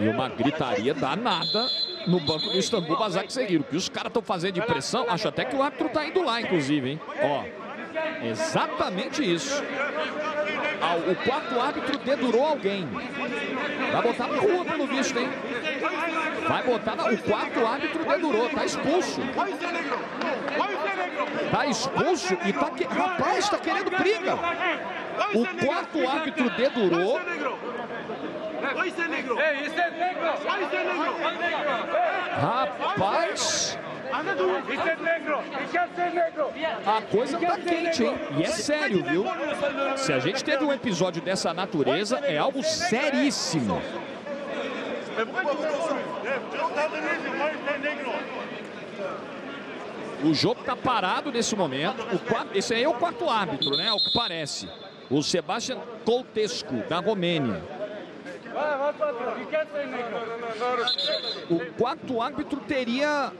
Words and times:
E 0.00 0.08
uma 0.08 0.28
gritaria 0.28 0.92
danada 0.92 1.70
no 2.08 2.18
banco 2.18 2.50
do 2.50 2.58
Istambul 2.58 2.96
Basaksehir. 2.96 3.60
O 3.60 3.64
que 3.64 3.76
os 3.76 3.88
caras 3.88 4.10
estão 4.10 4.20
fazendo 4.20 4.54
de 4.54 4.62
pressão, 4.62 5.06
acho 5.08 5.28
até 5.28 5.44
que 5.44 5.54
o 5.54 5.62
árbitro 5.62 5.86
está 5.86 6.04
indo 6.04 6.20
lá, 6.24 6.40
inclusive, 6.40 6.90
hein? 6.90 7.00
Ó, 7.22 7.44
exatamente 8.24 9.22
isso. 9.22 9.62
O 11.08 11.14
quarto 11.24 11.60
árbitro 11.60 11.98
dedurou 11.98 12.44
alguém. 12.44 12.88
Vai 13.92 14.02
botar 14.02 14.26
na 14.26 14.38
rua, 14.40 14.64
pelo 14.64 14.86
visto, 14.88 15.16
hein? 15.16 15.28
Vai 16.48 16.64
botar 16.64 16.96
na... 16.96 17.10
O 17.10 17.18
quarto 17.18 17.64
árbitro 17.64 18.04
dedurou, 18.04 18.48
tá 18.48 18.64
expulso. 18.64 19.20
Tá 21.52 21.66
expulso 21.66 22.36
e 22.44 22.52
tá... 22.52 22.70
Que... 22.70 22.84
Rapaz, 22.84 23.48
tá 23.48 23.58
querendo 23.58 23.90
briga. 23.96 24.34
O 25.32 25.64
quarto 25.64 26.08
árbitro 26.08 26.50
dedurou. 26.50 27.20
Rapaz. 32.40 33.78
A 36.86 37.02
coisa 37.02 37.38
tá 37.38 37.58
quente, 37.58 38.04
hein? 38.04 38.14
E 38.38 38.42
é 38.42 38.46
sério, 38.46 39.02
viu? 39.02 39.24
Se 39.96 40.12
a 40.12 40.18
gente 40.18 40.44
teve 40.44 40.64
um 40.64 40.72
episódio 40.72 41.22
dessa 41.22 41.52
natureza, 41.54 42.18
é 42.18 42.36
algo 42.38 42.62
seríssimo. 42.62 43.80
O 50.24 50.34
jogo 50.34 50.62
tá 50.62 50.76
parado 50.76 51.32
nesse 51.32 51.56
momento. 51.56 52.02
O 52.14 52.18
quarto, 52.18 52.56
esse 52.56 52.74
aí 52.74 52.84
é 52.84 52.88
o 52.88 52.94
quarto 52.94 53.28
árbitro, 53.28 53.76
né? 53.76 53.88
É 53.88 53.92
o 53.92 53.98
que 53.98 54.12
parece. 54.12 54.68
O 55.10 55.22
Sebastian 55.22 55.78
Coltescu, 56.04 56.76
da 56.88 57.00
Romênia. 57.00 57.81
O 61.50 61.72
quarto 61.78 62.20
árbitro 62.20 62.60
teria 62.60 63.32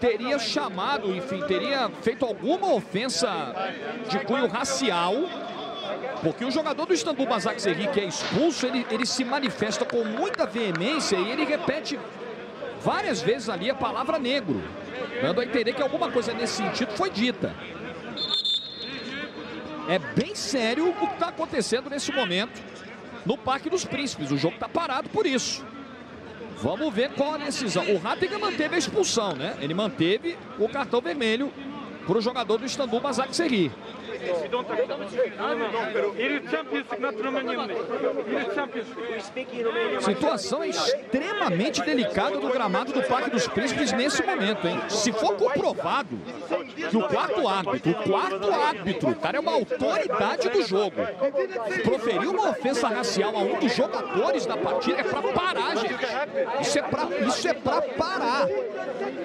teria 0.00 0.38
chamado, 0.38 1.14
enfim, 1.14 1.42
teria 1.42 1.90
feito 2.02 2.24
alguma 2.24 2.72
ofensa 2.72 3.28
de 4.08 4.18
cunho 4.20 4.46
racial, 4.46 5.14
porque 6.22 6.44
o 6.44 6.50
jogador 6.50 6.86
do 6.86 6.94
Istambul 6.94 7.26
Basaksehir, 7.26 7.90
que 7.90 8.00
é 8.00 8.04
expulso, 8.04 8.66
ele, 8.66 8.86
ele 8.90 9.04
se 9.04 9.24
manifesta 9.24 9.84
com 9.84 10.02
muita 10.04 10.46
veemência 10.46 11.16
e 11.16 11.30
ele 11.30 11.44
repete 11.44 11.98
várias 12.80 13.20
vezes 13.20 13.50
ali 13.50 13.70
a 13.70 13.74
palavra 13.74 14.18
negro, 14.18 14.62
dando 15.20 15.42
a 15.42 15.44
entender 15.44 15.74
que 15.74 15.82
alguma 15.82 16.10
coisa 16.10 16.32
nesse 16.32 16.54
sentido 16.54 16.92
foi 16.92 17.10
dita. 17.10 17.54
É 19.88 19.98
bem 19.98 20.34
sério 20.34 20.88
o 20.88 20.94
que 20.94 21.04
está 21.04 21.28
acontecendo 21.28 21.90
nesse 21.90 22.12
momento 22.12 22.62
no 23.24 23.36
Parque 23.36 23.70
dos 23.70 23.84
Príncipes. 23.84 24.30
O 24.30 24.36
jogo 24.36 24.54
está 24.54 24.68
parado 24.68 25.08
por 25.08 25.26
isso. 25.26 25.64
Vamos 26.62 26.92
ver 26.92 27.10
qual 27.12 27.34
a 27.34 27.38
decisão. 27.38 27.84
O 27.90 27.98
Rattiga 27.98 28.38
manteve 28.38 28.74
a 28.74 28.78
expulsão, 28.78 29.34
né? 29.34 29.56
Ele 29.60 29.72
manteve 29.72 30.36
o 30.58 30.68
cartão 30.68 31.00
vermelho 31.00 31.50
para 32.06 32.18
o 32.18 32.20
jogador 32.20 32.58
do 32.58 32.66
Istambul 32.66 33.00
Basaksehir. 38.32 39.20
Situação 40.00 40.64
extremamente 40.64 41.82
delicada 41.82 42.38
do 42.38 42.48
gramado 42.48 42.92
do 42.92 43.02
Parque 43.02 43.30
dos 43.30 43.46
Príncipes 43.48 43.92
nesse 43.92 44.22
momento, 44.22 44.66
hein? 44.66 44.80
Se 44.88 45.12
for 45.12 45.34
comprovado 45.36 46.18
que 46.90 46.96
o 46.96 47.08
quarto 47.08 47.48
árbitro, 47.48 47.92
o 47.92 47.94
quarto 47.94 48.52
árbitro, 48.52 49.14
cara, 49.16 49.36
é 49.38 49.40
uma 49.40 49.52
autoridade 49.52 50.48
do 50.48 50.62
jogo, 50.62 50.96
proferiu 51.82 52.30
uma 52.32 52.50
ofensa 52.50 52.88
racial 52.88 53.34
a 53.36 53.40
um 53.40 53.58
dos 53.58 53.74
jogadores 53.74 54.46
da 54.46 54.56
partida, 54.56 55.00
é 55.00 55.04
pra 55.04 55.22
parar, 55.22 55.76
gente. 55.76 56.06
Isso 56.60 56.78
é 56.78 56.82
pra, 56.82 57.08
isso 57.26 57.48
é 57.48 57.54
pra 57.54 57.82
parar. 57.82 58.46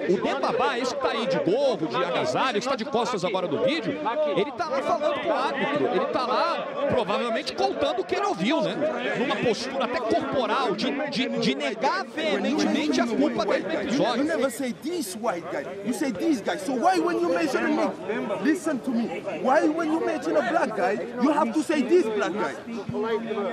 O 0.08 0.20
Dembabá, 0.20 0.78
esse 0.78 0.94
que 0.94 1.00
tá 1.00 1.10
aí 1.10 1.26
de 1.26 1.38
gorro, 1.38 1.86
de 1.86 1.96
agasalho, 1.96 2.58
esse 2.58 2.68
que 2.68 2.70
tá 2.70 2.76
de 2.76 2.84
costas 2.84 3.24
agora 3.24 3.48
do 3.48 3.62
vídeo, 3.64 3.98
ele 4.36 4.52
tá 4.52 4.68
lá 4.68 4.80
falando 4.86 5.20
com 5.20 5.28
o 5.28 5.32
árbitro. 5.32 5.86
Ele 5.86 6.06
tá 6.06 6.26
lá, 6.26 6.66
provavelmente, 6.88 7.54
contando 7.54 8.00
o 8.00 8.04
que 8.04 8.16
ele 8.16 8.26
ouviu, 8.26 8.60
né? 8.62 8.74
Numa 9.18 9.36
postura 9.36 9.84
até 9.84 10.00
corporal, 10.00 10.74
de, 10.74 10.90
de, 11.10 11.28
de 11.28 11.54
negar 11.54 12.04
veementemente 12.04 13.00
a 13.00 13.06
culpa 13.06 13.44
dele 13.44 13.64
no 13.66 13.80
episódio. 13.82 14.22
You 14.22 14.24
never 14.24 14.50
say 14.50 14.72
this 14.72 15.16
white 15.16 15.46
guy. 15.50 15.64
You 15.84 15.92
say 15.92 16.12
this 16.12 16.40
guy. 16.40 16.56
So 16.58 16.74
why 16.74 16.98
when 16.98 17.20
you 17.20 17.28
mention 17.28 17.66
nigga, 17.66 18.42
listen 18.42 18.78
to 18.80 18.90
me. 18.90 19.20
Why 19.42 19.68
when 19.68 19.92
you 19.92 20.04
mention 20.04 20.36
a 20.36 20.42
black 20.42 20.76
guy, 20.76 20.98
you 21.22 21.30
have 21.30 21.52
to 21.52 21.62
say 21.62 21.82
this 21.82 22.04
black 22.04 22.32
guy? 22.32 22.54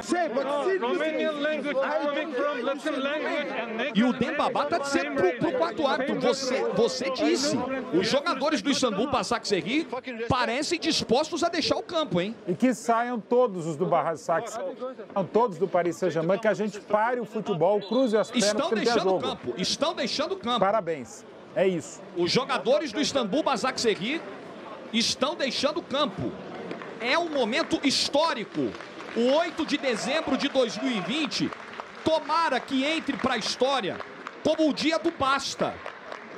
Say, 0.02 0.30
but 0.34 0.46
Romanian 0.46 1.42
language, 1.42 1.76
coming 1.76 2.34
from 2.34 2.66
Latin 2.66 3.04
language 3.04 3.52
and 3.52 3.78
next 3.78 4.00
E 4.00 4.04
o 4.04 4.14
Dembabá 4.14 4.66
tá 4.66 4.78
dizendo 4.78 5.16
pro, 5.16 5.38
pro 5.38 5.52
quarto 5.54 5.88
árbitro, 5.88 6.20
você, 6.20 6.64
você 6.76 7.10
disse, 7.12 7.58
os 7.94 8.08
jogadores 8.08 8.62
do 8.62 8.70
Istambul 8.70 9.10
Basaksehir 9.10 9.86
parecem 10.28 10.80
dispostos 10.80 11.23
a 11.44 11.50
deixar 11.50 11.76
o 11.76 11.84
campo, 11.84 12.20
hein? 12.20 12.36
E 12.48 12.54
que 12.54 12.74
saiam 12.74 13.20
todos 13.20 13.66
os 13.66 13.76
do 13.76 13.86
Barra 13.86 14.16
Sax, 14.16 14.58
todos 15.32 15.58
do 15.58 15.68
Paris 15.68 15.98
Saint-Germain, 15.98 16.40
que 16.40 16.48
a 16.48 16.54
gente 16.54 16.80
pare 16.80 17.20
o 17.20 17.26
futebol, 17.26 17.80
cruze 17.82 18.18
as 18.18 18.30
pernas 18.32 18.50
Estão 18.50 18.70
deixando 18.72 19.16
o 19.16 19.20
campo, 19.20 19.54
estão 19.58 19.94
deixando 19.94 20.32
o 20.34 20.38
campo. 20.38 20.60
Parabéns. 20.60 21.26
É 21.56 21.68
isso. 21.68 22.02
Os 22.18 22.32
jogadores 22.32 22.92
do 22.92 23.00
Istambul 23.00 23.44
Basaksehir 23.44 24.22
estão 24.92 25.36
deixando 25.36 25.78
o 25.78 25.84
campo. 25.84 26.32
É 27.00 27.18
um 27.18 27.30
momento 27.30 27.80
histórico. 27.86 28.72
O 29.16 29.32
8 29.38 29.66
de 29.66 29.78
dezembro 29.78 30.36
de 30.36 30.50
2020, 30.50 31.52
tomara 32.04 32.60
que 32.60 32.84
entre 32.84 33.16
para 33.16 33.36
a 33.36 33.38
história 33.38 33.98
como 34.44 34.70
o 34.70 34.74
dia 34.74 35.00
do 35.00 35.12
basta. 35.12 35.74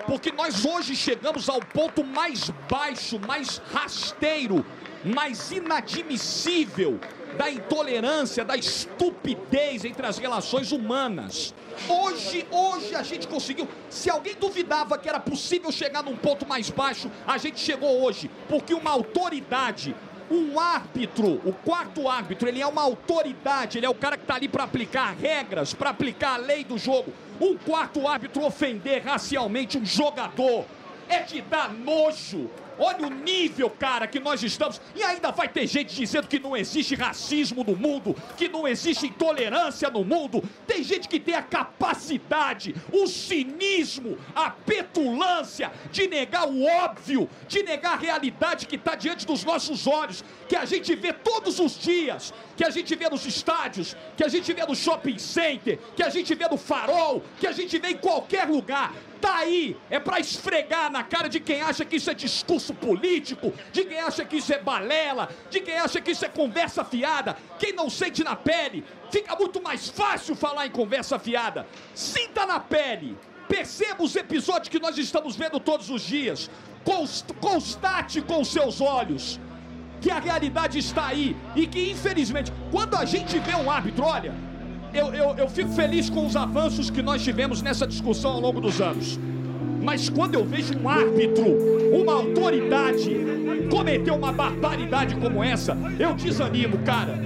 Porque 0.06 0.32
nós 0.32 0.66
hoje 0.66 0.96
chegamos 0.96 1.50
ao 1.50 1.60
ponto 1.60 2.04
mais 2.04 2.50
baixo, 2.70 3.20
mais 3.20 3.62
rasteiro, 3.74 4.66
mais 5.04 5.52
inadmissível 5.52 7.00
da 7.38 7.50
intolerância, 7.50 8.44
da 8.44 8.56
estupidez 8.56 9.86
entre 9.86 10.06
as 10.06 10.18
relações 10.18 10.72
humanas. 10.72 11.54
Hoje, 11.90 12.48
hoje 12.50 12.96
a 12.96 13.04
gente 13.04 13.28
conseguiu. 13.28 13.68
Se 13.90 14.10
alguém 14.10 14.36
duvidava 14.36 14.98
que 14.98 15.10
era 15.10 15.20
possível 15.20 15.72
chegar 15.72 16.04
num 16.04 16.16
ponto 16.16 16.48
mais 16.48 16.70
baixo, 16.70 17.12
a 17.28 17.38
gente 17.38 17.60
chegou 17.60 18.04
hoje, 18.04 18.32
porque 18.48 18.74
uma 18.74 18.92
autoridade, 18.92 19.96
um 20.32 20.60
árbitro, 20.60 21.42
o 21.46 21.54
quarto 21.54 22.08
árbitro, 22.08 22.48
ele 22.48 22.62
é 22.62 22.68
uma 22.68 22.82
autoridade, 22.82 23.78
ele 23.78 23.86
é 23.86 23.90
o 23.90 23.96
cara 23.96 24.18
que 24.18 24.24
está 24.24 24.36
ali 24.36 24.48
para 24.48 24.64
aplicar 24.64 25.14
regras, 25.14 25.74
para 25.74 25.90
aplicar 25.90 26.36
a 26.36 26.38
lei 26.38 26.64
do 26.64 26.78
jogo. 26.78 27.14
Um 27.40 27.58
quarto 27.58 28.08
árbitro 28.08 28.46
ofender 28.46 29.04
racialmente 29.04 29.78
um 29.78 29.86
jogador 29.86 30.66
é 31.10 31.22
de 31.22 31.42
dar 31.42 31.74
nojo. 31.74 32.50
Olha 32.78 33.08
o 33.08 33.10
nível, 33.10 33.70
cara, 33.70 34.08
que 34.08 34.20
nós 34.20 34.44
estamos. 34.44 34.82
E 34.96 35.04
ainda 35.04 35.32
vai 35.32 35.48
ter 35.48 35.68
gente 35.68 35.96
dizendo 35.96 36.28
que 36.28 36.40
não 36.40 36.56
existe 36.56 36.96
racismo 36.96 37.64
no 37.64 37.76
mundo, 37.76 38.16
que 38.38 38.48
não 38.48 38.68
existe 38.68 39.08
intolerância 39.08 39.90
no 39.90 40.04
mundo. 40.04 40.44
Tem 40.68 40.84
gente 40.84 41.08
que 41.08 41.20
tem 41.20 41.36
a 41.36 41.42
capacidade, 41.42 42.76
o 42.92 43.08
cinismo, 43.08 44.18
a 44.36 44.50
petulância 44.50 45.72
de 45.92 46.08
negar 46.08 46.48
o 46.48 46.64
óbvio, 46.64 47.30
de 47.48 47.64
negar 47.64 47.94
a 47.94 47.98
realidade 47.98 48.66
que 48.66 48.76
está 48.76 48.96
diante 48.96 49.26
dos 49.26 49.44
nossos 49.44 49.88
olhos, 49.88 50.24
que 50.48 50.56
a 50.56 50.66
gente 50.66 50.94
vê 50.96 51.14
todos 51.14 51.60
os 51.60 51.78
dias, 51.80 52.34
que 52.56 52.64
a 52.64 52.70
gente 52.70 52.96
vê 52.96 53.10
nos 53.10 53.26
estádios, 53.26 53.96
que 54.16 54.24
a 54.24 54.28
gente 54.28 54.52
vê 54.54 54.66
no 54.66 54.76
shopping 54.76 55.18
center, 55.18 55.80
que 55.96 56.04
a 56.04 56.10
gente 56.10 56.34
vê 56.36 56.48
no 56.48 56.58
farol, 56.58 57.24
que 57.40 57.48
a 57.48 57.52
gente 57.52 57.78
vê 57.78 57.90
em 57.90 57.98
qualquer 57.98 58.48
lugar. 58.48 58.94
Tá 59.22 59.38
aí, 59.38 59.76
é 59.90 60.00
pra 60.00 60.20
esfregar 60.20 60.92
na 60.92 61.04
cara 61.04 61.28
de 61.28 61.40
quem 61.40 61.62
acha 61.62 61.84
que 61.86 61.96
isso 61.96 62.12
é 62.12 62.14
discurso 62.14 62.74
político, 62.74 63.54
de 63.72 63.86
quem 63.86 64.00
acha 64.00 64.24
que 64.26 64.38
isso 64.38 64.54
é 64.54 64.60
balela, 64.60 65.30
de 65.50 65.62
quem 65.62 65.78
acha 65.80 66.00
que 66.02 66.12
isso 66.12 66.26
é 66.26 66.30
conversa 66.30 66.84
fiada. 66.84 67.36
Quem 67.58 67.74
não 67.74 67.90
sente 67.90 68.24
na 68.24 68.36
pele, 68.36 68.84
fica 69.12 69.36
muito 69.36 69.62
mais 69.62 69.88
fácil 69.90 70.36
falar 70.36 70.68
em 70.68 70.72
conversa 70.72 71.18
fiada. 71.18 71.66
Sinta 71.96 72.46
na 72.46 72.60
pele, 72.60 73.18
perceba 73.48 74.04
os 74.04 74.16
episódios 74.16 74.70
que 74.70 74.80
nós 74.80 74.98
estamos 74.98 75.36
vendo 75.36 75.60
todos 75.60 75.90
os 75.90 76.02
dias. 76.02 76.50
Const- 76.84 77.34
Constate 77.40 78.22
com 78.22 78.44
seus 78.44 78.80
olhos 78.82 79.40
que 80.02 80.12
a 80.12 80.20
realidade 80.20 80.78
está 80.78 81.08
aí 81.08 81.36
e 81.56 81.66
que, 81.66 81.90
infelizmente, 81.92 82.52
quando 82.70 82.96
a 82.96 83.06
gente 83.06 83.40
vê 83.40 83.56
um 83.56 83.72
árbitro, 83.72 84.04
olha, 84.04 84.36
eu, 84.96 85.14
eu, 85.14 85.36
eu 85.38 85.50
fico 85.50 85.70
feliz 85.72 86.10
com 86.10 86.26
os 86.26 86.36
avanços 86.36 86.90
que 86.90 87.02
nós 87.02 87.22
tivemos 87.22 87.62
nessa 87.62 87.86
discussão 87.86 88.32
ao 88.32 88.40
longo 88.40 88.62
dos 88.62 88.80
anos. 88.80 89.20
Mas 89.82 90.10
quando 90.10 90.36
eu 90.36 90.46
vejo 90.46 90.74
um 90.80 90.88
árbitro, 90.88 91.46
uma 91.94 92.14
autoridade, 92.14 93.12
cometer 93.70 94.12
uma 94.12 94.32
barbaridade 94.32 95.16
como 95.16 95.44
essa, 95.44 95.78
eu 96.00 96.14
desanimo, 96.16 96.78
cara. 96.80 97.20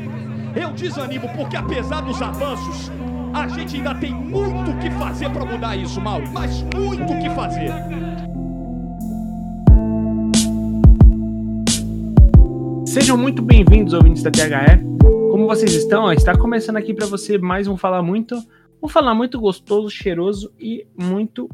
Eu 0.55 0.71
desanimo, 0.71 1.29
porque 1.37 1.55
apesar 1.55 2.01
dos 2.01 2.19
avanços, 2.21 2.91
a 3.33 3.47
gente 3.47 3.77
ainda 3.77 3.93
tem 3.95 4.11
muito 4.11 4.71
o 4.71 4.79
que 4.79 4.89
fazer 4.91 5.29
para 5.29 5.45
mudar 5.45 5.75
isso, 5.75 6.01
Mauro. 6.01 6.27
Mas 6.33 6.63
muito 6.75 7.13
o 7.13 7.19
que 7.19 7.29
fazer. 7.29 7.71
Sejam 12.87 13.15
muito 13.15 13.43
bem-vindos, 13.43 13.93
ouvintes 13.93 14.23
da 14.23 14.31
THE. 14.31 15.18
Como 15.39 15.47
vocês 15.47 15.73
estão? 15.73 16.11
Está 16.11 16.37
começando 16.37 16.75
aqui 16.75 16.93
para 16.93 17.05
você 17.05 17.37
mais 17.37 17.65
um 17.65 17.77
Falar 17.77 18.03
Muito. 18.03 18.35
Um 18.83 18.89
Falar 18.89 19.15
Muito 19.15 19.39
gostoso, 19.39 19.89
cheiroso 19.89 20.51
e 20.59 20.85
muito 20.97 21.49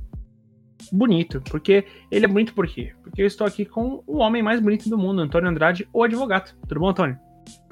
bonito. 0.91 1.39
Porque 1.51 1.85
ele 2.09 2.25
é 2.25 2.27
bonito 2.27 2.55
por 2.55 2.65
quê? 2.65 2.93
Porque 3.03 3.21
eu 3.21 3.27
estou 3.27 3.45
aqui 3.45 3.63
com 3.63 4.01
o 4.07 4.17
homem 4.17 4.41
mais 4.41 4.59
bonito 4.59 4.89
do 4.89 4.97
mundo, 4.97 5.21
Antônio 5.21 5.51
Andrade, 5.51 5.87
o 5.93 6.01
advogado. 6.01 6.55
Tudo 6.67 6.79
bom, 6.79 6.89
Antônio? 6.89 7.15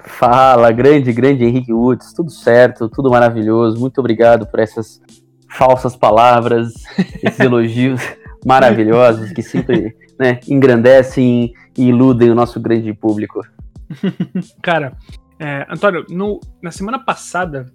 Fala, 0.04 0.70
grande, 0.70 1.12
grande 1.12 1.44
Henrique 1.44 1.72
Woods. 1.72 2.12
Tudo 2.12 2.30
certo, 2.30 2.88
tudo 2.88 3.10
maravilhoso. 3.10 3.80
Muito 3.80 3.98
obrigado 3.98 4.46
por 4.46 4.60
essas 4.60 5.02
falsas 5.50 5.96
palavras, 5.96 6.74
esses 7.24 7.40
elogios 7.40 8.00
maravilhosos 8.46 9.32
que 9.32 9.42
sempre 9.42 9.96
né, 10.16 10.38
engrandecem 10.46 11.52
e 11.76 11.88
iludem 11.88 12.30
o 12.30 12.36
nosso 12.36 12.60
grande 12.60 12.94
público. 12.94 13.40
Cara, 14.62 14.96
é, 15.38 15.66
Antônio, 15.68 16.04
no, 16.08 16.40
na 16.62 16.70
semana 16.70 16.98
passada 16.98 17.66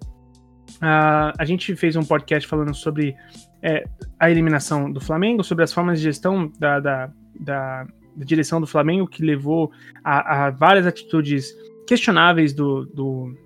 a 0.80 1.44
gente 1.44 1.74
fez 1.76 1.96
um 1.96 2.04
podcast 2.04 2.48
falando 2.48 2.74
sobre 2.74 3.14
é, 3.62 3.84
a 4.18 4.30
eliminação 4.30 4.90
do 4.90 5.00
Flamengo, 5.00 5.42
sobre 5.42 5.64
as 5.64 5.72
formas 5.72 5.98
de 5.98 6.04
gestão 6.04 6.50
da, 6.58 6.80
da, 6.80 7.12
da, 7.38 7.86
da 8.16 8.24
direção 8.24 8.60
do 8.60 8.66
Flamengo 8.66 9.06
que 9.06 9.22
levou 9.22 9.70
a, 10.02 10.46
a 10.46 10.50
várias 10.50 10.86
atitudes 10.86 11.54
questionáveis 11.86 12.52
do, 12.52 12.86
do, 12.86 13.36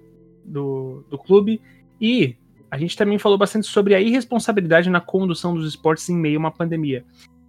do, 0.45 1.05
do 1.11 1.19
clube 1.19 1.61
e 2.01 2.37
a 2.71 2.79
gente 2.79 2.97
também 2.97 3.19
falou 3.19 3.39
bastante 3.39 3.67
sobre 3.67 3.95
a 3.95 4.01
irresponsabilidade 4.01 4.91
na 4.91 5.01
condução 5.01 5.55
dos 5.55 5.67
esportes 5.67 6.09
em 6.09 6.17
meio 6.17 6.39
a 6.39 6.41
uma 6.41 6.51
pandemia. 6.51 7.05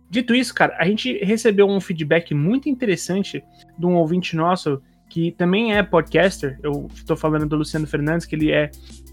Dito 0.09 0.35
isso, 0.35 0.53
cara, 0.53 0.75
a 0.79 0.85
gente 0.85 1.17
recebeu 1.23 1.67
um 1.67 1.81
feedback 1.81 2.33
muito 2.33 2.69
interessante 2.69 3.43
de 3.77 3.85
um 3.85 3.95
ouvinte 3.95 4.35
nosso 4.35 4.81
que 5.15 5.31
também 5.31 5.73
é 5.73 5.81
podcaster. 5.81 6.59
Eu 6.61 6.89
estou 6.93 7.15
falando 7.15 7.47
do 7.47 7.55
Luciano 7.55 7.87
Fernandes, 7.87 8.25
que 8.25 8.35
ele 8.35 8.51
é, 8.51 8.69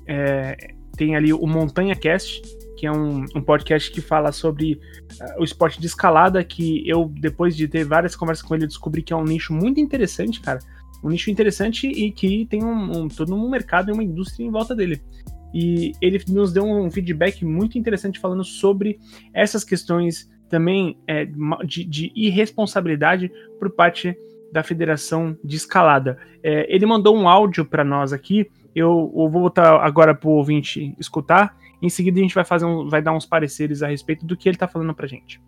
é 0.09 0.57
tem 0.97 1.15
ali 1.15 1.33
o 1.33 1.47
Montanha 1.47 1.95
Cast, 1.95 2.43
que 2.77 2.89
é 2.89 2.91
um, 2.91 3.25
um 3.37 3.41
podcast 3.41 3.89
que 3.93 4.01
fala 4.01 4.33
sobre 4.33 4.73
uh, 4.73 5.41
o 5.41 5.45
esporte 5.45 5.81
de 5.81 5.87
escalada, 5.87 6.43
que 6.43 6.83
eu, 6.89 7.09
depois 7.21 7.57
de 7.57 7.69
ter 7.69 7.85
várias 7.85 8.17
conversas 8.17 8.45
com 8.45 8.53
ele, 8.53 8.67
descobri 8.67 9.01
que 9.01 9.13
é 9.13 9.17
um 9.17 9.23
nicho 9.23 9.53
muito 9.53 9.79
interessante, 9.79 10.41
cara. 10.41 10.59
Um 11.05 11.09
nicho 11.09 11.31
interessante 11.31 11.87
e 11.87 12.11
que 12.11 12.47
tem 12.47 12.65
um, 12.65 13.03
um, 13.03 13.07
todo 13.07 13.33
um 13.33 13.49
mercado 13.49 13.89
e 13.89 13.95
uma 13.95 14.03
indústria 14.03 14.45
em 14.45 14.51
volta 14.51 14.75
dele. 14.75 15.01
E 15.55 15.93
ele 16.01 16.21
nos 16.27 16.53
deu 16.53 16.65
um 16.65 16.91
feedback 16.91 17.45
muito 17.45 17.79
interessante 17.79 18.19
falando 18.19 18.43
sobre 18.43 18.99
essas 19.33 19.63
questões 19.63 20.29
também 20.49 20.99
é, 21.07 21.27
de, 21.65 21.85
de 21.85 22.13
irresponsabilidade 22.13 23.31
por 23.61 23.71
parte 23.71 24.17
da 24.53 24.63
Federação 24.63 25.37
de 25.43 25.57
Escalada. 25.57 26.19
É, 26.43 26.67
ele 26.73 26.85
mandou 26.85 27.17
um 27.17 27.27
áudio 27.27 27.65
para 27.65 27.83
nós 27.83 28.13
aqui. 28.13 28.51
Eu, 28.75 29.13
eu, 29.17 29.29
vou 29.29 29.43
botar 29.43 29.77
agora 29.83 30.15
para 30.15 30.29
o 30.29 30.33
ouvinte 30.33 30.95
escutar. 30.99 31.57
Em 31.81 31.89
seguida 31.89 32.21
a 32.21 32.23
gente 32.23 32.35
vai 32.35 32.45
fazer 32.45 32.67
um, 32.67 32.89
vai 32.89 33.01
dar 33.01 33.13
uns 33.13 33.27
pareceres 33.27 33.83
a 33.83 33.89
respeito 33.89 34.27
do 34.27 34.37
que 34.37 34.49
ele 34.49 34.57
está 34.57 34.69
falando 34.69 34.95
para 34.95 35.07
gente. 35.07 35.41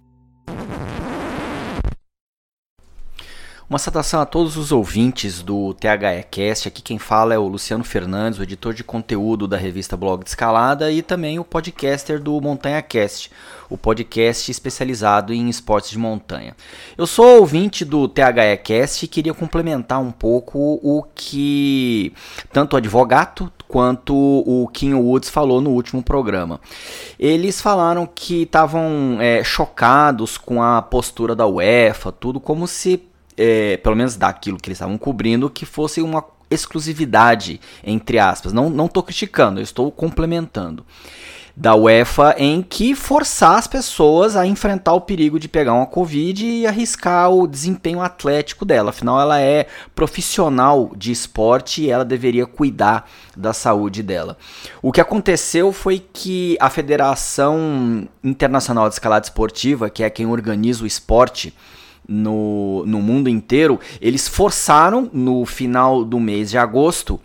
Uma 3.68 3.78
saudação 3.78 4.20
a 4.20 4.26
todos 4.26 4.58
os 4.58 4.70
ouvintes 4.70 5.42
do 5.42 5.72
THEcast. 5.72 6.68
Aqui 6.68 6.82
quem 6.82 6.98
fala 6.98 7.32
é 7.32 7.38
o 7.38 7.48
Luciano 7.48 7.82
Fernandes, 7.82 8.38
o 8.38 8.42
editor 8.42 8.74
de 8.74 8.84
conteúdo 8.84 9.48
da 9.48 9.56
revista 9.56 9.96
Blog 9.96 10.22
de 10.22 10.28
Escalada 10.28 10.92
e 10.92 11.00
também 11.00 11.38
o 11.38 11.44
podcaster 11.44 12.20
do 12.20 12.38
Montanha 12.42 12.82
Cast, 12.82 13.30
o 13.70 13.78
podcast 13.78 14.50
especializado 14.50 15.32
em 15.32 15.48
esportes 15.48 15.92
de 15.92 15.98
montanha. 15.98 16.54
Eu 16.96 17.06
sou 17.06 17.38
ouvinte 17.38 17.86
do 17.86 18.06
THEcast 18.06 19.02
e 19.02 19.08
queria 19.08 19.32
complementar 19.32 19.98
um 19.98 20.12
pouco 20.12 20.78
o 20.82 21.02
que 21.14 22.12
tanto 22.52 22.74
o 22.74 22.76
advogado 22.76 23.50
quanto 23.66 24.14
o 24.14 24.68
Kim 24.74 24.92
Woods 24.92 25.30
falou 25.30 25.62
no 25.62 25.70
último 25.70 26.02
programa. 26.02 26.60
Eles 27.18 27.62
falaram 27.62 28.06
que 28.06 28.42
estavam 28.42 29.16
é, 29.18 29.42
chocados 29.42 30.36
com 30.36 30.62
a 30.62 30.82
postura 30.82 31.34
da 31.34 31.46
UEFA, 31.46 32.12
tudo 32.12 32.38
como 32.38 32.68
se 32.68 33.02
é, 33.36 33.76
pelo 33.78 33.96
menos 33.96 34.16
daquilo 34.16 34.58
que 34.58 34.68
eles 34.68 34.76
estavam 34.76 34.98
cobrindo, 34.98 35.50
que 35.50 35.66
fosse 35.66 36.00
uma 36.00 36.24
exclusividade, 36.50 37.60
entre 37.82 38.18
aspas. 38.18 38.52
Não 38.52 38.86
estou 38.86 39.02
criticando, 39.02 39.60
eu 39.60 39.64
estou 39.64 39.90
complementando. 39.90 40.84
Da 41.56 41.72
UEFA 41.76 42.34
em 42.36 42.62
que 42.62 42.96
forçar 42.96 43.56
as 43.56 43.68
pessoas 43.68 44.34
a 44.34 44.44
enfrentar 44.44 44.92
o 44.94 45.00
perigo 45.00 45.38
de 45.38 45.46
pegar 45.46 45.72
uma 45.72 45.86
Covid 45.86 46.44
e 46.44 46.66
arriscar 46.66 47.30
o 47.30 47.46
desempenho 47.46 48.00
atlético 48.00 48.64
dela. 48.64 48.90
Afinal, 48.90 49.20
ela 49.20 49.40
é 49.40 49.68
profissional 49.94 50.90
de 50.96 51.12
esporte 51.12 51.82
e 51.82 51.90
ela 51.90 52.04
deveria 52.04 52.44
cuidar 52.44 53.08
da 53.36 53.52
saúde 53.52 54.02
dela. 54.02 54.36
O 54.82 54.90
que 54.90 55.00
aconteceu 55.00 55.72
foi 55.72 56.04
que 56.12 56.56
a 56.58 56.68
Federação 56.68 58.08
Internacional 58.24 58.88
de 58.88 58.96
Escalada 58.96 59.24
Esportiva, 59.24 59.88
que 59.88 60.02
é 60.02 60.10
quem 60.10 60.26
organiza 60.26 60.82
o 60.82 60.88
esporte, 60.88 61.54
no, 62.08 62.84
no 62.86 63.00
mundo 63.00 63.28
inteiro, 63.28 63.80
eles 64.00 64.28
forçaram 64.28 65.08
no 65.12 65.44
final 65.44 66.04
do 66.04 66.20
mês 66.20 66.50
de 66.50 66.58
agosto 66.58 67.20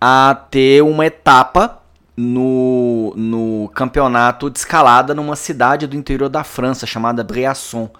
a 0.00 0.46
ter 0.50 0.82
uma 0.82 1.06
etapa 1.06 1.82
no, 2.16 3.12
no 3.16 3.70
campeonato 3.74 4.50
de 4.50 4.58
escalada 4.58 5.14
numa 5.14 5.36
cidade 5.36 5.86
do 5.86 5.96
interior 5.96 6.28
da 6.28 6.42
França 6.42 6.86
chamada 6.86 7.22
Briasson. 7.22 7.90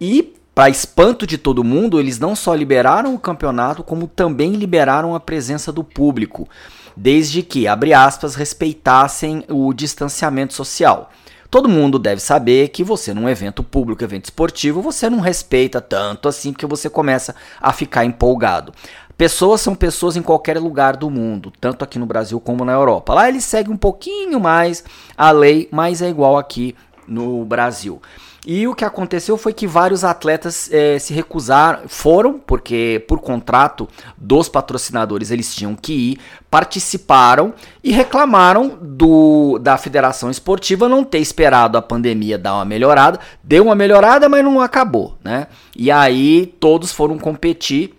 E, 0.00 0.34
para 0.54 0.70
espanto 0.70 1.26
de 1.26 1.38
todo 1.38 1.64
mundo, 1.64 2.00
eles 2.00 2.18
não 2.18 2.34
só 2.34 2.54
liberaram 2.54 3.14
o 3.14 3.18
campeonato, 3.18 3.82
como 3.82 4.06
também 4.06 4.52
liberaram 4.52 5.14
a 5.14 5.20
presença 5.20 5.72
do 5.72 5.84
público, 5.84 6.48
desde 6.96 7.42
que, 7.42 7.66
abre 7.66 7.92
aspas, 7.92 8.34
respeitassem 8.34 9.44
o 9.48 9.72
distanciamento 9.72 10.52
social. 10.52 11.10
Todo 11.54 11.68
mundo 11.68 12.00
deve 12.00 12.20
saber 12.20 12.70
que 12.70 12.82
você 12.82 13.14
num 13.14 13.28
evento 13.28 13.62
público, 13.62 14.02
evento 14.02 14.24
esportivo, 14.24 14.82
você 14.82 15.08
não 15.08 15.20
respeita 15.20 15.80
tanto 15.80 16.26
assim 16.28 16.52
porque 16.52 16.66
você 16.66 16.90
começa 16.90 17.32
a 17.60 17.72
ficar 17.72 18.04
empolgado. 18.04 18.72
Pessoas 19.16 19.60
são 19.60 19.72
pessoas 19.72 20.16
em 20.16 20.20
qualquer 20.20 20.58
lugar 20.58 20.96
do 20.96 21.08
mundo, 21.08 21.52
tanto 21.60 21.84
aqui 21.84 21.96
no 21.96 22.06
Brasil 22.06 22.40
como 22.40 22.64
na 22.64 22.72
Europa. 22.72 23.14
Lá 23.14 23.28
eles 23.28 23.44
seguem 23.44 23.72
um 23.72 23.76
pouquinho 23.76 24.40
mais 24.40 24.82
a 25.16 25.30
lei, 25.30 25.68
mas 25.70 26.02
é 26.02 26.08
igual 26.08 26.36
aqui 26.38 26.74
no 27.06 27.44
Brasil. 27.44 28.02
E 28.46 28.68
o 28.68 28.74
que 28.74 28.84
aconteceu 28.84 29.38
foi 29.38 29.54
que 29.54 29.66
vários 29.66 30.04
atletas 30.04 30.70
é, 30.70 30.98
se 30.98 31.14
recusaram, 31.14 31.88
foram, 31.88 32.38
porque 32.38 33.02
por 33.08 33.18
contrato 33.20 33.88
dos 34.18 34.50
patrocinadores 34.50 35.30
eles 35.30 35.54
tinham 35.54 35.74
que 35.74 35.92
ir, 35.92 36.18
participaram 36.50 37.54
e 37.82 37.90
reclamaram 37.90 38.78
do, 38.80 39.58
da 39.58 39.78
federação 39.78 40.30
esportiva 40.30 40.90
não 40.90 41.02
ter 41.02 41.20
esperado 41.20 41.78
a 41.78 41.82
pandemia 41.82 42.36
dar 42.36 42.56
uma 42.56 42.66
melhorada. 42.66 43.18
Deu 43.42 43.64
uma 43.64 43.74
melhorada, 43.74 44.28
mas 44.28 44.44
não 44.44 44.60
acabou, 44.60 45.16
né? 45.24 45.46
E 45.74 45.90
aí 45.90 46.54
todos 46.60 46.92
foram 46.92 47.18
competir 47.18 47.94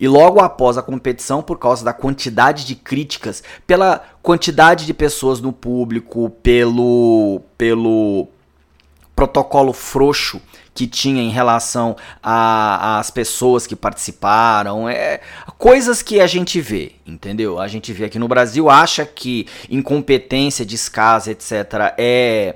e 0.00 0.08
logo 0.08 0.40
após 0.40 0.78
a 0.78 0.82
competição, 0.82 1.42
por 1.42 1.58
causa 1.58 1.84
da 1.84 1.92
quantidade 1.92 2.64
de 2.64 2.74
críticas, 2.74 3.42
pela 3.66 4.02
quantidade 4.22 4.86
de 4.86 4.94
pessoas 4.94 5.40
no 5.40 5.52
público, 5.52 6.30
pelo 6.42 7.42
pelo 7.58 8.28
protocolo 9.20 9.74
frouxo 9.74 10.40
que 10.72 10.86
tinha 10.86 11.22
em 11.22 11.28
relação 11.28 11.94
às 12.22 13.10
pessoas 13.10 13.66
que 13.66 13.76
participaram, 13.76 14.88
é 14.88 15.20
coisas 15.58 16.00
que 16.00 16.22
a 16.22 16.26
gente 16.26 16.58
vê, 16.58 16.92
entendeu? 17.06 17.58
A 17.58 17.68
gente 17.68 17.92
vê 17.92 18.06
aqui 18.06 18.18
no 18.18 18.26
Brasil, 18.26 18.70
acha 18.70 19.04
que 19.04 19.46
incompetência, 19.68 20.64
descaso, 20.64 21.30
etc., 21.30 21.92
é 21.98 22.54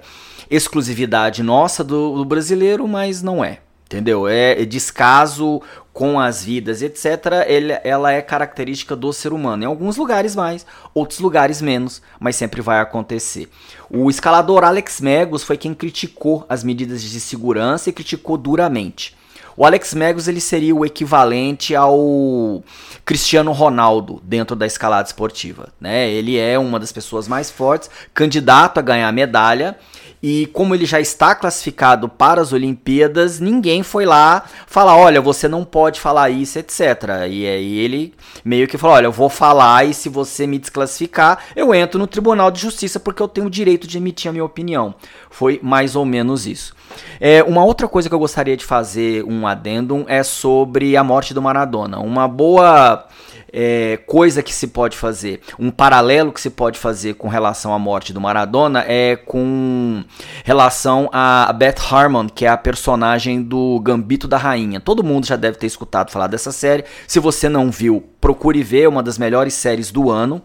exclusividade 0.51 1.43
nossa 1.43 1.85
do, 1.85 2.17
do 2.17 2.25
brasileiro, 2.25 2.89
mas 2.89 3.21
não 3.21 3.45
é. 3.45 3.59
Entendeu? 3.87 4.27
É 4.27 4.65
descaso 4.65 5.61
com 5.95 6.19
as 6.19 6.45
vidas, 6.45 6.83
etc., 6.83 7.47
ele, 7.47 7.73
ela 7.85 8.11
é 8.11 8.21
característica 8.21 8.97
do 8.97 9.13
ser 9.13 9.33
humano. 9.33 9.63
Em 9.63 9.67
alguns 9.67 9.97
lugares 9.97 10.35
mais, 10.35 10.67
outros 10.93 11.21
lugares 11.21 11.63
menos, 11.63 12.03
mas 12.19 12.35
sempre 12.35 12.61
vai 12.61 12.81
acontecer. 12.81 13.49
O 13.89 14.11
escalador 14.11 14.65
Alex 14.65 15.01
Megos 15.01 15.45
foi 15.45 15.57
quem 15.57 15.73
criticou 15.73 16.45
as 16.49 16.65
medidas 16.65 17.01
de 17.01 17.21
segurança 17.21 17.91
e 17.91 17.93
criticou 17.93 18.37
duramente. 18.37 19.17
O 19.57 19.65
Alex 19.65 19.95
Megos 19.95 20.27
ele 20.27 20.41
seria 20.41 20.75
o 20.75 20.85
equivalente 20.85 21.77
ao 21.77 22.65
Cristiano 23.05 23.53
Ronaldo 23.53 24.21
dentro 24.25 24.57
da 24.57 24.67
escalada 24.67 25.07
esportiva. 25.07 25.69
Né? 25.81 26.11
Ele 26.11 26.37
é 26.37 26.59
uma 26.59 26.81
das 26.81 26.91
pessoas 26.91 27.29
mais 27.29 27.53
fortes, 27.53 27.89
candidato 28.13 28.79
a 28.79 28.83
ganhar 28.83 29.13
medalha 29.13 29.79
e 30.27 30.47
como 30.47 30.75
ele 30.75 30.87
já 30.87 30.99
está 30.99 31.35
classificado 31.35 32.09
para 32.09 32.41
as 32.41 32.51
Olimpíadas, 32.51 33.41
ninguém 33.41 33.83
foi 33.83 34.07
lá 34.07 34.45
falar: 34.67 34.97
olha, 34.97 35.21
você 35.21 35.47
não 35.47 35.67
pode 35.67 36.01
falar 36.01 36.31
isso, 36.31 36.59
etc. 36.59 36.81
E 37.29 37.47
aí 37.47 37.79
ele 37.79 38.15
meio 38.43 38.67
que 38.67 38.79
falou: 38.79 38.97
olha, 38.97 39.05
eu 39.05 39.13
vou 39.13 39.29
falar 39.29 39.87
e 39.87 39.93
se 39.93 40.09
você 40.09 40.47
me 40.47 40.59
desclassificar, 40.59 41.41
eu 41.55 41.75
entro 41.75 41.99
no 41.99 42.07
Tribunal 42.07 42.51
de 42.51 42.59
Justiça 42.59 42.99
porque 42.99 43.23
eu 43.23 43.29
tenho 43.29 43.49
o 43.49 43.51
direito 43.51 43.87
de 43.87 43.99
emitir 43.99 44.31
a 44.31 44.33
minha 44.33 44.47
opinião. 44.47 44.95
Foi 45.29 45.61
mais 45.63 45.95
ou 45.95 46.07
menos 46.07 46.47
isso. 46.47 46.75
É, 47.21 47.43
uma 47.43 47.63
outra 47.63 47.87
coisa 47.87 48.09
que 48.09 48.15
eu 48.15 48.19
gostaria 48.19 48.57
de 48.57 48.65
fazer 48.65 49.23
um 49.25 49.47
adendum 49.47 50.07
é 50.09 50.23
sobre 50.23 50.97
a 50.97 51.05
morte 51.05 51.35
do 51.35 51.43
Maradona. 51.43 51.99
Uma 51.99 52.27
boa 52.27 53.07
é, 53.57 53.99
coisa 53.99 54.43
que 54.43 54.53
se 54.53 54.67
pode 54.67 54.97
fazer, 54.97 55.41
um 55.61 55.71
paralelo 55.71 56.33
que 56.33 56.41
se 56.41 56.51
pode 56.51 56.77
fazer 56.77 57.15
com 57.15 57.29
relação 57.29 57.73
à 57.73 57.79
morte 57.79 58.13
do 58.13 58.21
Maradona 58.21 58.85
é 58.89 59.15
com 59.15 60.03
relação 60.43 61.09
a 61.13 61.53
Beth 61.53 61.77
Harmon, 61.89 62.29
que 62.29 62.45
é 62.45 62.49
a 62.49 62.57
personagem 62.57 63.41
do 63.41 63.79
Gambito 63.79 64.27
da 64.27 64.37
Rainha. 64.37 64.81
Todo 64.81 65.05
mundo 65.05 65.27
já 65.27 65.37
deve 65.37 65.57
ter 65.57 65.69
escutado 65.69 66.11
falar 66.11 66.27
dessa 66.27 66.51
série. 66.51 66.85
Se 67.07 67.21
você 67.21 67.49
não 67.49 67.71
viu, 67.71 68.03
procure 68.25 68.63
ver, 68.63 68.85
é 68.85 68.89
uma 68.89 69.03
das 69.03 69.19
melhores 69.19 69.53
séries 69.53 69.91
do 69.93 70.11
ano. 70.11 70.41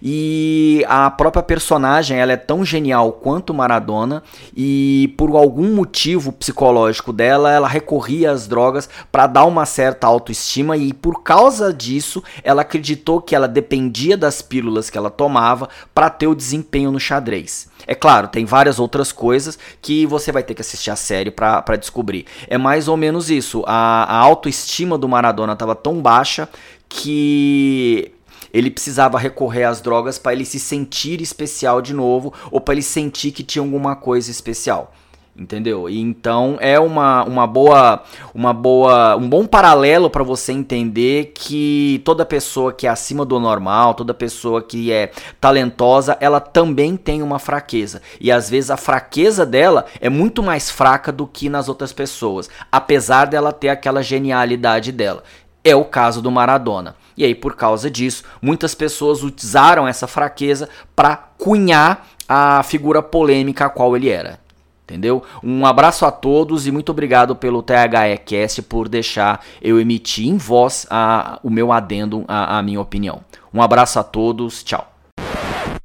E 0.00 0.84
a 0.88 1.10
própria 1.10 1.42
personagem, 1.42 2.16
ela 2.16 2.32
é 2.32 2.36
tão 2.36 2.64
genial 2.64 3.12
quanto 3.12 3.52
Maradona 3.52 4.22
e 4.56 5.12
por 5.18 5.34
algum 5.34 5.74
motivo 5.74 6.30
psicológico 6.30 7.12
dela, 7.12 7.50
ela 7.50 7.66
recorria 7.66 8.30
às 8.30 8.46
drogas 8.46 8.88
para 9.10 9.26
dar 9.26 9.46
uma 9.46 9.66
certa 9.66 10.06
autoestima 10.06 10.76
e 10.76 10.92
por 10.92 11.24
causa 11.24 11.72
disso, 11.72 12.22
ela 12.44 12.53
acreditou 12.62 13.20
que 13.20 13.34
ela 13.34 13.48
dependia 13.48 14.16
das 14.16 14.42
pílulas 14.42 14.90
que 14.90 14.98
ela 14.98 15.10
tomava 15.10 15.68
para 15.94 16.10
ter 16.10 16.26
o 16.26 16.34
desempenho 16.34 16.90
no 16.90 17.00
xadrez. 17.00 17.68
É 17.86 17.94
claro, 17.94 18.28
tem 18.28 18.44
várias 18.44 18.78
outras 18.78 19.12
coisas 19.12 19.58
que 19.82 20.06
você 20.06 20.32
vai 20.32 20.42
ter 20.42 20.54
que 20.54 20.62
assistir 20.62 20.90
a 20.90 20.96
série 20.96 21.30
para 21.30 21.76
descobrir. 21.76 22.26
É 22.48 22.56
mais 22.56 22.88
ou 22.88 22.96
menos 22.96 23.30
isso. 23.30 23.62
A, 23.66 24.04
a 24.04 24.16
autoestima 24.16 24.96
do 24.96 25.08
Maradona 25.08 25.52
estava 25.52 25.74
tão 25.74 26.00
baixa 26.00 26.48
que 26.88 28.12
ele 28.52 28.70
precisava 28.70 29.18
recorrer 29.18 29.64
às 29.64 29.80
drogas 29.80 30.16
para 30.16 30.32
ele 30.32 30.44
se 30.44 30.60
sentir 30.60 31.20
especial 31.20 31.82
de 31.82 31.92
novo 31.92 32.32
ou 32.50 32.60
para 32.60 32.74
ele 32.74 32.82
sentir 32.82 33.32
que 33.32 33.42
tinha 33.42 33.62
alguma 33.62 33.96
coisa 33.96 34.30
especial. 34.30 34.94
Entendeu? 35.36 35.90
E 35.90 36.00
então 36.00 36.56
é 36.60 36.78
uma, 36.78 37.24
uma 37.24 37.44
boa 37.44 38.04
uma 38.32 38.52
boa 38.52 39.16
um 39.16 39.28
bom 39.28 39.44
paralelo 39.44 40.08
para 40.08 40.22
você 40.22 40.52
entender 40.52 41.32
que 41.34 42.00
toda 42.04 42.24
pessoa 42.24 42.72
que 42.72 42.86
é 42.86 42.90
acima 42.90 43.24
do 43.24 43.40
normal, 43.40 43.94
toda 43.94 44.14
pessoa 44.14 44.62
que 44.62 44.92
é 44.92 45.10
talentosa, 45.40 46.16
ela 46.20 46.38
também 46.38 46.96
tem 46.96 47.20
uma 47.20 47.40
fraqueza. 47.40 48.00
E 48.20 48.30
às 48.30 48.48
vezes 48.48 48.70
a 48.70 48.76
fraqueza 48.76 49.44
dela 49.44 49.86
é 50.00 50.08
muito 50.08 50.40
mais 50.40 50.70
fraca 50.70 51.10
do 51.10 51.26
que 51.26 51.48
nas 51.48 51.68
outras 51.68 51.92
pessoas, 51.92 52.48
apesar 52.70 53.26
dela 53.26 53.52
ter 53.52 53.70
aquela 53.70 54.04
genialidade 54.04 54.92
dela. 54.92 55.24
É 55.64 55.74
o 55.74 55.84
caso 55.84 56.22
do 56.22 56.30
Maradona. 56.30 56.94
E 57.16 57.24
aí, 57.24 57.34
por 57.34 57.56
causa 57.56 57.90
disso, 57.90 58.22
muitas 58.42 58.74
pessoas 58.74 59.22
usaram 59.22 59.88
essa 59.88 60.06
fraqueza 60.06 60.68
para 60.94 61.16
cunhar 61.16 62.06
a 62.28 62.62
figura 62.62 63.02
polêmica 63.02 63.66
a 63.66 63.70
qual 63.70 63.96
ele 63.96 64.10
era. 64.10 64.43
Entendeu? 64.84 65.22
Um 65.42 65.64
abraço 65.64 66.04
a 66.04 66.12
todos 66.12 66.66
e 66.66 66.70
muito 66.70 66.90
obrigado 66.90 67.34
pelo 67.34 67.62
THEcast 67.62 68.60
por 68.62 68.86
deixar 68.86 69.42
eu 69.62 69.80
emitir 69.80 70.28
em 70.28 70.36
voz 70.36 70.86
a, 70.90 71.40
o 71.42 71.48
meu 71.48 71.72
adendo, 71.72 72.22
a, 72.28 72.58
a 72.58 72.62
minha 72.62 72.80
opinião. 72.80 73.22
Um 73.52 73.62
abraço 73.62 73.98
a 73.98 74.04
todos, 74.04 74.62
tchau. 74.62 74.92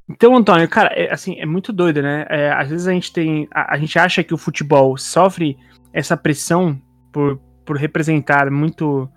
Então, 0.08 0.36
Antônio, 0.36 0.68
cara, 0.68 0.92
é, 0.94 1.10
assim, 1.10 1.40
é 1.40 1.46
muito 1.46 1.72
doido, 1.72 2.02
né? 2.02 2.26
É, 2.28 2.52
às 2.52 2.68
vezes 2.68 2.86
a 2.86 2.92
gente 2.92 3.10
tem. 3.10 3.48
A, 3.54 3.74
a, 3.74 3.78
gente 3.78 3.98
acha 3.98 4.22
que 4.22 4.34
o 4.34 4.38
futebol 4.38 4.96
sofre 4.98 5.56
essa 5.94 6.14
pressão 6.14 6.78
por, 7.10 7.40
por 7.64 7.78
representar 7.78 8.50
muito 8.50 9.08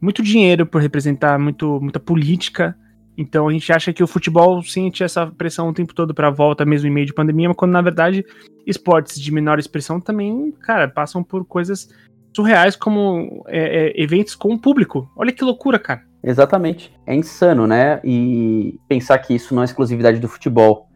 muito 0.00 0.22
dinheiro 0.22 0.66
por 0.66 0.80
representar 0.80 1.38
muito, 1.38 1.80
muita 1.80 1.98
política. 1.98 2.76
Então 3.16 3.48
a 3.48 3.52
gente 3.52 3.72
acha 3.72 3.92
que 3.92 4.02
o 4.02 4.06
futebol 4.06 4.62
sente 4.62 5.02
essa 5.02 5.26
pressão 5.26 5.68
o 5.68 5.72
tempo 5.72 5.94
todo 5.94 6.14
para 6.14 6.30
volta, 6.30 6.64
mesmo 6.64 6.88
em 6.88 6.92
meio 6.92 7.06
de 7.06 7.14
pandemia, 7.14 7.48
mas 7.48 7.56
quando 7.56 7.72
na 7.72 7.80
verdade 7.80 8.24
esportes 8.66 9.20
de 9.20 9.32
menor 9.32 9.58
expressão 9.58 10.00
também, 10.00 10.52
cara, 10.60 10.88
passam 10.88 11.22
por 11.22 11.44
coisas 11.44 11.88
surreais 12.34 12.76
como 12.76 13.44
é, 13.48 13.86
é, 13.86 14.02
eventos 14.02 14.34
com 14.34 14.52
o 14.52 14.58
público. 14.58 15.10
Olha 15.16 15.32
que 15.32 15.42
loucura, 15.42 15.78
cara. 15.78 16.02
Exatamente. 16.22 16.92
É 17.06 17.14
insano, 17.14 17.66
né? 17.66 18.00
E 18.04 18.78
pensar 18.88 19.18
que 19.18 19.34
isso 19.34 19.54
não 19.54 19.62
é 19.62 19.64
exclusividade 19.64 20.18
do 20.18 20.28
futebol, 20.28 20.88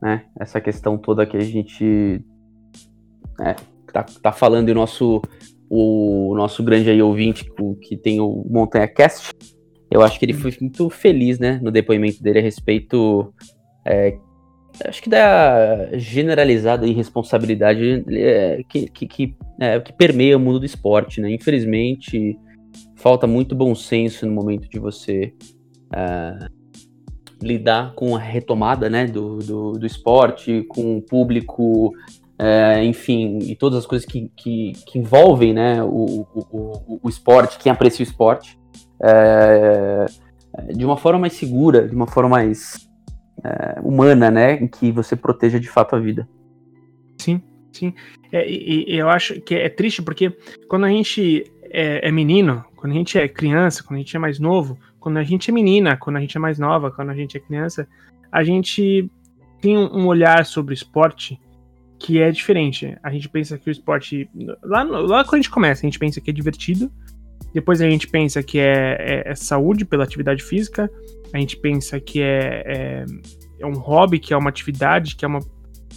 né? 0.00 0.24
Essa 0.38 0.60
questão 0.60 0.96
toda 0.96 1.26
que 1.26 1.36
a 1.36 1.40
gente 1.40 2.24
é, 3.40 3.56
tá, 3.92 4.04
tá 4.22 4.32
falando 4.32 4.68
e 4.68 4.72
o 4.72 4.74
nosso 4.74 5.20
o 5.70 6.32
nosso 6.34 6.62
grande 6.62 6.88
aí 6.88 7.02
ouvinte 7.02 7.44
que 7.82 7.94
tem 7.94 8.20
o 8.20 8.46
Montanha 8.48 8.88
Cast, 8.88 9.30
eu 9.90 10.02
acho 10.02 10.18
que 10.18 10.24
ele 10.24 10.34
foi 10.34 10.54
muito 10.60 10.88
feliz, 10.90 11.38
né, 11.38 11.58
no 11.62 11.70
depoimento 11.70 12.22
dele 12.22 12.38
a 12.38 12.42
respeito, 12.42 13.32
é, 13.86 14.16
acho 14.84 15.02
que 15.02 15.08
da 15.08 15.88
generalizada 15.94 16.86
irresponsabilidade 16.86 18.04
é, 18.10 18.62
que, 18.68 18.88
que, 18.90 19.06
que, 19.06 19.36
é, 19.60 19.80
que 19.80 19.92
permeia 19.92 20.36
o 20.36 20.40
mundo 20.40 20.60
do 20.60 20.66
esporte, 20.66 21.20
né, 21.20 21.30
infelizmente 21.30 22.38
falta 22.96 23.26
muito 23.26 23.54
bom 23.54 23.74
senso 23.74 24.26
no 24.26 24.32
momento 24.32 24.68
de 24.68 24.78
você 24.78 25.32
é, 25.94 26.48
lidar 27.42 27.94
com 27.94 28.16
a 28.16 28.18
retomada, 28.18 28.90
né, 28.90 29.06
do, 29.06 29.38
do, 29.38 29.72
do 29.72 29.86
esporte, 29.86 30.64
com 30.68 30.98
o 30.98 31.02
público 31.02 31.92
é, 32.38 32.84
enfim, 32.84 33.38
e 33.42 33.56
todas 33.56 33.80
as 33.80 33.86
coisas 33.86 34.06
que, 34.06 34.30
que, 34.36 34.72
que 34.86 34.98
envolvem 34.98 35.52
né, 35.52 35.82
o, 35.82 36.26
o, 36.34 37.00
o, 37.02 37.08
esporte, 37.08 37.58
quem 37.58 37.70
aprecia 37.72 38.04
o 38.04 38.08
esporte, 38.08 38.57
é, 39.02 40.06
de 40.74 40.84
uma 40.84 40.96
forma 40.96 41.20
mais 41.20 41.34
segura, 41.34 41.86
de 41.86 41.94
uma 41.94 42.06
forma 42.06 42.30
mais 42.30 42.88
é, 43.44 43.80
humana, 43.82 44.30
né, 44.30 44.54
em 44.54 44.66
que 44.66 44.90
você 44.90 45.14
proteja 45.14 45.58
de 45.58 45.68
fato 45.68 45.96
a 45.96 46.00
vida. 46.00 46.28
Sim, 47.18 47.42
sim. 47.72 47.94
É, 48.32 48.48
e, 48.48 48.92
e, 48.92 48.98
eu 48.98 49.08
acho 49.08 49.40
que 49.40 49.54
é 49.54 49.68
triste 49.68 50.02
porque 50.02 50.36
quando 50.68 50.84
a 50.84 50.88
gente 50.88 51.44
é, 51.62 52.08
é 52.08 52.12
menino, 52.12 52.64
quando 52.76 52.92
a 52.92 52.96
gente 52.96 53.18
é 53.18 53.28
criança, 53.28 53.82
quando 53.82 53.96
a 53.96 53.98
gente 53.98 54.14
é 54.14 54.18
mais 54.18 54.38
novo, 54.38 54.78
quando 55.00 55.18
a 55.18 55.24
gente 55.24 55.50
é 55.50 55.52
menina, 55.52 55.96
quando 55.96 56.16
a 56.16 56.20
gente 56.20 56.36
é 56.36 56.40
mais 56.40 56.58
nova, 56.58 56.90
quando 56.90 57.10
a 57.10 57.14
gente 57.14 57.36
é 57.36 57.40
criança, 57.40 57.88
a 58.30 58.44
gente 58.44 59.10
tem 59.60 59.76
um 59.76 60.06
olhar 60.06 60.44
sobre 60.44 60.72
o 60.72 60.74
esporte 60.74 61.40
que 61.98 62.20
é 62.20 62.30
diferente. 62.30 62.96
A 63.02 63.10
gente 63.10 63.28
pensa 63.28 63.58
que 63.58 63.68
o 63.68 63.72
esporte. 63.72 64.30
Lá, 64.62 64.82
lá 64.82 65.24
quando 65.24 65.34
a 65.34 65.38
gente 65.38 65.50
começa, 65.50 65.84
a 65.84 65.88
gente 65.88 65.98
pensa 65.98 66.20
que 66.20 66.30
é 66.30 66.32
divertido. 66.32 66.90
Depois 67.52 67.80
a 67.80 67.88
gente 67.88 68.06
pensa 68.08 68.42
que 68.42 68.58
é, 68.58 68.96
é, 69.26 69.30
é 69.30 69.34
saúde 69.34 69.84
pela 69.84 70.04
atividade 70.04 70.42
física. 70.42 70.90
A 71.32 71.38
gente 71.38 71.56
pensa 71.56 72.00
que 72.00 72.20
é, 72.20 72.62
é, 72.66 73.04
é 73.60 73.66
um 73.66 73.74
hobby, 73.74 74.18
que 74.18 74.32
é 74.32 74.36
uma 74.36 74.50
atividade, 74.50 75.16
que 75.16 75.24
é 75.24 75.28
uma. 75.28 75.40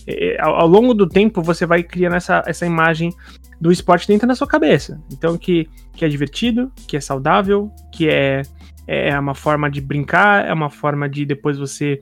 É, 0.08 0.34
é, 0.34 0.41
ao, 0.41 0.55
ao, 0.55 0.67
longo 0.67 0.93
do 0.93 1.08
tempo 1.08 1.41
você 1.41 1.65
vai 1.65 1.84
criando 1.84 2.15
essa, 2.15 2.43
essa 2.46 2.65
imagem 2.65 3.12
do 3.60 3.72
esporte 3.72 4.08
dentro 4.08 4.27
da 4.27 4.36
sua 4.36 4.48
cabeça. 4.48 5.01
Então 5.12 5.38
que, 5.38 5.70
que 5.93 6.05
é 6.05 6.10
divertido, 6.10 6.72
que 6.88 6.98
é 6.98 7.01
saudável, 7.01 7.72
que 7.91 8.10
é, 8.10 8.41
é 8.88 9.17
uma 9.20 9.36
forma 9.36 9.70
de 9.70 9.81
brincar, 9.81 10.48
é 10.48 10.53
uma 10.53 10.70
forma 10.70 11.08
de 11.08 11.25
depois 11.25 11.58
você 11.58 12.01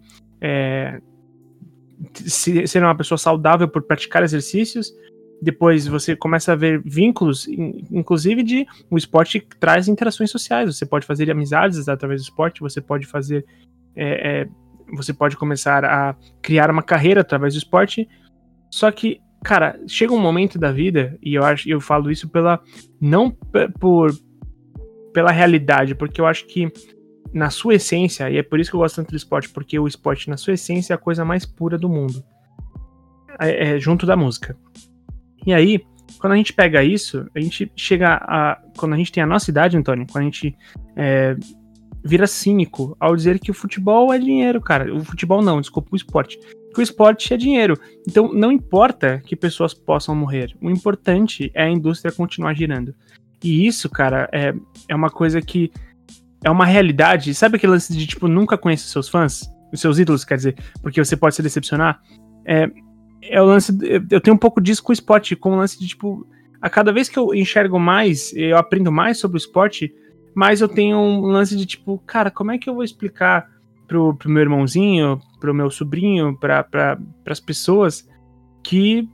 ser 2.26 2.82
uma 2.82 2.96
pessoa 2.96 3.18
saudável 3.18 3.68
por 3.68 3.82
praticar 3.82 4.24
exercícios. 4.24 4.94
Depois 5.42 5.88
você 5.88 6.16
começa 6.16 6.52
a 6.52 6.56
ver 6.56 6.82
vínculos, 6.84 7.48
inclusive 7.48 8.44
de 8.44 8.66
o 8.90 8.98
esporte 8.98 9.46
traz 9.60 9.88
interações 9.88 10.30
sociais. 10.30 10.76
Você 10.76 10.86
pode 10.86 11.06
fazer 11.06 11.32
amizades 11.32 11.88
através 11.88 12.22
do 12.22 12.26
esporte, 12.26 12.62
você 12.62 12.82
pode 12.82 13.06
fazer. 13.06 13.46
É, 13.96 14.42
é, 14.42 14.48
você 14.94 15.14
pode 15.14 15.38
começar 15.38 15.86
a 15.86 16.16
criar 16.42 16.70
uma 16.70 16.84
carreira 16.84 17.22
através 17.22 17.54
do 17.54 17.58
esporte. 17.58 18.08
Só 18.70 18.92
que, 18.92 19.22
cara, 19.44 19.80
chega 19.88 20.14
um 20.14 20.20
momento 20.20 20.60
da 20.60 20.72
vida, 20.72 21.18
e 21.24 21.36
eu 21.36 21.44
acho 21.44 21.70
eu 21.70 21.80
falo 21.80 22.12
isso 22.12 22.28
pela. 22.28 22.62
não 23.00 23.32
por 23.80 24.12
pela 25.14 25.32
realidade, 25.32 25.96
porque 25.96 26.22
eu 26.22 26.26
acho 26.28 26.46
que 26.46 26.72
na 27.34 27.50
sua 27.50 27.76
essência, 27.76 28.30
e 28.30 28.38
é 28.38 28.44
por 28.44 28.60
isso 28.60 28.70
que 28.70 28.76
eu 28.76 28.80
gosto 28.80 28.98
tanto 28.98 29.12
do 29.12 29.18
esporte, 29.18 29.50
porque 29.50 29.78
o 29.78 29.88
esporte, 29.88 30.30
na 30.30 30.38
sua 30.38 30.54
essência, 30.54 30.94
é 30.94 30.96
a 30.96 30.98
coisa 30.98 31.24
mais 31.24 31.46
pura 31.46 31.78
do 31.78 31.90
mundo. 31.90 32.24
É, 33.40 33.76
é, 33.76 33.80
junto 33.80 34.06
da 34.06 34.18
música. 34.18 34.58
E 35.46 35.54
aí, 35.54 35.82
quando 36.20 36.34
a 36.34 36.36
gente 36.36 36.54
pega 36.54 36.84
isso, 36.84 37.26
a 37.36 37.40
gente 37.40 37.72
chega 37.76 38.20
a. 38.22 38.60
Quando 38.78 38.94
a 38.94 38.98
gente 38.98 39.12
tem 39.12 39.24
a 39.24 39.28
nossa 39.28 39.50
idade, 39.50 39.78
Antônio, 39.78 40.08
quando 40.10 40.24
a 40.24 40.26
gente 40.26 40.56
é, 40.96 41.36
vira 42.04 42.28
cínico 42.28 42.96
ao 43.00 43.16
dizer 43.16 43.40
que 43.40 43.52
o 43.52 43.54
futebol 43.54 44.14
é 44.14 44.18
dinheiro, 44.18 44.62
cara. 44.62 44.94
O 44.94 45.04
futebol 45.04 45.42
não, 45.42 45.62
desculpa, 45.62 45.90
o 45.92 45.96
esporte. 45.96 46.40
Que 46.74 46.80
o 46.80 46.84
esporte 46.84 47.34
é 47.34 47.38
dinheiro. 47.38 47.78
Então, 48.08 48.32
não 48.34 48.52
importa 48.52 49.22
que 49.26 49.36
pessoas 49.36 49.74
possam 49.74 50.16
morrer. 50.16 50.56
O 50.62 50.70
importante 50.70 51.52
é 51.54 51.64
a 51.64 51.70
indústria 51.70 52.12
continuar 52.12 52.54
girando. 52.54 52.94
E 53.44 53.66
isso, 53.66 53.90
cara, 53.90 54.30
é, 54.32 54.54
é 54.88 54.96
uma 54.96 55.10
coisa 55.10 55.42
que 55.42 55.72
é 56.44 56.50
uma 56.50 56.66
realidade. 56.66 57.34
Sabe 57.34 57.58
aquele 57.58 57.74
lance 57.74 57.96
de, 57.96 58.06
tipo, 58.06 58.28
nunca 58.28 58.58
conhecer 58.58 58.88
seus 58.88 59.10
fãs? 59.10 59.50
Os 59.72 59.80
seus 59.80 60.00
ídolos, 60.00 60.26
quer 60.26 60.36
dizer, 60.36 60.56
porque 60.82 61.04
você 61.04 61.16
pode 61.16 61.36
se 61.36 61.44
decepcionar? 61.44 62.02
É, 62.46 62.70
é 63.22 63.42
o 63.42 63.46
lance. 63.46 63.78
Eu 64.10 64.22
tenho 64.22 64.36
um 64.36 64.40
pouco 64.40 64.62
disso 64.62 64.84
com 64.84 64.92
o 64.92 64.94
esporte, 64.94 65.36
com 65.36 65.54
o 65.54 65.58
lance 65.58 65.80
de, 65.80 65.88
tipo, 65.88 66.26
a 66.62 66.70
cada 66.70 66.92
vez 66.92 67.10
que 67.10 67.18
eu 67.18 67.34
enxergo 67.34 67.80
mais, 67.80 68.34
eu 68.36 68.58
aprendo 68.58 68.92
mais 68.92 69.18
sobre 69.18 69.38
o 69.38 69.40
esporte, 69.40 69.94
mais 70.36 70.62
eu 70.62 70.68
tenho 70.68 70.98
um 70.98 71.22
lance 71.22 71.56
de, 71.56 71.66
tipo, 71.66 71.98
cara, 72.06 72.30
como 72.30 72.52
é 72.52 72.58
que 72.58 72.70
eu 72.70 72.74
vou 72.74 72.84
explicar 72.84 73.48
pro, 73.88 74.14
pro 74.16 74.30
meu 74.30 74.42
irmãozinho, 74.42 75.20
pro 75.40 75.54
meu 75.54 75.72
sobrinho, 75.72 76.38
para 76.38 76.64
pra, 76.64 77.00
as 77.28 77.40
pessoas 77.40 78.08
que 78.64 79.08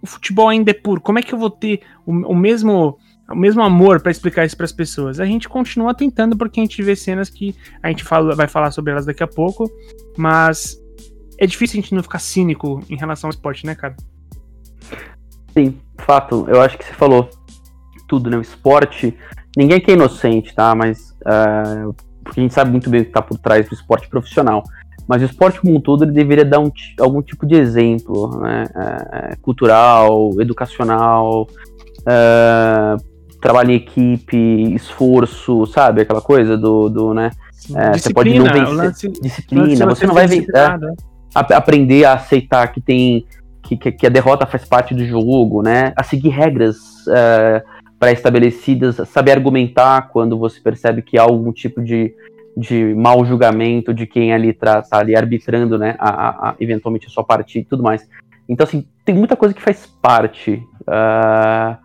o 0.00 0.06
futebol 0.06 0.48
ainda 0.48 0.70
é 0.70 0.74
puro? 0.74 1.00
Como 1.00 1.18
é 1.18 1.22
que 1.22 1.32
eu 1.32 1.38
vou 1.38 1.50
ter 1.50 1.80
o, 2.06 2.12
o 2.32 2.36
mesmo 2.36 2.98
o 3.30 3.36
mesmo 3.36 3.62
amor 3.62 4.00
para 4.00 4.10
explicar 4.10 4.44
isso 4.44 4.56
para 4.56 4.64
as 4.64 4.72
pessoas. 4.72 5.18
A 5.18 5.24
gente 5.24 5.48
continua 5.48 5.94
tentando 5.94 6.36
porque 6.36 6.60
a 6.60 6.64
gente 6.64 6.82
vê 6.82 6.94
cenas 6.94 7.30
que 7.30 7.54
a 7.82 7.88
gente 7.88 8.04
fala, 8.04 8.34
vai 8.34 8.46
falar 8.46 8.70
sobre 8.70 8.92
elas 8.92 9.06
daqui 9.06 9.22
a 9.22 9.26
pouco, 9.26 9.70
mas 10.18 10.81
é 11.42 11.46
difícil 11.46 11.80
a 11.80 11.82
gente 11.82 11.92
não 11.92 12.04
ficar 12.04 12.20
cínico 12.20 12.80
em 12.88 12.96
relação 12.96 13.26
ao 13.26 13.32
esporte, 13.32 13.66
né, 13.66 13.74
cara? 13.74 13.96
Sim, 15.52 15.76
fato. 15.98 16.46
Eu 16.48 16.62
acho 16.62 16.78
que 16.78 16.84
você 16.84 16.92
falou 16.92 17.28
tudo, 18.06 18.30
né? 18.30 18.36
O 18.36 18.40
esporte, 18.40 19.18
ninguém 19.56 19.80
que 19.80 19.90
é 19.90 19.94
inocente, 19.94 20.54
tá? 20.54 20.72
Mas 20.72 21.10
uh, 21.22 21.92
porque 22.22 22.38
a 22.38 22.42
gente 22.44 22.54
sabe 22.54 22.70
muito 22.70 22.88
bem 22.88 23.00
o 23.00 23.04
que 23.04 23.10
está 23.10 23.20
por 23.20 23.36
trás 23.38 23.68
do 23.68 23.74
esporte 23.74 24.08
profissional. 24.08 24.62
Mas 25.08 25.20
o 25.20 25.24
esporte 25.24 25.60
como 25.60 25.76
um 25.76 25.80
todo 25.80 26.04
ele 26.04 26.12
deveria 26.12 26.44
dar 26.44 26.60
um, 26.60 26.70
algum 27.00 27.20
tipo 27.20 27.44
de 27.44 27.56
exemplo, 27.56 28.38
né? 28.40 28.64
Uh, 28.76 29.40
cultural, 29.40 30.30
educacional, 30.40 31.48
uh, 32.02 33.02
trabalho 33.40 33.72
em 33.72 33.74
equipe, 33.74 34.36
esforço, 34.76 35.66
sabe? 35.66 36.02
Aquela 36.02 36.20
coisa 36.20 36.56
do, 36.56 36.88
do 36.88 37.12
né? 37.12 37.32
É, 37.74 37.98
você 37.98 38.14
pode 38.14 38.32
não 38.38 38.44
vencer. 38.44 38.68
Lance, 38.68 39.08
disciplina, 39.08 39.86
você 39.86 40.06
não 40.06 40.14
vai 40.14 40.28
vencer. 40.28 40.54
É, 40.54 41.11
aprender 41.34 42.04
a 42.04 42.14
aceitar 42.14 42.66
que 42.72 42.80
tem. 42.80 43.26
Que, 43.62 43.76
que, 43.76 44.06
a 44.06 44.10
derrota 44.10 44.44
faz 44.44 44.66
parte 44.66 44.94
do 44.94 45.04
jogo, 45.06 45.62
né? 45.62 45.94
A 45.96 46.02
seguir 46.02 46.28
regras 46.28 46.76
uh, 47.06 47.62
pré-estabelecidas, 47.98 49.08
saber 49.08 49.30
argumentar 49.30 50.10
quando 50.10 50.36
você 50.36 50.60
percebe 50.60 51.00
que 51.00 51.16
há 51.16 51.22
algum 51.22 51.52
tipo 51.52 51.80
de, 51.80 52.12
de 52.54 52.92
mau 52.94 53.24
julgamento 53.24 53.94
de 53.94 54.06
quem 54.06 54.34
ali 54.34 54.50
está 54.50 54.82
ali 54.90 55.16
arbitrando, 55.16 55.78
né? 55.78 55.94
A, 55.98 56.10
a, 56.10 56.28
a, 56.50 56.54
eventualmente 56.60 57.06
a 57.06 57.10
sua 57.10 57.24
partida 57.24 57.64
e 57.64 57.68
tudo 57.68 57.82
mais. 57.82 58.06
Então, 58.48 58.64
assim, 58.64 58.86
tem 59.04 59.14
muita 59.14 59.36
coisa 59.36 59.54
que 59.54 59.62
faz 59.62 59.86
parte. 59.86 60.62
Uh, 60.82 61.76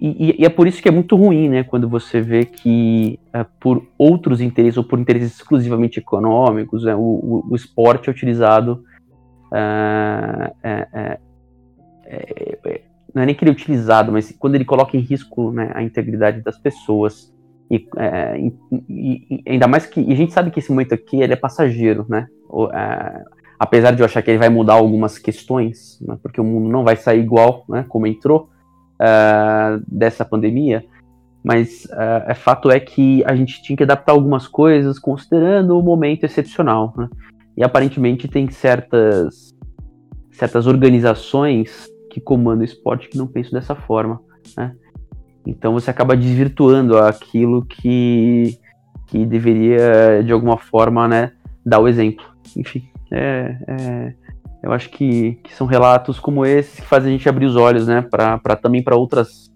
e, 0.00 0.36
e, 0.40 0.44
é 0.44 0.48
por 0.48 0.66
isso 0.66 0.82
que 0.82 0.88
é 0.88 0.92
muito 0.92 1.16
ruim, 1.16 1.48
né, 1.48 1.64
quando 1.64 1.88
você 1.88 2.20
vê 2.20 2.44
que 2.44 3.18
uh, 3.28 3.44
por 3.60 3.86
outros 3.98 4.40
interesses 4.40 4.76
ou 4.76 4.84
por 4.84 4.98
interesses 4.98 5.36
exclusivamente 5.36 5.98
econômicos, 5.98 6.84
né, 6.84 6.94
o, 6.94 6.98
o, 6.98 7.46
o, 7.50 7.56
esporte 7.56 8.08
é 8.08 8.12
utilizado 8.12 8.84
uh, 9.52 10.54
é, 10.62 10.88
é, 10.92 11.18
é, 12.06 12.80
não 13.14 13.22
é 13.22 13.26
nem 13.26 13.34
que 13.34 13.44
ele 13.44 13.50
é 13.50 13.54
utilizado, 13.54 14.12
mas 14.12 14.34
quando 14.38 14.54
ele 14.54 14.64
coloca 14.64 14.96
em 14.96 15.00
risco 15.00 15.52
né, 15.52 15.70
a 15.74 15.82
integridade 15.82 16.40
das 16.42 16.58
pessoas 16.58 17.32
e, 17.70 17.86
e, 18.36 18.52
e, 18.88 19.42
ainda 19.46 19.68
mais 19.68 19.86
que 19.86 20.00
a 20.00 20.16
gente 20.16 20.32
sabe 20.32 20.50
que 20.50 20.58
esse 20.58 20.70
momento 20.70 20.94
aqui 20.94 21.20
ele 21.20 21.32
é 21.32 21.36
passageiro, 21.36 22.04
né? 22.08 22.26
O, 22.48 22.68
apesar 23.60 23.90
de 23.92 24.00
eu 24.00 24.06
achar 24.06 24.22
que 24.22 24.30
ele 24.30 24.38
vai 24.38 24.48
mudar 24.48 24.72
algumas 24.72 25.18
questões, 25.18 26.00
né, 26.00 26.18
porque 26.22 26.40
o 26.40 26.44
mundo 26.44 26.70
não 26.70 26.82
vai 26.82 26.96
sair 26.96 27.20
igual, 27.20 27.64
né, 27.68 27.84
como 27.86 28.06
entrou 28.06 28.48
uh, 29.00 29.82
dessa 29.88 30.24
pandemia, 30.24 30.84
mas 31.42 31.86
uh, 31.86 32.28
é 32.28 32.34
fato 32.34 32.70
é 32.70 32.78
que 32.78 33.24
a 33.24 33.34
gente 33.34 33.62
tinha 33.62 33.76
que 33.76 33.82
adaptar 33.82 34.12
algumas 34.12 34.46
coisas 34.46 34.98
considerando 34.98 35.78
o 35.78 35.82
momento 35.82 36.24
excepcional. 36.24 36.92
Né? 36.96 37.08
E 37.56 37.64
aparentemente 37.64 38.28
tem 38.28 38.50
certas, 38.50 39.54
certas 40.32 40.66
organizações 40.66 41.88
que 42.10 42.20
comandam 42.20 42.60
o 42.60 42.64
esporte 42.64 43.08
que 43.08 43.16
não 43.16 43.26
pensam 43.26 43.58
dessa 43.58 43.74
forma. 43.74 44.20
Né? 44.56 44.74
Então 45.46 45.72
você 45.72 45.90
acaba 45.90 46.16
desvirtuando 46.16 46.98
aquilo 46.98 47.64
que, 47.64 48.58
que 49.06 49.24
deveria, 49.24 50.22
de 50.24 50.32
alguma 50.32 50.58
forma, 50.58 51.08
né, 51.08 51.32
dar 51.64 51.80
o 51.80 51.88
exemplo. 51.88 52.24
Enfim, 52.56 52.82
é, 53.10 53.56
é, 53.66 54.14
eu 54.62 54.72
acho 54.72 54.90
que, 54.90 55.34
que 55.42 55.54
são 55.54 55.66
relatos 55.66 56.20
como 56.20 56.44
esse 56.44 56.82
que 56.82 56.86
fazem 56.86 57.14
a 57.14 57.16
gente 57.16 57.28
abrir 57.28 57.46
os 57.46 57.56
olhos, 57.56 57.86
né, 57.86 58.02
para 58.02 58.56
também 58.56 58.82
para 58.82 58.96
outras 58.96 59.50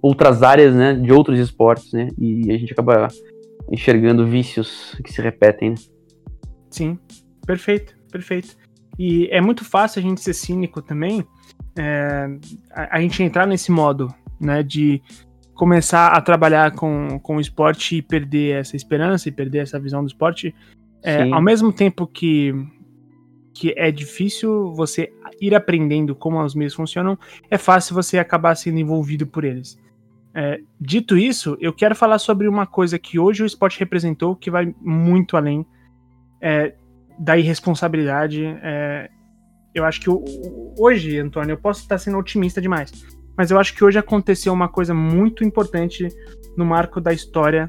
outras 0.00 0.42
áreas, 0.44 0.74
né, 0.74 0.94
de 0.94 1.12
outros 1.12 1.38
esportes, 1.38 1.92
né, 1.92 2.08
e 2.16 2.52
a 2.52 2.58
gente 2.58 2.72
acaba 2.72 3.08
enxergando 3.70 4.26
vícios 4.26 4.96
que 5.04 5.12
se 5.12 5.20
repetem. 5.20 5.70
Né? 5.70 5.76
Sim, 6.70 6.98
perfeito, 7.44 7.96
perfeito. 8.10 8.56
E 8.96 9.28
é 9.30 9.40
muito 9.40 9.64
fácil 9.64 10.00
a 10.00 10.02
gente 10.02 10.20
ser 10.20 10.34
cínico 10.34 10.80
também, 10.80 11.24
é, 11.76 12.28
a, 12.72 12.96
a, 12.96 13.00
gente 13.00 13.22
entrar 13.22 13.46
nesse 13.46 13.72
modo, 13.72 14.12
né, 14.40 14.62
de 14.62 15.02
começar 15.54 16.08
a 16.08 16.20
trabalhar 16.20 16.72
com, 16.72 17.18
com 17.20 17.36
o 17.36 17.40
esporte 17.40 17.96
e 17.96 18.02
perder 18.02 18.60
essa 18.60 18.76
esperança 18.76 19.28
e 19.28 19.32
perder 19.32 19.58
essa 19.58 19.78
visão 19.80 20.02
do 20.02 20.08
esporte, 20.08 20.54
é, 21.02 21.30
ao 21.30 21.42
mesmo 21.42 21.72
tempo 21.72 22.06
que 22.06 22.54
que 23.58 23.74
é 23.76 23.90
difícil 23.90 24.72
você 24.72 25.12
ir 25.40 25.52
aprendendo 25.52 26.14
como 26.14 26.40
os 26.40 26.54
meios 26.54 26.74
funcionam, 26.74 27.18
é 27.50 27.58
fácil 27.58 27.92
você 27.92 28.16
acabar 28.16 28.54
sendo 28.54 28.78
envolvido 28.78 29.26
por 29.26 29.44
eles. 29.44 29.76
É, 30.32 30.60
dito 30.80 31.18
isso, 31.18 31.56
eu 31.60 31.72
quero 31.72 31.96
falar 31.96 32.20
sobre 32.20 32.46
uma 32.46 32.66
coisa 32.66 33.00
que 33.00 33.18
hoje 33.18 33.42
o 33.42 33.46
esporte 33.46 33.80
representou 33.80 34.36
que 34.36 34.48
vai 34.48 34.72
muito 34.80 35.36
além 35.36 35.66
é, 36.40 36.72
da 37.18 37.36
irresponsabilidade. 37.36 38.44
É, 38.62 39.10
eu 39.74 39.84
acho 39.84 40.00
que 40.00 40.08
hoje, 40.78 41.18
Antônio, 41.18 41.54
eu 41.54 41.58
posso 41.58 41.80
estar 41.80 41.98
sendo 41.98 42.16
otimista 42.16 42.60
demais, 42.60 42.92
mas 43.36 43.50
eu 43.50 43.58
acho 43.58 43.74
que 43.74 43.84
hoje 43.84 43.98
aconteceu 43.98 44.52
uma 44.52 44.68
coisa 44.68 44.94
muito 44.94 45.42
importante 45.42 46.06
no 46.56 46.64
marco 46.64 47.00
da 47.00 47.12
história 47.12 47.68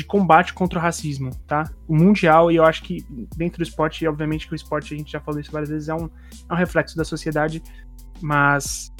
de 0.00 0.06
combate 0.06 0.54
contra 0.54 0.78
o 0.78 0.82
racismo, 0.82 1.30
tá? 1.46 1.70
O 1.86 1.94
mundial, 1.94 2.50
e 2.50 2.56
eu 2.56 2.64
acho 2.64 2.82
que 2.82 3.04
dentro 3.36 3.58
do 3.58 3.62
esporte, 3.62 4.06
obviamente 4.06 4.46
que 4.46 4.54
o 4.54 4.56
esporte, 4.56 4.94
a 4.94 4.96
gente 4.96 5.12
já 5.12 5.20
falou 5.20 5.40
isso 5.40 5.52
várias 5.52 5.68
vezes, 5.68 5.88
é 5.90 5.94
um, 5.94 6.08
é 6.48 6.52
um 6.52 6.56
reflexo 6.56 6.96
da 6.96 7.04
sociedade, 7.04 7.62
mas 8.22 8.90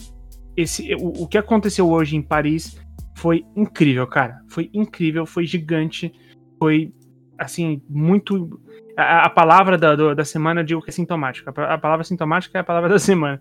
esse, 0.55 0.95
o, 0.95 1.23
o 1.23 1.27
que 1.27 1.39
aconteceu 1.39 1.91
hoje 1.91 2.17
em 2.17 2.23
Paris 2.23 2.79
foi 3.17 3.47
incrível, 3.57 4.07
cara. 4.07 4.43
Foi 4.49 4.69
incrível, 4.75 5.25
foi 5.25 5.47
gigante, 5.47 6.13
foi, 6.59 6.93
assim, 7.39 7.83
muito... 7.89 8.61
A, 8.97 9.27
a 9.27 9.31
palavra 9.31 9.79
da, 9.79 9.97
do, 9.97 10.15
da 10.15 10.25
semana 10.25 10.61
eu 10.61 10.65
digo 10.65 10.83
que 10.83 10.91
é 10.91 10.93
sintomática. 10.93 11.51
A, 11.57 11.75
a 11.75 11.79
palavra 11.79 12.05
sintomática 12.05 12.59
é 12.59 12.61
a 12.61 12.65
palavra 12.65 12.91
da 12.91 12.99
semana. 12.99 13.41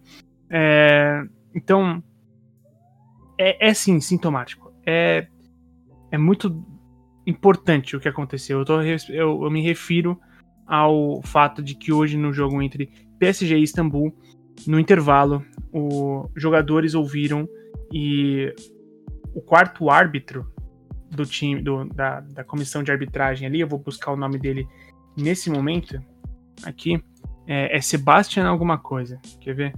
É, 0.50 1.24
então, 1.54 2.02
é, 3.38 3.70
é 3.70 3.74
sim 3.74 4.00
sintomático. 4.00 4.74
É, 4.86 5.28
é 6.10 6.18
muito 6.18 6.66
importante 7.26 7.96
o 7.96 8.00
que 8.00 8.08
aconteceu. 8.08 8.60
Eu, 8.60 8.66
tô, 8.66 8.82
eu, 8.82 9.44
eu, 9.44 9.52
me 9.52 9.62
refiro 9.62 10.20
ao 10.66 11.22
fato 11.24 11.62
de 11.62 11.76
que 11.76 11.92
hoje 11.92 12.18
no 12.18 12.32
jogo 12.32 12.62
entre 12.62 12.92
PSG 13.20 13.58
e 13.58 13.64
Istambul, 13.64 14.16
no 14.68 14.80
intervalo, 14.80 15.44
os 15.72 16.30
jogadores 16.36 16.94
ouviram 16.94 17.48
e 17.92 18.54
o 19.34 19.42
quarto 19.42 19.90
árbitro 19.90 20.52
do 21.10 21.26
time, 21.26 21.62
do, 21.62 21.86
da, 21.86 22.20
da 22.22 22.44
comissão 22.44 22.84
de 22.84 22.92
arbitragem 22.92 23.48
ali, 23.48 23.60
eu 23.60 23.68
vou 23.68 23.80
buscar 23.80 24.12
o 24.12 24.18
nome 24.18 24.38
dele 24.38 24.68
nesse 25.18 25.50
momento, 25.50 26.00
aqui, 26.64 27.02
é, 27.48 27.78
é 27.78 27.82
Sebastian 27.82 28.48
alguma 28.48 28.78
coisa. 28.78 29.20
Quer 29.42 29.56
ver? 29.56 29.74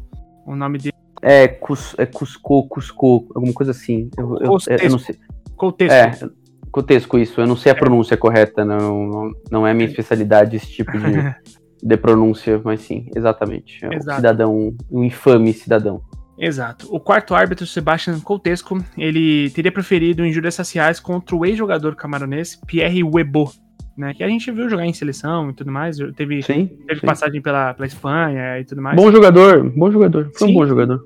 O 0.46 0.56
nome 0.56 0.78
dele. 0.78 0.96
É, 1.22 1.48
Cus, 1.48 1.96
é 1.98 2.06
Cusco, 2.06 2.68
Cusco, 2.68 3.32
alguma 3.34 3.54
coisa 3.54 3.72
assim. 3.72 4.10
Eu, 4.18 4.38
eu, 4.40 4.58
eu, 4.68 4.78
eu 4.78 4.90
não 4.90 5.00
sei. 5.00 5.18
Contexto. 5.56 5.94
É, 6.26 6.30
Cotesco, 6.72 7.18
isso. 7.18 7.42
Eu 7.42 7.48
não 7.48 7.56
sei 7.56 7.72
a 7.72 7.76
pronúncia 7.76 8.16
correta, 8.16 8.64
não, 8.64 9.32
não 9.52 9.68
é 9.68 9.74
minha 9.74 9.90
especialidade 9.90 10.56
esse 10.56 10.68
tipo 10.68 10.92
de, 10.92 11.36
de 11.84 11.98
pronúncia, 11.98 12.62
mas 12.64 12.82
sim, 12.82 13.10
exatamente. 13.16 13.84
É 13.84 13.90
um 13.90 13.94
Exato. 13.94 14.16
cidadão, 14.16 14.76
um 14.90 15.04
infame 15.04 15.54
cidadão. 15.54 16.02
Exato. 16.38 16.88
O 16.90 17.00
quarto 17.00 17.36
árbitro, 17.36 17.68
Sebastian 17.68 18.20
Coutesco, 18.20 18.84
ele 18.98 19.52
teria 19.52 19.72
preferido 19.72 20.26
injúrias 20.26 20.58
raciais 20.58 21.00
contra 21.00 21.36
o 21.36 21.46
ex-jogador 21.46 21.96
camaronês 21.96 22.60
Pierre 22.66 23.04
Webo, 23.04 23.52
né? 23.96 24.14
Que 24.16 24.24
a 24.24 24.28
gente 24.28 24.50
viu 24.50 24.68
jogar 24.68 24.86
em 24.86 24.94
seleção 24.94 25.52
e 25.52 25.54
tudo 25.54 25.72
mais. 25.72 25.98
Teve, 26.16 26.42
sim, 26.42 26.68
teve 26.88 27.02
sim. 27.02 27.06
passagem 27.06 27.42
pela, 27.42 27.74
pela 27.76 27.86
Espanha 27.86 28.60
e 28.60 28.66
tudo 28.66 28.82
mais. 28.82 28.96
Bom 28.96 29.12
jogador, 29.12 29.70
bom 29.70 29.92
jogador. 29.92 30.32
Foi 30.34 30.48
sim. 30.48 30.54
um 30.54 30.58
bom 30.58 30.66
jogador. 30.66 31.06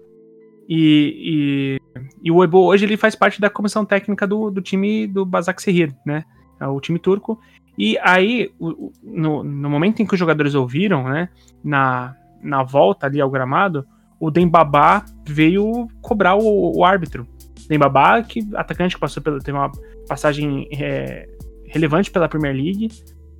E, 0.70 1.78
e, 2.26 2.32
o 2.32 2.44
Ebo 2.44 2.66
hoje 2.66 2.86
ele 2.86 2.98
faz 2.98 3.16
parte 3.16 3.40
da 3.40 3.50
comissão 3.50 3.86
técnica 3.86 4.26
do, 4.26 4.50
do 4.50 4.62
time 4.62 5.06
do 5.06 5.26
Basak 5.26 5.62
Sehir, 5.62 5.96
né? 6.06 6.26
É 6.60 6.68
o 6.68 6.82
time 6.82 6.98
turco. 6.98 7.40
E 7.78 7.98
aí, 8.02 8.52
o, 8.60 8.92
no, 9.04 9.44
no 9.44 9.70
momento 9.70 10.02
em 10.02 10.06
que 10.06 10.14
os 10.14 10.20
jogadores 10.20 10.56
ouviram, 10.56 11.04
né? 11.04 11.30
Na, 11.64 12.16
na 12.42 12.64
volta 12.64 13.06
ali 13.06 13.22
ao 13.22 13.30
gramado, 13.30 13.86
o 14.20 14.32
Dembabá 14.32 15.06
veio 15.28 15.88
cobrar 16.02 16.36
o, 16.36 16.78
o 16.78 16.84
árbitro. 16.84 17.28
Dembabá, 17.68 18.22
que 18.24 18.40
atacante 18.56 18.96
que 18.96 19.02
passou 19.02 19.22
pelo, 19.22 19.40
teve 19.40 19.58
uma 19.58 19.72
passagem 20.08 20.68
é, 20.72 21.28
relevante 21.66 22.12
pela 22.12 22.30
Premier 22.30 22.56
League 22.56 22.90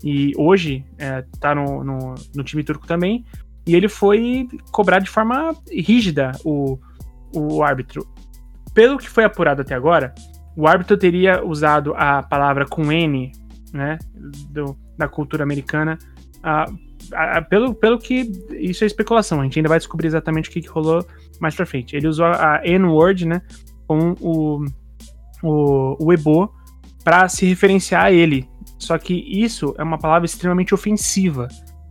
e 0.04 0.34
hoje 0.38 0.86
é, 0.98 1.24
tá 1.40 1.56
no, 1.56 1.84
no, 1.84 2.16
no, 2.36 2.44
time 2.44 2.64
turco 2.64 2.86
também. 2.86 3.24
E 3.66 3.76
ele 3.76 3.88
foi 3.88 4.48
cobrar 4.72 5.00
de 5.00 5.10
forma 5.10 5.56
rígida 5.72 6.32
o, 6.44 6.78
o 7.34 7.64
árbitro. 7.64 8.08
Pelo 8.76 9.00
que 9.00 9.10
foi 9.10 9.24
apurado 9.24 9.64
até 9.64 9.74
agora, 9.74 10.14
o 10.56 10.68
árbitro 10.68 10.96
teria 10.98 11.44
usado 11.44 11.96
a 11.96 12.22
palavra 12.22 12.66
com 12.68 12.92
N, 12.92 13.32
né, 13.74 13.98
do, 14.52 14.78
da 14.98 15.08
cultura 15.08 15.44
americana, 15.44 15.98
pelo, 17.50 17.74
pelo 17.74 17.98
que 17.98 18.32
isso 18.52 18.84
é 18.84 18.88
especulação, 18.88 19.42
a 19.42 19.44
gente 19.44 19.58
ainda 19.58 19.70
vai 19.70 19.80
descobrir 19.80 20.08
exatamente 20.08 20.50
o 20.50 20.52
que, 20.52 20.62
que 20.62 20.68
rolou 20.68 21.06
mais 21.40 21.56
pra 21.56 21.66
frente. 21.66 21.96
Ele 21.96 22.08
usou 22.08 22.26
a 22.26 22.62
N-word, 22.64 23.26
né, 23.26 23.42
com 23.88 24.14
o, 24.20 24.66
o, 25.42 26.06
o 26.06 26.14
Ebo 26.14 26.54
para 27.04 27.28
se 27.30 27.46
referenciar 27.46 28.06
a 28.06 28.12
ele. 28.12 28.48
Só 28.78 28.98
que 28.98 29.14
isso 29.14 29.74
é 29.78 29.84
uma 29.84 29.98
palavra 29.98 30.26
extremamente 30.26 30.74
ofensiva, 30.74 31.48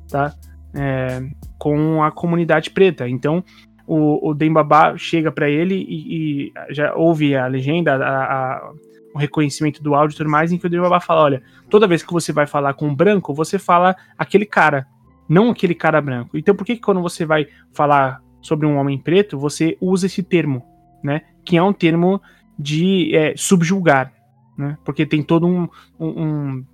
tá? 0.09 0.35
É, 0.75 1.23
com 1.59 2.03
a 2.03 2.11
comunidade 2.11 2.70
preta. 2.70 3.09
Então, 3.09 3.42
o, 3.87 4.31
o 4.31 4.35
Dembaba 4.35 4.97
chega 4.97 5.31
para 5.31 5.49
ele 5.49 5.75
e, 5.75 6.49
e, 6.49 6.53
já 6.70 6.94
ouve 6.94 7.37
a 7.37 7.47
legenda, 7.47 7.97
a, 7.97 8.25
a, 8.25 8.73
o 9.14 9.18
reconhecimento 9.18 9.83
do 9.83 9.94
áudio 9.94 10.14
e 10.14 10.18
tudo 10.18 10.31
mais, 10.31 10.53
em 10.53 10.59
que 10.59 10.66
o 10.66 10.70
Dembaba 10.70 11.01
fala: 11.01 11.23
olha, 11.23 11.42
toda 11.68 11.87
vez 11.87 12.03
que 12.03 12.12
você 12.12 12.33
vai 12.33 12.47
falar 12.47 12.75
com 12.75 12.88
um 12.88 12.94
branco, 12.94 13.35
você 13.35 13.59
fala 13.59 13.94
aquele 14.18 14.47
cara, 14.47 14.87
não 15.29 15.51
aquele 15.51 15.75
cara 15.75 16.01
branco. 16.01 16.37
Então, 16.37 16.55
por 16.55 16.64
que, 16.64 16.77
que 16.77 16.83
quando 16.83 17.03
você 17.03 17.25
vai 17.25 17.47
falar 17.73 18.23
sobre 18.40 18.66
um 18.66 18.77
homem 18.77 18.99
preto, 18.99 19.38
você 19.38 19.77
usa 19.81 20.07
esse 20.07 20.23
termo, 20.23 20.62
né? 21.03 21.23
Que 21.44 21.57
é 21.57 21.62
um 21.62 21.73
termo 21.73 22.20
de 22.59 23.14
é, 23.14 23.35
subjulgar, 23.37 24.12
né? 24.57 24.79
Porque 24.85 25.07
tem 25.07 25.23
todo 25.23 25.47
um, 25.47 25.68
um, 25.99 26.64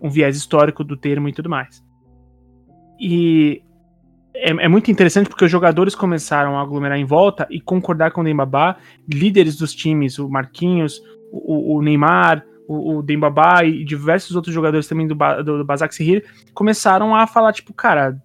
um, 0.00 0.10
viés 0.10 0.36
histórico 0.36 0.84
do 0.84 0.96
termo 0.96 1.28
e 1.28 1.32
tudo 1.32 1.50
mais. 1.50 1.84
E 3.00 3.62
é, 4.38 4.50
é, 4.50 4.68
muito 4.68 4.90
interessante 4.90 5.28
porque 5.28 5.44
os 5.44 5.50
jogadores 5.50 5.94
começaram 5.94 6.58
a 6.58 6.62
aglomerar 6.62 6.98
em 6.98 7.04
volta 7.04 7.46
e 7.50 7.60
concordar 7.60 8.12
com 8.12 8.20
o 8.20 8.24
Dembabá, 8.24 8.76
líderes 9.08 9.56
dos 9.56 9.74
times, 9.74 10.18
o 10.18 10.28
Marquinhos, 10.28 11.02
o, 11.30 11.76
o 11.76 11.82
Neymar, 11.82 12.44
o, 12.68 12.98
o 12.98 13.02
Dembabá 13.02 13.64
e 13.64 13.84
diversos 13.84 14.36
outros 14.36 14.54
jogadores 14.54 14.86
também 14.86 15.06
do, 15.06 15.14
do, 15.14 15.58
do 15.58 15.64
Basak 15.64 16.22
começaram 16.54 17.14
a 17.14 17.26
falar, 17.26 17.52
tipo, 17.52 17.72
cara, 17.72 18.16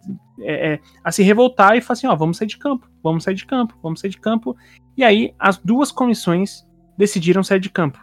é, 0.41 0.73
é, 0.73 0.80
a 1.04 1.12
se 1.12 1.23
revoltar 1.23 1.76
e 1.76 1.82
falar 1.82 1.93
assim, 1.93 2.08
ó, 2.08 2.15
vamos 2.15 2.38
sair 2.38 2.47
de 2.47 2.58
campo, 2.58 2.88
vamos 3.02 3.23
sair 3.23 3.36
de 3.36 3.45
campo, 3.45 3.76
vamos 3.82 3.99
sair 3.99 4.10
de 4.10 4.19
campo. 4.19 4.56
E 4.97 5.04
aí 5.04 5.34
as 5.39 5.58
duas 5.58 5.91
comissões 5.91 6.67
decidiram 6.97 7.43
sair 7.43 7.60
de 7.60 7.69
campo. 7.69 7.99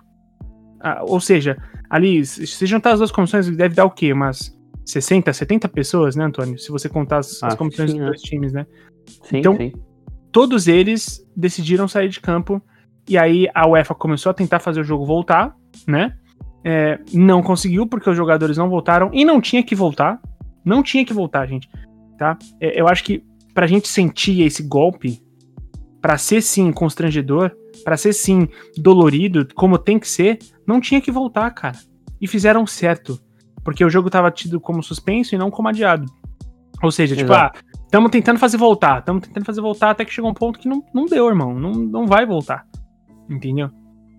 Ah, 0.81 1.03
ou 1.03 1.21
seja, 1.21 1.59
ali, 1.89 2.25
se 2.25 2.67
juntar 2.67 2.93
as 2.93 2.99
duas 2.99 3.13
comissões, 3.13 3.49
deve 3.51 3.75
dar 3.75 3.85
o 3.85 3.91
quê? 3.91 4.13
Umas 4.13 4.59
60, 4.85 5.33
70 5.33 5.69
pessoas, 5.69 6.17
né, 6.17 6.25
Antônio? 6.25 6.59
Se 6.59 6.71
você 6.71 6.89
contar 6.89 7.19
as, 7.19 7.43
ah, 7.43 7.49
as 7.49 7.55
comissões 7.55 7.91
sim, 7.91 7.99
dos 7.99 8.07
dois 8.07 8.23
times, 8.23 8.53
né? 8.53 8.67
Sim, 9.25 9.39
então, 9.39 9.57
sim. 9.57 9.73
todos 10.33 10.69
eles 10.69 11.27
decidiram 11.37 11.87
sair 11.87 12.09
de 12.09 12.21
campo. 12.21 12.63
E 13.09 13.19
aí 13.19 13.49
a 13.55 13.69
UEFA 13.69 13.95
começou 13.95 14.31
a 14.31 14.35
tentar 14.35 14.61
fazer 14.61 14.81
o 14.81 14.85
jogo 14.85 15.05
voltar, 15.05 15.55
né? 15.87 16.17
É, 16.63 16.99
não 17.13 17.43
conseguiu 17.43 17.87
porque 17.87 18.11
os 18.11 18.17
jogadores 18.17 18.57
não 18.57 18.69
voltaram 18.69 19.11
e 19.13 19.25
não 19.25 19.41
tinha 19.41 19.63
que 19.63 19.75
voltar. 19.75 20.21
Não 20.65 20.83
tinha 20.83 21.05
que 21.05 21.13
voltar, 21.13 21.47
gente. 21.47 21.69
Tá? 22.19 22.39
É, 22.61 22.79
eu 22.81 22.87
acho 22.87 23.03
que 23.03 23.25
pra 23.55 23.67
gente 23.67 23.89
sentir 23.89 24.43
esse 24.43 24.63
golpe, 24.63 25.23
para 26.01 26.19
ser 26.19 26.43
sim 26.43 26.71
constrangedor, 26.73 27.51
para 27.85 27.97
ser 27.97 28.13
sim 28.13 28.49
dolorido, 28.77 29.47
como 29.55 29.79
tem 29.79 29.99
que 29.99 30.09
ser, 30.09 30.39
não 30.67 30.81
tinha 30.81 31.01
que 31.01 31.11
voltar, 31.11 31.51
cara. 31.51 31.79
E 32.21 32.27
fizeram 32.27 32.67
certo. 32.67 33.19
Porque 33.65 33.85
o 33.85 33.91
jogo 33.91 34.11
tava 34.11 34.31
tido 34.31 34.61
como 34.61 34.83
suspenso 34.83 35.35
e 35.35 35.39
não 35.39 35.51
como 35.51 35.69
adiado. 35.69 36.07
Ou 36.83 36.91
seja, 36.91 37.15
tipo, 37.15 37.33
Exato. 37.33 37.59
ah, 37.59 37.79
estamos 37.85 38.11
tentando 38.11 38.39
fazer 38.39 38.57
voltar, 38.57 39.01
estamos 39.01 39.27
tentando 39.27 39.45
fazer 39.45 39.61
voltar 39.61 39.91
até 39.91 40.05
que 40.05 40.13
chegou 40.13 40.31
um 40.31 40.35
ponto 40.35 40.59
que 40.59 40.69
não, 40.69 40.83
não 40.95 41.05
deu, 41.05 41.29
irmão. 41.29 41.55
Não, 41.55 41.73
não 41.73 42.07
vai 42.07 42.25
voltar. 42.25 42.67
Entendeu? 43.29 43.71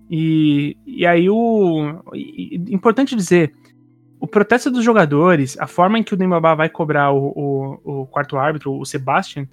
E, 0.10 0.78
e 0.86 1.06
aí 1.06 1.30
o. 1.30 2.02
E, 2.14 2.56
importante 2.70 3.16
dizer, 3.16 3.54
o 4.20 4.28
protesto 4.28 4.70
dos 4.70 4.84
jogadores, 4.84 5.58
a 5.60 5.66
forma 5.66 5.98
em 5.98 6.04
que 6.04 6.14
o 6.14 6.18
Dembaba 6.18 6.54
vai 6.54 6.70
cobrar 6.70 7.12
o, 7.12 7.34
o, 7.36 8.02
o 8.02 8.08
quarto 8.08 8.38
árbitro, 8.38 8.78
o 8.78 8.86
Sebastian, 8.86 9.48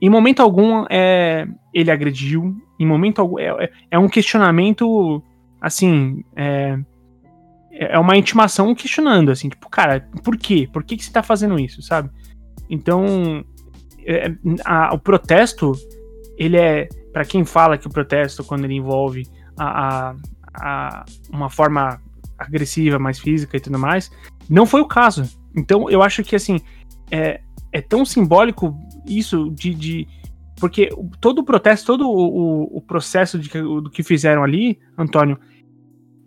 em 0.00 0.08
momento 0.08 0.40
algum 0.40 0.84
é, 0.88 1.48
ele 1.74 1.90
agrediu, 1.90 2.56
em 2.78 2.86
momento 2.86 3.20
algum 3.20 3.38
é, 3.38 3.48
é, 3.64 3.70
é 3.90 3.98
um 3.98 4.08
questionamento 4.08 5.22
assim, 5.60 6.24
é, 6.36 6.78
é 7.80 7.98
uma 7.98 8.14
intimação 8.14 8.74
questionando, 8.74 9.30
assim, 9.30 9.48
tipo, 9.48 9.70
cara, 9.70 10.06
por 10.22 10.36
quê? 10.36 10.68
Por 10.70 10.84
que, 10.84 10.98
que 10.98 11.04
você 11.04 11.10
tá 11.10 11.22
fazendo 11.22 11.58
isso, 11.58 11.80
sabe? 11.80 12.10
Então, 12.68 13.42
é, 14.04 14.34
a, 14.66 14.94
o 14.94 14.98
protesto, 14.98 15.72
ele 16.36 16.58
é, 16.58 16.88
para 17.10 17.24
quem 17.24 17.42
fala 17.42 17.78
que 17.78 17.86
o 17.86 17.90
protesto, 17.90 18.44
quando 18.44 18.66
ele 18.66 18.74
envolve 18.74 19.26
a, 19.58 20.10
a, 20.10 20.16
a, 20.54 21.04
uma 21.32 21.48
forma 21.48 21.98
agressiva, 22.38 22.98
mais 22.98 23.18
física 23.18 23.56
e 23.56 23.60
tudo 23.60 23.78
mais, 23.78 24.10
não 24.46 24.66
foi 24.66 24.82
o 24.82 24.86
caso. 24.86 25.24
Então, 25.56 25.88
eu 25.88 26.02
acho 26.02 26.22
que, 26.22 26.36
assim, 26.36 26.60
é, 27.10 27.40
é 27.72 27.80
tão 27.80 28.04
simbólico 28.04 28.76
isso 29.06 29.48
de, 29.50 29.72
de 29.72 30.08
porque 30.56 30.90
todo 31.18 31.38
o 31.38 31.44
protesto, 31.44 31.86
todo 31.86 32.06
o, 32.06 32.12
o, 32.12 32.76
o 32.76 32.80
processo 32.82 33.38
de, 33.38 33.48
do 33.48 33.88
que 33.90 34.02
fizeram 34.02 34.44
ali, 34.44 34.78
Antônio, 34.98 35.38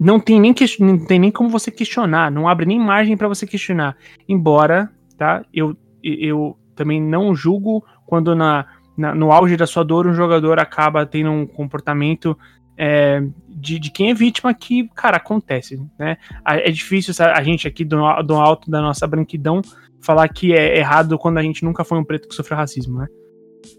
não 0.04 0.20
tem 0.20 0.40
nem, 0.40 0.54
não 0.80 1.06
tem 1.06 1.18
nem 1.18 1.32
como 1.32 1.50
você 1.50 1.72
questionar, 1.72 2.30
não 2.30 2.48
abre 2.48 2.66
nem 2.66 2.78
margem 2.78 3.16
para 3.16 3.30
você 3.30 3.48
questionar. 3.48 3.96
Embora, 4.28 4.90
tá? 5.18 5.46
Eu, 5.54 5.78
eu 6.04 6.58
também 6.76 7.02
não 7.02 7.34
julgo 7.34 7.84
quando 8.06 8.36
na, 8.36 8.66
na, 8.98 9.16
no 9.16 9.32
auge 9.32 9.56
da 9.56 9.66
sua 9.66 9.84
dor 9.84 10.06
um 10.06 10.14
jogador 10.14 10.60
acaba 10.60 11.06
tendo 11.06 11.32
um 11.32 11.48
comportamento 11.48 12.38
é, 12.78 13.24
de, 13.48 13.80
de, 13.80 13.92
quem 13.92 14.12
é 14.12 14.14
vítima 14.14 14.54
que, 14.54 14.90
cara, 14.90 15.18
acontece, 15.18 15.80
né? 15.98 16.18
É 16.46 16.70
difícil 16.70 17.14
a 17.26 17.42
gente 17.42 17.66
aqui 17.66 17.86
do, 17.86 17.98
do 18.24 18.36
alto 18.36 18.70
da 18.70 18.82
nossa 18.82 19.08
branquidão 19.08 19.62
falar 20.02 20.28
que 20.28 20.54
é 20.54 20.78
errado 20.80 21.18
quando 21.18 21.38
a 21.38 21.42
gente 21.42 21.64
nunca 21.64 21.86
foi 21.86 21.98
um 21.98 22.04
preto 22.04 22.28
que 22.28 22.36
sofreu 22.36 22.58
racismo, 22.58 22.98
né? 22.98 23.08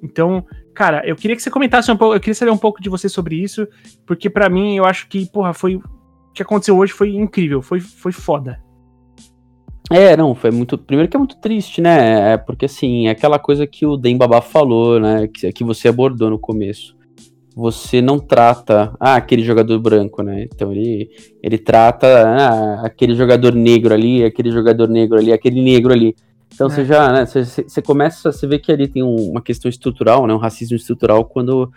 Então, 0.03 0.47
cara, 0.75 1.03
eu 1.05 1.15
queria 1.15 1.37
que 1.37 1.43
você 1.43 1.51
comentasse 1.51 1.91
um 1.91 1.97
pouco, 1.99 2.15
eu 2.15 2.21
queria 2.21 2.35
saber 2.35 2.51
um 2.51 2.57
pouco 2.57 2.81
de 2.81 2.89
você 2.89 3.11
sobre 3.11 3.37
isso, 3.37 3.69
porque 4.07 4.31
para 4.31 4.49
mim 4.49 4.77
eu 4.77 4.87
acho 4.87 5.07
que, 5.09 5.31
porra, 5.31 5.53
foi 5.53 5.79
que 6.35 6.43
aconteceu 6.43 6.77
hoje 6.77 6.93
foi 6.93 7.15
incrível, 7.15 7.63
foi 7.63 7.81
foi 7.81 8.13
foda. 8.13 8.61
É, 9.91 10.17
não, 10.17 10.35
foi 10.35 10.51
muito. 10.51 10.79
Primeiro 10.79 11.11
que 11.11 11.17
é 11.17 11.19
muito 11.19 11.37
triste, 11.37 11.81
né? 11.81 12.33
É 12.33 12.37
porque 12.37 12.65
assim, 12.65 13.07
é 13.07 13.11
aquela 13.11 13.39
coisa 13.39 13.67
que 13.67 13.85
o 13.85 13.97
Dembaba 13.97 14.41
falou, 14.41 14.99
né? 14.99 15.29
Que, 15.29 15.53
que 15.53 15.63
você 15.65 15.89
abordou 15.89 16.31
no 16.31 16.39
começo. 16.39 16.97
Você 17.55 18.03
não 18.03 18.19
trata 18.19 18.97
ah, 18.99 19.15
aquele 19.15 19.43
jogador 19.43 19.79
branco, 19.79 20.23
né? 20.23 20.45
Então 20.45 20.73
ele, 20.73 21.11
ele 21.43 21.59
trata 21.59 22.07
ah, 22.07 22.87
aquele 22.87 23.15
jogador 23.15 23.55
negro 23.55 23.95
ali, 23.95 24.25
aquele 24.25 24.51
jogador 24.51 24.89
negro 24.89 25.19
ali, 25.19 25.33
aquele 25.33 25.63
negro 25.63 25.93
ali. 25.93 26.17
Então 26.53 26.67
é. 26.69 26.71
você 26.71 26.85
já, 26.85 27.13
né, 27.13 27.27
você, 27.27 27.45
você 27.45 27.83
começa, 27.83 28.33
você 28.33 28.47
vê 28.47 28.59
que 28.59 28.73
ali 28.73 28.89
tem 28.89 29.03
um, 29.03 29.31
uma 29.31 29.43
questão 29.43 29.69
estrutural, 29.69 30.27
né, 30.27 30.35
um 30.35 30.39
racismo 30.39 30.77
estrutural 30.77 31.25
quando 31.25 31.71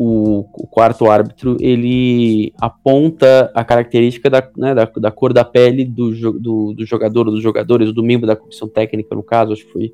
o, 0.00 0.46
o, 0.54 0.66
quarto 0.68 1.10
árbitro 1.10 1.56
ele 1.58 2.52
aponta 2.60 3.50
a 3.52 3.64
característica 3.64 4.30
da, 4.30 4.48
né, 4.56 4.72
da, 4.72 4.84
da, 4.84 5.10
cor 5.10 5.32
da 5.32 5.44
pele 5.44 5.84
do, 5.84 6.38
do, 6.38 6.72
do 6.72 6.86
jogador 6.86 7.24
dos 7.24 7.42
jogadores, 7.42 7.92
do 7.92 8.00
membro 8.00 8.24
da 8.24 8.36
comissão 8.36 8.68
técnica, 8.68 9.12
no 9.16 9.24
caso, 9.24 9.52
acho 9.52 9.66
que 9.66 9.72
foi, 9.72 9.92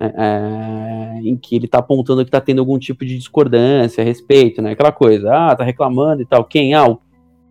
é, 0.00 0.06
é, 0.06 1.20
em 1.22 1.36
que 1.36 1.54
ele 1.54 1.66
está 1.66 1.80
apontando 1.80 2.24
que 2.24 2.28
está 2.28 2.40
tendo 2.40 2.60
algum 2.60 2.78
tipo 2.78 3.04
de 3.04 3.14
discordância 3.14 4.00
a 4.00 4.06
respeito, 4.06 4.62
né? 4.62 4.70
Aquela 4.70 4.90
coisa, 4.90 5.30
ah, 5.30 5.54
tá 5.54 5.64
reclamando 5.64 6.22
e 6.22 6.24
tal. 6.26 6.44
Quem? 6.44 6.72
Ah, 6.72 6.88
o, 6.88 6.98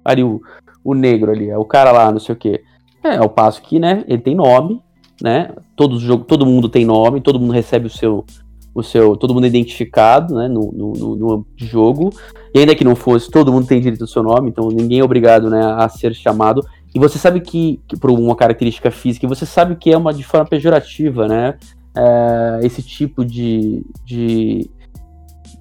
ali 0.04 0.24
o, 0.24 0.42
o 0.84 0.96
negro 0.96 1.30
ali, 1.30 1.52
é 1.52 1.58
o 1.58 1.66
cara 1.66 1.92
lá, 1.92 2.12
não 2.12 2.20
sei 2.20 2.34
o 2.34 2.38
quê. 2.38 2.64
É, 3.04 3.18
ao 3.18 3.30
passo 3.30 3.62
que, 3.62 3.80
né, 3.80 4.04
ele 4.08 4.24
tem 4.24 4.34
nome, 4.34 4.82
né? 5.22 5.54
Todo, 5.76 6.00
jogo, 6.00 6.24
todo 6.24 6.48
mundo 6.48 6.68
tem 6.68 6.84
nome, 6.84 7.22
todo 7.22 7.40
mundo 7.40 7.54
recebe 7.54 7.86
o 7.86 7.92
seu, 7.92 8.26
o 8.74 8.82
seu, 8.82 9.16
todo 9.18 9.34
mundo 9.34 9.48
identificado, 9.48 10.36
né, 10.36 10.48
no, 10.48 10.72
no, 10.72 11.16
no, 11.16 11.46
jogo. 11.58 12.10
E 12.54 12.60
ainda 12.60 12.76
que 12.76 12.84
não 12.84 12.96
fosse, 12.96 13.30
todo 13.30 13.52
mundo 13.52 13.68
tem 13.68 13.82
direito 13.82 14.02
ao 14.02 14.08
seu 14.08 14.24
nome, 14.24 14.50
então 14.50 14.70
ninguém 14.70 15.00
é 15.00 15.04
obrigado, 15.04 15.50
né, 15.50 15.62
a 15.78 15.88
ser 15.90 16.14
chamado. 16.14 16.66
E 16.94 17.00
você 17.00 17.18
sabe 17.18 17.40
que, 17.42 17.80
que 17.88 17.98
por 17.98 18.12
uma 18.12 18.36
característica 18.36 18.92
física, 18.92 19.28
você 19.28 19.46
sabe 19.46 19.76
que 19.76 19.92
é 19.92 19.98
uma 19.98 20.14
de 20.14 20.24
forma 20.24 20.46
pejorativa, 20.46 21.28
né? 21.28 21.58
É, 21.96 22.60
esse 22.64 22.82
tipo 22.82 23.24
de, 23.26 23.86
de, 24.06 24.70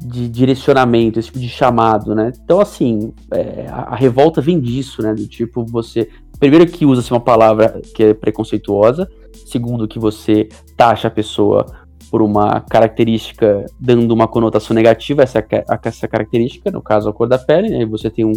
de, 0.00 0.28
direcionamento, 0.28 1.18
esse 1.18 1.26
tipo 1.26 1.38
de 1.38 1.48
chamado, 1.48 2.14
né? 2.14 2.32
Então, 2.44 2.60
assim, 2.60 3.12
é, 3.32 3.66
a, 3.68 3.92
a, 3.92 3.96
revolta 3.96 4.40
vem 4.40 4.60
disso, 4.60 5.02
né? 5.02 5.14
Do 5.14 5.26
tipo, 5.26 5.64
você. 5.64 6.08
Primeiro 6.38 6.66
que 6.66 6.86
usa-se 6.86 7.12
uma 7.12 7.20
palavra 7.20 7.80
que 7.94 8.02
é 8.02 8.14
preconceituosa, 8.14 9.08
segundo 9.46 9.86
que 9.86 9.98
você 9.98 10.48
taxa 10.76 11.08
a 11.08 11.10
pessoa 11.10 11.66
por 12.10 12.22
uma 12.22 12.60
característica 12.60 13.64
dando 13.78 14.12
uma 14.12 14.26
conotação 14.26 14.74
negativa 14.74 15.22
essa, 15.22 15.44
essa 15.84 16.08
característica, 16.08 16.70
no 16.70 16.82
caso 16.82 17.08
a 17.08 17.12
cor 17.12 17.28
da 17.28 17.38
pele, 17.38 17.68
né? 17.68 17.86
Você 17.86 18.10
tem 18.10 18.24
um, 18.24 18.32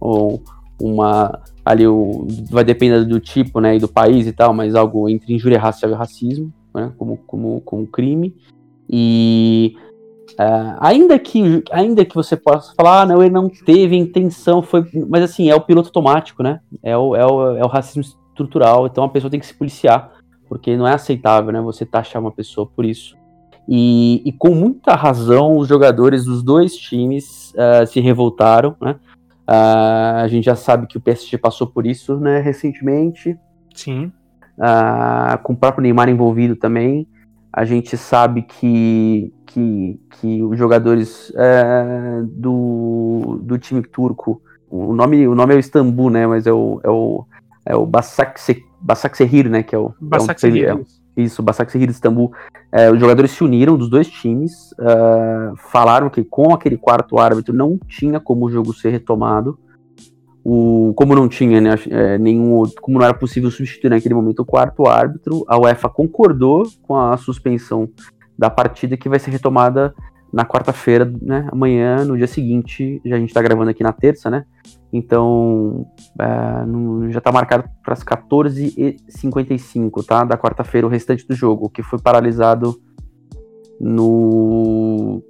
um 0.00 0.38
uma 0.82 1.40
ali 1.64 1.86
o, 1.86 2.26
vai 2.50 2.64
depender 2.64 3.04
do 3.04 3.20
tipo, 3.20 3.60
né, 3.60 3.76
e 3.76 3.78
do 3.78 3.86
país 3.86 4.26
e 4.26 4.32
tal, 4.32 4.52
mas 4.52 4.74
algo 4.74 5.08
entre 5.08 5.32
injúria 5.32 5.58
racial 5.58 5.92
e 5.92 5.94
racismo, 5.94 6.52
né, 6.74 6.92
como, 6.98 7.16
como, 7.18 7.60
como 7.60 7.86
crime. 7.86 8.34
E 8.90 9.76
uh, 10.32 10.76
ainda 10.80 11.18
que 11.18 11.62
ainda 11.70 12.04
que 12.04 12.14
você 12.14 12.36
possa 12.36 12.74
falar, 12.74 13.02
ah, 13.02 13.06
não, 13.06 13.22
ele 13.22 13.32
não 13.32 13.48
teve 13.48 13.96
intenção, 13.96 14.60
foi, 14.60 14.84
mas 15.08 15.22
assim 15.22 15.48
é 15.48 15.54
o 15.54 15.60
piloto 15.60 15.88
automático, 15.88 16.42
né? 16.42 16.60
É 16.82 16.96
o, 16.96 17.14
é 17.14 17.24
o, 17.24 17.56
é 17.56 17.64
o 17.64 17.68
racismo 17.68 18.02
estrutural, 18.02 18.86
então 18.86 19.04
a 19.04 19.08
pessoa 19.08 19.30
tem 19.30 19.38
que 19.38 19.46
se 19.46 19.54
policiar 19.54 20.10
porque 20.52 20.76
não 20.76 20.86
é 20.86 20.92
aceitável, 20.92 21.50
né, 21.50 21.62
você 21.62 21.86
taxar 21.86 22.20
uma 22.20 22.30
pessoa 22.30 22.66
por 22.66 22.84
isso. 22.84 23.16
E, 23.66 24.20
e 24.22 24.32
com 24.32 24.54
muita 24.54 24.94
razão, 24.94 25.56
os 25.56 25.66
jogadores 25.66 26.26
dos 26.26 26.42
dois 26.42 26.76
times 26.76 27.54
uh, 27.54 27.86
se 27.86 28.00
revoltaram, 28.00 28.76
né? 28.78 28.96
Uh, 29.48 30.20
a 30.22 30.28
gente 30.28 30.44
já 30.44 30.54
sabe 30.54 30.86
que 30.86 30.98
o 30.98 31.00
PSG 31.00 31.38
passou 31.38 31.66
por 31.66 31.86
isso 31.86 32.18
né, 32.18 32.38
recentemente. 32.40 33.34
Sim. 33.74 34.12
Uh, 34.58 35.42
com 35.42 35.54
o 35.54 35.56
próprio 35.56 35.82
Neymar 35.84 36.10
envolvido 36.10 36.54
também. 36.54 37.08
A 37.50 37.64
gente 37.64 37.96
sabe 37.96 38.42
que, 38.42 39.32
que, 39.46 39.98
que 40.10 40.42
os 40.42 40.58
jogadores 40.58 41.30
uh, 41.30 42.26
do, 42.26 43.40
do 43.42 43.56
time 43.56 43.80
turco, 43.80 44.42
o 44.68 44.92
nome, 44.92 45.26
o 45.26 45.34
nome 45.34 45.54
é 45.54 45.56
o 45.56 45.60
Istambul, 45.60 46.10
né? 46.10 46.26
Mas 46.26 46.46
é 46.46 46.52
o, 46.52 46.78
é 46.84 46.90
o, 46.90 47.24
é 47.64 47.74
o 47.74 47.86
Basaksehir, 48.82 49.48
né? 49.48 49.62
Que 49.62 49.74
é 49.74 49.78
o. 49.78 49.94
Basaksehir. 50.00 50.68
É 50.68 50.74
um, 50.74 50.84
isso, 51.16 51.42
Basaksehir 51.42 51.86
de 51.86 51.92
Istambul. 51.92 52.32
É, 52.70 52.90
os 52.90 52.98
jogadores 52.98 53.30
se 53.30 53.44
uniram 53.44 53.76
dos 53.76 53.88
dois 53.88 54.08
times, 54.08 54.72
uh, 54.72 55.54
falaram 55.56 56.08
que 56.08 56.24
com 56.24 56.54
aquele 56.54 56.76
quarto 56.76 57.18
árbitro 57.18 57.54
não 57.54 57.78
tinha 57.86 58.18
como 58.18 58.46
o 58.46 58.50
jogo 58.50 58.72
ser 58.72 58.90
retomado. 58.90 59.58
O, 60.44 60.92
como 60.96 61.14
não 61.14 61.28
tinha 61.28 61.60
né, 61.60 61.74
é, 61.88 62.18
nenhum 62.18 62.64
como 62.80 62.98
não 62.98 63.06
era 63.06 63.14
possível 63.14 63.48
substituir 63.48 63.90
naquele 63.90 64.14
momento 64.14 64.40
o 64.40 64.44
quarto 64.44 64.88
árbitro, 64.88 65.44
a 65.46 65.56
UEFA 65.56 65.88
concordou 65.88 66.64
com 66.82 66.96
a 66.96 67.16
suspensão 67.16 67.88
da 68.36 68.50
partida 68.50 68.96
que 68.96 69.08
vai 69.08 69.20
ser 69.20 69.30
retomada 69.30 69.94
na 70.32 70.46
quarta-feira, 70.46 71.12
né, 71.20 71.46
amanhã, 71.52 72.04
no 72.04 72.16
dia 72.16 72.26
seguinte, 72.26 73.02
já 73.04 73.16
a 73.16 73.18
gente 73.18 73.28
está 73.28 73.42
gravando 73.42 73.70
aqui 73.70 73.82
na 73.82 73.92
terça, 73.92 74.30
né? 74.30 74.46
Então, 74.90 75.86
é, 76.18 76.64
no, 76.64 77.10
já 77.10 77.18
está 77.18 77.30
marcado 77.30 77.68
para 77.82 77.92
as 77.92 78.02
14h55, 78.02 80.06
tá? 80.06 80.24
Da 80.24 80.38
quarta-feira, 80.38 80.86
o 80.86 80.90
restante 80.90 81.28
do 81.28 81.34
jogo, 81.34 81.68
que 81.68 81.82
foi 81.82 81.98
paralisado 81.98 82.80
no 83.78 85.22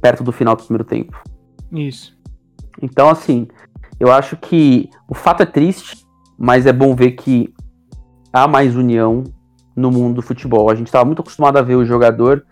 perto 0.00 0.24
do 0.24 0.32
final 0.32 0.56
do 0.56 0.64
primeiro 0.64 0.84
tempo. 0.84 1.22
Isso. 1.70 2.18
Então, 2.82 3.08
assim, 3.08 3.46
eu 4.00 4.10
acho 4.10 4.36
que 4.36 4.90
o 5.08 5.14
fato 5.14 5.42
é 5.42 5.46
triste, 5.46 6.04
mas 6.36 6.66
é 6.66 6.72
bom 6.72 6.96
ver 6.96 7.12
que 7.12 7.54
há 8.32 8.48
mais 8.48 8.74
união 8.74 9.22
no 9.74 9.90
mundo 9.90 10.16
do 10.16 10.22
futebol. 10.22 10.70
A 10.70 10.74
gente 10.74 10.88
estava 10.88 11.04
muito 11.04 11.22
acostumado 11.22 11.58
a 11.58 11.62
ver 11.62 11.76
o 11.76 11.84
jogador 11.84 12.44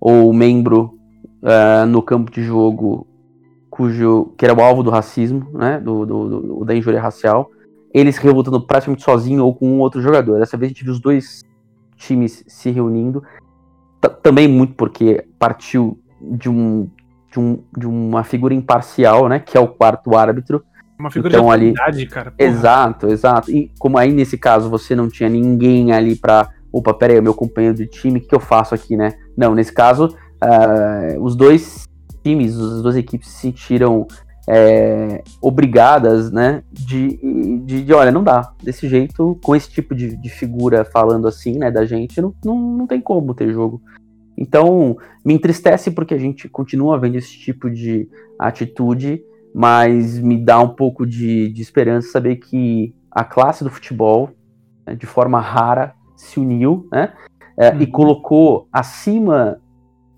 ou 0.00 0.30
o 0.30 0.32
membro 0.32 0.99
uh, 1.42 1.86
no 1.86 2.02
campo 2.02 2.30
de 2.30 2.42
jogo 2.42 3.06
cujo 3.68 4.32
que 4.36 4.44
era 4.44 4.54
o 4.54 4.60
alvo 4.60 4.82
do 4.82 4.90
racismo, 4.90 5.48
né, 5.52 5.78
do, 5.78 6.04
do, 6.04 6.40
do 6.40 6.64
da 6.64 6.74
injúria 6.74 7.00
racial, 7.00 7.50
eles 7.94 8.16
se 8.16 8.22
revoltando 8.22 8.60
praticamente 8.60 9.02
sozinho 9.02 9.44
ou 9.44 9.54
com 9.54 9.68
um 9.68 9.80
outro 9.80 10.02
jogador. 10.02 10.38
Dessa 10.38 10.56
vez 10.56 10.70
a 10.70 10.72
gente 10.72 10.84
viu 10.84 10.92
os 10.92 11.00
dois 11.00 11.42
times 11.96 12.44
se 12.46 12.70
reunindo, 12.70 13.22
também 14.22 14.48
muito 14.48 14.74
porque 14.74 15.24
partiu 15.38 15.98
de 16.20 16.48
um 16.48 16.88
de, 17.30 17.38
um, 17.38 17.62
de 17.78 17.86
uma 17.86 18.24
figura 18.24 18.52
imparcial, 18.52 19.28
né, 19.28 19.38
que 19.38 19.56
é 19.56 19.60
o 19.60 19.68
quarto 19.68 20.16
árbitro, 20.16 20.64
uma 21.00 21.10
figura 21.10 21.34
então, 21.34 21.46
de 21.46 21.80
ali, 21.80 22.06
cara. 22.06 22.30
Porra. 22.30 22.50
Exato, 22.50 23.08
exato. 23.08 23.50
E 23.50 23.70
como 23.78 23.96
aí 23.96 24.12
nesse 24.12 24.36
caso 24.36 24.68
você 24.68 24.94
não 24.94 25.08
tinha 25.08 25.28
ninguém 25.28 25.92
ali 25.92 26.14
pra. 26.14 26.50
Opa, 26.72 26.94
pera 26.94 27.14
aí, 27.14 27.18
o 27.18 27.22
meu 27.22 27.34
companheiro 27.34 27.74
de 27.76 27.86
time, 27.86 28.18
o 28.18 28.22
que, 28.22 28.28
que 28.28 28.34
eu 28.34 28.40
faço 28.40 28.74
aqui, 28.74 28.96
né? 28.96 29.14
Não, 29.36 29.54
nesse 29.54 29.72
caso, 29.72 30.14
uh, 30.42 31.22
os 31.22 31.36
dois 31.36 31.88
times, 32.22 32.58
as 32.58 32.82
duas 32.82 32.96
equipes 32.96 33.28
se 33.28 33.40
sentiram 33.40 34.06
é, 34.48 35.22
obrigadas, 35.40 36.30
né? 36.30 36.62
De, 36.70 37.18
de, 37.64 37.84
de, 37.84 37.92
olha, 37.92 38.10
não 38.10 38.24
dá. 38.24 38.52
Desse 38.62 38.88
jeito, 38.88 39.38
com 39.42 39.54
esse 39.54 39.70
tipo 39.70 39.94
de, 39.94 40.16
de 40.16 40.28
figura 40.28 40.84
falando 40.84 41.28
assim, 41.28 41.58
né, 41.58 41.70
da 41.70 41.84
gente, 41.84 42.20
não, 42.20 42.34
não, 42.44 42.58
não 42.58 42.86
tem 42.86 43.00
como 43.00 43.34
ter 43.34 43.52
jogo. 43.52 43.80
Então, 44.36 44.96
me 45.24 45.34
entristece 45.34 45.90
porque 45.90 46.14
a 46.14 46.18
gente 46.18 46.48
continua 46.48 46.98
vendo 46.98 47.16
esse 47.16 47.38
tipo 47.38 47.70
de 47.70 48.08
atitude 48.38 49.22
mas 49.54 50.18
me 50.18 50.36
dá 50.36 50.60
um 50.60 50.68
pouco 50.68 51.06
de, 51.06 51.48
de 51.48 51.62
esperança 51.62 52.10
saber 52.10 52.36
que 52.36 52.94
a 53.10 53.24
classe 53.24 53.64
do 53.64 53.70
futebol, 53.70 54.30
né, 54.86 54.94
de 54.94 55.06
forma 55.06 55.40
rara, 55.40 55.94
se 56.16 56.38
uniu 56.38 56.88
né, 56.92 57.12
é, 57.56 57.70
uhum. 57.70 57.80
e 57.80 57.86
colocou 57.86 58.68
acima 58.72 59.60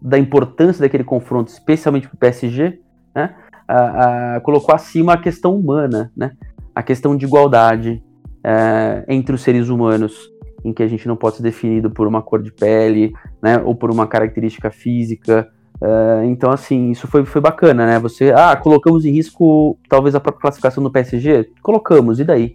da 0.03 0.19
importância 0.19 0.83
daquele 0.83 1.05
confronto, 1.05 1.51
especialmente 1.51 2.09
para 2.09 2.17
o 2.17 2.19
PSG, 2.19 2.81
né, 3.15 3.35
a, 3.69 4.37
a, 4.37 4.41
colocou 4.41 4.75
acima 4.75 5.15
a 5.15 5.17
questão 5.17 5.55
humana, 5.55 6.11
né, 6.17 6.33
a 6.75 6.83
questão 6.83 7.17
de 7.17 7.25
igualdade 7.25 8.03
é, 8.43 9.05
entre 9.09 9.35
os 9.35 9.43
seres 9.43 9.69
humanos, 9.69 10.31
em 10.65 10.73
que 10.73 10.83
a 10.83 10.89
gente 10.89 11.07
não 11.07 11.17
pode 11.17 11.37
ser 11.37 11.43
definido 11.43 11.91
por 11.91 12.07
uma 12.07 12.21
cor 12.21 12.43
de 12.43 12.53
pele, 12.53 13.13
né, 13.41 13.59
ou 13.65 13.75
por 13.75 13.91
uma 13.91 14.07
característica 14.07 14.71
física, 14.71 15.49
Uh, 15.83 16.23
então, 16.27 16.53
assim, 16.53 16.93
isso 16.93 17.09
foi, 17.09 17.25
foi 17.25 17.41
bacana, 17.41 17.85
né? 17.85 17.99
Você, 17.99 18.31
ah, 18.31 18.55
colocamos 18.55 19.05
em 19.05 19.11
risco 19.11 19.77
talvez 19.89 20.15
a 20.15 20.21
própria 20.21 20.43
classificação 20.43 20.81
do 20.81 20.93
PSG? 20.93 21.51
Colocamos, 21.61 22.21
e 22.21 22.25
daí? 22.25 22.55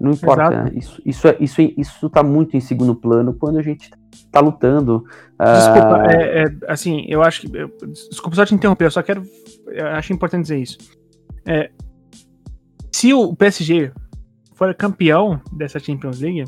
Não 0.00 0.12
importa, 0.12 0.64
né? 0.64 0.70
isso, 0.74 1.02
isso, 1.04 1.26
é, 1.26 1.36
isso, 1.40 1.60
isso 1.60 2.08
tá 2.08 2.22
muito 2.22 2.56
em 2.56 2.60
segundo 2.60 2.94
plano 2.94 3.34
quando 3.34 3.58
a 3.58 3.62
gente 3.62 3.90
tá 4.30 4.40
lutando. 4.40 5.04
Uh... 5.38 5.56
Desculpa, 5.56 6.06
é, 6.10 6.42
é, 6.42 6.44
assim, 6.68 7.04
eu 7.08 7.22
acho 7.22 7.42
que. 7.42 7.56
Eu, 7.56 7.70
desculpa 8.10 8.36
só 8.36 8.44
te 8.44 8.54
interromper, 8.54 8.86
eu 8.86 8.90
só 8.90 9.02
quero. 9.02 9.22
Eu 9.68 9.86
acho 9.88 10.12
importante 10.12 10.42
dizer 10.42 10.58
isso. 10.58 10.78
É, 11.46 11.70
se 12.92 13.12
o 13.14 13.34
PSG 13.34 13.92
for 14.54 14.74
campeão 14.74 15.40
dessa 15.52 15.78
Champions 15.78 16.20
League, 16.20 16.44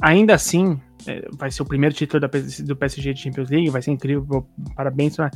ainda 0.00 0.34
assim, 0.34 0.80
é, 1.06 1.28
vai 1.32 1.50
ser 1.50 1.62
o 1.62 1.66
primeiro 1.66 1.94
título 1.94 2.20
da, 2.20 2.28
do 2.28 2.76
PSG 2.76 3.12
de 3.12 3.20
Champions 3.20 3.50
League, 3.50 3.70
vai 3.70 3.82
ser 3.82 3.90
incrível, 3.90 4.46
parabéns, 4.74 5.16
mas, 5.18 5.30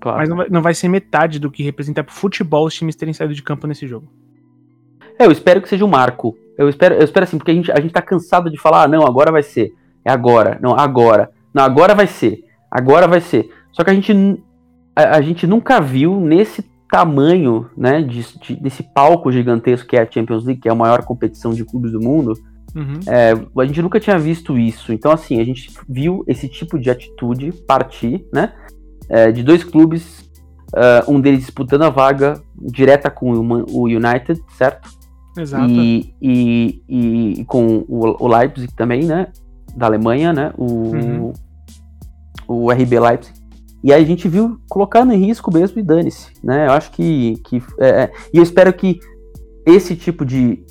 claro. 0.00 0.18
mas 0.18 0.28
não, 0.28 0.36
vai, 0.36 0.48
não 0.50 0.62
vai 0.62 0.74
ser 0.74 0.88
metade 0.88 1.38
do 1.38 1.50
que 1.50 1.62
representa 1.62 2.02
pro 2.02 2.14
futebol 2.14 2.66
os 2.66 2.74
times 2.74 2.96
terem 2.96 3.14
saído 3.14 3.34
de 3.34 3.42
campo 3.42 3.66
nesse 3.66 3.86
jogo. 3.86 4.10
É, 5.18 5.26
eu 5.26 5.30
espero 5.30 5.62
que 5.62 5.68
seja 5.68 5.84
um 5.84 5.88
marco. 5.88 6.36
Eu 6.58 6.68
espero, 6.68 6.96
eu 6.96 7.04
espero 7.04 7.24
assim, 7.24 7.38
porque 7.38 7.50
a 7.50 7.54
gente, 7.54 7.70
a 7.70 7.80
gente 7.80 7.92
tá 7.92 8.02
cansado 8.02 8.50
de 8.50 8.58
falar, 8.58 8.82
ah, 8.82 8.88
não, 8.88 9.06
agora 9.06 9.30
vai 9.30 9.42
ser. 9.42 9.72
É 10.04 10.10
agora. 10.10 10.58
Não, 10.60 10.74
agora. 10.74 11.30
Não, 11.52 11.62
agora 11.62 11.94
vai 11.94 12.06
ser. 12.06 12.44
Agora 12.70 13.06
vai 13.06 13.20
ser. 13.20 13.50
Só 13.72 13.84
que 13.84 13.90
a 13.90 13.94
gente, 13.94 14.12
a, 14.96 15.16
a 15.16 15.20
gente 15.20 15.46
nunca 15.46 15.80
viu 15.80 16.20
nesse 16.20 16.62
tamanho, 16.90 17.70
né, 17.76 18.02
de, 18.02 18.22
de, 18.38 18.56
desse 18.56 18.82
palco 18.82 19.32
gigantesco 19.32 19.88
que 19.88 19.96
é 19.96 20.02
a 20.02 20.10
Champions 20.10 20.44
League, 20.44 20.60
que 20.60 20.68
é 20.68 20.72
a 20.72 20.74
maior 20.74 21.02
competição 21.04 21.52
de 21.52 21.64
clubes 21.64 21.92
do 21.92 22.00
mundo, 22.00 22.34
Uhum. 22.74 23.00
É, 23.06 23.32
a 23.32 23.64
gente 23.66 23.82
nunca 23.82 24.00
tinha 24.00 24.18
visto 24.18 24.58
isso. 24.58 24.92
Então, 24.92 25.12
assim, 25.12 25.40
a 25.40 25.44
gente 25.44 25.70
viu 25.88 26.24
esse 26.26 26.48
tipo 26.48 26.78
de 26.78 26.90
atitude 26.90 27.52
partir, 27.52 28.26
né? 28.32 28.52
É, 29.08 29.30
de 29.30 29.42
dois 29.42 29.62
clubes, 29.62 30.30
uh, 30.74 31.10
um 31.10 31.20
deles 31.20 31.40
disputando 31.40 31.82
a 31.82 31.90
vaga 31.90 32.40
direta 32.56 33.10
com 33.10 33.30
o 33.30 33.84
United, 33.84 34.42
certo? 34.56 34.88
Exato. 35.36 35.70
E, 35.70 36.14
e, 36.20 36.82
e, 36.88 37.40
e 37.40 37.44
com 37.44 37.84
o, 37.88 38.24
o, 38.24 38.28
Leipzig 38.28 38.72
também, 38.74 39.04
né? 39.04 39.28
Da 39.76 39.86
Alemanha, 39.86 40.32
né? 40.32 40.52
O, 40.56 40.64
uhum. 40.64 41.32
o 42.46 42.70
RB 42.70 43.00
Leipzig. 43.00 43.42
E 43.82 43.92
aí 43.92 44.02
a 44.02 44.06
gente 44.06 44.28
viu 44.28 44.60
colocando 44.68 45.12
em 45.12 45.26
risco 45.26 45.52
mesmo 45.52 45.80
e 45.80 45.82
dane-se, 45.82 46.32
né? 46.42 46.66
Eu 46.66 46.72
acho 46.72 46.90
que. 46.92 47.36
que 47.44 47.62
é, 47.80 47.88
é 47.88 48.12
e 48.32 48.36
eu 48.36 48.42
espero 48.42 48.72
que 48.72 49.00
esse 49.66 49.96
tipo 49.96 50.24
de, 50.24 50.64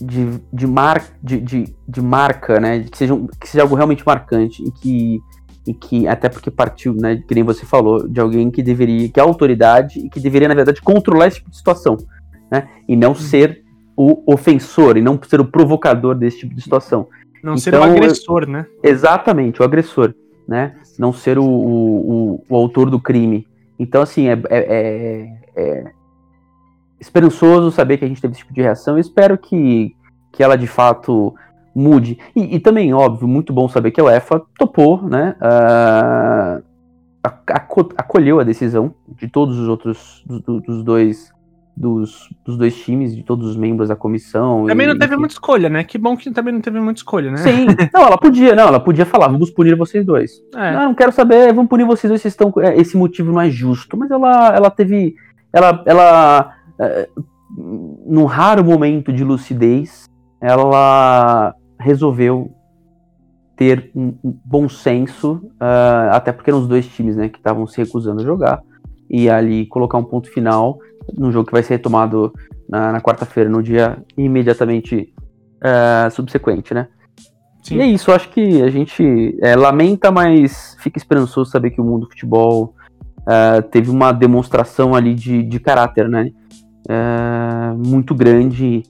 de, 0.00 0.40
de, 0.52 0.66
mar, 0.66 1.02
de, 1.22 1.40
de, 1.40 1.74
de, 1.88 2.00
marca, 2.00 2.60
né? 2.60 2.84
Que 2.84 2.96
seja, 2.96 3.14
que 3.40 3.48
seja 3.48 3.62
algo 3.62 3.74
realmente 3.74 4.06
marcante 4.06 4.62
e 4.62 4.70
que, 4.70 5.20
e 5.66 5.74
que 5.74 6.06
até 6.06 6.28
porque 6.28 6.50
partiu, 6.50 6.94
né? 6.94 7.16
Que 7.26 7.34
nem 7.34 7.42
você 7.42 7.66
falou, 7.66 8.06
de 8.08 8.20
alguém 8.20 8.48
que 8.50 8.62
deveria, 8.62 9.08
que 9.08 9.18
é 9.18 9.22
autoridade 9.22 9.98
e 9.98 10.08
que 10.08 10.20
deveria, 10.20 10.48
na 10.48 10.54
verdade, 10.54 10.80
controlar 10.80 11.26
esse 11.26 11.38
tipo 11.38 11.50
de 11.50 11.56
situação, 11.56 11.96
né? 12.50 12.68
E 12.88 12.94
não 12.94 13.10
uhum. 13.10 13.14
ser 13.16 13.64
o 13.96 14.22
ofensor 14.32 14.96
e 14.96 15.00
não 15.00 15.18
ser 15.26 15.40
o 15.40 15.44
provocador 15.44 16.14
desse 16.14 16.38
tipo 16.40 16.54
de 16.54 16.62
situação. 16.62 17.08
Não 17.46 17.52
então, 17.52 17.62
ser 17.62 17.74
o 17.76 17.82
agressor, 17.84 18.42
eu, 18.42 18.48
né? 18.48 18.66
Exatamente, 18.82 19.62
o 19.62 19.64
agressor, 19.64 20.12
né? 20.48 20.74
Não 20.98 21.12
ser 21.12 21.38
o, 21.38 21.44
o, 21.44 22.44
o, 22.48 22.56
autor 22.56 22.90
do 22.90 22.98
crime. 22.98 23.46
Então, 23.78 24.02
assim, 24.02 24.26
é, 24.26 24.32
é, 24.50 24.58
é, 24.58 25.32
é 25.54 25.92
esperançoso 26.98 27.70
saber 27.70 27.98
que 27.98 28.04
a 28.04 28.08
gente 28.08 28.20
teve 28.20 28.32
esse 28.32 28.40
tipo 28.40 28.52
de 28.52 28.62
reação. 28.62 28.96
Eu 28.96 29.00
espero 29.00 29.38
que, 29.38 29.94
que 30.32 30.42
ela 30.42 30.58
de 30.58 30.66
fato 30.66 31.32
mude. 31.72 32.18
E, 32.34 32.56
e 32.56 32.58
também, 32.58 32.92
óbvio, 32.92 33.28
muito 33.28 33.52
bom 33.52 33.68
saber 33.68 33.92
que 33.92 34.00
a 34.00 34.04
UEFA 34.04 34.42
topou, 34.58 35.00
né? 35.02 35.36
Uh, 35.40 36.64
acolheu 37.96 38.40
a 38.40 38.44
decisão 38.44 38.92
de 39.06 39.28
todos 39.28 39.56
os 39.56 39.68
outros 39.68 40.24
dos, 40.26 40.40
dos 40.42 40.82
dois 40.82 41.32
dos, 41.76 42.30
dos, 42.44 42.56
dois 42.56 42.74
times, 42.82 43.14
de 43.14 43.22
todos 43.22 43.46
os 43.46 43.56
membros 43.56 43.88
da 43.88 43.96
comissão. 43.96 44.64
Também 44.66 44.86
e, 44.86 44.90
não 44.90 44.98
teve 44.98 45.16
muita 45.16 45.34
escolha, 45.34 45.68
né? 45.68 45.84
Que 45.84 45.98
bom 45.98 46.16
que 46.16 46.30
também 46.30 46.54
não 46.54 46.60
teve 46.60 46.80
muita 46.80 47.00
escolha, 47.00 47.30
né? 47.30 47.36
Sim, 47.38 47.66
não, 47.92 48.02
ela 48.02 48.16
podia, 48.16 48.54
não, 48.54 48.68
ela 48.68 48.80
podia 48.80 49.04
falar, 49.04 49.28
vamos 49.28 49.50
punir 49.50 49.76
vocês 49.76 50.04
dois. 50.04 50.42
É. 50.54 50.72
Não, 50.72 50.84
não 50.86 50.94
quero 50.94 51.12
saber, 51.12 51.52
vamos 51.52 51.68
punir 51.68 51.84
vocês 51.84 52.10
dois, 52.10 52.22
vocês 52.22 52.32
estão, 52.32 52.52
é, 52.62 52.76
esse 52.76 52.96
motivo 52.96 53.30
não 53.30 53.40
é 53.40 53.50
justo. 53.50 53.96
Mas 53.96 54.10
ela, 54.10 54.54
ela 54.54 54.70
teve, 54.70 55.14
ela, 55.52 55.82
ela 55.86 56.56
num 57.56 58.24
raro 58.24 58.64
momento 58.64 59.12
de 59.12 59.24
lucidez, 59.24 60.08
ela 60.40 61.54
resolveu 61.78 62.52
ter 63.56 63.90
um, 63.94 64.14
bom 64.44 64.68
senso, 64.68 65.40
uh, 65.54 66.12
até 66.12 66.30
porque 66.30 66.50
eram 66.50 66.60
os 66.60 66.68
dois 66.68 66.86
times 66.86 67.16
né, 67.16 67.28
que 67.28 67.38
estavam 67.38 67.66
se 67.66 67.78
recusando 67.78 68.20
a 68.20 68.24
jogar, 68.24 68.62
e 69.08 69.30
ali 69.30 69.66
colocar 69.66 69.96
um 69.98 70.04
ponto 70.04 70.30
final 70.30 70.78
no 71.14 71.30
jogo 71.30 71.46
que 71.46 71.52
vai 71.52 71.62
ser 71.62 71.74
retomado 71.74 72.32
na, 72.68 72.92
na 72.92 73.00
quarta-feira, 73.00 73.48
no 73.48 73.62
dia 73.62 73.98
imediatamente 74.16 75.12
uh, 75.62 76.10
subsequente, 76.10 76.74
né? 76.74 76.88
Sim. 77.62 77.76
E 77.76 77.80
é 77.80 77.86
isso, 77.86 78.12
acho 78.12 78.28
que 78.30 78.62
a 78.62 78.70
gente 78.70 79.36
é, 79.42 79.56
lamenta, 79.56 80.10
mas 80.12 80.76
fica 80.80 80.98
esperançoso 80.98 81.50
saber 81.50 81.70
que 81.70 81.80
o 81.80 81.84
mundo 81.84 82.02
do 82.02 82.10
futebol 82.10 82.74
uh, 83.22 83.62
teve 83.70 83.90
uma 83.90 84.12
demonstração 84.12 84.94
ali 84.94 85.14
de, 85.14 85.42
de 85.42 85.58
caráter, 85.58 86.08
né? 86.08 86.30
Uh, 86.88 87.76
muito 87.76 88.14
grande 88.14 88.84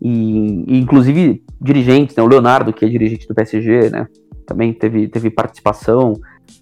e, 0.00 0.64
e, 0.68 0.78
inclusive 0.78 1.42
dirigentes, 1.60 2.14
né? 2.14 2.22
O 2.22 2.28
Leonardo, 2.28 2.72
que 2.72 2.84
é 2.84 2.88
dirigente 2.88 3.26
do 3.26 3.34
PSG, 3.34 3.90
né? 3.90 4.06
Também 4.46 4.72
teve, 4.72 5.08
teve 5.08 5.28
participação 5.28 6.12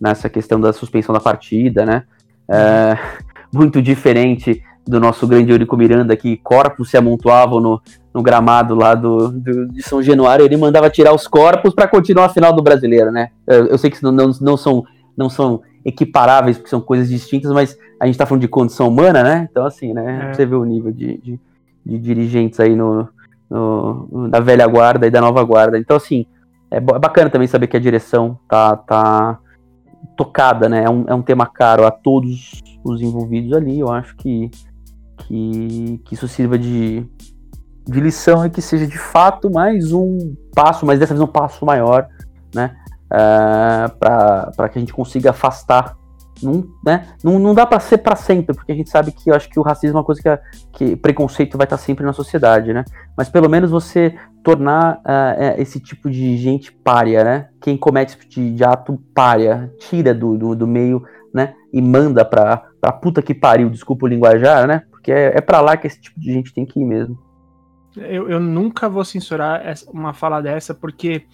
nessa 0.00 0.30
questão 0.30 0.58
da 0.58 0.72
suspensão 0.72 1.12
da 1.12 1.20
partida, 1.20 1.84
né? 1.84 2.04
Muito 3.52 3.80
diferente 3.82 4.62
do 4.88 4.98
nosso 4.98 5.26
grande 5.26 5.52
Eurico 5.52 5.76
Miranda, 5.76 6.16
que 6.16 6.38
corpos 6.38 6.90
se 6.90 6.96
amontoavam 6.96 7.60
no, 7.60 7.80
no 8.14 8.22
gramado 8.22 8.74
lá 8.74 8.94
do, 8.94 9.28
do, 9.28 9.68
de 9.68 9.82
São 9.82 10.02
Januário, 10.02 10.44
ele 10.44 10.56
mandava 10.56 10.88
tirar 10.88 11.14
os 11.14 11.28
corpos 11.28 11.74
para 11.74 11.86
continuar 11.86 12.24
a 12.24 12.28
final 12.30 12.52
do 12.54 12.62
brasileiro, 12.62 13.12
né? 13.12 13.28
Eu, 13.46 13.66
eu 13.66 13.78
sei 13.78 13.90
que 13.90 14.02
não, 14.02 14.10
não, 14.10 14.30
não, 14.40 14.56
são, 14.56 14.82
não 15.14 15.28
são 15.28 15.60
equiparáveis, 15.84 16.56
porque 16.56 16.70
são 16.70 16.80
coisas 16.80 17.08
distintas, 17.08 17.52
mas 17.52 17.76
a 18.00 18.06
gente 18.06 18.14
está 18.14 18.24
falando 18.24 18.40
de 18.40 18.48
condição 18.48 18.88
humana, 18.88 19.22
né? 19.22 19.46
Então, 19.50 19.66
assim, 19.66 19.92
né? 19.92 20.30
É. 20.30 20.34
Você 20.34 20.46
vê 20.46 20.54
o 20.54 20.64
nível 20.64 20.90
de, 20.90 21.18
de, 21.18 21.40
de 21.84 21.98
dirigentes 21.98 22.58
aí 22.58 22.74
no, 22.74 23.08
no, 23.50 24.28
da 24.30 24.40
velha 24.40 24.66
guarda 24.66 25.06
e 25.06 25.10
da 25.10 25.20
nova 25.20 25.44
guarda. 25.44 25.78
Então, 25.78 25.98
assim, 25.98 26.24
é, 26.70 26.78
é 26.78 26.80
bacana 26.80 27.28
também 27.28 27.46
saber 27.46 27.66
que 27.66 27.76
a 27.76 27.80
direção 27.80 28.38
tá, 28.48 28.74
tá 28.74 29.38
tocada, 30.16 30.66
né? 30.66 30.84
É 30.84 30.90
um, 30.90 31.04
é 31.08 31.14
um 31.14 31.22
tema 31.22 31.46
caro 31.46 31.86
a 31.86 31.90
todos 31.90 32.62
os 32.82 33.02
envolvidos 33.02 33.52
ali. 33.52 33.80
Eu 33.80 33.92
acho 33.92 34.16
que 34.16 34.50
que, 35.18 36.00
que 36.04 36.14
isso 36.14 36.28
sirva 36.28 36.58
de, 36.58 37.06
de 37.86 38.00
lição 38.00 38.44
e 38.44 38.50
que 38.50 38.62
seja 38.62 38.86
de 38.86 38.98
fato 38.98 39.50
mais 39.50 39.92
um 39.92 40.34
passo, 40.54 40.84
mas 40.84 40.98
dessa 40.98 41.14
vez 41.14 41.22
um 41.22 41.26
passo 41.26 41.64
maior, 41.64 42.08
né? 42.54 42.76
Uh, 43.10 43.86
é, 43.86 43.88
para 44.54 44.68
que 44.68 44.78
a 44.78 44.80
gente 44.80 44.92
consiga 44.92 45.30
afastar. 45.30 45.96
Não, 46.40 46.64
né? 46.86 47.08
não, 47.24 47.52
dá 47.52 47.66
para 47.66 47.80
ser 47.80 47.98
para 47.98 48.14
sempre, 48.14 48.54
porque 48.54 48.70
a 48.70 48.74
gente 48.74 48.90
sabe 48.90 49.10
que 49.10 49.28
eu 49.28 49.34
acho 49.34 49.48
que 49.48 49.58
o 49.58 49.62
racismo 49.62 49.96
é 49.96 49.98
uma 49.98 50.04
coisa 50.04 50.22
que, 50.22 50.38
que 50.72 50.96
preconceito 50.96 51.58
vai 51.58 51.64
estar 51.64 51.78
sempre 51.78 52.04
na 52.04 52.12
sociedade, 52.12 52.72
né? 52.72 52.84
Mas 53.16 53.28
pelo 53.28 53.48
menos 53.48 53.72
você 53.72 54.14
tornar 54.44 54.98
uh, 54.98 55.60
esse 55.60 55.80
tipo 55.80 56.08
de 56.08 56.36
gente 56.36 56.70
párea, 56.70 57.24
né? 57.24 57.48
Quem 57.60 57.76
comete 57.76 58.12
esse 58.16 58.28
tipo 58.28 58.54
de, 58.54 58.64
ato 58.64 59.02
párea, 59.12 59.72
tira 59.80 60.14
do, 60.14 60.38
do, 60.38 60.54
do 60.54 60.66
meio, 60.66 61.02
né? 61.34 61.54
E 61.72 61.82
manda 61.82 62.24
pra, 62.24 62.68
pra 62.80 62.92
puta 62.92 63.20
que 63.20 63.34
pariu, 63.34 63.68
desculpa 63.68 64.06
o 64.06 64.08
linguajar, 64.08 64.66
né? 64.68 64.82
Porque 65.08 65.12
é, 65.18 65.38
é 65.38 65.40
para 65.40 65.62
lá 65.62 65.74
que 65.74 65.86
esse 65.86 65.98
tipo 65.98 66.20
de 66.20 66.30
gente 66.30 66.52
tem 66.52 66.66
que 66.66 66.78
ir 66.78 66.84
mesmo. 66.84 67.18
Eu, 67.96 68.28
eu 68.28 68.38
nunca 68.38 68.90
vou 68.90 69.02
censurar 69.02 69.66
essa, 69.66 69.90
uma 69.90 70.12
fala 70.12 70.42
dessa, 70.42 70.74
porque 70.74 71.24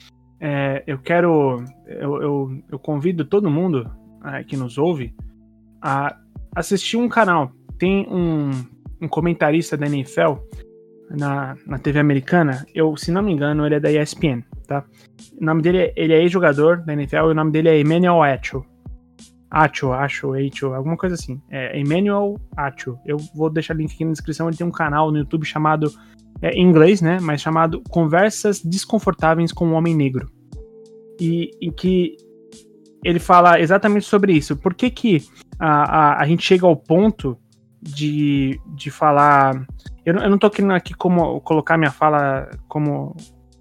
é, 0.40 0.84
eu 0.86 0.96
quero. 0.98 1.64
Eu, 1.84 2.22
eu, 2.22 2.62
eu, 2.70 2.78
convido 2.78 3.24
todo 3.24 3.50
mundo 3.50 3.90
é, 4.24 4.44
que 4.44 4.56
nos 4.56 4.78
ouve 4.78 5.12
a 5.82 6.16
assistir 6.54 6.96
um 6.96 7.08
canal. 7.08 7.50
Tem 7.76 8.06
um, 8.08 8.50
um 9.02 9.08
comentarista 9.08 9.76
da 9.76 9.86
NFL 9.86 10.34
na, 11.10 11.56
na 11.66 11.76
TV 11.76 11.98
americana. 11.98 12.64
Eu, 12.72 12.96
se 12.96 13.10
não 13.10 13.22
me 13.22 13.32
engano, 13.32 13.66
ele 13.66 13.74
é 13.74 13.80
da 13.80 13.90
ESPN, 13.90 14.44
tá? 14.68 14.84
O 15.40 15.44
nome 15.44 15.62
dele 15.62 15.78
é, 15.78 15.92
ele 15.96 16.12
é 16.12 16.22
ex-jogador 16.22 16.84
da 16.84 16.92
NFL 16.92 17.16
e 17.16 17.32
o 17.32 17.34
nome 17.34 17.50
dele 17.50 17.70
é 17.70 17.80
Emmanuel 17.80 18.22
Atchell. 18.22 18.64
Acho, 19.54 19.92
acho, 19.92 20.34
Acho, 20.34 20.74
alguma 20.74 20.96
coisa 20.96 21.14
assim. 21.14 21.40
É 21.48 21.78
Emmanuel 21.78 22.40
Acho. 22.56 22.98
Eu 23.06 23.18
vou 23.32 23.48
deixar 23.48 23.74
o 23.74 23.78
link 23.78 23.94
aqui 23.94 24.04
na 24.04 24.10
descrição. 24.10 24.48
Ele 24.48 24.56
tem 24.56 24.66
um 24.66 24.72
canal 24.72 25.12
no 25.12 25.18
YouTube 25.18 25.46
chamado, 25.46 25.92
é, 26.42 26.50
em 26.50 26.68
inglês, 26.68 27.00
né? 27.00 27.18
Mas 27.20 27.40
chamado 27.40 27.80
Conversas 27.88 28.60
Desconfortáveis 28.60 29.52
com 29.52 29.68
o 29.68 29.72
Homem 29.74 29.94
Negro. 29.94 30.28
E 31.20 31.52
em 31.62 31.70
que 31.70 32.16
ele 33.04 33.20
fala 33.20 33.60
exatamente 33.60 34.06
sobre 34.06 34.32
isso. 34.32 34.56
Por 34.56 34.74
que, 34.74 34.90
que 34.90 35.22
a, 35.56 35.68
a, 35.68 36.22
a 36.22 36.26
gente 36.26 36.42
chega 36.42 36.66
ao 36.66 36.76
ponto 36.76 37.38
de, 37.80 38.58
de 38.74 38.90
falar. 38.90 39.64
Eu, 40.04 40.16
eu 40.16 40.30
não 40.30 40.38
tô 40.38 40.50
querendo 40.50 40.72
aqui 40.72 40.94
como 40.94 41.40
colocar 41.42 41.78
minha 41.78 41.92
fala 41.92 42.50
como 42.66 43.14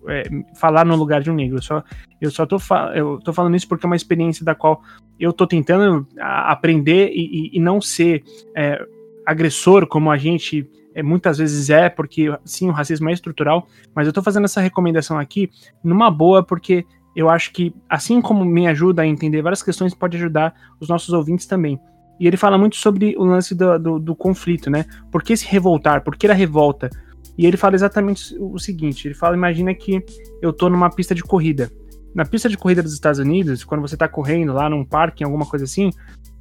é, 0.07 0.23
falar 0.55 0.85
no 0.85 0.95
lugar 0.95 1.21
de 1.21 1.29
um 1.29 1.35
negro. 1.35 1.57
Eu 1.57 1.61
só, 1.61 1.83
eu 2.19 2.31
só 2.31 2.45
tô, 2.45 2.57
eu 2.95 3.19
tô 3.19 3.33
falando 3.33 3.55
isso 3.55 3.67
porque 3.67 3.85
é 3.85 3.89
uma 3.89 3.95
experiência 3.95 4.43
da 4.45 4.55
qual 4.55 4.81
eu 5.23 5.31
tô 5.31 5.47
tentando 5.47 6.05
aprender 6.19 7.11
e, 7.13 7.49
e, 7.53 7.57
e 7.57 7.59
não 7.59 7.79
ser 7.79 8.23
é, 8.55 8.85
agressor 9.25 9.87
como 9.87 10.11
a 10.11 10.17
gente 10.17 10.69
é, 10.93 11.01
muitas 11.01 11.37
vezes 11.37 11.69
é, 11.69 11.89
porque 11.89 12.35
sim, 12.43 12.69
o 12.69 12.71
racismo 12.71 13.09
é 13.09 13.13
estrutural, 13.13 13.67
mas 13.95 14.05
eu 14.05 14.13
tô 14.13 14.21
fazendo 14.21 14.45
essa 14.45 14.61
recomendação 14.61 15.17
aqui 15.17 15.49
numa 15.83 16.11
boa, 16.11 16.43
porque 16.43 16.85
eu 17.15 17.29
acho 17.29 17.51
que, 17.51 17.73
assim 17.89 18.21
como 18.21 18.43
me 18.43 18.67
ajuda 18.67 19.03
a 19.03 19.07
entender 19.07 19.41
várias 19.41 19.63
questões, 19.63 19.93
pode 19.93 20.17
ajudar 20.17 20.53
os 20.79 20.89
nossos 20.89 21.13
ouvintes 21.13 21.45
também. 21.45 21.79
E 22.19 22.27
ele 22.27 22.37
fala 22.37 22.57
muito 22.57 22.75
sobre 22.75 23.15
o 23.17 23.23
lance 23.23 23.55
do, 23.55 23.79
do, 23.79 23.99
do 23.99 24.15
conflito, 24.15 24.69
né? 24.69 24.85
Por 25.11 25.23
que 25.23 25.35
se 25.35 25.47
revoltar? 25.47 26.03
Por 26.03 26.15
que 26.15 26.27
a 26.27 26.33
revolta? 26.33 26.89
E 27.37 27.45
ele 27.45 27.57
fala 27.57 27.75
exatamente 27.75 28.35
o 28.39 28.59
seguinte: 28.59 29.07
ele 29.07 29.15
fala, 29.15 29.35
imagina 29.35 29.73
que 29.73 30.03
eu 30.41 30.53
tô 30.53 30.69
numa 30.69 30.89
pista 30.89 31.15
de 31.15 31.23
corrida. 31.23 31.71
Na 32.13 32.25
pista 32.25 32.47
de 32.47 32.57
corrida 32.57 32.83
dos 32.83 32.93
Estados 32.93 33.19
Unidos, 33.19 33.63
quando 33.63 33.81
você 33.81 33.97
tá 33.97 34.07
correndo 34.07 34.53
lá 34.53 34.69
num 34.69 34.85
parque, 34.85 35.23
alguma 35.23 35.45
coisa 35.45 35.65
assim, 35.65 35.89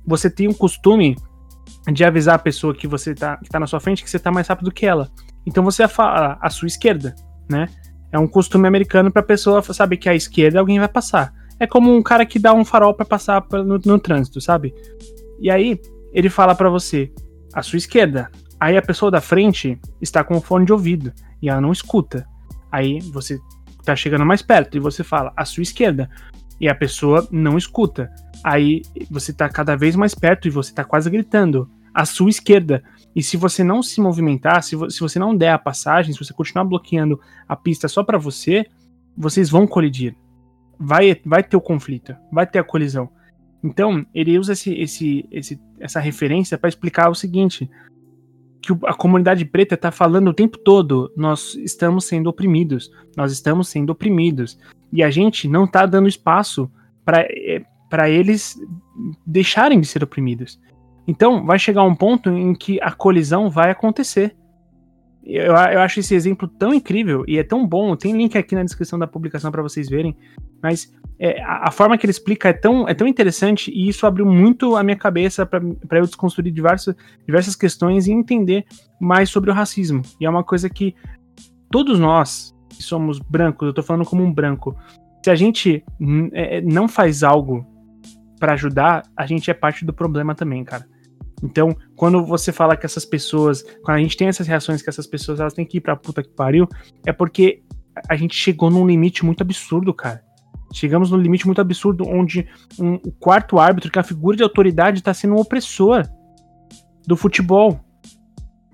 você 0.06 0.28
tem 0.28 0.48
um 0.48 0.52
costume 0.52 1.16
de 1.92 2.04
avisar 2.04 2.34
a 2.34 2.38
pessoa 2.38 2.74
que 2.74 2.86
você 2.86 3.14
tá, 3.14 3.36
que 3.38 3.48
tá 3.48 3.58
na 3.58 3.66
sua 3.66 3.80
frente 3.80 4.02
que 4.02 4.10
você 4.10 4.18
tá 4.18 4.30
mais 4.30 4.46
rápido 4.46 4.70
que 4.70 4.84
ela. 4.84 5.10
Então 5.46 5.64
você 5.64 5.86
fala 5.88 6.38
à 6.40 6.50
sua 6.50 6.66
esquerda, 6.66 7.14
né? 7.50 7.66
É 8.10 8.18
um 8.18 8.28
costume 8.28 8.68
americano 8.68 9.10
pra 9.10 9.22
pessoa 9.22 9.62
saber 9.62 9.96
que 9.96 10.08
à 10.08 10.14
esquerda 10.14 10.60
alguém 10.60 10.78
vai 10.78 10.88
passar. 10.88 11.32
É 11.58 11.66
como 11.66 11.94
um 11.94 12.02
cara 12.02 12.26
que 12.26 12.38
dá 12.38 12.52
um 12.52 12.64
farol 12.64 12.94
para 12.94 13.06
passar 13.06 13.44
no, 13.50 13.78
no 13.84 13.98
trânsito, 13.98 14.40
sabe? 14.40 14.74
E 15.40 15.50
aí 15.50 15.80
ele 16.12 16.28
fala 16.28 16.54
para 16.54 16.68
você, 16.68 17.10
à 17.54 17.62
sua 17.62 17.78
esquerda, 17.78 18.30
Aí 18.62 18.76
a 18.76 18.82
pessoa 18.82 19.10
da 19.10 19.20
frente 19.20 19.76
está 20.00 20.22
com 20.22 20.36
o 20.36 20.40
fone 20.40 20.64
de 20.64 20.72
ouvido 20.72 21.12
e 21.42 21.48
ela 21.48 21.60
não 21.60 21.72
escuta. 21.72 22.24
Aí 22.70 23.00
você 23.00 23.40
tá 23.82 23.96
chegando 23.96 24.24
mais 24.24 24.42
perto 24.42 24.76
e 24.76 24.80
você 24.80 25.02
fala 25.02 25.32
à 25.36 25.44
sua 25.44 25.62
esquerda 25.62 26.08
e 26.60 26.68
a 26.68 26.74
pessoa 26.74 27.26
não 27.30 27.58
escuta. 27.58 28.10
Aí 28.44 28.82
você 29.10 29.32
tá 29.32 29.48
cada 29.48 29.76
vez 29.76 29.96
mais 29.96 30.14
perto 30.14 30.46
e 30.46 30.50
você 30.50 30.72
tá 30.72 30.84
quase 30.84 31.10
gritando 31.10 31.68
à 31.92 32.04
sua 32.04 32.30
esquerda. 32.30 32.82
E 33.14 33.22
se 33.22 33.36
você 33.36 33.62
não 33.62 33.82
se 33.82 34.00
movimentar, 34.00 34.62
se, 34.62 34.74
vo 34.74 34.90
se 34.90 35.00
você 35.00 35.18
não 35.18 35.36
der 35.36 35.52
a 35.52 35.58
passagem, 35.58 36.12
se 36.12 36.18
você 36.18 36.32
continuar 36.32 36.64
bloqueando 36.64 37.20
a 37.48 37.54
pista 37.54 37.88
só 37.88 38.02
para 38.02 38.18
você, 38.18 38.66
vocês 39.16 39.50
vão 39.50 39.66
colidir. 39.66 40.16
Vai, 40.78 41.20
vai 41.24 41.42
ter 41.42 41.56
o 41.56 41.60
conflito, 41.60 42.16
vai 42.32 42.46
ter 42.46 42.58
a 42.58 42.64
colisão. 42.64 43.10
Então, 43.62 44.04
ele 44.12 44.38
usa 44.38 44.54
esse, 44.54 44.72
esse, 44.74 45.28
esse 45.30 45.60
essa 45.78 46.00
referência 46.00 46.58
para 46.58 46.68
explicar 46.68 47.10
o 47.10 47.14
seguinte: 47.14 47.70
que 48.62 48.72
a 48.86 48.94
comunidade 48.94 49.44
preta 49.44 49.74
está 49.74 49.90
falando 49.90 50.28
o 50.28 50.34
tempo 50.34 50.56
todo: 50.56 51.12
nós 51.16 51.54
estamos 51.56 52.06
sendo 52.06 52.28
oprimidos, 52.28 52.90
nós 53.16 53.32
estamos 53.32 53.68
sendo 53.68 53.90
oprimidos. 53.90 54.58
E 54.92 55.02
a 55.02 55.10
gente 55.10 55.48
não 55.48 55.64
está 55.64 55.84
dando 55.84 56.08
espaço 56.08 56.70
para 57.04 57.22
eh, 57.22 57.64
eles 58.08 58.58
deixarem 59.26 59.80
de 59.80 59.86
ser 59.86 60.04
oprimidos. 60.04 60.60
Então, 61.06 61.44
vai 61.44 61.58
chegar 61.58 61.82
um 61.82 61.94
ponto 61.94 62.30
em 62.30 62.54
que 62.54 62.80
a 62.80 62.92
colisão 62.92 63.50
vai 63.50 63.70
acontecer. 63.70 64.36
Eu, 65.24 65.54
eu 65.54 65.80
acho 65.80 66.00
esse 66.00 66.14
exemplo 66.14 66.48
tão 66.48 66.74
incrível 66.74 67.24
e 67.28 67.38
é 67.38 67.44
tão 67.44 67.66
bom. 67.66 67.94
Tem 67.96 68.16
link 68.16 68.36
aqui 68.36 68.54
na 68.54 68.64
descrição 68.64 68.98
da 68.98 69.06
publicação 69.06 69.50
para 69.50 69.62
vocês 69.62 69.88
verem. 69.88 70.16
Mas 70.62 70.92
é, 71.18 71.40
a, 71.42 71.68
a, 71.68 71.70
forma 71.70 71.96
que 71.96 72.04
ele 72.04 72.10
explica 72.10 72.48
é 72.48 72.52
tão, 72.52 72.88
é 72.88 72.94
tão 72.94 73.06
interessante 73.06 73.70
e 73.72 73.88
isso 73.88 74.06
abriu 74.06 74.26
muito 74.26 74.76
a 74.76 74.82
minha 74.82 74.96
cabeça 74.96 75.46
para 75.46 75.98
eu 75.98 76.04
desconstruir 76.04 76.52
diversas, 76.52 77.56
questões 77.56 78.06
e 78.06 78.12
entender 78.12 78.64
mais 79.00 79.30
sobre 79.30 79.50
o 79.50 79.54
racismo. 79.54 80.02
E 80.20 80.26
é 80.26 80.30
uma 80.30 80.42
coisa 80.42 80.68
que 80.68 80.94
todos 81.70 81.98
nós 81.98 82.52
que 82.68 82.82
somos 82.82 83.18
brancos, 83.18 83.66
eu 83.66 83.74
tô 83.74 83.82
falando 83.82 84.04
como 84.04 84.22
um 84.22 84.32
branco, 84.32 84.76
se 85.22 85.30
a 85.30 85.34
gente 85.34 85.84
é, 86.32 86.60
não 86.62 86.88
faz 86.88 87.22
algo 87.22 87.66
para 88.40 88.54
ajudar, 88.54 89.02
a 89.16 89.24
gente 89.24 89.50
é 89.50 89.54
parte 89.54 89.84
do 89.84 89.92
problema 89.92 90.34
também, 90.34 90.64
cara. 90.64 90.84
Então, 91.42 91.76
quando 91.96 92.24
você 92.24 92.52
fala 92.52 92.76
que 92.76 92.86
essas 92.86 93.04
pessoas, 93.04 93.62
quando 93.82 93.96
a 93.96 94.00
gente 94.00 94.16
tem 94.16 94.28
essas 94.28 94.46
reações 94.46 94.80
que 94.80 94.88
essas 94.88 95.06
pessoas 95.06 95.40
elas 95.40 95.52
têm 95.52 95.66
que 95.66 95.78
ir 95.78 95.80
pra 95.80 95.96
puta 95.96 96.22
que 96.22 96.30
pariu, 96.30 96.68
é 97.04 97.12
porque 97.12 97.62
a 98.08 98.16
gente 98.16 98.34
chegou 98.34 98.70
num 98.70 98.86
limite 98.86 99.24
muito 99.24 99.42
absurdo, 99.42 99.92
cara. 99.92 100.22
Chegamos 100.72 101.10
num 101.10 101.18
limite 101.18 101.44
muito 101.44 101.60
absurdo 101.60 102.04
onde 102.08 102.48
um, 102.78 102.94
o 102.94 103.12
quarto 103.12 103.58
árbitro, 103.58 103.90
que 103.90 103.98
é 103.98 104.00
a 104.00 104.04
figura 104.04 104.36
de 104.36 104.42
autoridade, 104.42 104.98
está 104.98 105.12
sendo 105.12 105.34
um 105.34 105.40
opressor 105.40 106.08
do 107.06 107.16
futebol. 107.16 107.80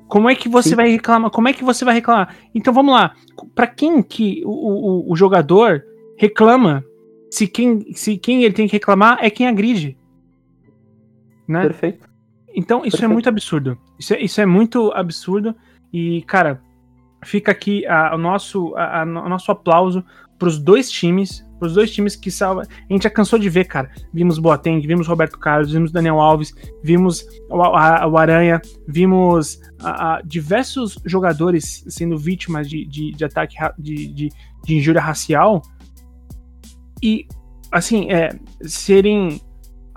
Como 0.07 0.31
é 0.31 0.35
que 0.35 0.49
você 0.49 0.71
Sim. 0.71 0.77
vai 0.77 0.91
reclamar? 0.91 1.31
Como 1.31 1.49
é 1.49 1.53
que 1.53 1.65
você 1.65 1.85
vai 1.85 1.95
reclamar? 1.95 2.35
Então 2.55 2.73
vamos 2.73 2.95
lá. 2.95 3.15
Para 3.55 3.67
quem 3.67 4.03
que 4.03 4.43
o, 4.45 4.51
o, 4.51 5.13
o, 5.13 5.17
jogador 5.17 5.85
reclama? 6.17 6.85
Se 7.31 7.47
quem, 7.47 7.93
se 7.93 8.17
quem 8.17 8.45
ele 8.45 8.55
tem 8.55 8.67
que 8.67 8.73
reclamar 8.73 9.19
é 9.21 9.29
quem 9.29 9.47
agride. 9.47 9.99
Né? 11.47 11.63
Perfeito. 11.63 12.08
Então, 12.59 12.85
isso 12.85 13.05
é 13.05 13.07
muito 13.07 13.29
absurdo. 13.29 13.79
Isso 13.97 14.15
é, 14.15 14.21
isso 14.21 14.41
é 14.41 14.45
muito 14.47 14.91
absurdo. 14.93 15.55
E, 15.93 16.23
cara, 16.23 16.61
fica 17.25 17.53
aqui 17.53 17.87
a- 17.87 18.17
o 18.17 18.19
nosso, 18.19 18.75
a- 18.77 19.03
a- 19.03 19.05
o 19.05 19.29
nosso 19.29 19.53
aplauso 19.53 20.05
pros 20.37 20.59
dois 20.59 20.91
times. 20.91 21.47
Pros 21.61 21.75
dois 21.75 21.93
times 21.93 22.17
que 22.17 22.31
salva. 22.33 22.63
A 22.63 22.93
gente 22.93 23.05
já 23.05 23.11
cansou 23.11 23.39
de 23.39 23.49
ver, 23.49 23.65
cara. 23.67 23.91
Vimos 24.13 24.41
Boateng, 24.41 24.81
vimos 24.85 25.07
Roberto 25.07 25.39
Carlos, 25.39 25.71
vimos 25.73 25.93
Daniel 25.93 26.21
Alves, 26.21 26.53
vimos 26.83 27.25
o, 27.49 27.63
a- 27.63 28.07
o 28.09 28.19
Aranha, 28.19 28.61
vimos 28.89 29.61
diversos 30.25 30.99
jogadores 31.05 31.85
sendo 31.89 32.19
vítimas 32.19 32.69
de, 32.69 32.85
de, 32.85 33.13
de 33.13 33.25
ataque 33.25 33.55
de, 33.79 34.09
de, 34.09 34.29
de 34.65 34.77
injúria 34.77 35.01
racial. 35.01 35.63
E, 37.01 37.25
assim, 37.71 38.11
é, 38.11 38.31
serem 38.63 39.41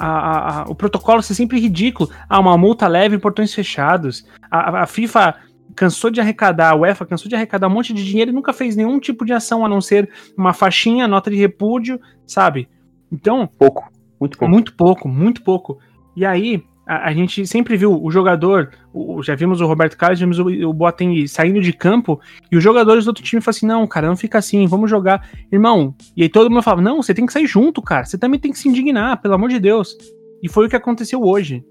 a- 0.08 0.62
a- 0.62 0.66
o 0.70 0.76
protocolo 0.76 1.22
ser 1.22 1.36
sempre 1.36 1.60
ridículo. 1.60 2.10
Ah, 2.30 2.40
uma 2.40 2.58
multa 2.58 2.88
leve 2.88 3.16
em 3.16 3.20
portões 3.20 3.54
fechados. 3.54 4.26
A, 4.50 4.70
a- 4.80 4.84
a 4.84 4.88
FIFA 4.88 5.36
cansou 5.76 6.10
de 6.12 6.20
arrecadar, 6.20 6.72
a 6.72 6.76
UEFA 6.76 7.06
cansou 7.06 7.30
de 7.30 7.36
arrecadar 7.36 7.68
um 7.68 7.72
monte 7.72 7.94
de 7.94 8.04
dinheiro 8.06 8.32
e 8.32 8.34
nunca 8.34 8.52
fez 8.54 8.76
nenhum 8.76 9.00
tipo 9.00 9.24
de 9.26 9.32
ação 9.34 9.66
a 9.66 9.70
não 9.70 9.80
ser 9.80 10.10
uma 10.38 10.54
faixinha, 10.54 11.08
nota 11.08 11.30
de 11.30 11.38
repúdio, 11.38 12.00
sabe? 12.28 12.68
Então, 13.12 13.48
Pouco, 13.58 13.90
muito 14.20 14.38
pouco. 14.38 14.52
muito 14.52 14.74
pouco, 14.76 15.08
muito 15.08 15.44
pouco. 15.44 15.80
E 16.16 16.26
aí, 16.26 16.64
a, 16.92 17.08
a 17.08 17.14
gente 17.14 17.48
sempre 17.48 17.78
viu 17.78 18.04
o 18.04 18.12
jogador, 18.12 18.72
o- 18.94 19.24
já 19.24 19.34
vimos 19.34 19.62
o 19.62 19.66
Roberto 19.66 19.96
Carlos, 19.96 20.20
vimos 20.20 20.40
o, 20.40 20.46
o 20.68 20.74
Boateng 20.74 21.26
saindo 21.28 21.62
de 21.62 21.72
campo, 21.72 22.20
e 22.52 22.58
os 22.58 22.64
jogadores 22.64 23.06
do 23.06 23.10
outro 23.10 23.24
time 23.24 23.42
falam 23.42 23.56
assim, 23.56 23.66
não, 23.66 23.88
cara, 23.88 24.08
não 24.08 24.18
fica 24.18 24.38
assim, 24.38 24.68
vamos 24.68 24.90
jogar. 24.90 25.30
Irmão, 25.52 25.96
e 26.18 26.24
aí 26.24 26.30
todo 26.30 26.50
mundo 26.50 26.62
falava, 26.62 26.82
não, 26.82 27.02
você 27.02 27.14
tem 27.14 27.26
que 27.26 27.32
sair 27.32 27.48
junto, 27.48 27.82
cara, 27.82 28.04
você 28.04 28.18
também 28.18 28.40
tem 28.40 28.52
que 28.52 28.60
se 28.60 28.68
indignar, 28.68 29.22
pelo 29.22 29.36
amor 29.36 29.50
de 29.50 29.60
Deus. 29.60 29.96
E 30.44 30.50
foi 30.50 30.66
o 30.66 30.70
que 30.70 30.76
aconteceu 30.76 31.22
hoje. 31.24 31.64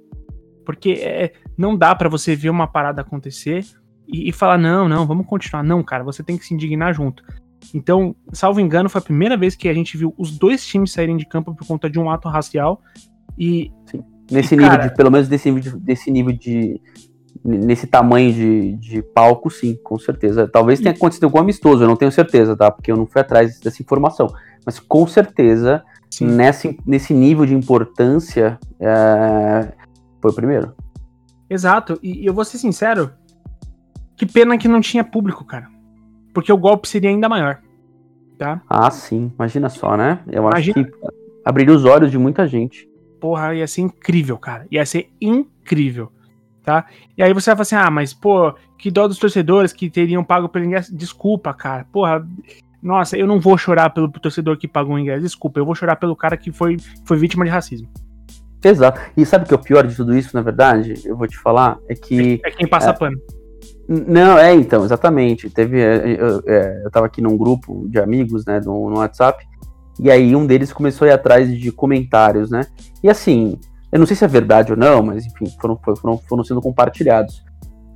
Porque 0.64 0.92
é, 0.92 1.32
não 1.58 1.76
dá 1.76 1.94
pra 1.94 2.08
você 2.08 2.34
ver 2.36 2.48
uma 2.48 2.66
parada 2.66 3.02
acontecer 3.02 3.64
e, 4.08 4.28
e 4.28 4.32
falar, 4.32 4.56
não, 4.56 4.88
não, 4.88 5.06
vamos 5.06 5.26
continuar. 5.26 5.62
Não, 5.62 5.82
cara, 5.82 6.04
você 6.04 6.22
tem 6.22 6.38
que 6.38 6.46
se 6.46 6.54
indignar 6.54 6.94
junto. 6.94 7.22
Então, 7.74 8.14
salvo 8.32 8.60
engano, 8.60 8.88
foi 8.88 9.00
a 9.00 9.04
primeira 9.04 9.36
vez 9.36 9.54
que 9.54 9.68
a 9.68 9.74
gente 9.74 9.96
viu 9.96 10.14
os 10.16 10.38
dois 10.38 10.64
times 10.66 10.92
saírem 10.92 11.16
de 11.16 11.26
campo 11.26 11.54
por 11.54 11.66
conta 11.66 11.90
de 11.90 11.98
um 11.98 12.08
ato 12.10 12.28
racial. 12.28 12.80
E 13.38 13.70
Nesse 14.30 14.56
nível 14.56 14.70
cara- 14.70 14.88
de, 14.88 14.94
pelo 14.94 15.10
menos 15.10 15.28
desse 15.28 15.50
nível 15.50 15.72
de, 15.72 15.78
desse 15.80 16.10
nível 16.10 16.32
de 16.36 16.80
nesse 17.42 17.86
tamanho 17.86 18.32
de, 18.32 18.72
de 18.76 19.02
palco, 19.02 19.50
sim, 19.50 19.74
com 19.82 19.98
certeza. 19.98 20.46
Talvez 20.46 20.78
tenha 20.78 20.94
acontecido 20.94 21.24
algum 21.24 21.38
amistoso, 21.38 21.82
eu 21.82 21.88
não 21.88 21.96
tenho 21.96 22.12
certeza, 22.12 22.54
tá? 22.56 22.70
Porque 22.70 22.92
eu 22.92 22.96
não 22.96 23.06
fui 23.06 23.20
atrás 23.20 23.58
dessa 23.60 23.80
informação. 23.82 24.26
Mas 24.66 24.78
com 24.78 25.06
certeza, 25.06 25.82
Sim. 26.10 26.26
nesse, 26.26 26.78
nesse 26.84 27.14
nível 27.14 27.46
de 27.46 27.54
importância, 27.54 28.58
é, 28.78 29.72
foi 30.20 30.30
o 30.30 30.34
primeiro. 30.34 30.74
Exato, 31.48 31.98
e, 32.02 32.22
e 32.22 32.26
eu 32.26 32.34
vou 32.34 32.44
ser 32.44 32.58
sincero, 32.58 33.10
que 34.16 34.26
pena 34.26 34.58
que 34.58 34.68
não 34.68 34.80
tinha 34.80 35.02
público, 35.02 35.42
cara. 35.44 35.66
Porque 36.34 36.52
o 36.52 36.58
golpe 36.58 36.86
seria 36.88 37.08
ainda 37.08 37.28
maior. 37.28 37.58
Tá? 38.36 38.60
Ah, 38.68 38.90
sim, 38.90 39.32
imagina 39.34 39.68
só, 39.70 39.96
né? 39.96 40.20
Eu 40.26 40.42
Imagina. 40.42 40.80
acho 40.80 40.90
que 40.92 41.08
abriria 41.44 41.74
os 41.74 41.84
olhos 41.84 42.10
de 42.10 42.18
muita 42.18 42.46
gente. 42.46 42.88
Porra, 43.20 43.54
ia 43.54 43.66
ser 43.66 43.82
incrível, 43.82 44.38
cara. 44.38 44.66
Ia 44.70 44.84
ser 44.86 45.10
incrível. 45.20 46.10
Tá? 46.62 46.86
E 47.16 47.22
aí 47.22 47.32
você 47.32 47.50
vai 47.50 47.56
falar 47.56 47.62
assim: 47.62 47.88
ah, 47.88 47.90
mas, 47.90 48.14
pô, 48.14 48.54
que 48.78 48.90
dó 48.90 49.06
dos 49.06 49.18
torcedores 49.18 49.72
que 49.72 49.90
teriam 49.90 50.24
pago 50.24 50.48
pelo 50.48 50.64
ingresso. 50.64 50.94
Desculpa, 50.94 51.52
cara. 51.52 51.86
Porra, 51.92 52.26
nossa, 52.82 53.16
eu 53.16 53.26
não 53.26 53.38
vou 53.38 53.58
chorar 53.58 53.90
pelo 53.90 54.08
torcedor 54.08 54.56
que 54.56 54.66
pagou 54.66 54.94
o 54.94 54.98
ingresso. 54.98 55.22
Desculpa, 55.22 55.60
eu 55.60 55.66
vou 55.66 55.74
chorar 55.74 55.96
pelo 55.96 56.16
cara 56.16 56.36
que 56.36 56.50
foi, 56.50 56.76
foi 57.04 57.18
vítima 57.18 57.44
de 57.44 57.50
racismo. 57.50 57.88
Exato. 58.62 59.00
E 59.16 59.24
sabe 59.24 59.44
o 59.44 59.48
que 59.48 59.54
é 59.54 59.56
o 59.56 59.60
pior 59.60 59.86
de 59.86 59.94
tudo 59.94 60.16
isso, 60.16 60.34
na 60.34 60.42
verdade? 60.42 60.94
Eu 61.04 61.16
vou 61.16 61.26
te 61.26 61.38
falar, 61.38 61.78
é 61.88 61.94
que. 61.94 62.40
É 62.44 62.50
quem 62.50 62.66
passa 62.66 62.92
pano. 62.92 63.18
Não, 63.88 64.38
é, 64.38 64.54
então, 64.54 64.84
exatamente. 64.84 65.50
Teve. 65.50 65.80
é, 65.80 66.16
Eu, 66.20 66.42
é, 66.46 66.82
eu 66.84 66.90
tava 66.90 67.06
aqui 67.06 67.20
num 67.20 67.36
grupo 67.36 67.86
de 67.88 67.98
amigos, 67.98 68.44
né, 68.44 68.60
no, 68.60 68.88
no 68.88 68.98
WhatsApp, 68.98 69.46
e 70.03 70.11
aí 70.11 70.34
um 70.34 70.46
deles 70.46 70.72
começou 70.72 71.07
a 71.07 71.11
ir 71.11 71.14
atrás 71.14 71.53
de 71.57 71.70
comentários, 71.72 72.51
né? 72.51 72.66
E 73.03 73.09
assim, 73.09 73.59
eu 73.92 73.98
não 73.98 74.07
sei 74.07 74.16
se 74.16 74.24
é 74.24 74.28
verdade 74.28 74.72
ou 74.72 74.78
não, 74.78 75.03
mas 75.03 75.26
enfim, 75.26 75.46
foram, 75.61 75.78
foram, 75.96 76.18
foram 76.28 76.44
sendo 76.44 76.61
compartilhados. 76.61 77.42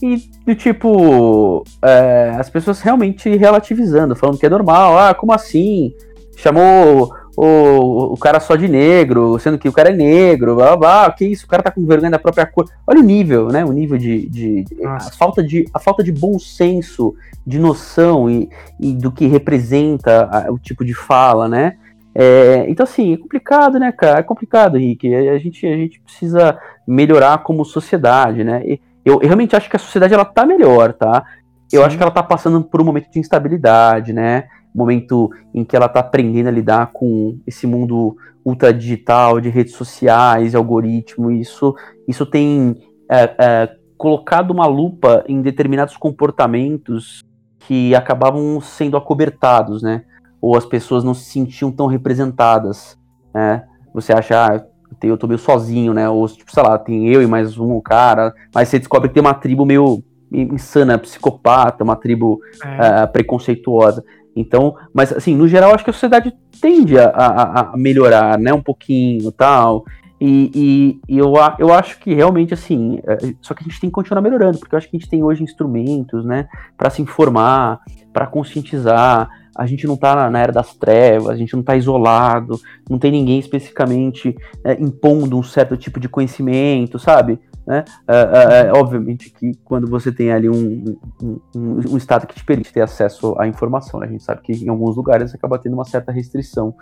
E 0.03 0.17
do 0.45 0.55
tipo, 0.55 1.65
é, 1.83 2.35
as 2.39 2.51
pessoas 2.51 2.81
realmente 2.81 3.29
relativizando, 3.37 4.15
falando 4.17 4.39
que 4.39 4.45
é 4.47 4.51
normal, 4.51 4.99
ah, 4.99 5.15
como 5.15 5.33
assim? 5.33 5.95
Chamou 6.37 7.15
o, 7.37 8.13
o 8.13 8.17
cara 8.19 8.41
só 8.41 8.57
de 8.57 8.69
negro, 8.69 9.39
sendo 9.39 9.57
que 9.57 9.69
o 9.69 9.73
cara 9.73 9.91
é 9.91 9.93
negro, 9.97 10.57
blá 10.57 10.77
blá, 10.77 11.05
blá 11.05 11.13
que 11.13 11.25
isso, 11.25 11.47
o 11.47 11.49
cara 11.49 11.63
tá 11.63 11.71
com 11.71 11.87
vergonha 11.87 12.11
da 12.11 12.19
própria 12.19 12.45
cor. 12.45 12.67
Olha 12.87 13.01
o 13.01 13.05
nível, 13.05 13.49
né? 13.49 13.65
O 13.65 13.73
nível 13.73 13.97
de. 13.97 14.29
de- 14.29 14.65
a, 14.85 14.99
falta 15.01 15.43
de 15.43 15.65
a 15.73 15.79
falta 15.79 16.03
de 16.03 16.13
bom 16.13 16.39
senso, 16.39 17.15
de 17.47 17.59
noção 17.59 18.29
e, 18.29 18.49
e 18.81 18.93
do 18.93 19.13
que 19.13 19.27
representa 19.27 20.29
a- 20.31 20.53
o 20.53 20.59
tipo 20.59 20.85
de 20.85 20.93
fala, 20.93 21.49
né? 21.49 21.77
É, 22.15 22.65
então, 22.69 22.85
assim, 22.85 23.15
é 23.15 23.17
complicado, 23.17 23.79
né, 23.79 23.91
cara? 23.91 24.21
É 24.21 24.23
complicado, 24.23 24.77
Henrique. 24.77 25.13
A 25.15 25.33
a 25.33 25.39
gente, 25.39 25.67
a 25.67 25.77
gente 25.77 26.01
precisa 26.01 26.59
melhorar 26.87 27.43
como 27.43 27.65
sociedade, 27.65 28.45
né? 28.45 28.63
E 28.65 28.81
eu, 29.05 29.15
eu 29.15 29.27
realmente 29.27 29.57
acho 29.57 29.69
que 29.69 29.77
a 29.77 29.81
sociedade 29.81 30.15
ela 30.15 30.25
tá 30.25 30.47
melhor, 30.47 30.93
tá? 30.93 31.25
Eu 31.73 31.81
Sim. 31.81 31.87
acho 31.87 31.97
que 31.97 32.03
ela 32.03 32.13
tá 32.13 32.23
passando 32.23 32.63
por 32.63 32.81
um 32.81 32.85
momento 32.85 33.11
de 33.11 33.19
instabilidade, 33.19 34.13
né? 34.13 34.45
Momento 34.75 35.31
em 35.53 35.65
que 35.65 35.75
ela 35.75 35.89
tá 35.89 36.01
aprendendo 36.01 36.49
a 36.49 36.53
lidar 36.53 36.91
com 36.93 37.39
esse 37.47 37.67
mundo 37.67 38.17
ultra 38.45 38.73
digital, 38.73 39.41
de 39.41 39.49
redes 39.49 39.75
sociais, 39.75 40.55
algoritmo. 40.55 41.31
Isso, 41.31 41.75
isso 42.07 42.27
tem 42.27 42.77
é, 43.11 43.35
é, 43.39 43.77
colocado 43.97 44.51
uma 44.51 44.67
lupa 44.67 45.25
em 45.27 45.43
determinados 45.43 45.97
comportamentos 45.97 47.23
que 47.61 47.95
acabavam 47.95 48.61
sendo 48.61 48.97
acobertados, 48.97 49.83
né? 49.83 50.05
Ou 50.45 50.57
as 50.59 50.67
pessoas 50.67 51.03
não 51.03 51.15
se 51.15 51.25
sentiam 51.25 51.73
tão 51.73 51.87
representadas, 51.87 52.99
né? 53.33 53.65
Você 53.95 54.13
acha, 54.13 54.35
ah, 54.47 54.63
eu 55.03 55.17
tô 55.17 55.27
meio 55.27 55.39
sozinho, 55.39 55.95
né? 55.95 56.07
Ou, 56.09 56.29
tipo, 56.29 56.53
sei 56.53 56.63
lá, 56.63 56.79
tem 56.79 57.09
eu 57.09 57.23
e 57.23 57.27
mais 57.27 57.57
um 57.57 57.81
cara, 57.81 58.35
mas 58.55 58.69
você 58.69 58.79
descobre 58.79 59.09
que 59.09 59.15
tem 59.15 59.23
uma 59.23 59.33
tribo 59.33 59.65
meio 59.65 60.03
insana, 60.31 60.99
psicopata, 60.99 61.83
uma 61.83 61.97
tribo 61.97 62.41
É, 62.63 63.03
ah, 63.03 63.07
preconceituosa. 63.07 64.05
Então, 64.37 64.75
mas 64.93 65.13
assim, 65.13 65.35
no 65.35 65.47
geral, 65.49 65.75
acho 65.75 65.85
que 65.85 65.91
a 65.91 65.93
sociedade 65.95 66.35
tende 66.61 66.99
a, 66.99 67.09
a- 67.09 67.61
a 67.73 67.77
melhorar, 67.77 68.39
né, 68.39 68.53
um 68.53 68.63
pouquinho 68.63 69.31
tal. 69.33 69.85
E, 70.21 70.51
e- 70.55 71.15
e 71.15 71.19
eu, 71.19 71.33
eu 71.59 71.73
acho 71.73 71.99
que 72.01 72.13
realmente, 72.15 72.53
assim, 72.53 72.99
é, 73.07 73.17
só 73.41 73.55
que 73.55 73.63
a 73.63 73.67
gente 73.67 73.81
tem 73.81 73.89
que 73.91 73.95
continuar 73.95 74.21
melhorando, 74.23 74.59
porque 74.59 74.75
eu 74.75 74.79
acho 74.79 74.91
que 74.91 74.97
a 74.97 75.01
gente 75.01 75.09
tem 75.09 75.23
hoje 75.23 75.43
instrumentos, 75.43 76.25
né, 76.25 76.49
para 76.77 76.91
se 76.91 77.01
informar, 77.01 77.81
para 78.13 78.27
conscientizar. 78.27 79.29
A 79.55 79.67
gente 79.67 79.87
não 79.87 79.97
tá 79.97 80.29
na, 80.31 80.39
era 80.39 80.53
das 80.53 80.75
trevas, 80.75 81.31
a 81.31 81.37
gente 81.37 81.55
não 81.55 81.63
tá 81.63 81.77
isolado, 81.77 82.61
não 82.89 82.99
tem 82.99 83.11
ninguém 83.13 83.39
especificamente 83.39 84.37
é, 84.65 84.73
impondo 84.81 85.39
um 85.39 85.43
certo 85.43 85.77
tipo 85.77 86.01
de 86.01 86.09
conhecimento, 86.09 86.99
sabe? 86.99 87.39
Né? 87.67 87.85
É, 88.07 88.15
é, 88.15 88.67
é, 88.69 88.73
obviamente 88.73 89.31
que 89.31 89.53
quando 89.65 89.89
você 89.89 90.13
tem 90.13 90.31
ali 90.31 90.51
um, 90.51 90.97
um, 91.23 91.41
um- 91.57 91.81
um 91.93 91.97
estado 91.97 92.27
que 92.27 92.35
te 92.35 92.45
permite 92.45 92.73
ter 92.73 92.83
acesso 92.83 93.35
à 93.39 93.47
informação, 93.47 94.01
né? 94.01 94.07
a 94.07 94.11
gente 94.11 94.23
sabe 94.23 94.43
que 94.43 94.53
em 94.53 94.69
alguns 94.69 94.97
lugares 94.97 95.35
acaba 95.35 95.59
tendo 95.59 95.73
uma 95.73 95.85
certa 95.87 96.13
restrição 96.13 96.75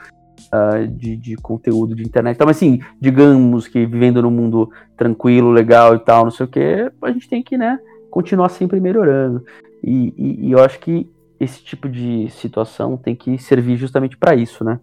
ah, 0.50 0.84
de, 0.88 1.16
de 1.16 1.36
conteúdo 1.36 1.94
de 1.94 2.02
internet. 2.02 2.34
Então, 2.34 2.46
mas 2.46 2.56
assim, 2.56 2.80
digamos 3.00 3.68
que 3.68 3.86
vivendo 3.86 4.22
num 4.22 4.30
mundo 4.30 4.70
tranquilo, 4.96 5.50
legal 5.50 5.94
e 5.94 5.98
tal, 6.00 6.24
não 6.24 6.30
sei 6.32 6.46
o 6.46 6.48
que, 6.48 6.90
a 7.02 7.10
gente 7.12 7.28
tem 7.28 7.42
que, 7.42 7.56
né, 7.56 7.78
continuar 8.10 8.48
sempre 8.48 8.80
melhorando. 8.80 9.44
E, 9.84 10.12
e- 10.16 10.48
e 10.48 10.52
eu 10.52 10.58
acho 10.64 10.78
que 10.80 11.08
esse 11.42 11.62
tipo 11.62 11.88
de 11.88 12.30
situação 12.30 12.96
tem 12.96 13.16
que 13.16 13.36
servir 13.38 13.76
justamente 13.76 14.16
para 14.16 14.34
isso, 14.34 14.64
né? 14.64 14.78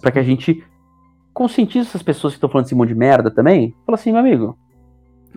para 0.00 0.12
que 0.12 0.18
a 0.18 0.22
gente 0.22 0.62
conscientize 1.32 1.88
essas 1.88 2.02
pessoas 2.02 2.34
que 2.34 2.36
estão 2.36 2.48
falando 2.48 2.66
esse 2.66 2.74
monte 2.74 2.88
de 2.88 2.94
merda 2.94 3.30
também. 3.30 3.74
Fala 3.84 3.96
assim, 3.96 4.12
meu 4.12 4.20
amigo, 4.20 4.58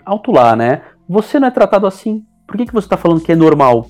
alto 0.05 0.31
lá, 0.31 0.55
né? 0.55 0.83
Você 1.09 1.39
não 1.39 1.47
é 1.47 1.51
tratado 1.51 1.87
assim. 1.87 2.25
Por 2.45 2.57
que, 2.57 2.65
que 2.65 2.73
você 2.73 2.87
tá 2.87 2.97
falando 2.97 3.21
que 3.21 3.31
é 3.31 3.35
normal? 3.35 3.87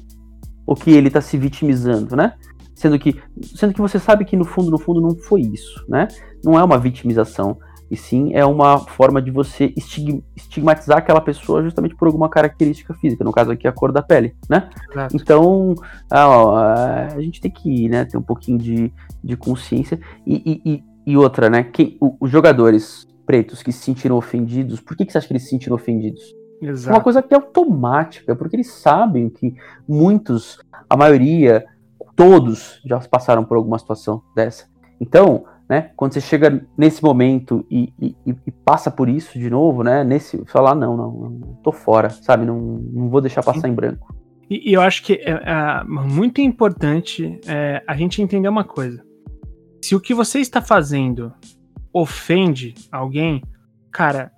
Ou 0.65 0.75
que 0.75 0.91
ele 0.91 1.09
tá 1.09 1.21
se 1.21 1.37
vitimizando, 1.37 2.15
né? 2.15 2.33
Sendo 2.75 2.97
que, 2.99 3.19
sendo 3.41 3.73
que 3.73 3.81
você 3.81 3.99
sabe 3.99 4.23
que 4.23 4.37
no 4.37 4.45
fundo, 4.45 4.69
no 4.69 4.77
fundo, 4.77 5.01
não 5.01 5.15
foi 5.15 5.41
isso, 5.41 5.83
né? 5.89 6.07
Não 6.43 6.57
é 6.57 6.63
uma 6.63 6.77
vitimização. 6.77 7.57
E 7.89 7.95
sim 7.95 8.33
é 8.33 8.45
uma 8.45 8.79
forma 8.79 9.21
de 9.21 9.31
você 9.31 9.73
estig- 9.77 10.21
estigmatizar 10.35 10.97
aquela 10.97 11.21
pessoa 11.21 11.63
justamente 11.63 11.95
por 11.95 12.07
alguma 12.07 12.27
característica 12.29 12.93
física, 12.93 13.23
no 13.23 13.31
caso 13.31 13.51
aqui 13.51 13.67
a 13.67 13.71
cor 13.71 13.91
da 13.91 14.01
pele, 14.01 14.35
né? 14.49 14.69
exato. 14.91 15.15
Então, 15.15 15.73
ah, 16.11 16.27
ó, 16.29 16.55
a 16.57 17.07
a 17.15 17.21
gente 17.21 17.39
tem 17.39 17.49
que 17.49 17.87
né, 17.89 18.03
ter 18.05 18.17
um 18.17 18.21
pouquinho 18.21 18.57
de, 18.57 18.91
de 19.23 19.37
consciência. 19.37 19.99
E, 20.25 20.61
e- 20.65 20.83
e- 21.05 21.17
outra, 21.17 21.49
né? 21.49 21.63
Quem, 21.63 21.97
o- 22.01 22.15
os 22.19 22.29
jogadores 22.29 23.07
pretos 23.25 23.63
que 23.63 23.71
se 23.71 23.79
sentiram 23.79 24.17
ofendidos, 24.17 24.79
por 24.81 24.95
que, 24.95 25.05
que 25.05 25.11
você 25.11 25.17
acha 25.17 25.27
que 25.27 25.33
eles 25.33 25.43
se 25.43 25.49
sentiram 25.49 25.75
ofendidos? 25.75 26.21
É 26.61 26.65
uma 26.65 26.71
Exato. 26.71 27.01
coisa 27.01 27.21
que 27.23 27.33
é 27.33 27.37
automática, 27.37 28.35
porque 28.35 28.55
eles 28.55 28.71
sabem 28.71 29.29
que 29.29 29.53
muitos, 29.87 30.59
a 30.89 30.97
maioria, 30.97 31.65
todos 32.15 32.81
já 32.85 32.99
passaram 32.99 33.43
por 33.45 33.57
alguma 33.57 33.77
situação 33.79 34.21
dessa. 34.35 34.65
Então, 34.99 35.45
né? 35.69 35.91
Quando 35.95 36.13
você 36.13 36.21
chega 36.21 36.65
nesse 36.77 37.03
momento 37.03 37.65
e, 37.69 37.93
e, 37.99 38.15
e 38.25 38.51
passa 38.51 38.89
por 38.89 39.09
isso 39.09 39.37
de 39.37 39.49
novo, 39.49 39.83
né? 39.83 40.03
Nesse, 40.03 40.43
falar, 40.45 40.75
não, 40.75 40.95
não, 40.95 41.11
não, 41.11 41.59
tô 41.63 41.71
fora, 41.71 42.09
sabe? 42.09 42.45
Não, 42.45 42.57
não 42.59 43.09
vou 43.09 43.21
deixar 43.21 43.43
passar 43.43 43.61
Sim. 43.61 43.69
em 43.69 43.73
branco. 43.73 44.15
E, 44.49 44.69
e, 44.69 44.73
eu 44.73 44.81
acho 44.81 45.03
que 45.03 45.13
é, 45.13 45.31
é 45.31 45.83
muito 45.83 46.39
importante 46.39 47.39
é, 47.45 47.83
a 47.85 47.95
gente 47.97 48.21
entender 48.21 48.47
uma 48.47 48.63
coisa. 48.63 49.03
Se 49.83 49.93
o 49.93 49.99
que 49.99 50.13
você 50.13 50.39
está 50.39 50.61
fazendo 50.61 51.33
ofende 51.91 52.73
alguém, 52.89 53.41
cara, 53.91 54.31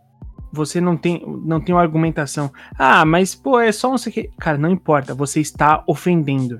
você 0.52 0.82
não 0.82 0.98
tem, 0.98 1.24
não 1.46 1.62
tem 1.62 1.76
uma 1.76 1.82
argumentação. 1.82 2.52
Ah, 2.78 3.06
mas 3.06 3.36
pô, 3.36 3.60
é 3.60 3.72
só 3.72 3.90
não 3.90 4.00
sei 4.00 4.10
o 4.10 4.14
que. 4.14 4.30
Cara, 4.40 4.58
não 4.58 4.70
importa, 4.70 5.14
você 5.14 5.40
está 5.40 5.84
ofendendo. 5.88 6.60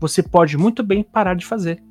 Você 0.00 0.22
pode 0.22 0.56
muito 0.56 0.82
bem 0.82 1.02
parar 1.02 1.34
de 1.34 1.44
fazer, 1.44 1.82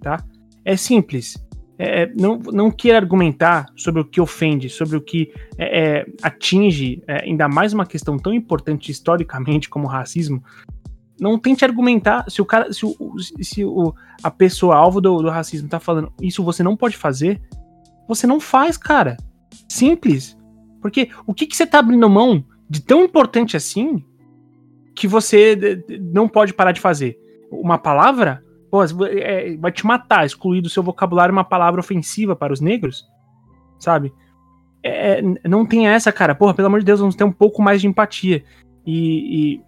tá? 0.00 0.22
É 0.64 0.76
simples. 0.76 1.36
É, 1.78 2.02
é 2.02 2.12
não, 2.14 2.38
não 2.38 2.70
queira 2.70 2.98
argumentar 2.98 3.66
sobre 3.76 4.00
o 4.00 4.04
que 4.04 4.20
ofende, 4.20 4.68
sobre 4.68 4.96
o 4.96 5.00
que 5.00 5.32
é, 5.58 5.80
é, 5.80 6.06
atinge, 6.22 7.02
é, 7.06 7.24
ainda 7.24 7.48
mais 7.48 7.72
uma 7.72 7.86
questão 7.86 8.18
tão 8.18 8.32
importante 8.32 8.90
historicamente 8.90 9.68
como 9.68 9.86
o 9.86 9.90
racismo. 9.90 10.42
Não 11.18 11.38
tente 11.38 11.64
argumentar 11.64 12.30
se 12.30 12.42
o 12.42 12.44
cara, 12.44 12.72
se, 12.72 12.84
o, 12.84 12.96
se 13.18 13.64
o, 13.64 13.94
a 14.22 14.30
pessoa 14.30 14.76
alvo 14.76 15.00
do, 15.00 15.22
do 15.22 15.30
racismo 15.30 15.68
tá 15.68 15.80
falando 15.80 16.12
isso 16.20 16.44
você 16.44 16.62
não 16.62 16.76
pode 16.76 16.96
fazer, 16.96 17.40
você 18.06 18.26
não 18.26 18.38
faz, 18.38 18.76
cara. 18.76 19.16
Simples. 19.68 20.36
Porque 20.80 21.10
o 21.26 21.34
que, 21.34 21.46
que 21.46 21.56
você 21.56 21.66
tá 21.66 21.78
abrindo 21.78 22.08
mão 22.08 22.44
de 22.68 22.80
tão 22.80 23.04
importante 23.04 23.56
assim 23.56 24.04
que 24.94 25.08
você 25.08 25.82
não 26.12 26.28
pode 26.28 26.54
parar 26.54 26.72
de 26.72 26.80
fazer? 26.80 27.18
Uma 27.50 27.78
palavra? 27.78 28.44
Pô, 28.76 29.04
é, 29.06 29.56
vai 29.56 29.72
te 29.72 29.86
matar, 29.86 30.26
excluir 30.26 30.60
do 30.60 30.68
seu 30.68 30.82
vocabulário 30.82 31.32
uma 31.32 31.44
palavra 31.44 31.80
ofensiva 31.80 32.36
para 32.36 32.52
os 32.52 32.60
negros? 32.60 33.06
Sabe? 33.78 34.12
É, 34.82 35.20
não 35.48 35.64
tem 35.64 35.88
essa, 35.88 36.12
cara. 36.12 36.34
Porra, 36.34 36.54
pelo 36.54 36.68
amor 36.68 36.80
de 36.80 36.86
Deus, 36.86 37.00
vamos 37.00 37.14
ter 37.14 37.24
um 37.24 37.32
pouco 37.32 37.62
mais 37.62 37.80
de 37.80 37.86
empatia. 37.86 38.44
E, 38.86 39.60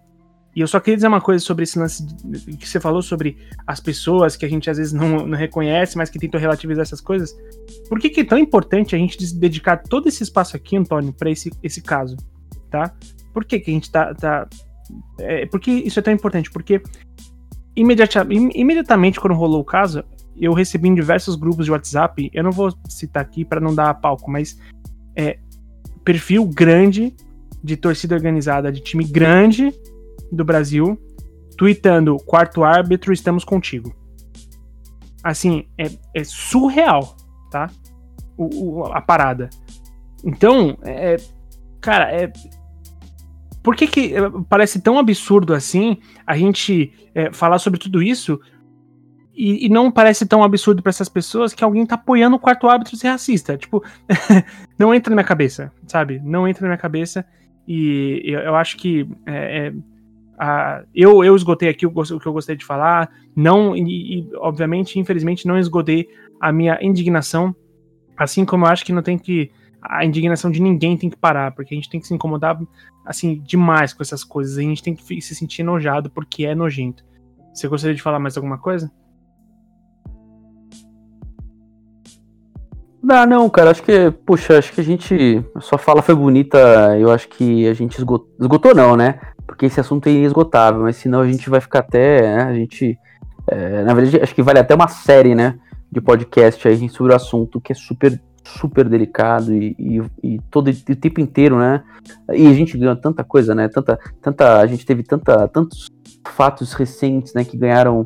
e 0.55 0.61
eu 0.61 0.67
só 0.67 0.79
queria 0.79 0.95
dizer 0.95 1.07
uma 1.07 1.21
coisa 1.21 1.43
sobre 1.43 1.63
esse 1.63 1.79
lance 1.79 2.05
que 2.57 2.67
você 2.67 2.79
falou 2.79 3.01
sobre 3.01 3.37
as 3.65 3.79
pessoas 3.79 4.35
que 4.35 4.45
a 4.45 4.49
gente 4.49 4.69
às 4.69 4.77
vezes 4.77 4.93
não, 4.93 5.25
não 5.25 5.37
reconhece, 5.37 5.97
mas 5.97 6.09
que 6.09 6.19
tentam 6.19 6.39
relativizar 6.39 6.83
essas 6.83 7.01
coisas. 7.01 7.35
Por 7.87 7.99
que, 7.99 8.09
que 8.09 8.21
é 8.21 8.25
tão 8.25 8.37
importante 8.37 8.95
a 8.95 8.99
gente 8.99 9.33
dedicar 9.35 9.77
todo 9.77 10.07
esse 10.07 10.21
espaço 10.21 10.55
aqui, 10.55 10.77
Antônio, 10.77 11.13
para 11.13 11.31
esse, 11.31 11.51
esse 11.63 11.81
caso? 11.81 12.15
Tá? 12.69 12.93
Por 13.33 13.45
que, 13.45 13.59
que 13.59 13.71
a 13.71 13.73
gente 13.73 13.91
tá. 13.91 14.13
tá 14.13 14.47
é, 15.19 15.45
por 15.45 15.59
que 15.59 15.71
isso 15.71 15.99
é 15.99 16.01
tão 16.01 16.13
importante? 16.13 16.51
Porque 16.51 16.81
imediata, 17.79 18.27
imediatamente 18.29 19.19
quando 19.19 19.33
rolou 19.33 19.61
o 19.61 19.65
caso, 19.65 20.03
eu 20.35 20.53
recebi 20.53 20.87
em 20.87 20.95
diversos 20.95 21.35
grupos 21.35 21.65
de 21.65 21.71
WhatsApp, 21.71 22.29
eu 22.33 22.43
não 22.43 22.51
vou 22.51 22.73
citar 22.87 23.23
aqui 23.23 23.43
para 23.43 23.59
não 23.59 23.73
dar 23.73 23.93
palco, 23.95 24.29
mas 24.29 24.59
é, 25.15 25.37
perfil 26.03 26.45
grande 26.45 27.15
de 27.63 27.75
torcida 27.75 28.15
organizada, 28.15 28.71
de 28.71 28.79
time 28.79 29.03
grande 29.03 29.73
do 30.31 30.45
Brasil, 30.45 30.97
tweetando: 31.57 32.17
quarto 32.17 32.63
árbitro, 32.63 33.11
estamos 33.13 33.43
contigo. 33.43 33.93
Assim, 35.23 35.65
é, 35.77 35.89
é 36.15 36.23
surreal, 36.23 37.17
tá? 37.51 37.69
O, 38.37 38.79
o, 38.79 38.85
a 38.85 39.01
parada. 39.01 39.49
Então, 40.23 40.77
é, 40.83 41.17
cara, 41.81 42.11
é. 42.11 42.31
Por 43.61 43.75
que, 43.75 43.87
que 43.87 44.15
é, 44.15 44.21
parece 44.47 44.81
tão 44.81 44.97
absurdo 44.97 45.53
assim 45.53 45.97
a 46.25 46.35
gente 46.37 46.93
é, 47.13 47.31
falar 47.31 47.59
sobre 47.59 47.79
tudo 47.79 48.01
isso 48.01 48.39
e, 49.33 49.65
e, 49.65 49.69
não 49.69 49.89
parece 49.89 50.25
tão 50.25 50.43
absurdo 50.43 50.81
para 50.81 50.89
essas 50.89 51.07
pessoas 51.07 51.53
que 51.53 51.63
alguém 51.63 51.85
tá 51.85 51.95
apoiando 51.95 52.35
o 52.35 52.39
quarto 52.39 52.67
árbitro 52.67 52.97
ser 52.97 53.07
racista? 53.07 53.57
Tipo, 53.57 53.83
não 54.77 54.93
entra 54.93 55.11
na 55.11 55.15
minha 55.15 55.27
cabeça, 55.27 55.71
sabe? 55.87 56.19
Não 56.23 56.47
entra 56.47 56.63
na 56.63 56.69
minha 56.69 56.77
cabeça 56.77 57.25
e 57.67 58.21
eu, 58.25 58.39
eu 58.39 58.55
acho 58.55 58.77
que 58.77 59.07
é, 59.25 59.67
é 59.67 59.73
Uh, 60.39 60.87
eu, 60.95 61.21
eu 61.21 61.35
esgotei 61.35 61.67
aqui 61.67 61.85
o, 61.85 61.89
o, 61.89 62.19
que 62.19 62.25
eu 62.25 62.31
gostei 62.31 62.55
de 62.55 62.63
falar, 62.63 63.11
não 63.35 63.75
e, 63.75 64.19
e, 64.19 64.29
obviamente, 64.37 64.97
infelizmente, 64.97 65.45
não 65.45 65.59
esgotei 65.59 66.07
a 66.39 66.49
minha 66.49 66.79
indignação, 66.81 67.53
assim 68.17 68.45
como 68.45 68.65
eu 68.65 68.69
acho 68.69 68.85
que 68.85 68.93
não 68.93 69.01
tem 69.01 69.17
que 69.17 69.51
a 69.81 70.05
indignação 70.05 70.51
de 70.51 70.61
ninguém 70.61 70.97
tem 70.97 71.09
que 71.09 71.17
parar, 71.17 71.51
porque 71.51 71.73
a 71.73 71.77
gente 71.77 71.89
tem 71.89 71.99
que 71.99 72.07
se 72.07 72.13
incomodar 72.13 72.59
assim 73.05 73.39
demais 73.39 73.93
com 73.93 74.03
essas 74.03 74.23
coisas, 74.23 74.57
a 74.57 74.61
gente 74.61 74.83
tem 74.83 74.95
que 74.95 75.21
se 75.21 75.35
sentir 75.35 75.61
enojado 75.61 76.09
porque 76.09 76.45
é 76.45 76.53
nojento. 76.53 77.03
Você 77.53 77.67
gostaria 77.67 77.95
de 77.95 78.01
falar 78.01 78.19
mais 78.19 78.37
alguma 78.37 78.57
coisa? 78.57 78.91
Não, 83.01 83.25
não, 83.25 83.49
cara, 83.49 83.71
acho 83.71 83.81
que, 83.81 84.11
puxa, 84.25 84.59
acho 84.59 84.73
que 84.73 84.81
a 84.81 84.83
gente, 84.83 85.43
sua 85.61 85.77
fala 85.77 86.01
foi 86.01 86.13
bonita, 86.13 86.57
eu 86.99 87.11
acho 87.11 87.29
que 87.29 87.65
a 87.67 87.73
gente 87.73 87.97
esgotou, 87.97 88.29
esgotou 88.39 88.75
não, 88.75 88.95
né? 88.95 89.19
porque 89.49 89.65
esse 89.65 89.79
assunto 89.79 90.07
é 90.07 90.11
inesgotável, 90.11 90.83
mas 90.83 90.97
senão 90.97 91.21
a 91.21 91.27
gente 91.27 91.49
vai 91.49 91.59
ficar 91.59 91.79
até. 91.79 92.21
Né, 92.21 92.43
a 92.43 92.53
gente. 92.53 92.97
É, 93.47 93.83
na 93.83 93.95
verdade, 93.95 94.21
acho 94.21 94.35
que 94.35 94.43
vale 94.43 94.59
até 94.59 94.75
uma 94.75 94.87
série, 94.87 95.33
né? 95.33 95.57
De 95.91 95.99
podcast 95.99 96.67
aí 96.67 96.87
sobre 96.87 97.13
o 97.13 97.15
assunto, 97.15 97.59
que 97.59 97.71
é 97.71 97.75
super, 97.75 98.21
super 98.49 98.87
delicado 98.87 99.53
e, 99.53 99.75
e, 99.77 100.01
e 100.23 100.39
todo 100.49 100.69
o 100.69 100.95
tempo 100.95 101.21
inteiro, 101.21 101.57
né? 101.57 101.83
E 102.33 102.47
a 102.47 102.53
gente 102.53 102.77
ganhou 102.77 102.95
tanta 102.95 103.23
coisa, 103.23 103.53
né? 103.53 103.67
Tanta, 103.67 103.99
tanta, 104.21 104.59
a 104.59 104.65
gente 104.65 104.85
teve 104.85 105.03
tanta, 105.03 105.47
tantos 105.47 105.87
fatos 106.27 106.73
recentes, 106.73 107.33
né? 107.33 107.43
Que 107.43 107.57
ganharam 107.57 108.03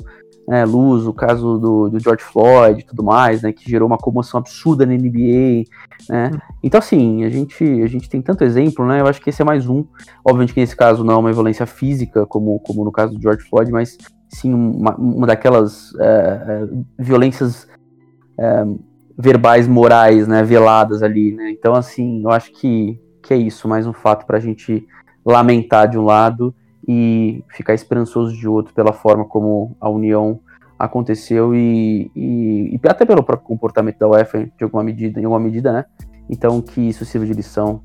né, 0.47 0.65
luz, 0.65 1.05
o 1.07 1.13
caso 1.13 1.57
do, 1.57 1.89
do, 1.89 1.99
George 1.99 2.23
Floyd 2.23 2.81
e 2.81 2.83
tudo 2.83 3.03
mais, 3.03 3.41
né, 3.41 3.53
que 3.53 3.69
gerou 3.69 3.87
uma 3.87 3.97
comoção 3.97 4.39
absurda 4.39 4.85
na 4.85 4.93
NBA, 4.93 5.63
né? 6.09 6.31
Então, 6.61 6.79
assim, 6.79 7.23
a 7.23 7.29
gente, 7.29 7.63
a 7.63 7.87
gente 7.87 8.09
tem 8.09 8.21
tanto 8.21 8.43
exemplo, 8.43 8.85
né? 8.85 8.99
Eu 8.99 9.07
acho 9.07 9.21
que 9.21 9.29
esse 9.29 9.41
é 9.41 9.45
mais 9.45 9.67
um. 9.67 9.85
Obviamente 10.23 10.53
que 10.53 10.59
nesse 10.59 10.75
caso 10.75 11.03
não 11.03 11.13
é 11.13 11.17
uma 11.17 11.31
violência 11.31 11.65
física, 11.65 12.25
como, 12.25 12.59
como 12.59 12.83
no 12.83 12.91
caso 12.91 13.13
do 13.13 13.21
George 13.21 13.47
Floyd, 13.47 13.71
mas 13.71 13.97
sim 14.27 14.53
uma, 14.53 14.95
uma 14.95 15.27
daquelas 15.27 15.93
é, 15.99 16.67
violências 16.99 17.67
é, 18.37 18.65
verbais, 19.17 19.67
morais, 19.67 20.27
né, 20.27 20.43
veladas 20.43 21.03
ali, 21.03 21.33
né? 21.33 21.51
Então, 21.51 21.73
assim, 21.73 22.23
eu 22.23 22.29
acho 22.29 22.51
que, 22.51 22.99
que 23.21 23.33
é 23.33 23.37
isso, 23.37 23.67
mais 23.67 23.85
um 23.85 23.93
fato 23.93 24.25
para 24.25 24.37
a 24.37 24.41
gente 24.41 24.87
lamentar 25.25 25.87
de 25.87 25.97
um 25.97 26.03
lado 26.03 26.53
e 26.87 27.43
ficar 27.49 27.73
esperançoso 27.73 28.35
de 28.35 28.47
outro 28.47 28.73
pela 28.73 28.91
forma 28.91 29.25
como 29.25 29.75
a 29.79 29.89
união 29.89 30.39
aconteceu 30.77 31.55
e, 31.55 32.11
e, 32.15 32.75
e, 32.75 32.87
até 32.87 33.05
pelo 33.05 33.23
próprio 33.23 33.47
comportamento 33.47 33.99
da 33.99 34.07
UEFA 34.07 34.49
de 34.57 34.63
alguma 34.63 34.83
medida, 34.83 35.19
em 35.19 35.23
alguma 35.23 35.39
medida, 35.39 35.71
né? 35.71 35.85
Então 36.29 36.61
que 36.61 36.81
isso 36.81 37.05
sirva 37.05 37.25
de 37.25 37.33
lição 37.33 37.81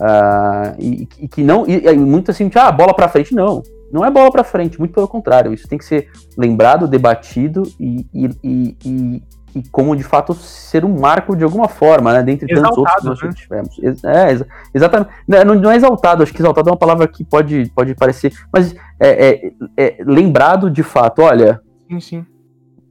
uh, 0.00 0.74
e, 0.78 1.08
e, 1.18 1.28
que 1.28 1.42
não 1.42 1.66
e, 1.66 1.94
muito 1.96 2.30
assim, 2.30 2.50
ah, 2.54 2.72
bola 2.72 2.94
para 2.94 3.08
frente 3.08 3.34
não, 3.34 3.62
não 3.92 4.04
é 4.04 4.10
bola 4.10 4.30
para 4.30 4.44
frente, 4.44 4.78
muito 4.78 4.94
pelo 4.94 5.08
contrário, 5.08 5.52
isso 5.52 5.68
tem 5.68 5.78
que 5.78 5.84
ser 5.84 6.08
lembrado, 6.36 6.88
debatido 6.88 7.62
e, 7.78 8.06
e, 8.14 9.22
e 9.54 9.62
como 9.70 9.96
de 9.96 10.02
fato 10.02 10.34
ser 10.34 10.84
um 10.84 10.98
marco 10.98 11.36
de 11.36 11.44
alguma 11.44 11.68
forma, 11.68 12.12
né? 12.12 12.22
Dentre 12.22 12.46
tantos 12.54 12.78
outros 12.78 12.96
que 12.96 13.06
nós 13.06 13.22
né? 13.22 13.30
tivemos. 13.34 14.04
É, 14.04 14.30
ex 14.30 14.44
exatamente. 14.74 15.10
Não, 15.26 15.54
não, 15.54 15.70
é 15.70 15.76
exaltado, 15.76 16.22
acho 16.22 16.32
que 16.32 16.40
exaltado 16.40 16.68
é 16.68 16.72
uma 16.72 16.78
palavra 16.78 17.08
que 17.08 17.24
pode, 17.24 17.70
pode 17.74 17.94
parecer. 17.94 18.32
Mas 18.52 18.74
é, 19.00 19.28
é, 19.28 19.52
é 19.76 19.96
lembrado 20.04 20.70
de 20.70 20.82
fato, 20.82 21.22
olha. 21.22 21.60
Sim, 21.88 22.00
sim. 22.00 22.26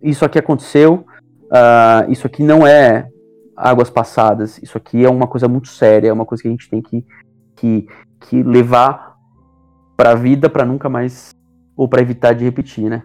Isso 0.01 0.25
aqui 0.25 0.39
aconteceu, 0.39 1.05
uh, 1.45 2.11
isso 2.11 2.27
aqui 2.27 2.43
não 2.43 2.65
é 2.65 3.07
águas 3.55 3.89
passadas, 3.89 4.61
isso 4.61 4.77
aqui 4.77 5.03
é 5.03 5.09
uma 5.09 5.27
coisa 5.27 5.47
muito 5.47 5.67
séria, 5.69 6.09
é 6.09 6.13
uma 6.13 6.25
coisa 6.25 6.43
que 6.43 6.47
a 6.47 6.51
gente 6.51 6.69
tem 6.69 6.81
que, 6.81 7.03
que, 7.55 7.87
que 8.21 8.43
levar 8.43 9.17
para 9.95 10.11
a 10.11 10.15
vida 10.15 10.47
para 10.47 10.63
nunca 10.63 10.87
mais, 10.87 11.31
ou 11.75 11.87
para 11.87 12.01
evitar 12.01 12.33
de 12.33 12.45
repetir, 12.45 12.87
né? 12.87 13.03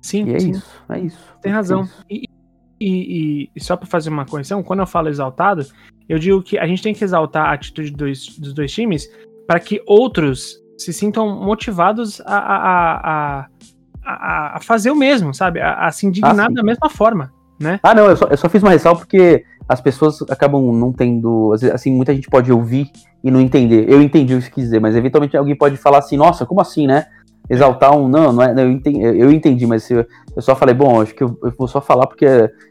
Sim, 0.00 0.26
e 0.26 0.34
é 0.34 0.40
sim. 0.40 0.50
isso, 0.50 0.84
é 0.88 0.98
isso. 0.98 1.36
Tem 1.40 1.52
razão. 1.52 1.82
Isso. 1.82 2.04
E, 2.10 2.28
e, 2.80 3.50
e 3.54 3.60
só 3.60 3.76
para 3.76 3.86
fazer 3.86 4.10
uma 4.10 4.24
correção, 4.24 4.62
quando 4.62 4.80
eu 4.80 4.86
falo 4.86 5.08
exaltado, 5.08 5.66
eu 6.08 6.18
digo 6.18 6.42
que 6.42 6.58
a 6.58 6.66
gente 6.66 6.82
tem 6.82 6.94
que 6.94 7.04
exaltar 7.04 7.46
a 7.46 7.52
atitude 7.52 7.90
dos, 7.90 8.38
dos 8.38 8.52
dois 8.52 8.72
times 8.72 9.08
para 9.46 9.60
que 9.60 9.82
outros 9.86 10.62
se 10.76 10.92
sintam 10.92 11.42
motivados 11.42 12.20
a, 12.20 12.38
a, 12.38 12.94
a, 12.94 13.46
a, 14.04 14.56
a 14.56 14.60
fazer 14.60 14.90
o 14.90 14.96
mesmo, 14.96 15.34
sabe? 15.34 15.60
A, 15.60 15.86
a 15.86 15.92
se 15.92 16.06
indignar 16.06 16.46
ah, 16.46 16.52
da 16.52 16.62
mesma 16.62 16.88
forma, 16.88 17.32
né? 17.58 17.80
Ah, 17.82 17.94
não, 17.94 18.06
eu 18.06 18.16
só, 18.16 18.26
eu 18.26 18.36
só 18.36 18.48
fiz 18.48 18.62
uma 18.62 18.70
ressalva 18.70 19.00
porque 19.00 19.44
as 19.68 19.80
pessoas 19.80 20.22
acabam 20.30 20.72
não 20.72 20.92
tendo. 20.92 21.54
Assim, 21.74 21.92
muita 21.92 22.14
gente 22.14 22.28
pode 22.30 22.50
ouvir 22.50 22.90
e 23.22 23.30
não 23.30 23.40
entender. 23.40 23.88
Eu 23.88 24.00
entendi 24.00 24.34
o 24.34 24.38
que 24.38 24.44
você 24.44 24.50
quis 24.50 24.64
dizer, 24.64 24.80
mas 24.80 24.96
eventualmente 24.96 25.36
alguém 25.36 25.56
pode 25.56 25.76
falar 25.76 25.98
assim, 25.98 26.16
nossa, 26.16 26.46
como 26.46 26.60
assim, 26.60 26.86
né? 26.86 27.06
Exaltar 27.48 27.96
um. 27.96 28.08
Não, 28.08 28.32
não 28.32 28.42
é, 28.42 28.52
eu, 28.52 28.70
entendi, 28.70 29.00
eu 29.00 29.30
entendi, 29.32 29.66
mas 29.66 29.90
eu, 29.90 30.04
eu 30.36 30.42
só 30.42 30.54
falei, 30.54 30.74
bom, 30.74 31.00
acho 31.00 31.14
que 31.14 31.22
eu, 31.22 31.38
eu, 31.42 31.52
vou 31.56 31.68
só 31.68 31.80
falar 31.80 32.06
porque 32.06 32.26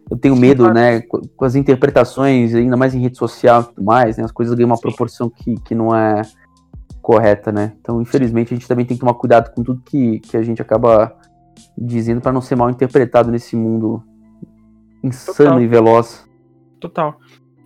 eu 0.10 0.18
tenho 0.18 0.36
medo, 0.36 0.72
né, 0.74 1.02
com 1.02 1.46
as 1.46 1.56
interpretações, 1.56 2.54
ainda 2.54 2.78
mais 2.78 2.94
em 2.94 3.00
rede 3.00 3.18
social 3.18 3.62
e 3.62 3.66
tudo 3.66 3.84
mais, 3.84 4.18
né, 4.18 4.24
as 4.24 4.32
coisas 4.32 4.54
ganham 4.56 4.70
uma 4.70 4.80
proporção 4.80 5.30
que, 5.30 5.56
que 5.62 5.74
não 5.76 5.96
é 5.96 6.22
correta, 7.02 7.52
né. 7.52 7.74
Então, 7.80 8.02
infelizmente, 8.02 8.54
a 8.54 8.58
gente 8.58 8.68
também 8.68 8.86
tem 8.86 8.96
que 8.96 9.02
tomar 9.02 9.14
cuidado 9.14 9.54
com 9.54 9.64
tudo 9.64 9.82
que, 9.86 10.20
que 10.20 10.38
a 10.38 10.44
gente 10.44 10.62
acaba 10.62 11.16
dizendo 11.78 12.22
para 12.22 12.32
não 12.32 12.42
ser 12.42 12.56
mal 12.56 12.70
interpretado 12.70 13.32
nesse 13.32 13.56
mundo 13.56 14.04
insano 15.04 15.52
Total. 15.52 15.62
e 15.62 15.68
veloz. 15.68 16.28
Total. 16.80 17.18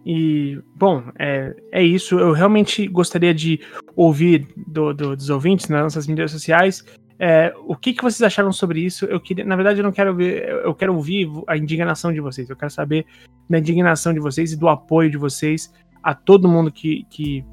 E, 0.05 0.59
bom, 0.75 1.03
é, 1.19 1.55
é 1.71 1.83
isso. 1.83 2.19
Eu 2.19 2.31
realmente 2.33 2.87
gostaria 2.87 3.33
de 3.33 3.59
ouvir 3.95 4.47
do- 4.67 4.93
do- 4.93 5.15
dos 5.15 5.29
ouvintes 5.29 5.69
nas 5.69 5.83
nossas 5.83 6.07
mídias 6.07 6.31
sociais 6.31 6.83
é, 7.23 7.53
o 7.67 7.75
que, 7.75 7.93
que 7.93 8.01
vocês 8.01 8.23
acharam 8.23 8.51
sobre 8.51 8.79
isso. 8.83 9.05
Eu 9.05 9.19
queria, 9.19 9.45
na 9.45 9.55
verdade, 9.55 9.79
eu 9.79 9.83
não 9.83 9.91
quero 9.91 10.09
ouvir, 10.09 10.43
eu 10.43 10.73
quero 10.73 10.95
ouvir 10.95 11.29
a 11.47 11.55
indignação 11.55 12.11
de 12.11 12.19
vocês. 12.19 12.49
Eu 12.49 12.55
quero 12.55 12.71
saber 12.71 13.05
da 13.47 13.59
indignação 13.59 14.11
de 14.11 14.19
vocês 14.19 14.51
e 14.53 14.57
do 14.57 14.67
apoio 14.67 15.11
de 15.11 15.17
vocês 15.17 15.71
a 16.01 16.15
todo 16.15 16.47
mundo 16.47 16.71
que, 16.71 17.05
que, 17.11 17.45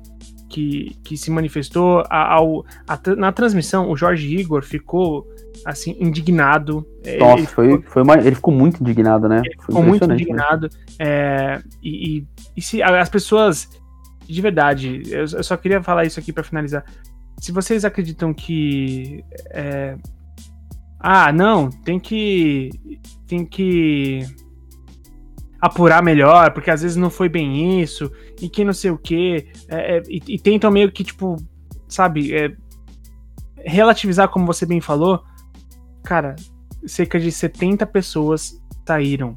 que, 0.48 0.96
que 1.04 1.16
se 1.18 1.30
manifestou. 1.30 2.02
Ao, 2.08 2.64
a 2.88 2.98
na 3.14 3.30
transmissão, 3.30 3.90
o 3.90 3.94
Jorge 3.96 4.34
Igor 4.34 4.62
ficou 4.62 5.26
assim, 5.66 5.94
indignado. 6.00 6.86
Ele- 7.04 7.18
Nossa, 7.18 7.36
ele 7.38 7.46
foi, 7.46 7.82
foi 7.82 8.02
uma- 8.02 8.16
ele 8.16 8.36
ficou 8.36 8.54
muito 8.54 8.80
indignado, 8.80 9.28
né? 9.28 9.42
Foi 9.58 9.66
ficou 9.66 9.82
muito 9.82 10.06
né? 10.06 10.14
indignado. 10.14 10.70
é, 10.98 11.60
e, 11.82 12.20
e- 12.20 12.26
e 12.56 12.62
se 12.62 12.82
as 12.82 13.10
pessoas, 13.10 13.68
de 14.26 14.40
verdade, 14.40 15.02
eu, 15.10 15.20
eu 15.26 15.42
só 15.44 15.58
queria 15.58 15.82
falar 15.82 16.06
isso 16.06 16.18
aqui 16.18 16.32
pra 16.32 16.42
finalizar. 16.42 16.84
Se 17.40 17.52
vocês 17.52 17.84
acreditam 17.84 18.34
que. 18.34 19.24
é, 19.50 19.96
ah, 20.98 21.32
não, 21.32 21.70
tem 21.70 21.98
que. 21.98 22.70
Tem 23.26 23.44
que. 23.44 24.26
Apurar 25.60 26.02
melhor, 26.02 26.52
porque 26.52 26.70
às 26.70 26.82
vezes 26.82 26.96
não 26.96 27.10
foi 27.10 27.28
bem 27.28 27.80
isso, 27.80 28.12
e 28.40 28.48
que 28.48 28.64
não 28.64 28.72
sei 28.72 28.90
o 28.90 28.98
quê. 28.98 29.48
é, 29.68 29.96
é, 29.96 30.02
e, 30.08 30.22
e 30.28 30.38
tentam 30.38 30.70
meio 30.70 30.90
que, 30.92 31.02
tipo, 31.02 31.36
sabe, 31.88 32.32
é, 32.32 32.54
relativizar, 33.64 34.28
como 34.28 34.46
você 34.46 34.64
bem 34.66 34.80
falou. 34.80 35.22
Cara, 36.04 36.36
cerca 36.86 37.18
de 37.18 37.30
70 37.30 37.86
pessoas 37.86 38.60
saíram. 38.86 39.34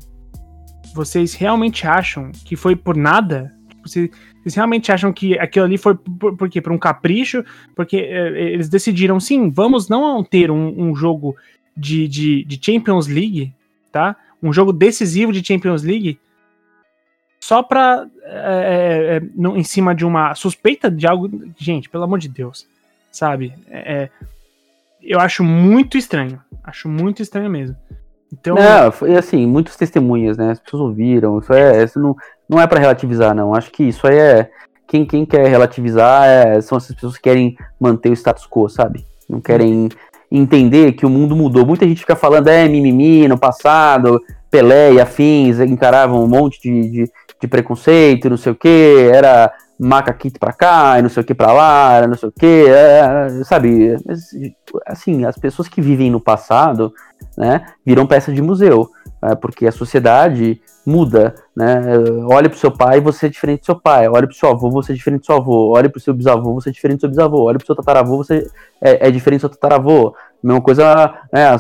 Vocês 0.94 1.34
realmente 1.34 1.88
acham 1.88 2.32
que 2.46 2.56
foi 2.56 2.76
por 2.76 2.96
nada? 2.96 3.54
Vocês, 3.84 4.10
vocês 4.42 4.56
realmente 4.56 4.92
acham 4.92 5.14
que 5.14 5.38
aquilo 5.38 5.66
ali 5.66 5.78
foi 5.78 5.96
por, 5.96 6.36
por 6.36 6.50
quê? 6.50 6.60
Por 6.62 6.72
um 6.72 6.78
capricho? 6.78 7.44
Porque 7.76 7.98
é, 7.98 8.28
eles 8.54 8.68
decidiram, 8.70 9.20
sim, 9.20 9.50
vamos 9.50 9.88
não 9.88 10.24
ter 10.24 10.50
um, 10.50 10.90
um 10.90 10.96
jogo 10.96 11.36
de, 11.78 12.08
de, 12.08 12.44
de 12.44 12.60
Champions 12.64 13.08
League, 13.08 13.54
tá? 13.92 14.16
Um 14.42 14.52
jogo 14.52 14.74
decisivo 14.74 15.32
de 15.32 15.46
Champions 15.46 15.84
League 15.84 16.20
só 17.40 17.64
pra. 17.64 18.08
é, 18.24 18.30
é, 18.30 19.16
é, 19.18 19.22
não- 19.36 19.58
em 19.58 19.64
cima 19.64 19.94
de 19.96 20.06
uma 20.06 20.34
suspeita 20.36 20.90
de 20.90 21.08
algo. 21.08 21.30
Gente, 21.58 21.90
pelo 21.90 22.04
amor 22.04 22.20
de 22.20 22.30
Deus, 22.30 22.68
sabe? 23.12 23.54
É, 23.70 24.04
é, 24.04 24.10
eu 25.02 25.20
acho 25.20 25.44
muito 25.44 25.98
estranho. 25.98 26.40
Acho 26.64 26.88
muito 26.88 27.22
estranho 27.22 27.50
mesmo. 27.50 27.76
Então, 28.32 28.56
Não, 28.56 28.92
foi 28.92 29.16
assim, 29.16 29.46
muitas 29.46 29.76
testemunhas, 29.76 30.38
né? 30.38 30.52
As 30.52 30.60
pessoas 30.60 30.84
ouviram. 30.84 31.40
Isso 31.40 31.54
é, 31.54 31.84
isso 31.84 32.00
não, 32.00 32.16
não 32.48 32.60
é 32.60 32.66
para 32.66 32.80
relativizar, 32.80 33.36
não. 33.36 33.54
Acho 33.54 33.72
que 33.72 33.84
isso 33.84 34.08
aí 34.08 34.18
é. 34.18 34.50
Quem, 34.88 35.06
quem 35.06 35.26
quer 35.26 35.48
relativizar 35.48 36.28
é- 36.28 36.62
são 36.62 36.78
essas 36.78 36.94
pessoas 36.94 37.16
que 37.16 37.24
querem 37.24 37.56
manter 37.80 38.10
o 38.10 38.14
status 38.14 38.46
quo, 38.46 38.68
sabe? 38.68 39.06
Não 39.30 39.40
querem 39.40 39.90
entender 40.30 40.94
que 40.94 41.06
o 41.06 41.10
mundo 41.10 41.36
mudou. 41.36 41.66
Muita 41.66 41.88
gente 41.88 42.02
fica 42.02 42.16
falando, 42.16 42.48
é 42.48 42.68
mimimi, 42.68 43.28
no 43.28 43.38
passado, 43.38 44.22
Pelé 44.50 44.94
e 44.94 45.02
afins 45.02 45.60
encaravam 45.60 46.24
um 46.24 46.28
monte 46.28 46.62
de, 46.62 46.90
de, 46.90 47.12
de 47.42 47.48
preconceito, 47.48 48.30
não 48.30 48.38
sei 48.38 48.52
o 48.52 48.56
que, 48.56 49.10
era 49.12 49.52
macaquito 49.80 50.40
pra 50.40 50.54
cá, 50.54 51.00
e 51.00 51.02
não 51.02 51.10
sei 51.10 51.24
o 51.24 51.26
que 51.26 51.34
pra 51.34 51.52
lá, 51.52 52.06
não 52.08 52.16
sei 52.16 52.30
o 52.30 52.32
que, 52.32 52.66
sabe? 53.46 53.98
Mas, 54.06 54.30
Assim, 54.86 55.26
as 55.26 55.38
pessoas 55.38 55.68
que 55.68 55.82
vivem 55.82 56.10
no 56.10 56.22
passado, 56.22 56.94
né, 57.38 57.66
viram 57.86 58.06
peça 58.06 58.32
de 58.32 58.42
museu, 58.42 58.88
né, 59.22 59.36
porque 59.36 59.68
a 59.68 59.72
sociedade 59.72 60.62
muda, 60.86 61.36
né? 61.56 61.82
Olha 62.30 62.50
pro 62.50 62.58
seu 62.58 62.72
pai, 62.72 63.00
você 63.00 63.28
é 63.28 63.30
diferente 63.30 63.62
do 63.62 63.66
seu 63.66 63.80
pai. 63.80 64.08
Olha 64.08 64.28
pro 64.28 64.36
seu 64.36 64.50
avô, 64.50 64.70
você 64.70 64.94
é 64.94 64.96
diferente 64.96 65.22
do 65.22 65.26
seu 65.26 65.36
avô. 65.36 65.72
Olha 65.76 65.90
pro 65.90 66.00
seu 66.00 66.14
bisavô, 66.14 66.54
você 66.54 66.70
é 66.70 66.72
diferente 66.72 66.98
do 66.98 67.02
seu 67.02 67.10
bisavô. 67.10 67.44
Olha 67.44 67.58
pro 67.58 67.66
seu 67.66 67.76
tataravô, 67.76 68.18
você 68.18 68.50
é, 68.82 69.08
é 69.08 69.12
diferente 69.12 69.40
do 69.40 69.42
seu 69.42 69.50
tataravô. 69.50 70.16
Mesma 70.42 70.62
coisa, 70.62 71.14
né? 71.32 71.56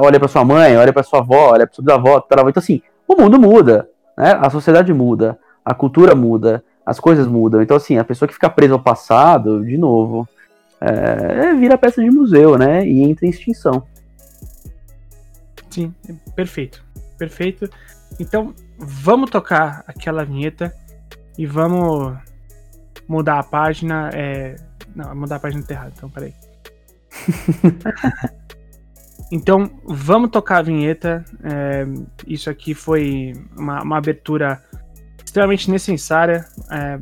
olha 0.00 0.18
pra 0.18 0.28
sua 0.28 0.44
mãe, 0.44 0.76
olha 0.76 0.92
pra 0.92 1.02
sua 1.02 1.18
avó, 1.18 1.52
olha 1.52 1.66
pro 1.66 1.76
seu 1.76 1.84
bisavó, 1.84 2.20
tataravô. 2.20 2.48
Então, 2.48 2.60
assim, 2.60 2.80
o 3.06 3.16
mundo 3.16 3.38
muda, 3.38 3.88
né? 4.18 4.32
A 4.40 4.50
sociedade 4.50 4.92
muda, 4.92 5.38
a 5.64 5.72
cultura 5.72 6.12
muda, 6.14 6.64
as 6.84 6.98
coisas 6.98 7.28
mudam. 7.28 7.62
Então, 7.62 7.76
assim, 7.76 7.96
a 7.96 8.04
pessoa 8.04 8.26
que 8.26 8.34
fica 8.34 8.50
presa 8.50 8.74
ao 8.74 8.82
passado, 8.82 9.64
de 9.64 9.78
novo, 9.78 10.28
é, 10.80 11.54
vira 11.54 11.78
peça 11.78 12.02
de 12.02 12.10
museu, 12.10 12.58
né? 12.58 12.84
E 12.84 13.00
entra 13.02 13.26
em 13.26 13.30
extinção. 13.30 13.84
Sim, 15.70 15.94
perfeito. 16.34 16.84
Perfeito. 17.16 17.70
Então, 18.18 18.52
vamos 18.76 19.30
tocar 19.30 19.84
aquela 19.86 20.24
vinheta 20.24 20.74
e 21.36 21.46
vamos 21.46 22.16
mudar 23.06 23.38
a 23.38 23.44
página. 23.44 24.10
É... 24.12 24.56
Não, 24.96 25.14
mudar 25.14 25.36
a 25.36 25.40
página 25.40 25.62
tá 25.62 25.74
errado, 25.74 25.92
então 25.96 26.10
peraí. 26.10 26.34
então, 29.30 29.70
vamos 29.84 30.30
tocar 30.30 30.58
a 30.58 30.62
vinheta. 30.62 31.24
É, 31.42 31.84
Isso 32.26 32.48
aqui 32.48 32.74
foi 32.74 33.32
uma, 33.56 33.82
uma 33.82 33.98
abertura 33.98 34.62
extremamente 35.24 35.70
necessária. 35.70 36.44
é, 36.70 36.98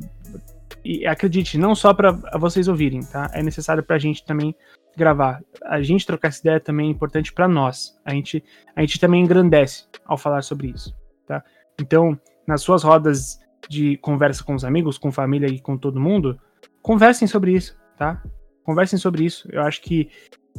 E 0.85 1.07
acredite, 1.07 1.57
não 1.59 1.75
só 1.75 1.95
para 1.95 2.13
vocês 2.39 2.69
ouvirem, 2.69 3.01
tá? 3.01 3.31
É 3.33 3.43
necessário 3.43 3.83
pra 3.83 3.99
gente 3.99 4.25
também 4.25 4.55
gravar. 4.97 5.43
A 5.65 5.81
gente 5.83 6.07
trocar 6.07 6.29
essa 6.29 6.41
ideia 6.41 6.61
também 6.61 6.89
é 6.89 6.91
importante 6.91 7.33
para 7.33 7.47
nós. 7.47 7.97
A 8.05 8.13
gente, 8.13 8.43
a 8.75 8.81
gente 8.81 8.99
também 8.99 9.23
engrandece 9.23 9.85
ao 10.05 10.17
falar 10.17 10.43
sobre 10.43 10.69
isso, 10.69 10.97
tá? 11.27 11.45
Então, 11.81 12.19
nas 12.47 12.63
suas 12.63 12.83
rodas 12.83 13.39
de 13.69 13.97
conversa 13.99 14.43
com 14.43 14.55
os 14.55 14.65
amigos, 14.65 14.97
com 14.99 15.13
família 15.13 15.49
e 15.49 15.61
com 15.61 15.77
todo 15.77 16.01
mundo, 16.01 16.41
conversem 16.83 17.29
sobre 17.29 17.53
isso, 17.53 17.77
tá? 17.99 18.23
Conversem 18.65 18.99
sobre 18.99 19.25
isso. 19.25 19.49
Eu 19.53 19.63
acho 19.63 19.81
que 19.83 20.09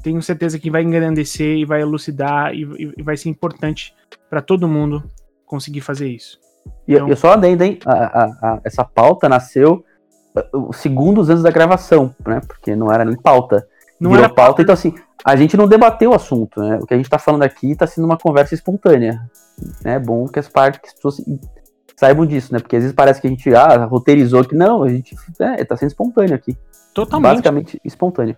tenho 0.04 0.22
certeza 0.22 0.58
que 0.60 0.70
vai 0.72 0.84
engrandecer 0.84 1.58
e 1.58 1.66
vai 1.66 1.82
elucidar 1.82 2.54
e, 2.54 2.64
e- 2.64 2.94
e 2.98 3.04
vai 3.04 3.18
ser 3.18 3.30
importante 3.30 3.94
para 4.30 4.42
todo 4.42 4.68
mundo 4.68 5.04
conseguir 5.46 5.82
fazer 5.82 6.08
isso. 6.10 6.40
E 6.88 6.94
Então- 6.96 7.08
eu 7.08 7.16
só 7.16 7.32
adendo, 7.34 7.64
hein? 7.64 7.80
A- 7.86 7.94
a- 7.94 8.38
a- 8.42 8.62
essa 8.64 8.84
pauta 8.84 9.28
nasceu 9.30 9.84
uh, 10.54 10.72
segundos 10.74 11.30
antes 11.30 11.42
da 11.42 11.50
gravação, 11.50 12.14
né? 12.26 12.42
Porque 12.48 12.76
não 12.76 12.92
era 12.92 13.04
nem 13.04 13.16
pauta. 13.16 13.68
Não 14.00 14.12
Virou 14.12 14.26
era 14.26 14.34
pauta, 14.34 14.62
então 14.62 14.74
assim, 14.74 14.94
a 15.26 15.36
gente 15.36 15.58
não 15.58 15.68
debateu 15.68 16.12
o 16.12 16.14
assunto, 16.14 16.62
né? 16.62 16.78
O 16.80 16.86
que 16.86 16.94
a 16.94 16.98
gente 16.98 17.10
tá 17.10 17.18
falando 17.18 17.42
aqui 17.44 17.76
tá 17.76 17.88
sendo 17.88 18.06
uma 18.06 18.18
conversa 18.18 18.54
espontânea. 18.54 19.20
né? 19.84 19.96
É 19.96 20.00
bom 20.00 20.28
que 20.28 20.38
as 20.38 20.48
partes, 20.48 20.80
que 20.80 20.88
as 20.90 20.94
pessoas 20.94 21.20
saibam 22.00 22.24
disso, 22.28 22.54
né? 22.54 22.60
Porque 22.60 22.76
às 22.76 22.84
vezes 22.84 22.96
parece 22.96 23.20
que 23.20 23.26
a 23.26 23.30
gente 23.32 23.52
ah, 23.56 23.86
roteirizou 23.86 24.44
que 24.46 24.54
não, 24.56 24.84
a 24.84 24.90
gente 24.90 25.16
é, 25.40 25.64
tá 25.66 25.76
sendo 25.76 25.90
espontâneo 25.90 26.36
aqui. 26.36 26.56
totalmente 26.94 27.30
Basicamente 27.32 27.82
espontâneo. 27.84 28.38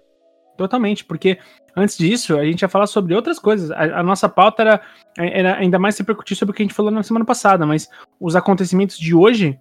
Totalmente, 0.59 1.05
porque 1.05 1.39
antes 1.73 1.97
disso 1.97 2.37
a 2.37 2.43
gente 2.43 2.63
ia 2.63 2.67
falar 2.67 2.85
sobre 2.85 3.15
outras 3.15 3.39
coisas. 3.39 3.71
A, 3.71 4.01
a 4.01 4.03
nossa 4.03 4.27
pauta 4.27 4.61
era, 4.61 4.81
era 5.17 5.55
ainda 5.55 5.79
mais 5.79 5.97
repercutir 5.97 6.35
sobre 6.35 6.51
o 6.51 6.53
que 6.53 6.61
a 6.61 6.65
gente 6.65 6.75
falou 6.75 6.91
na 6.91 7.01
semana 7.01 7.23
passada, 7.23 7.65
mas 7.65 7.89
os 8.19 8.35
acontecimentos 8.35 8.99
de 8.99 9.15
hoje 9.15 9.57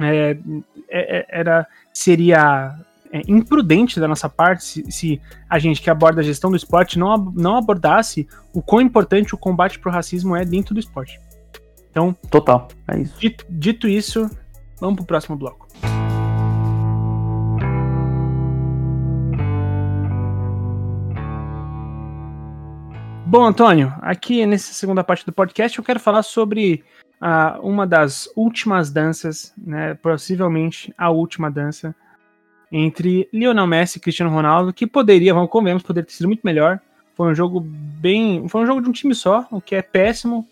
é, 0.00 0.30
é- 0.88 1.18
é- 1.18 1.26
era 1.28 1.66
seria 1.92 2.74
é, 3.12 3.20
imprudente 3.28 4.00
da 4.00 4.08
nossa 4.08 4.26
parte 4.26 4.64
se, 4.64 4.90
se 4.90 5.20
a 5.46 5.58
gente 5.58 5.82
que 5.82 5.90
aborda 5.90 6.22
a 6.22 6.24
gestão 6.24 6.50
do 6.50 6.56
esporte 6.56 6.98
não, 6.98 7.18
não 7.36 7.58
abordasse 7.58 8.26
o 8.54 8.62
quão 8.62 8.80
importante 8.80 9.34
o 9.34 9.38
combate 9.38 9.78
pro 9.78 9.92
racismo 9.92 10.34
é 10.34 10.42
dentro 10.42 10.72
do 10.72 10.80
esporte. 10.80 11.20
Então, 11.90 12.16
Total. 12.30 12.66
É 12.88 12.98
isso. 12.98 13.20
dito, 13.20 13.44
dito 13.50 13.86
isso, 13.86 14.30
vamos 14.80 14.96
pro 14.96 15.04
próximo 15.04 15.36
bloco. 15.36 15.63
Bom, 23.34 23.46
Antônio, 23.46 23.92
aqui 24.00 24.46
nessa 24.46 24.72
segunda 24.72 25.02
parte 25.02 25.26
do 25.26 25.32
podcast 25.32 25.76
eu 25.76 25.82
quero 25.82 25.98
falar 25.98 26.22
sobre 26.22 26.84
ah, 27.20 27.58
uma 27.64 27.84
das 27.84 28.30
últimas 28.36 28.92
danças, 28.92 29.52
né, 29.58 29.94
possivelmente 29.94 30.94
a 30.96 31.10
última 31.10 31.50
dança 31.50 31.92
entre 32.70 33.28
Lionel 33.32 33.66
Messi 33.66 33.98
e 33.98 34.00
Cristiano 34.00 34.30
Ronaldo, 34.30 34.72
que 34.72 34.86
poderia, 34.86 35.34
vamos 35.34 35.50
convenhamos, 35.50 35.82
poderia 35.82 36.06
ter 36.06 36.12
sido 36.12 36.28
muito 36.28 36.42
melhor. 36.44 36.78
Foi 37.16 37.28
um 37.28 37.34
jogo 37.34 37.58
bem, 37.58 38.48
foi 38.48 38.62
um 38.62 38.66
jogo 38.66 38.80
de 38.80 38.88
um 38.88 38.92
time 38.92 39.16
só, 39.16 39.48
o 39.50 39.60
que 39.60 39.74
é 39.74 39.82
péssimo 39.82 40.46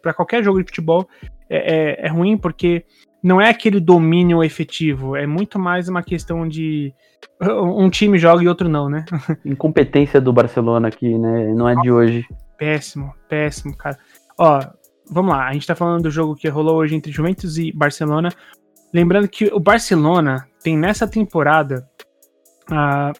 para 0.00 0.14
qualquer 0.14 0.44
jogo 0.44 0.60
de 0.60 0.66
futebol. 0.66 1.08
É, 1.50 2.04
é, 2.04 2.06
é 2.06 2.08
ruim 2.08 2.38
porque 2.38 2.84
não 3.22 3.40
é 3.40 3.48
aquele 3.48 3.78
domínio 3.78 4.42
efetivo, 4.42 5.16
é 5.16 5.26
muito 5.26 5.58
mais 5.58 5.88
uma 5.88 6.02
questão 6.02 6.48
de 6.48 6.92
um 7.40 7.88
time 7.88 8.18
joga 8.18 8.42
e 8.42 8.48
outro 8.48 8.68
não, 8.68 8.88
né? 8.88 9.04
Incompetência 9.44 10.20
do 10.20 10.32
Barcelona 10.32 10.88
aqui, 10.88 11.16
né? 11.18 11.52
Não 11.54 11.68
é 11.68 11.74
de 11.76 11.90
hoje. 11.90 12.26
Péssimo, 12.58 13.14
péssimo, 13.28 13.76
cara. 13.76 13.98
Ó, 14.38 14.60
vamos 15.10 15.32
lá, 15.32 15.48
a 15.48 15.52
gente 15.52 15.66
tá 15.66 15.74
falando 15.74 16.04
do 16.04 16.10
jogo 16.10 16.34
que 16.34 16.48
rolou 16.48 16.76
hoje 16.76 16.94
entre 16.94 17.12
Juventus 17.12 17.58
e 17.58 17.72
Barcelona. 17.72 18.30
Lembrando 18.92 19.28
que 19.28 19.46
o 19.46 19.60
Barcelona 19.60 20.46
tem 20.62 20.76
nessa 20.76 21.06
temporada 21.06 21.88
a, 22.70 23.12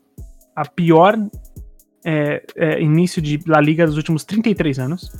a 0.55 0.64
pior 0.64 1.16
é, 2.05 2.44
é, 2.57 2.80
início 2.82 3.22
de 3.22 3.40
La 3.46 3.61
Liga 3.61 3.86
dos 3.86 3.96
últimos 3.96 4.24
33 4.24 4.78
anos. 4.78 5.11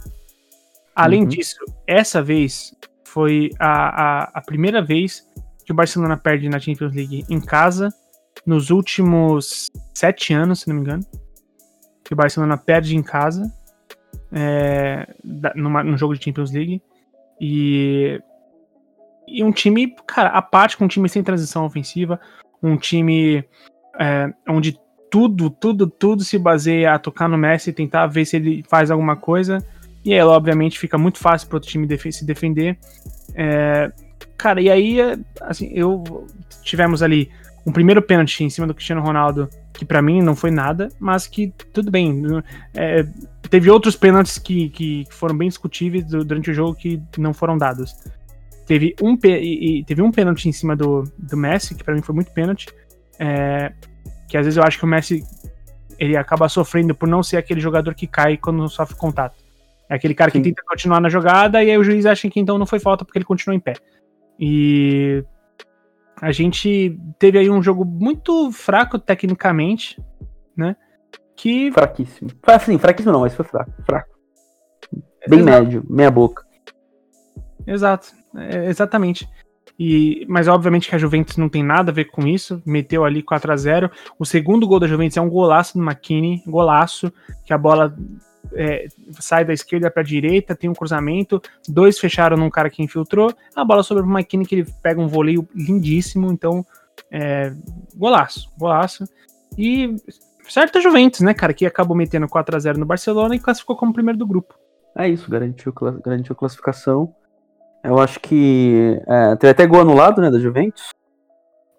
Além 0.95 1.23
Uhum. 1.23 1.29
disso, 1.29 1.57
essa 1.87 2.23
vez 2.23 2.75
foi 3.13 3.51
a, 3.59 4.23
a, 4.23 4.23
a 4.35 4.41
primeira 4.41 4.81
vez 4.81 5.27
que 5.65 5.73
o 5.73 5.75
Barcelona 5.75 6.17
perde 6.17 6.49
na 6.49 6.59
Champions 6.59 6.95
League 6.95 7.25
em 7.29 7.41
casa 7.41 7.91
nos 8.47 8.71
últimos 8.71 9.71
sete 9.95 10.33
anos, 10.33 10.61
se 10.61 10.69
não 10.69 10.77
me 10.77 10.81
engano. 10.81 11.05
Que 12.03 12.15
o 12.15 12.17
Barcelona 12.17 12.57
perde 12.57 12.97
em 12.97 13.03
casa 13.03 13.53
é, 14.33 15.15
numa, 15.55 15.85
num 15.85 15.97
jogo 15.97 16.17
de 16.17 16.25
Champions 16.25 16.51
League. 16.53 16.83
E, 17.39 18.21
e 19.29 19.45
um 19.45 19.53
time, 19.53 19.95
cara, 20.07 20.31
apático, 20.31 20.83
um 20.83 20.89
time 20.89 21.09
sem 21.09 21.23
transição 21.23 21.67
ofensiva, 21.67 22.19
um 22.63 22.77
time 22.79 23.45
é, 24.01 24.33
onde 24.49 24.81
tudo, 25.11 25.51
tudo, 25.51 25.87
tudo 25.87 26.25
se 26.25 26.39
baseia 26.39 26.95
a 26.95 26.99
tocar 26.99 27.29
no 27.29 27.37
Messi 27.37 27.73
tentar 27.73 28.07
ver 28.07 28.25
se 28.25 28.37
ele 28.37 28.65
faz 28.67 28.91
alguma 28.91 29.17
coisa. 29.17 29.59
E 30.05 30.13
aí, 30.13 30.21
obviamente, 30.21 30.79
fica 30.79 30.99
muito 30.99 31.19
fácil 31.19 31.49
para 31.49 31.57
outro 31.57 31.69
time 31.71 31.87
defe- 31.87 32.13
se 32.13 32.25
defender. 32.25 32.77
É, 33.35 33.91
cara, 34.37 34.61
e 34.61 34.71
aí, 34.71 35.01
é, 35.01 35.17
assim, 35.43 35.71
eu 35.73 36.27
tivemos 36.63 37.03
ali 37.03 37.31
um 37.65 37.73
primeiro 37.73 38.03
pênalti 38.03 38.43
em 38.43 38.51
cima 38.51 38.67
do 38.67 38.75
Cristiano 38.75 39.01
Ronaldo, 39.03 39.49
que 39.73 39.85
pra 39.85 40.03
mim 40.03 40.21
não 40.21 40.35
foi 40.35 40.51
nada, 40.51 40.89
mas 40.99 41.27
que 41.27 41.53
tudo 41.73 41.91
bem. 41.91 42.23
é, 42.75 43.07
teve 43.49 43.71
outros 43.71 43.95
pênaltis 43.97 44.39
que, 44.39 44.69
que 44.71 45.05
foram 45.11 45.37
bem 45.37 45.49
discutíveis 45.49 46.05
du- 46.05 46.25
durante 46.25 46.51
o 46.51 46.55
jogo 46.55 46.75
que 46.75 47.01
não 47.19 47.33
foram 47.33 47.57
dados. 47.57 47.95
Teve 48.67 48.95
um, 49.03 49.17
e, 49.25 49.85
teve 49.87 50.03
um 50.03 50.11
pênalti 50.11 50.49
em 50.49 50.53
cima 50.53 50.75
do, 50.75 51.05
do 51.19 51.37
Messi, 51.37 51.75
que 51.75 51.85
pra 51.85 51.95
mim 51.95 52.03
foi 52.03 52.15
muito 52.15 52.33
pênalti. 52.33 52.69
é, 53.19 53.73
que 54.29 54.37
às 54.37 54.47
vezes 54.47 54.57
eu 54.57 54.65
acho 54.65 54.79
que 54.79 54.85
o 54.85 54.89
Messi 54.89 55.23
ele 55.99 56.17
acaba 56.17 56.49
sofrendo 56.49 56.95
por 56.95 57.07
não 57.07 57.23
ser 57.23 57.37
aquele 57.37 57.61
jogador 57.61 57.95
que 57.95 58.07
cai 58.07 58.37
quando 58.37 58.67
sofre 58.69 58.97
contato. 58.97 59.42
É 59.89 59.95
aquele 59.95 60.15
cara 60.15 60.31
Sim. 60.31 60.39
que 60.41 60.49
tenta 60.49 60.63
continuar 60.67 61.01
na 61.01 61.09
jogada 61.09 61.63
e 61.63 61.71
aí 61.71 61.79
o 61.79 61.85
juiz 61.85 62.07
acha 62.07 62.29
que 62.29 62.41
então 62.41 62.59
não 62.59 62.67
foi 62.67 62.79
falta 62.79 63.05
porque 63.05 63.19
ele 63.19 63.25
continuou 63.25 63.57
em 63.57 63.61
pé. 63.61 63.75
E 64.39 65.25
a 66.21 66.33
gente 66.33 66.99
teve 67.19 67.39
aí 67.39 67.51
um 67.51 67.63
jogo 67.63 67.85
muito 67.85 68.51
fraco 68.53 68.99
tecnicamente, 68.99 70.01
né? 70.57 70.77
Que 71.37 71.71
Fraquíssimo. 71.73 72.31
Assim, 72.47 72.79
fraquíssimo 72.79 73.13
não, 73.13 73.21
mas 73.21 73.35
foi 73.35 73.45
fraco. 73.45 73.73
Fraco. 73.85 74.11
Bem 75.29 75.41
Exato. 75.41 75.63
médio, 75.63 75.87
meia 75.89 76.11
boca. 76.11 76.45
Exato, 77.67 78.09
é, 78.37 78.67
exatamente. 78.67 79.29
E, 79.79 80.27
mas 80.29 80.49
obviamente 80.49 80.89
que 80.89 80.95
a 80.95 80.99
Juventus 80.99 81.37
não 81.37 81.49
tem 81.49 81.63
nada 81.63 81.91
a 81.91 81.95
ver 81.95 82.05
com 82.07 82.27
isso, 82.27 82.63
meteu 82.65 83.05
ali 83.05 83.23
4 83.23 83.53
a 83.53 83.57
0 83.57 83.91
O 84.19 84.25
segundo 84.25 84.67
gol 84.67 84.79
da 84.79 84.87
Juventus 84.87 85.17
é 85.17 85.21
um 85.21 85.29
golaço 85.29 85.79
do 85.79 85.85
McKinney, 85.85 86.43
golaço, 86.47 87.13
que 87.45 87.53
a 87.53 87.59
bola 87.59 87.97
é, 88.55 88.87
sai 89.19 89.45
da 89.45 89.53
esquerda 89.53 89.91
para 89.91 90.03
a 90.03 90.05
direita, 90.05 90.55
tem 90.55 90.69
um 90.69 90.75
cruzamento, 90.75 91.41
dois 91.69 91.99
fecharam 91.99 92.37
num 92.37 92.51
cara 92.51 92.71
que 92.71 92.83
infiltrou, 92.83 93.33
a 93.55 93.65
bola 93.65 93.83
sobre 93.83 94.03
o 94.03 94.07
McKinney 94.07 94.47
que 94.47 94.55
ele 94.57 94.67
pega 94.83 95.01
um 95.01 95.09
voleio 95.09 95.49
lindíssimo, 95.55 96.31
então 96.33 96.65
é, 97.11 97.53
golaço, 97.95 98.51
golaço. 98.59 99.05
E 99.57 99.97
certo 100.49 100.79
a 100.79 100.81
Juventus, 100.81 101.21
né, 101.21 101.35
cara, 101.35 101.53
que 101.53 101.67
acabou 101.67 101.97
metendo 101.97 102.29
4 102.29 102.57
a 102.57 102.59
0 102.59 102.79
no 102.79 102.87
Barcelona 102.87 103.35
e 103.35 103.41
classificou 103.41 103.77
como 103.77 103.93
primeiro 103.93 104.19
do 104.19 104.27
grupo. 104.27 104.55
É 104.97 105.09
isso, 105.09 105.31
garantiu, 105.31 105.73
garantiu 106.05 106.35
classificação. 106.35 107.15
Eu 107.83 107.99
acho 107.99 108.21
que. 108.21 109.01
É, 109.07 109.37
teve 109.37 109.51
até 109.51 109.67
gol 109.67 109.81
anulado, 109.81 110.21
né, 110.21 110.31
da 110.31 110.39
Juventus, 110.39 110.91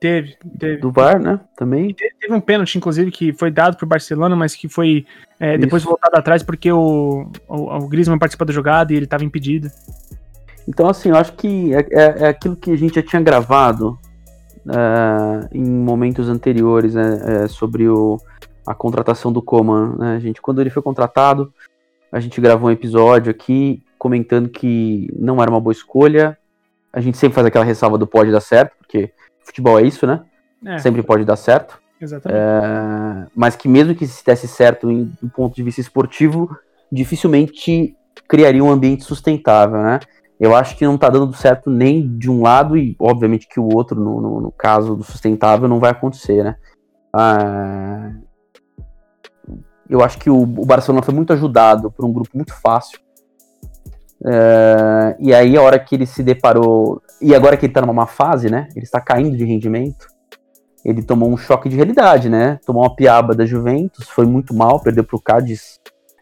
Teve, 0.04 0.36
teve. 0.60 0.82
do 0.82 0.92
VAR, 0.92 1.18
né? 1.18 1.40
Também. 1.56 1.96
Teve 2.20 2.34
um 2.34 2.42
pênalti, 2.42 2.76
inclusive, 2.76 3.10
que 3.10 3.32
foi 3.32 3.50
dado 3.50 3.78
pro 3.78 3.88
Barcelona, 3.88 4.36
mas 4.36 4.54
que 4.54 4.68
foi 4.68 5.06
é, 5.40 5.58
depois 5.58 5.82
voltado 5.82 6.18
atrás 6.18 6.44
porque 6.44 6.70
o, 6.70 7.32
o, 7.48 7.78
o 7.78 7.88
Griezmann 7.88 8.20
participou 8.20 8.46
da 8.46 8.52
jogada 8.52 8.92
e 8.92 8.98
ele 8.98 9.06
estava 9.06 9.24
impedido. 9.24 9.72
Então, 10.68 10.90
assim, 10.90 11.08
eu 11.08 11.16
acho 11.16 11.32
que 11.38 11.74
é, 11.74 11.88
é- 11.90 12.24
é 12.24 12.28
aquilo 12.28 12.58
que 12.58 12.70
a 12.72 12.76
gente 12.76 12.96
já 12.96 13.02
tinha 13.02 13.22
gravado 13.22 13.98
é, 14.68 15.48
em 15.58 15.64
momentos 15.64 16.28
anteriores, 16.28 16.96
né, 16.96 17.46
é, 17.46 17.48
sobre 17.48 17.88
o, 17.88 18.20
a 18.68 18.76
contratação 18.76 19.32
do 19.32 19.42
Coman. 19.42 19.96
Né? 19.98 20.18
A 20.18 20.20
gente, 20.20 20.42
quando 20.42 20.60
ele 20.60 20.70
foi 20.70 20.84
contratado, 20.84 21.54
a 22.12 22.20
gente 22.20 22.42
gravou 22.42 22.68
um 22.68 22.74
episódio 22.74 23.32
aqui 23.32 23.82
comentando 23.98 24.50
que 24.50 25.08
não 25.18 25.42
era 25.42 25.50
uma 25.50 25.62
boa 25.62 25.72
escolha. 25.72 26.38
A 26.92 27.00
gente 27.00 27.18
sempre 27.18 27.36
faz 27.36 27.48
aquela 27.48 27.64
ressalva 27.64 27.98
do 27.98 28.06
pode 28.06 28.34
dar 28.34 28.42
certo, 28.42 28.74
porque 28.80 29.14
futebol 29.46 29.80
é 29.80 29.84
isso, 29.84 30.06
né? 30.06 30.22
É, 30.66 30.78
Sempre 30.80 31.04
pode 31.04 31.26
dar 31.26 31.36
certo. 31.36 31.80
exatamente. 32.00 32.40
É, 32.40 33.28
mas 33.36 33.56
que 33.56 33.68
mesmo 33.68 33.96
que 33.96 34.08
se 34.08 34.26
desse 34.26 34.48
certo 34.48 34.90
em, 34.90 35.12
do 35.22 35.30
ponto 35.30 35.56
de 35.56 35.64
vista 35.64 35.82
esportivo, 35.82 36.50
dificilmente 36.92 37.96
criaria 38.28 38.64
um 38.64 38.72
ambiente 38.72 39.04
sustentável, 39.04 39.82
né? 39.82 40.00
Eu 40.40 40.56
acho 40.56 40.76
que 40.76 40.86
não 40.86 40.98
tá 40.98 41.10
dando 41.10 41.34
certo 41.34 41.70
nem 41.70 42.18
de 42.18 42.30
um 42.30 42.42
lado 42.42 42.78
e, 42.78 42.96
obviamente, 43.00 43.48
que 43.48 43.60
o 43.60 43.74
outro, 43.74 44.00
no, 44.00 44.20
no, 44.20 44.42
no 44.42 44.52
caso 44.52 44.96
do 44.96 45.04
sustentável, 45.04 45.68
não 45.68 45.80
vai 45.80 45.92
acontecer, 45.92 46.44
né? 46.44 46.56
Ah, 47.14 48.12
eu 49.90 50.04
acho 50.04 50.18
que 50.18 50.30
o, 50.30 50.42
o 50.42 50.66
Barcelona 50.66 51.04
foi 51.04 51.14
muito 51.14 51.32
ajudado 51.34 51.92
por 51.92 52.04
um 52.04 52.12
grupo 52.12 52.32
muito 52.34 52.54
fácil. 52.54 53.00
É, 54.26 55.16
e 55.20 55.34
aí, 55.34 55.58
a 55.58 55.62
hora 55.62 55.80
que 55.80 55.96
ele 55.96 56.06
se 56.06 56.24
deparou. 56.24 57.02
E 57.22 57.36
agora 57.36 57.58
que 57.58 57.66
ele 57.66 57.74
tá 57.74 57.82
numa 57.82 57.94
má 57.94 58.08
fase, 58.08 58.50
né? 58.50 58.68
Ele 58.76 58.86
está 58.86 59.00
caindo 59.00 59.38
de 59.38 59.46
rendimento 59.46 60.14
ele 60.84 61.02
tomou 61.02 61.32
um 61.32 61.38
choque 61.38 61.70
de 61.70 61.76
realidade, 61.76 62.30
né? 62.30 62.60
Tomou 62.66 62.84
uma 62.84 62.94
piaba 62.94 63.34
da 63.34 63.46
Juventus, 63.46 64.10
foi 64.10 64.26
muito 64.26 64.54
mal, 64.54 64.82
perdeu 64.82 65.04
pro 65.04 65.22
Cádiz 65.22 65.80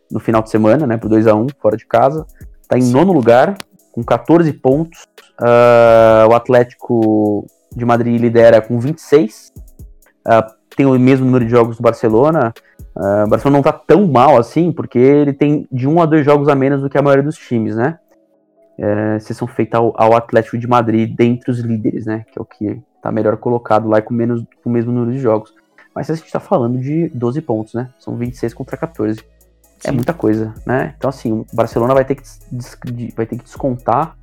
no 0.09 0.19
final 0.19 0.41
de 0.41 0.49
semana, 0.49 0.85
né? 0.85 0.97
Por 0.97 1.09
2 1.09 1.25
a 1.25 1.33
1 1.33 1.47
fora 1.59 1.75
de 1.75 1.85
casa. 1.85 2.25
Tá 2.67 2.77
em 2.77 2.91
nono 2.91 3.11
lugar, 3.11 3.57
com 3.91 4.03
14 4.03 4.53
pontos. 4.53 5.07
Ah, 5.39 6.27
o 6.29 6.33
Atlético 6.33 7.45
de 7.75 7.83
Madrid 7.83 8.21
lidera 8.21 8.61
com 8.61 8.79
26. 8.79 9.51
Ah, 10.23 10.45
tem 10.75 10.85
o 10.85 10.97
mesmo 10.99 11.25
número 11.25 11.43
de 11.43 11.51
jogos 11.51 11.77
do 11.77 11.83
Barcelona. 11.83 12.53
Ah, 12.95 13.23
o 13.25 13.29
Barcelona 13.29 13.57
não 13.57 13.63
tá 13.63 13.73
tão 13.73 14.07
mal 14.07 14.37
assim, 14.37 14.71
porque 14.71 14.99
ele 14.99 15.33
tem 15.33 15.67
de 15.71 15.87
um 15.87 16.01
a 16.01 16.05
dois 16.05 16.25
jogos 16.25 16.47
a 16.47 16.55
menos 16.55 16.81
do 16.81 16.89
que 16.89 16.97
a 16.97 17.01
maioria 17.01 17.23
dos 17.23 17.37
times, 17.37 17.75
né? 17.75 17.99
É, 18.77 19.17
exceção 19.17 19.47
feita 19.47 19.77
ao, 19.77 19.93
ao 19.95 20.15
Atlético 20.15 20.57
de 20.57 20.67
Madrid 20.67 21.13
dentre 21.15 21.51
os 21.51 21.59
líderes, 21.59 22.05
né? 22.05 22.25
Que 22.31 22.39
é 22.39 22.41
o 22.41 22.45
que 22.45 22.81
tá 23.01 23.11
melhor 23.11 23.37
colocado 23.37 23.87
lá 23.87 23.99
e 23.99 24.01
com, 24.01 24.13
menos, 24.13 24.43
com 24.63 24.69
o 24.69 24.73
mesmo 24.73 24.91
número 24.91 25.11
de 25.11 25.19
jogos. 25.19 25.53
Mas 25.93 26.09
a 26.09 26.15
gente 26.15 26.31
tá 26.31 26.39
falando 26.39 26.79
de 26.79 27.09
12 27.09 27.41
pontos, 27.41 27.73
né? 27.73 27.89
São 27.99 28.15
26 28.15 28.53
contra 28.53 28.77
14. 28.77 29.19
É 29.83 29.89
Sim. 29.89 29.95
muita 29.95 30.13
coisa, 30.13 30.53
né? 30.65 30.93
Então, 30.97 31.09
assim, 31.09 31.31
o 31.31 31.45
Barcelona 31.53 31.93
vai 31.93 32.05
ter 32.05 32.15
que, 32.15 32.23
vai 33.15 33.25
ter 33.25 33.37
que 33.37 33.43
descontar 33.43 34.15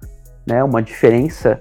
né, 0.47 0.63
uma 0.63 0.81
diferença 0.81 1.61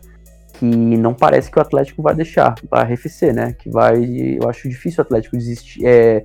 que 0.53 0.65
não 0.65 1.13
parece 1.13 1.51
que 1.51 1.59
o 1.59 1.61
Atlético 1.61 2.01
vai 2.01 2.15
deixar, 2.15 2.55
vai 2.69 2.81
arrefecer, 2.81 3.33
né? 3.33 3.53
Que 3.53 3.69
vai. 3.69 4.03
Eu 4.41 4.49
acho 4.49 4.69
difícil 4.69 4.99
o 4.99 5.05
Atlético 5.05 5.37
desistir, 5.37 5.85
é, 5.85 6.23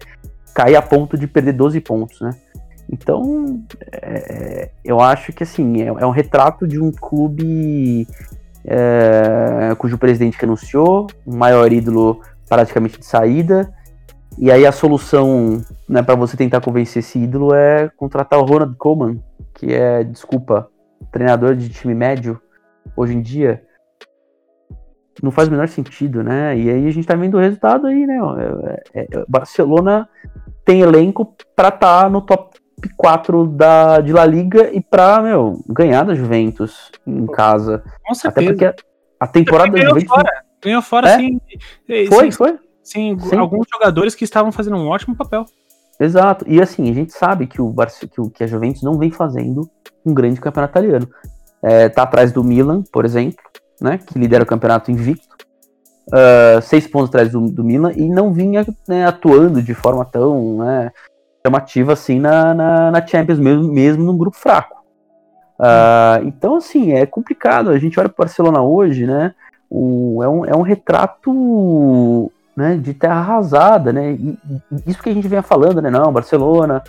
cair 0.54 0.76
a 0.76 0.82
ponto 0.82 1.16
de 1.16 1.26
perder 1.26 1.52
12 1.52 1.80
pontos, 1.80 2.20
né? 2.20 2.30
Então, 2.90 3.62
é, 3.90 4.70
eu 4.84 5.00
acho 5.00 5.32
que 5.32 5.42
assim, 5.42 5.82
é, 5.82 5.86
é 5.86 6.06
um 6.06 6.10
retrato 6.10 6.66
de 6.66 6.80
um 6.80 6.90
clube 6.90 8.06
é, 8.64 9.74
cujo 9.78 9.96
presidente 9.98 10.38
renunciou, 10.38 11.06
o 11.24 11.34
maior 11.34 11.72
ídolo 11.72 12.20
praticamente 12.48 12.98
de 12.98 13.06
saída, 13.06 13.72
e 14.38 14.50
aí 14.50 14.66
a 14.66 14.72
solução 14.72 15.62
né, 15.88 16.02
para 16.02 16.14
você 16.14 16.36
tentar 16.36 16.60
convencer 16.60 17.00
esse 17.00 17.18
ídolo 17.18 17.54
é 17.54 17.90
contratar 17.96 18.38
o 18.38 18.44
Ronald 18.44 18.76
Koeman, 18.76 19.22
que 19.54 19.72
é, 19.72 20.02
desculpa, 20.04 20.68
treinador 21.10 21.54
de 21.54 21.68
time 21.68 21.94
médio 21.94 22.40
hoje 22.96 23.14
em 23.14 23.20
dia. 23.20 23.62
Não 25.22 25.30
faz 25.30 25.48
o 25.48 25.50
menor 25.50 25.68
sentido, 25.68 26.22
né? 26.22 26.56
E 26.56 26.70
aí 26.70 26.86
a 26.86 26.90
gente 26.90 27.06
tá 27.06 27.14
vendo 27.14 27.36
o 27.36 27.40
resultado 27.40 27.86
aí, 27.86 28.06
né? 28.06 28.16
é- 28.94 29.00
é- 29.00 29.08
é- 29.12 29.24
Barcelona 29.28 30.08
tem 30.64 30.80
elenco 30.80 31.34
pra 31.56 31.68
estar 31.68 32.08
no 32.08 32.20
top 32.22 32.56
4 32.96 33.46
da, 33.46 34.00
de 34.00 34.12
La 34.12 34.24
Liga 34.24 34.70
e 34.72 34.80
pra, 34.80 35.20
meu, 35.20 35.60
ganhar 35.68 36.04
da 36.04 36.14
Juventus 36.14 36.90
em 37.06 37.26
casa. 37.26 37.82
Com 38.04 38.12
Até 38.12 38.14
certeza. 38.20 38.46
porque 38.48 38.64
a, 38.64 38.74
a 39.20 39.26
temporada 39.26 39.70
da 39.70 39.78
ganhou 39.78 39.90
Juventus 39.94 40.08
fora. 40.16 40.30
Ganhou 40.64 40.82
fora 40.82 41.08
É? 41.10 41.16
sem, 41.16 41.40
foi, 42.08 42.20
sem, 42.20 42.30
foi. 42.30 42.58
sem 42.82 43.18
Sim. 43.18 43.36
alguns 43.36 43.66
jogadores 43.72 44.14
que 44.14 44.24
estavam 44.24 44.50
fazendo 44.52 44.76
um 44.76 44.88
ótimo 44.88 45.14
papel. 45.16 45.44
Exato. 46.00 46.44
E 46.48 46.60
assim, 46.60 46.88
a 46.90 46.94
gente 46.94 47.12
sabe 47.12 47.46
que 47.46 47.60
o, 47.60 47.68
Barce- 47.68 48.08
que 48.08 48.20
o 48.20 48.30
que 48.30 48.42
a 48.42 48.46
Juventus 48.46 48.82
não 48.82 48.96
vem 48.98 49.10
fazendo 49.10 49.68
um 50.06 50.14
grande 50.14 50.40
campeonato 50.40 50.72
italiano. 50.72 51.08
É, 51.62 51.88
tá 51.88 52.02
atrás 52.02 52.32
do 52.32 52.42
Milan, 52.42 52.82
por 52.92 53.04
exemplo, 53.04 53.38
né? 53.82 53.98
Que 53.98 54.18
lidera 54.18 54.44
o 54.44 54.46
campeonato 54.46 54.90
invicto. 54.90 55.46
ah, 56.12 56.60
seis 56.62 56.86
pontos 56.86 57.08
atrás 57.08 57.32
do, 57.32 57.48
do 57.48 57.64
Milan 57.64 57.92
e 57.96 58.08
não 58.08 58.32
vinha 58.32 58.66
né, 58.88 59.06
atuando 59.06 59.62
de 59.62 59.74
forma 59.74 60.04
tão 60.04 60.58
né, 60.58 60.90
chamativa 61.44 61.92
assim 61.92 62.20
na, 62.20 62.54
na, 62.54 62.90
na 62.90 63.06
Champions, 63.06 63.38
mesmo, 63.38 63.72
mesmo 63.72 64.04
num 64.04 64.16
grupo 64.16 64.36
fraco. 64.36 64.82
Ah, 65.58 66.20
então, 66.24 66.56
assim, 66.56 66.92
é 66.92 67.06
complicado. 67.06 67.70
A 67.70 67.78
gente 67.78 67.98
olha 67.98 68.08
para 68.08 68.22
o 68.22 68.24
Barcelona 68.24 68.62
hoje, 68.62 69.06
né? 69.06 69.34
O, 69.70 70.20
é, 70.22 70.28
um, 70.28 70.44
é 70.44 70.56
um 70.56 70.62
retrato 70.62 72.30
né, 72.56 72.76
de 72.76 72.92
terra 72.92 73.20
arrasada, 73.20 73.92
né? 73.92 74.12
E, 74.12 74.38
isso 74.86 75.02
que 75.02 75.08
a 75.08 75.14
gente 75.14 75.28
vem 75.28 75.40
falando, 75.40 75.80
né? 75.80 75.88
Não, 75.88 76.12
Barcelona 76.12 76.82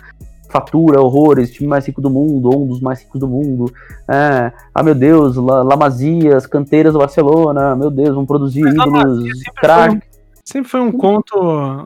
fatura 0.48 1.00
horrores, 1.00 1.52
time 1.52 1.68
mais 1.68 1.86
rico 1.86 2.00
do 2.00 2.10
mundo, 2.10 2.50
ou 2.50 2.64
um 2.64 2.66
dos 2.68 2.80
mais 2.80 3.02
ricos 3.02 3.20
do 3.20 3.28
mundo. 3.28 3.72
É, 4.08 4.52
ah, 4.74 4.82
meu 4.82 4.94
Deus, 4.94 5.36
La, 5.36 5.62
La 5.62 5.76
Masia, 5.76 6.36
as 6.36 6.46
canteiras 6.46 6.92
do 6.92 6.98
Barcelona, 6.98 7.74
meu 7.74 7.90
Deus, 7.90 8.14
vão 8.14 8.26
produzir 8.26 8.62
Mas 8.62 8.74
ídolos, 8.74 8.92
Masia 8.92 9.34
sempre 9.34 9.60
craque. 9.60 10.02
Sempre 10.44 10.70
foi 10.70 10.80
um 10.80 10.92
conto. 10.92 11.34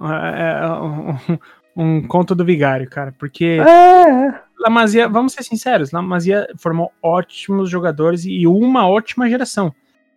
é, 0.03 0.61
é, 0.61 0.71
um, 0.83 1.39
um 1.77 2.07
conto 2.07 2.35
do 2.35 2.45
vigário, 2.45 2.89
cara. 2.91 3.15
Porque 3.17 3.61
É, 3.61 4.35
La 4.59 4.69
Masia, 4.69 5.09
vamos 5.09 5.33
ser 5.33 5.45
sinceros, 5.45 5.93
La 5.93 6.03
Masia 6.03 6.49
formou 6.57 6.91
ótimos 7.03 7.71
jogadores 7.71 8.25
e 8.25 8.47
uma 8.47 8.89
ótima 8.89 9.29
geração. 9.29 9.73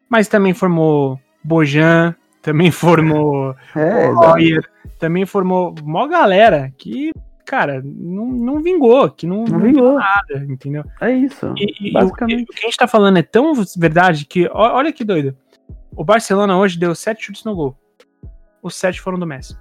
Mas 0.09 0.27
também 0.27 0.53
formou 0.53 1.19
Bojan, 1.43 2.15
também 2.41 2.71
formou 2.71 3.55
é. 3.75 4.07
Royer, 4.07 4.67
também 4.99 5.25
formou 5.25 5.73
mó 5.83 6.07
galera 6.07 6.73
que, 6.77 7.11
cara, 7.45 7.81
não, 7.83 8.25
não 8.25 8.61
vingou, 8.61 9.09
que 9.09 9.25
não, 9.27 9.43
Não 9.43 9.57
não 9.57 9.59
vingou. 9.59 9.93
nada, 9.95 10.45
entendeu? 10.49 10.83
é 11.01 11.11
isso. 11.11 11.53
E, 11.57 11.87
e 11.87 11.89
o, 11.89 11.93
basicamente. 11.93 12.43
o 12.43 12.45
que 12.47 12.59
a 12.59 12.61
gente 12.65 12.77
tá 12.77 12.87
falando 12.87 13.17
é 13.17 13.23
tão 13.23 13.53
verdade 13.77 14.25
que, 14.25 14.49
olha 14.53 14.91
que 14.91 15.03
doido. 15.03 15.35
O 15.95 16.03
Barcelona 16.03 16.57
hoje 16.57 16.79
deu 16.79 16.95
sete 16.95 17.25
chutes 17.25 17.43
no 17.43 17.55
gol. 17.55 17.75
Os 18.63 18.75
sete 18.75 19.01
foram 19.01 19.19
do 19.19 19.25
Messi. 19.27 19.57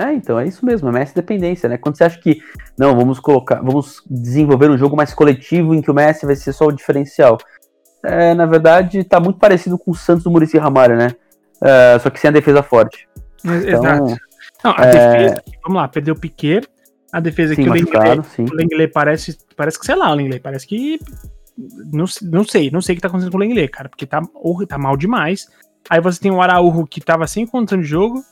É, 0.00 0.12
então, 0.12 0.38
é 0.38 0.46
isso 0.46 0.64
mesmo, 0.64 0.88
é 0.88 0.92
Messi 0.92 1.14
dependência, 1.14 1.68
né? 1.68 1.76
Quando 1.76 1.96
você 1.96 2.04
acha 2.04 2.18
que, 2.18 2.40
não, 2.78 2.96
vamos 2.96 3.18
colocar, 3.18 3.56
vamos 3.60 4.02
desenvolver 4.08 4.70
um 4.70 4.78
jogo 4.78 4.96
mais 4.96 5.12
coletivo 5.12 5.74
em 5.74 5.82
que 5.82 5.90
o 5.90 5.94
Messi 5.94 6.24
vai 6.24 6.36
ser 6.36 6.52
só 6.52 6.66
o 6.66 6.72
diferencial. 6.72 7.36
É, 8.04 8.32
na 8.32 8.46
verdade, 8.46 9.02
tá 9.02 9.18
muito 9.18 9.40
parecido 9.40 9.76
com 9.76 9.90
o 9.90 9.94
Santos 9.94 10.22
do 10.22 10.30
Muricy 10.30 10.56
Ramalho, 10.56 10.96
né? 10.96 11.08
É, 11.60 11.98
só 11.98 12.10
que 12.10 12.20
sem 12.20 12.28
a 12.28 12.32
defesa 12.32 12.62
forte. 12.62 13.08
Então, 13.44 13.54
Exato. 13.56 14.16
Não, 14.64 14.72
a 14.76 14.84
é- 14.86 14.90
defesa, 14.90 15.44
vamos 15.64 15.82
lá, 15.82 15.88
perdeu 15.88 16.14
o 16.14 16.18
Piquet. 16.18 16.68
A 17.12 17.20
defesa 17.20 17.54
sim, 17.54 17.62
que 17.64 17.70
o 17.70 17.72
Lenglet, 17.72 18.26
sim. 18.28 18.44
o 18.44 18.54
Lenglet 18.54 18.92
parece, 18.92 19.38
parece 19.56 19.78
que, 19.78 19.86
sei 19.86 19.94
lá, 19.94 20.10
o 20.10 20.14
Lenglet 20.14 20.40
parece 20.40 20.66
que 20.66 21.00
não, 21.92 22.04
não 22.22 22.44
sei, 22.44 22.70
não 22.70 22.80
sei 22.80 22.92
o 22.92 22.96
que 22.96 23.02
tá 23.02 23.08
acontecendo 23.08 23.32
com 23.32 23.38
o 23.38 23.40
Lenglet, 23.40 23.68
cara, 23.68 23.88
porque 23.88 24.06
tá, 24.06 24.20
tá 24.68 24.78
mal 24.78 24.96
demais. 24.96 25.48
Aí 25.88 26.00
você 26.00 26.20
tem 26.20 26.30
o 26.30 26.40
Araújo 26.40 26.86
que 26.86 27.00
tava 27.00 27.26
sem 27.26 27.46
condição 27.46 27.80
de 27.80 27.86
jogo, 27.86 28.22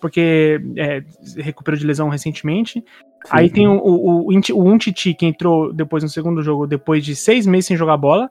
porque 0.00 0.60
é, 0.76 1.02
recuperou 1.36 1.78
de 1.78 1.86
lesão 1.86 2.08
recentemente. 2.08 2.84
Aí 3.30 3.50
tem 3.50 3.68
o, 3.68 3.74
o, 3.78 4.28
o, 4.28 4.52
o 4.54 4.64
Untiti 4.64 5.14
que 5.14 5.26
entrou 5.26 5.72
depois 5.72 6.02
no 6.02 6.08
segundo 6.08 6.42
jogo, 6.42 6.66
depois 6.66 7.04
de 7.04 7.14
seis 7.14 7.46
meses 7.46 7.66
sem 7.66 7.76
jogar 7.76 7.96
bola, 7.96 8.30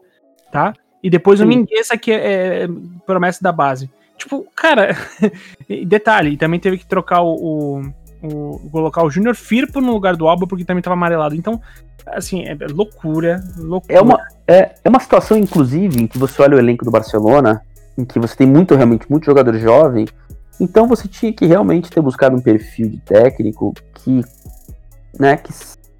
tá? 0.52 0.74
E 1.04 1.10
depois 1.10 1.39
o 1.39 1.44
Sim. 1.44 1.50
Mingueza, 1.50 1.98
que 1.98 2.12
é, 2.12 2.64
é 2.64 2.68
promessa 3.06 3.42
da 3.42 3.52
base. 3.52 3.89
Tipo, 4.18 4.46
cara, 4.56 4.96
e 5.68 5.86
detalhe, 5.86 6.38
também 6.38 6.60
teve 6.60 6.78
que 6.78 6.86
trocar 6.86 7.22
o. 7.22 7.36
o- 7.80 7.94
o- 8.22 8.59
colocar 8.72 9.03
o 9.03 9.09
Júnior 9.09 9.36
Firpo 9.36 9.82
no 9.82 9.91
lugar 9.91 10.15
do 10.15 10.28
Alba, 10.28 10.47
porque 10.47 10.65
também 10.65 10.82
tava 10.82 10.93
amarelado. 10.93 11.36
Então, 11.36 11.59
assim, 12.07 12.43
é 12.45 12.55
loucura, 12.69 13.43
loucura. 13.57 13.93
É 13.93 14.01
uma, 14.01 14.19
é, 14.47 14.76
é 14.84 14.89
uma 14.89 14.99
situação, 14.99 15.38
inclusive, 15.38 16.01
em 16.03 16.07
que 16.07 16.17
você 16.17 16.41
olha 16.41 16.55
o 16.55 16.59
elenco 16.59 16.86
do 16.86 16.91
Barcelona, 16.91 17.61
em 17.97 18.05
que 18.05 18.19
você 18.19 18.36
tem 18.36 18.47
muito, 18.47 18.76
realmente, 18.76 19.09
muito 19.09 19.26
jogador 19.26 19.57
jovem, 19.57 20.07
então 20.59 20.88
você 20.88 21.07
tinha 21.07 21.34
que 21.34 21.45
realmente 21.45 21.89
ter 21.89 22.01
buscado 22.01 22.36
um 22.36 22.41
perfil 22.41 22.89
de 22.89 22.97
técnico 22.99 23.74
que, 23.95 24.22
né, 25.19 25.38
que 25.38 25.51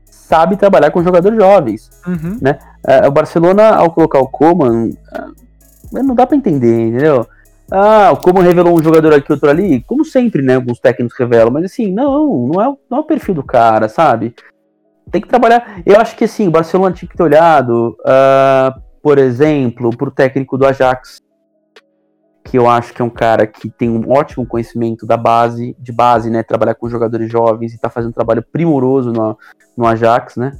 sabe 0.05 0.55
trabalhar 0.55 0.91
com 0.91 1.03
jogadores 1.03 1.38
jovens. 1.38 1.89
Uhum. 2.07 2.39
É, 2.88 3.07
o 3.07 3.11
Barcelona, 3.11 3.76
ao 3.76 3.91
colocar 3.91 4.19
o 4.19 4.28
Coman, 4.28 4.91
é, 5.93 6.01
não 6.03 6.15
dá 6.15 6.26
pra 6.26 6.38
entender, 6.38 6.88
entendeu? 6.88 7.28
Ah, 7.74 8.11
o 8.11 8.17
Coman 8.17 8.41
revelou 8.43 8.78
um 8.78 8.84
jogador 8.84 9.13
aqui, 9.13 9.32
outro 9.32 9.49
ali, 9.49 9.82
como 9.84 10.03
sempre, 10.03 10.41
né? 10.41 10.55
Alguns 10.55 10.80
técnicos 10.80 11.17
revelam, 11.17 11.51
mas 11.53 11.63
assim, 11.65 11.91
não, 11.91 12.47
não 12.47 12.61
é, 12.61 12.67
o- 12.67 12.78
não 12.89 12.97
é 12.97 13.01
o 13.01 13.05
perfil 13.05 13.34
do 13.34 13.43
cara, 13.43 13.88
sabe? 13.88 14.36
Tem 15.09 15.22
que 15.22 15.28
trabalhar. 15.28 15.82
Eu 15.86 15.97
acho 15.99 16.15
que 16.17 16.26
assim, 16.26 16.47
o 16.47 16.51
Barcelona 16.51 16.93
tinha 16.93 17.07
que 17.09 17.15
ter 17.15 17.24
olhado, 17.24 17.95
ah, 18.05 18.78
por 19.01 19.17
exemplo, 19.17 19.89
pro 19.95 20.11
técnico 20.11 20.57
do 20.57 20.65
Ajax, 20.65 21.19
que 22.43 22.57
eu 22.57 22.67
acho 22.69 22.93
que 22.93 23.01
é 23.01 23.05
um 23.05 23.09
cara 23.09 23.47
que 23.47 23.69
tem 23.69 23.89
um 23.89 24.11
ótimo 24.11 24.45
conhecimento 24.45 25.05
da 25.05 25.15
base, 25.15 25.74
de 25.80 25.91
base, 25.93 26.30
né? 26.30 26.43
Trabalhar 26.43 26.76
com 26.76 26.89
jogadores 26.89 27.32
jovens 27.32 27.74
e 27.74 27.80
tá 27.80 27.89
fazendo 27.89 28.09
um 28.09 28.13
trabalho 28.13 28.43
primoroso 28.51 29.13
no, 29.13 29.38
no 29.78 29.86
Ajax, 29.86 30.36
né? 30.36 30.51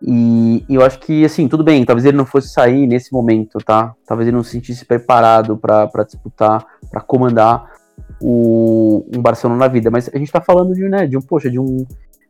E, 0.00 0.64
e 0.68 0.74
eu 0.74 0.84
acho 0.84 0.98
que, 1.00 1.24
assim, 1.24 1.48
tudo 1.48 1.64
bem, 1.64 1.84
talvez 1.84 2.04
ele 2.06 2.16
não 2.16 2.26
fosse 2.26 2.48
sair 2.48 2.86
nesse 2.86 3.12
momento, 3.12 3.58
tá? 3.58 3.94
Talvez 4.06 4.28
ele 4.28 4.36
não 4.36 4.44
se 4.44 4.50
sentisse 4.50 4.84
preparado 4.84 5.56
pra 5.56 6.04
disputar, 6.04 6.64
pra 6.90 7.00
comandar 7.00 7.70
o, 8.20 9.04
um 9.14 9.20
Barcelona 9.20 9.58
na 9.58 9.68
vida. 9.68 9.90
Mas 9.90 10.08
a 10.12 10.18
gente 10.18 10.32
tá 10.32 10.40
falando 10.40 10.74
de, 10.74 10.88
né, 10.88 11.06
de 11.06 11.16
um, 11.16 11.20
poxa, 11.20 11.50
de 11.50 11.58
um. 11.58 11.86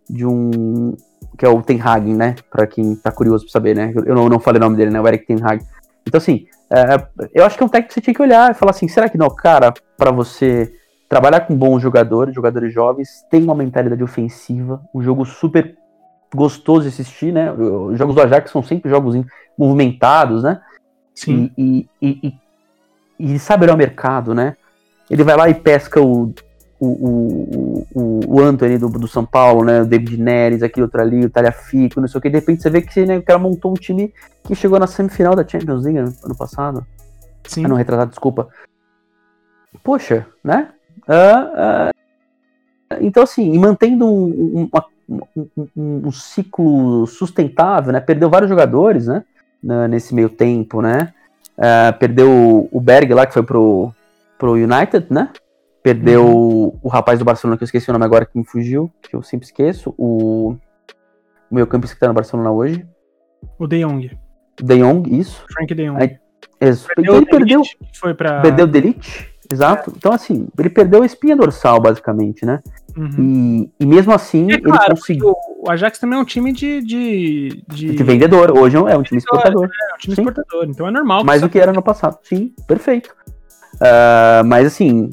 De 0.08 0.26
um. 0.26 0.96
Que 1.38 1.46
é 1.46 1.48
o 1.48 1.62
Ten 1.62 1.80
Hag, 1.80 2.12
né? 2.12 2.34
Pra 2.50 2.66
quem 2.66 2.94
tá 2.96 3.10
curioso 3.10 3.44
pra 3.44 3.52
saber, 3.52 3.74
né? 3.74 3.92
Eu 3.94 4.14
não, 4.14 4.28
não 4.28 4.40
falei 4.40 4.58
o 4.58 4.64
nome 4.64 4.76
dele, 4.76 4.90
né? 4.90 5.00
O 5.00 5.06
Eric 5.06 5.26
Ten 5.26 5.38
Hag. 5.42 5.64
Então, 6.06 6.18
assim, 6.18 6.46
é, 6.70 7.06
eu 7.34 7.44
acho 7.44 7.56
que 7.56 7.62
é 7.62 7.66
um 7.66 7.68
técnico 7.68 7.88
que 7.88 7.94
você 7.94 8.00
tinha 8.00 8.14
que 8.14 8.22
olhar 8.22 8.50
e 8.50 8.54
falar 8.54 8.70
assim: 8.70 8.88
será 8.88 9.08
que 9.08 9.18
não, 9.18 9.30
cara, 9.30 9.72
pra 9.96 10.10
você 10.10 10.72
trabalhar 11.08 11.40
com 11.40 11.54
bons 11.54 11.80
jogadores, 11.80 12.34
jogadores 12.34 12.72
jovens, 12.72 13.22
tem 13.30 13.42
uma 13.42 13.54
mentalidade 13.54 14.02
ofensiva, 14.02 14.82
um 14.94 15.02
jogo 15.02 15.26
super 15.26 15.76
gostoso 16.34 16.82
de 16.82 16.88
assistir, 16.88 17.32
né? 17.32 17.52
Os 17.52 17.98
jogos 17.98 18.14
do 18.14 18.22
Ajax 18.22 18.50
são 18.50 18.62
sempre 18.62 18.90
jogos 18.90 19.14
movimentados, 19.56 20.42
né? 20.42 20.60
Sim. 21.14 21.50
E, 21.56 21.86
e, 22.00 22.18
e, 23.20 23.34
e, 23.34 23.38
sabe 23.38 23.64
olhar 23.64 23.74
o 23.74 23.78
mercado, 23.78 24.34
né? 24.34 24.56
Ele 25.10 25.22
vai 25.22 25.36
lá 25.36 25.48
e 25.48 25.54
pesca 25.54 26.00
o, 26.00 26.32
o, 26.80 27.86
o, 27.94 28.20
o, 28.26 28.40
Anthony 28.40 28.78
do, 28.78 28.88
do 28.88 29.06
São 29.06 29.24
Paulo, 29.24 29.64
né? 29.64 29.82
O 29.82 29.86
David 29.86 30.16
Neres, 30.20 30.62
aquele 30.62 30.84
outro 30.84 31.00
ali, 31.00 31.24
o 31.24 31.30
Talhafico, 31.30 32.00
não 32.00 32.08
sei 32.08 32.18
o 32.18 32.22
que. 32.22 32.30
De 32.30 32.36
repente 32.36 32.62
você 32.62 32.70
vê 32.70 32.80
que 32.80 33.04
né, 33.04 33.18
o 33.18 33.22
cara 33.22 33.38
montou 33.38 33.70
um 33.70 33.74
time 33.74 34.12
que 34.44 34.54
chegou 34.54 34.78
na 34.78 34.86
semifinal 34.86 35.36
da 35.36 35.46
Champions 35.46 35.84
League 35.84 35.98
ano, 35.98 36.36
passado. 36.36 36.86
Sim. 37.44 37.64
Ah, 37.64 37.68
não, 37.68 37.76
retratado, 37.76 38.10
desculpa. 38.10 38.48
Poxa, 39.82 40.26
né? 40.42 40.70
Ah, 41.06 41.50
ah, 41.56 42.98
então, 43.00 43.22
assim, 43.22 43.52
e 43.52 43.58
mantendo 43.58 44.06
um, 44.06 44.24
um, 44.24 44.68
uma- 44.72 44.84
um- 45.08 45.20
um- 45.76 46.02
um 46.06 46.12
ciclo 46.12 47.06
sustentável, 47.06 47.92
né? 47.92 48.00
Perdeu 48.00 48.28
vários 48.30 48.48
jogadores, 48.50 49.06
né? 49.06 49.24
nesse 49.88 50.12
meio 50.12 50.28
tempo, 50.28 50.82
né? 50.82 51.14
Ah, 51.56 51.92
perdeu 51.92 52.68
o 52.72 52.80
Berg 52.80 53.12
lá, 53.14 53.24
que 53.26 53.32
foi 53.32 53.44
pro, 53.44 53.92
pro 54.36 54.54
United, 54.54 55.06
né? 55.08 55.30
Perdeu 55.84 56.26
Uhum. 56.26 56.78
o 56.82 56.88
rapaz 56.88 57.18
do 57.20 57.24
Barcelona, 57.24 57.56
que 57.56 57.62
eu 57.62 57.66
esqueci 57.66 57.88
o 57.88 57.92
nome 57.92 58.04
agora, 58.04 58.26
que 58.26 58.36
me 58.36 58.44
fugiu, 58.44 58.90
que 59.00 59.14
eu 59.14 59.22
sempre 59.22 59.46
esqueço. 59.46 59.94
O, 59.96 60.56
o 61.48 61.54
meu 61.54 61.66
campista 61.66 61.94
que 61.94 62.00
tá 62.00 62.08
no 62.08 62.14
Barcelona 62.14 62.50
hoje. 62.50 62.84
O 63.58 63.66
De 63.68 63.80
Jong. 63.84 64.10
De 64.60 64.78
Jong, 64.78 65.16
isso. 65.16 65.44
Frank 65.52 65.72
De 65.74 65.86
Jong. 65.86 66.02
Aí, 66.02 66.18
Isso. 66.60 66.86
Perdeu 66.88 67.04
Então 67.04 67.16
ele 67.16 67.26
perdeu. 67.26 67.62
Foi 67.94 68.14
pra... 68.14 68.40
Perdeu 68.40 68.64
o 68.64 68.68
Delite, 68.68 69.31
exato. 69.52 69.92
Então, 69.96 70.12
assim, 70.12 70.48
ele 70.58 70.68
perdeu 70.70 71.02
a 71.02 71.06
espinha 71.06 71.36
dorsal, 71.36 71.80
basicamente, 71.80 72.44
né? 72.44 72.60
Uhum. 72.96 73.68
E, 73.78 73.84
e 73.84 73.86
mesmo 73.86 74.12
assim, 74.12 74.50
É 74.50 74.54
ele 74.54 74.62
claro, 74.62 74.94
conseguiu. 74.96 75.34
o 75.58 75.70
Ajax 75.70 75.98
também 75.98 76.18
é 76.18 76.22
um 76.22 76.24
time 76.24 76.52
de. 76.52 76.80
de, 76.82 77.64
de... 77.68 77.94
De 77.94 78.02
vendedor, 78.02 78.56
hoje 78.56 78.76
é 78.76 78.96
um 78.96 79.02
time 79.02 79.18
exportador. 79.18 79.64
É 79.64 79.94
um 79.94 79.98
time 79.98 80.14
Sim. 80.16 80.22
exportador, 80.22 80.64
então 80.68 80.86
é 80.86 80.90
normal. 80.90 81.24
Mais 81.24 81.40
do 81.40 81.48
que 81.48 81.58
era 81.58 81.72
no 81.72 81.82
passado. 81.82 82.18
Sim, 82.22 82.54
perfeito. 82.66 83.14
Ah, 83.80 84.42
mas 84.44 84.66
assim, 84.66 85.10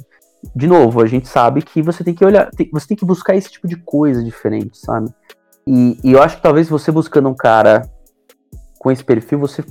de 0.56 0.68
novo, 0.68 1.02
a 1.02 1.06
gente 1.06 1.28
sabe 1.28 1.62
que 1.62 1.82
você 1.82 2.04
tem 2.04 2.14
que 2.14 2.24
olhar, 2.26 2.50
tem- 2.52 2.70
você 2.72 2.88
tem 2.88 2.98
que 2.98 3.06
buscar 3.06 3.36
esse 3.36 3.50
tipo 3.52 3.68
de 3.68 3.76
coisa 3.78 4.24
diferente, 4.24 4.78
sabe? 4.78 5.10
E, 5.66 5.98
e 6.04 6.12
eu 6.12 6.22
acho 6.22 6.38
que 6.38 6.42
talvez 6.44 6.68
você 6.68 6.92
buscando 6.92 7.30
um 7.30 7.36
cara 7.36 7.82
com 8.78 8.92
esse 8.92 9.04
perfil, 9.04 9.40
você 9.40 9.64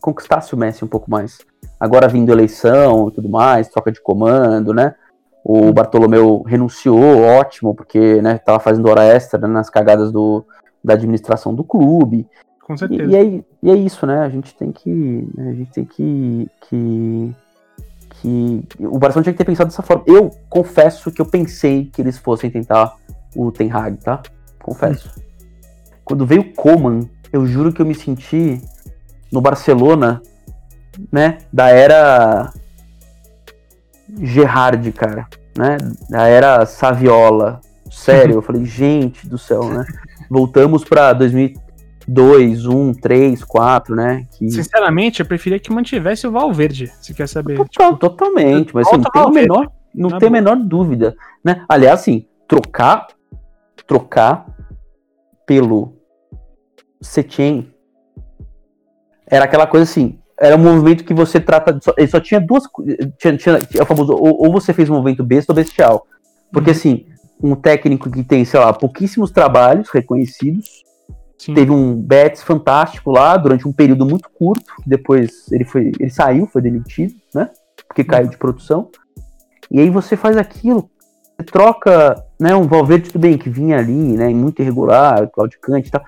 conquistasse 0.00 0.54
o 0.54 0.56
Messi 0.56 0.84
um 0.84 0.88
pouco 0.88 1.10
mais. 1.10 1.38
Agora 1.80 2.06
vindo 2.06 2.30
eleição 2.30 3.08
e 3.08 3.12
tudo 3.12 3.28
mais, 3.28 3.68
troca 3.68 3.90
de 3.90 4.00
comando, 4.02 4.74
né? 4.74 4.94
O 5.42 5.72
Bartolomeu 5.72 6.42
renunciou, 6.42 7.22
ótimo, 7.22 7.74
porque 7.74 8.20
né, 8.20 8.36
tava 8.36 8.60
fazendo 8.60 8.86
hora 8.90 9.02
extra 9.02 9.40
né, 9.40 9.48
nas 9.48 9.70
cagadas 9.70 10.12
do, 10.12 10.44
da 10.84 10.92
administração 10.92 11.54
do 11.54 11.64
clube. 11.64 12.28
Com 12.62 12.74
E, 12.74 12.78
certeza. 12.78 13.10
e 13.10 13.16
é, 13.16 13.44
e 13.62 13.70
é 13.70 13.74
isso, 13.74 14.06
né? 14.06 14.20
A 14.20 14.28
gente 14.28 14.54
tem 14.54 14.70
que. 14.70 14.90
né, 15.34 15.50
A 15.50 15.54
gente 15.54 15.72
tem 15.72 15.84
que. 15.84 16.48
que 16.68 17.34
que 18.20 18.62
o 18.80 18.98
Barcelona 18.98 19.24
tinha 19.24 19.32
que 19.32 19.38
ter 19.38 19.44
pensado 19.44 19.70
dessa 19.70 19.82
forma. 19.82 20.04
Eu 20.06 20.30
confesso 20.50 21.10
que 21.10 21.22
eu 21.22 21.26
pensei 21.26 21.86
que 21.86 22.02
eles 22.02 22.18
fossem 22.18 22.50
tentar 22.50 22.94
o 23.34 23.50
Ten 23.50 23.70
Hag, 23.72 23.96
tá? 23.96 24.20
Confesso. 24.62 25.10
Quando 26.04 26.26
veio 26.26 26.42
o 26.42 26.52
Coman, 26.52 27.08
eu 27.32 27.46
juro 27.46 27.72
que 27.72 27.80
eu 27.80 27.86
me 27.86 27.94
senti 27.94 28.60
no 29.32 29.40
Barcelona, 29.40 30.20
né? 31.12 31.38
Da 31.52 31.68
era 31.68 32.52
Gerrard, 34.20 34.90
cara, 34.92 35.26
né? 35.56 35.76
Da 36.08 36.26
era 36.26 36.66
Saviola. 36.66 37.60
Sério, 37.90 38.36
eu 38.36 38.42
falei, 38.42 38.64
gente 38.66 39.26
do 39.26 39.38
céu, 39.38 39.64
né? 39.64 39.84
Voltamos 40.28 40.84
pra 40.84 41.12
2002, 41.12 42.66
1, 42.66 42.94
3, 42.94 43.44
4, 43.44 43.96
né? 43.96 44.26
Que... 44.32 44.50
Sinceramente, 44.50 45.20
eu 45.20 45.26
preferia 45.26 45.58
que 45.58 45.72
mantivesse 45.72 46.26
o 46.26 46.32
Valverde, 46.32 46.92
se 47.00 47.12
quer 47.14 47.28
saber. 47.28 47.56
Total, 47.56 47.96
totalmente, 47.96 48.74
mas 48.74 48.86
assim, 48.86 48.96
não 48.96 49.02
tem, 49.04 49.22
Valverde. 49.22 49.48
menor, 49.48 49.72
não 49.94 50.10
Na 50.10 50.18
tem 50.18 50.28
boa. 50.30 50.40
menor 50.40 50.56
dúvida, 50.56 51.16
né? 51.44 51.64
Aliás, 51.68 52.00
assim, 52.00 52.26
trocar, 52.46 53.08
trocar 53.86 54.46
pelo 55.46 55.96
Setien 57.00 57.74
era 59.26 59.44
aquela 59.44 59.66
coisa 59.66 59.84
assim, 59.84 60.19
era 60.40 60.56
um 60.56 60.58
movimento 60.58 61.04
que 61.04 61.12
você 61.12 61.38
trata. 61.38 61.78
Só, 61.82 61.92
ele 61.98 62.08
só 62.08 62.18
tinha 62.18 62.40
duas. 62.40 62.64
Tinha, 63.18 63.36
tinha, 63.36 63.58
o 63.82 63.86
famoso. 63.86 64.12
Ou, 64.14 64.46
ou, 64.46 64.52
você 64.52 64.72
fez 64.72 64.88
um 64.88 64.94
movimento 64.94 65.22
besta 65.22 65.52
ou 65.52 65.56
bestial. 65.56 66.06
Porque, 66.50 66.70
uhum. 66.70 66.76
assim, 66.76 67.06
um 67.42 67.54
técnico 67.54 68.10
que 68.10 68.24
tem, 68.24 68.44
sei 68.44 68.58
lá, 68.58 68.72
pouquíssimos 68.72 69.30
trabalhos 69.30 69.90
reconhecidos. 69.90 70.82
Sim. 71.36 71.54
Teve 71.54 71.70
um 71.70 71.94
Betis 71.94 72.42
fantástico 72.42 73.10
lá 73.10 73.36
durante 73.36 73.68
um 73.68 73.72
período 73.72 74.06
muito 74.06 74.30
curto. 74.30 74.72
Depois 74.86 75.50
ele 75.52 75.64
foi. 75.64 75.92
Ele 76.00 76.10
saiu, 76.10 76.46
foi 76.46 76.62
demitido, 76.62 77.14
né? 77.34 77.50
Porque 77.86 78.02
caiu 78.02 78.28
de 78.28 78.38
produção. 78.38 78.90
E 79.70 79.78
aí 79.78 79.90
você 79.90 80.16
faz 80.16 80.38
aquilo. 80.38 80.90
Você 81.36 81.44
troca, 81.44 82.22
né? 82.38 82.56
Um 82.56 82.66
Valverde, 82.66 83.10
tudo 83.10 83.20
bem, 83.20 83.36
que 83.36 83.50
vinha 83.50 83.78
ali, 83.78 84.16
né? 84.16 84.28
Muito 84.30 84.60
irregular, 84.62 85.28
claudicante 85.30 85.88
e 85.88 85.90
tal. 85.90 86.02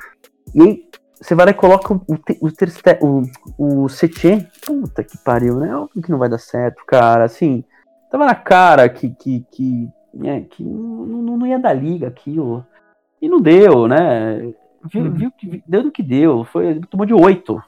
E 0.55 0.62
aí 0.62 0.83
você 1.23 1.37
vai 1.37 1.47
lá 1.47 1.53
e 1.53 1.55
coloca 1.55 1.95
o, 1.95 2.03
o, 2.09 3.23
o, 3.61 3.85
o 3.85 3.89
Setien. 3.89 4.47
Puta 4.66 5.05
que 5.05 5.16
pariu, 5.16 5.61
né? 5.61 5.75
Óbvio 5.75 6.03
que 6.03 6.11
não 6.11 6.18
vai 6.18 6.29
dar 6.29 6.39
certo, 6.39 6.85
cara. 6.85 7.25
Assim, 7.25 7.62
tava 8.11 8.27
na 8.27 8.35
cara 8.35 8.89
que, 8.89 9.11
que, 9.11 9.47
que, 9.53 9.89
é, 10.25 10.41
que 10.41 10.64
não, 10.64 11.39
não 11.39 11.47
ia 11.47 11.61
dar 11.61 11.75
liga 11.75 12.09
aquilo. 12.09 12.66
E 13.20 13.29
não 13.29 13.41
deu, 13.41 13.87
né? 13.87 14.53
Viu, 14.91 15.05
uhum. 15.05 15.12
viu 15.12 15.31
que 15.31 15.62
deu 15.64 15.85
do 15.85 15.93
que 15.93 16.03
deu. 16.03 16.45
Foi, 16.45 16.81
tomou 16.91 17.07
de 17.07 17.14
8 17.14 17.62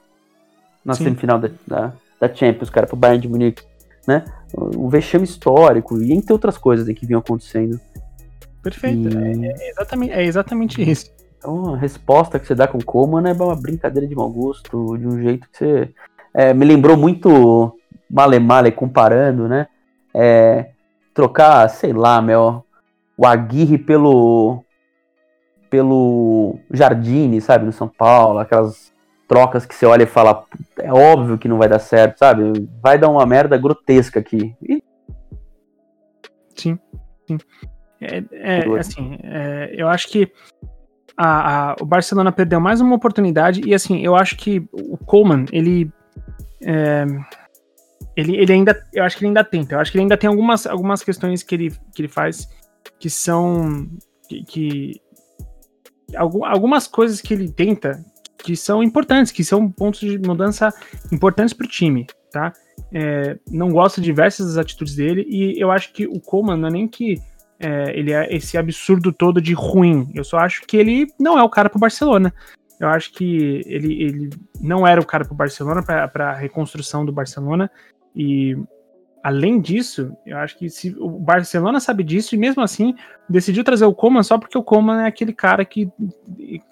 na 0.83 0.93
Sim. 0.93 1.05
semifinal 1.05 1.39
da, 1.39 1.49
da, 1.65 1.93
da, 2.19 2.35
Champions, 2.35 2.69
cara, 2.69 2.85
pro 2.85 2.97
Bayern 2.97 3.21
de 3.21 3.29
Munique. 3.29 3.63
Né? 4.05 4.25
O 4.53 4.89
vexame 4.89 5.23
histórico 5.23 5.97
e 5.99 6.11
entre 6.11 6.33
outras 6.33 6.57
coisas 6.57 6.85
que 6.93 7.05
vinham 7.05 7.21
acontecendo. 7.21 7.79
Perfeito. 8.61 9.17
E... 9.17 9.47
É, 9.47 9.51
é, 9.51 9.69
exatamente, 9.69 10.13
é 10.13 10.23
exatamente 10.23 10.91
isso. 10.91 11.09
Então 11.45 11.75
a 11.75 11.77
resposta 11.77 12.39
que 12.39 12.47
você 12.47 12.55
dá 12.55 12.67
com 12.67 12.79
o 12.79 12.83
Coman 12.83 13.29
é 13.29 13.33
uma 13.33 13.55
brincadeira 13.55 14.07
de 14.07 14.15
mau 14.15 14.27
gosto, 14.27 14.97
de 14.97 15.07
um 15.07 15.21
jeito 15.21 15.47
que 15.51 15.57
você. 15.59 15.93
É, 16.33 16.55
me 16.55 16.65
lembrou 16.65 16.97
muito 16.97 17.77
Male 18.09 18.39
Male 18.39 18.71
comparando, 18.71 19.47
né? 19.47 19.67
É, 20.11 20.71
trocar, 21.13 21.69
sei 21.69 21.93
lá, 21.93 22.19
meu, 22.19 22.65
o 23.15 23.27
Aguirre 23.27 23.77
pelo. 23.77 24.63
pelo 25.69 26.57
Jardine, 26.71 27.39
sabe, 27.39 27.63
no 27.63 27.71
São 27.71 27.87
Paulo, 27.87 28.39
aquelas 28.39 28.91
trocas 29.27 29.67
que 29.67 29.75
você 29.75 29.85
olha 29.85 30.01
e 30.01 30.07
fala, 30.07 30.45
é 30.79 30.91
óbvio 30.91 31.37
que 31.37 31.47
não 31.47 31.59
vai 31.59 31.69
dar 31.69 31.79
certo, 31.79 32.17
sabe? 32.17 32.67
Vai 32.81 32.97
dar 32.97 33.09
uma 33.09 33.25
merda 33.25 33.55
grotesca 33.55 34.19
aqui. 34.19 34.55
E... 34.67 34.83
Sim, 36.55 36.79
sim. 37.27 37.37
É, 38.01 38.23
é 38.31 38.79
assim, 38.79 39.19
é, 39.23 39.75
eu 39.77 39.87
acho 39.87 40.09
que 40.09 40.31
a, 41.17 41.71
a, 41.71 41.75
o 41.79 41.85
Barcelona 41.85 42.31
perdeu 42.31 42.59
mais 42.59 42.81
uma 42.81 42.95
oportunidade 42.95 43.61
e 43.65 43.73
assim, 43.73 44.03
eu 44.03 44.15
acho 44.15 44.35
que 44.35 44.67
o 44.71 44.97
Coleman, 44.97 45.45
ele, 45.51 45.91
é, 46.61 47.05
ele, 48.15 48.35
ele 48.35 48.53
ainda, 48.53 48.87
eu 48.93 49.03
acho 49.03 49.17
que 49.17 49.23
ele 49.23 49.29
ainda 49.29 49.43
tenta, 49.43 49.75
eu 49.75 49.79
acho 49.79 49.91
que 49.91 49.97
ele 49.97 50.03
ainda 50.03 50.17
tem 50.17 50.27
algumas, 50.27 50.65
algumas 50.67 51.03
questões 51.03 51.43
que 51.43 51.55
ele, 51.55 51.71
que 51.93 52.01
ele 52.01 52.07
faz 52.09 52.49
que 52.99 53.09
são, 53.09 53.89
que, 54.27 54.43
que 54.43 55.01
algumas 56.15 56.87
coisas 56.87 57.21
que 57.21 57.33
ele 57.33 57.49
tenta 57.49 58.03
que 58.37 58.55
são 58.55 58.83
importantes, 58.83 59.31
que 59.31 59.43
são 59.43 59.69
pontos 59.71 60.01
de 60.01 60.19
mudança 60.19 60.71
importantes 61.11 61.53
para 61.53 61.65
o 61.65 61.69
time, 61.69 62.05
tá? 62.31 62.53
É, 62.93 63.37
não 63.49 63.71
gosto 63.71 63.99
de 63.99 64.05
diversas 64.05 64.47
das 64.47 64.57
atitudes 64.57 64.95
dele 64.95 65.25
e 65.27 65.59
eu 65.59 65.71
acho 65.71 65.91
que 65.91 66.05
o 66.05 66.19
Coleman 66.19 66.57
não 66.57 66.67
é 66.67 66.71
nem 66.71 66.87
que 66.87 67.19
é, 67.59 67.97
ele 67.97 68.11
é 68.11 68.33
esse 68.35 68.57
absurdo 68.57 69.11
todo 69.11 69.41
de 69.41 69.53
ruim. 69.53 70.11
Eu 70.13 70.23
só 70.23 70.37
acho 70.37 70.63
que 70.63 70.77
ele 70.77 71.07
não 71.19 71.37
é 71.37 71.43
o 71.43 71.49
cara 71.49 71.69
pro 71.69 71.79
Barcelona. 71.79 72.33
Eu 72.79 72.89
acho 72.89 73.13
que 73.13 73.61
ele, 73.65 74.03
ele 74.03 74.29
não 74.59 74.85
era 74.85 74.99
o 74.99 75.05
cara 75.05 75.23
pro 75.23 75.33
Barcelona, 75.33 75.81
para 75.81 76.29
a 76.29 76.33
reconstrução 76.33 77.05
do 77.05 77.11
Barcelona. 77.11 77.71
E 78.15 78.57
além 79.23 79.59
disso, 79.59 80.15
eu 80.25 80.37
acho 80.37 80.57
que 80.57 80.69
se, 80.69 80.95
o 80.99 81.09
Barcelona 81.09 81.79
sabe 81.79 82.03
disso 82.03 82.35
e 82.35 82.37
mesmo 82.37 82.61
assim 82.61 82.93
decidiu 83.29 83.63
trazer 83.63 83.85
o 83.85 83.95
Coman 83.95 84.23
só 84.23 84.37
porque 84.37 84.57
o 84.57 84.63
Coman 84.63 85.03
é 85.03 85.07
aquele 85.07 85.33
cara 85.33 85.65
que 85.65 85.89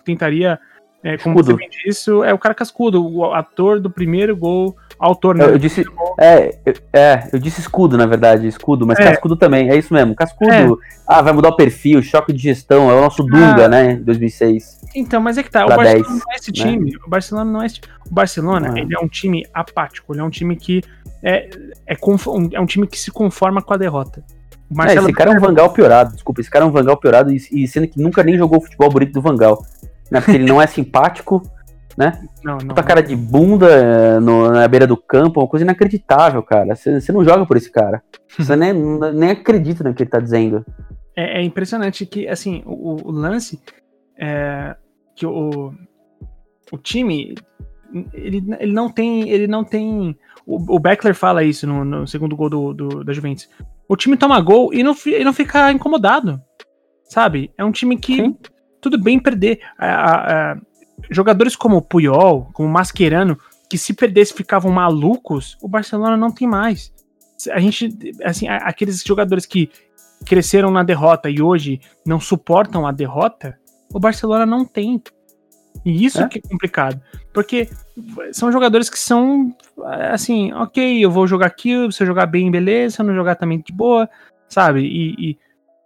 tentaria, 0.04 0.60
é, 1.04 1.18
como 1.18 1.36
escudo. 1.36 1.52
você 1.52 1.58
bem 1.58 1.70
disse, 1.70 2.10
é 2.10 2.34
o 2.34 2.38
cara 2.40 2.56
cascudo, 2.56 3.06
o 3.06 3.34
ator 3.34 3.80
do 3.80 3.90
primeiro 3.90 4.36
gol 4.36 4.76
autor, 4.98 5.36
né? 5.36 5.44
Eu, 5.44 5.50
eu 5.50 5.58
disse, 5.58 5.86
é, 6.18 6.58
eu, 6.66 6.74
é, 6.94 7.30
eu 7.34 7.40
disse 7.40 7.60
escudo, 7.60 7.98
na 7.98 8.06
verdade, 8.06 8.48
escudo, 8.48 8.88
mas 8.88 8.98
é. 9.00 9.04
cascudo 9.04 9.36
também, 9.36 9.70
é 9.70 9.78
isso 9.78 9.94
mesmo. 9.94 10.16
Cascudo, 10.16 10.80
é. 10.82 10.96
ah, 11.06 11.22
vai 11.22 11.34
mudar 11.34 11.50
o 11.50 11.56
perfil, 11.56 12.02
choque 12.02 12.32
de 12.32 12.42
gestão, 12.42 12.90
é 12.90 12.94
o 12.94 13.02
nosso 13.02 13.22
Dunga, 13.24 13.66
ah. 13.66 13.68
né, 13.68 13.96
2006. 13.96 14.82
Então, 14.96 15.20
mas 15.20 15.38
é 15.38 15.44
que 15.44 15.52
tá, 15.52 15.66
o 15.66 15.70
Barcelona 15.70 16.04
10, 16.04 16.10
não 16.10 16.32
é 16.32 16.36
esse 16.36 16.52
time, 16.52 16.92
né? 16.92 16.98
o 17.06 17.10
Barcelona 17.10 17.52
não 17.52 17.62
é 17.62 17.66
esse, 17.66 17.82
o 18.10 18.14
Barcelona, 18.14 18.74
ah. 18.74 18.80
ele 18.80 18.96
é 18.96 19.00
um 19.00 19.08
time 19.08 19.46
apático, 19.54 20.14
ele 20.14 20.22
é 20.22 20.24
um 20.24 20.30
time 20.30 20.56
que 20.56 20.82
é, 21.22 21.50
é, 21.86 21.98
é 22.54 22.62
um 22.62 22.66
time 22.66 22.88
que 22.88 22.98
se 22.98 23.12
conforma 23.12 23.62
com 23.62 23.74
a 23.74 23.78
derrota. 23.78 24.24
É, 24.88 24.96
esse 24.96 25.14
cara 25.14 25.32
é 25.32 25.36
um 25.36 25.40
Vangal 25.40 25.70
piorado, 25.72 26.14
desculpa, 26.14 26.42
esse 26.42 26.50
cara 26.50 26.66
é 26.66 26.68
um 26.68 26.72
Vangal 26.72 26.98
piorado 26.98 27.32
e, 27.32 27.42
e 27.52 27.68
sendo 27.68 27.88
que 27.88 28.02
nunca 28.02 28.24
nem 28.24 28.38
jogou 28.38 28.58
o 28.60 28.62
futebol 28.62 28.90
bonito 28.90 29.12
do 29.12 29.22
Vangal, 29.22 29.64
né, 30.12 30.20
porque 30.20 30.38
ele 30.38 30.46
não 30.46 30.62
é 30.62 30.68
simpático, 30.68 31.42
né? 31.98 32.20
Não, 32.44 32.58
não. 32.58 32.68
Puta 32.70 32.84
cara 32.84 33.02
de 33.02 33.16
bunda 33.16 33.70
eh, 33.70 34.20
no, 34.20 34.52
na 34.52 34.68
beira 34.68 34.88
do 34.88 34.98
campo, 34.98 35.42
uma 35.42 35.48
coisa 35.48 35.64
inacreditável, 35.64 36.42
cara. 36.42 36.76
Você 36.76 37.12
não 37.12 37.24
joga 37.24 37.46
por 37.46 37.58
esse 37.58 37.72
cara. 37.72 38.02
Você 38.38 38.56
nem, 38.56 38.74
nem 39.14 39.32
acredita 39.32 39.84
no 39.84 39.94
que 39.94 40.04
ele 40.04 40.10
tá 40.10 40.20
dizendo. 40.20 40.66
É, 41.16 41.40
é 41.40 41.44
impressionante 41.44 42.06
que, 42.06 42.28
assim, 42.28 42.64
o, 42.66 43.10
o 43.10 43.12
lance 43.12 43.62
é 44.18 44.76
que 45.16 45.26
o, 45.26 45.74
o 46.72 46.78
time 46.78 47.36
ele, 48.14 48.44
ele 48.60 48.74
não 48.74 48.90
tem 48.90 49.30
ele 49.30 49.48
não 49.48 49.64
tem 49.64 50.18
o, 50.46 50.76
o 50.76 50.80
Beckler 50.80 51.14
fala 51.14 51.44
isso 51.44 51.68
no, 51.68 51.86
no 51.86 52.08
segundo 52.08 52.36
gol 52.36 52.50
do, 52.50 52.74
do, 52.74 53.04
da 53.04 53.14
Juventus 53.14 53.48
o 53.88 53.96
time 53.96 54.18
toma 54.18 54.40
gol 54.42 54.74
e 54.74 54.84
não, 54.84 54.96
e 55.06 55.24
não 55.24 55.34
fica 55.34 55.72
incomodado 55.72 56.42
sabe 57.04 57.52
é 57.58 57.64
um 57.64 57.72
time 57.72 57.98
que 57.98 58.16
Sim. 58.16 58.38
Tudo 58.84 59.02
bem 59.02 59.18
perder 59.18 59.62
a, 59.78 60.52
a, 60.52 60.58
jogadores 61.10 61.56
como 61.56 61.82
Puyol, 61.82 62.50
como 62.54 62.68
Mascherano, 62.68 63.40
que 63.70 63.78
se 63.78 63.94
perdesse 63.94 64.34
ficavam 64.34 64.72
malucos, 64.72 65.58
o 65.62 65.68
Barcelona 65.70 66.18
não 66.18 66.30
tem 66.30 66.48
mais. 66.48 66.94
A 67.52 67.60
gente, 67.60 67.90
assim, 68.24 68.48
aqueles 68.48 69.02
jogadores 69.02 69.46
que 69.46 69.70
cresceram 70.26 70.70
na 70.70 70.84
derrota 70.84 71.30
e 71.30 71.42
hoje 71.42 71.80
não 72.06 72.20
suportam 72.20 72.86
a 72.86 72.92
derrota, 72.92 73.58
o 73.94 74.00
Barcelona 74.00 74.46
não 74.46 74.66
tem. 74.66 75.02
E 75.86 76.06
isso 76.06 76.22
é? 76.22 76.28
que 76.28 76.40
é 76.40 76.42
complicado. 76.42 77.02
Porque 77.34 77.70
são 78.32 78.52
jogadores 78.52 78.90
que 78.90 79.00
são 79.00 79.56
assim, 80.12 80.54
ok, 80.54 81.04
eu 81.04 81.10
vou 81.10 81.26
jogar 81.26 81.48
aqui, 81.48 81.92
se 81.92 82.04
eu 82.04 82.08
jogar 82.08 82.26
bem, 82.26 82.52
beleza, 82.52 82.98
se 82.98 83.02
eu 83.02 83.06
não 83.06 83.16
jogar 83.16 83.36
também 83.36 83.60
de 83.60 83.74
boa, 83.74 84.10
sabe? 84.48 84.82
E, 84.82 85.32
e 85.32 85.38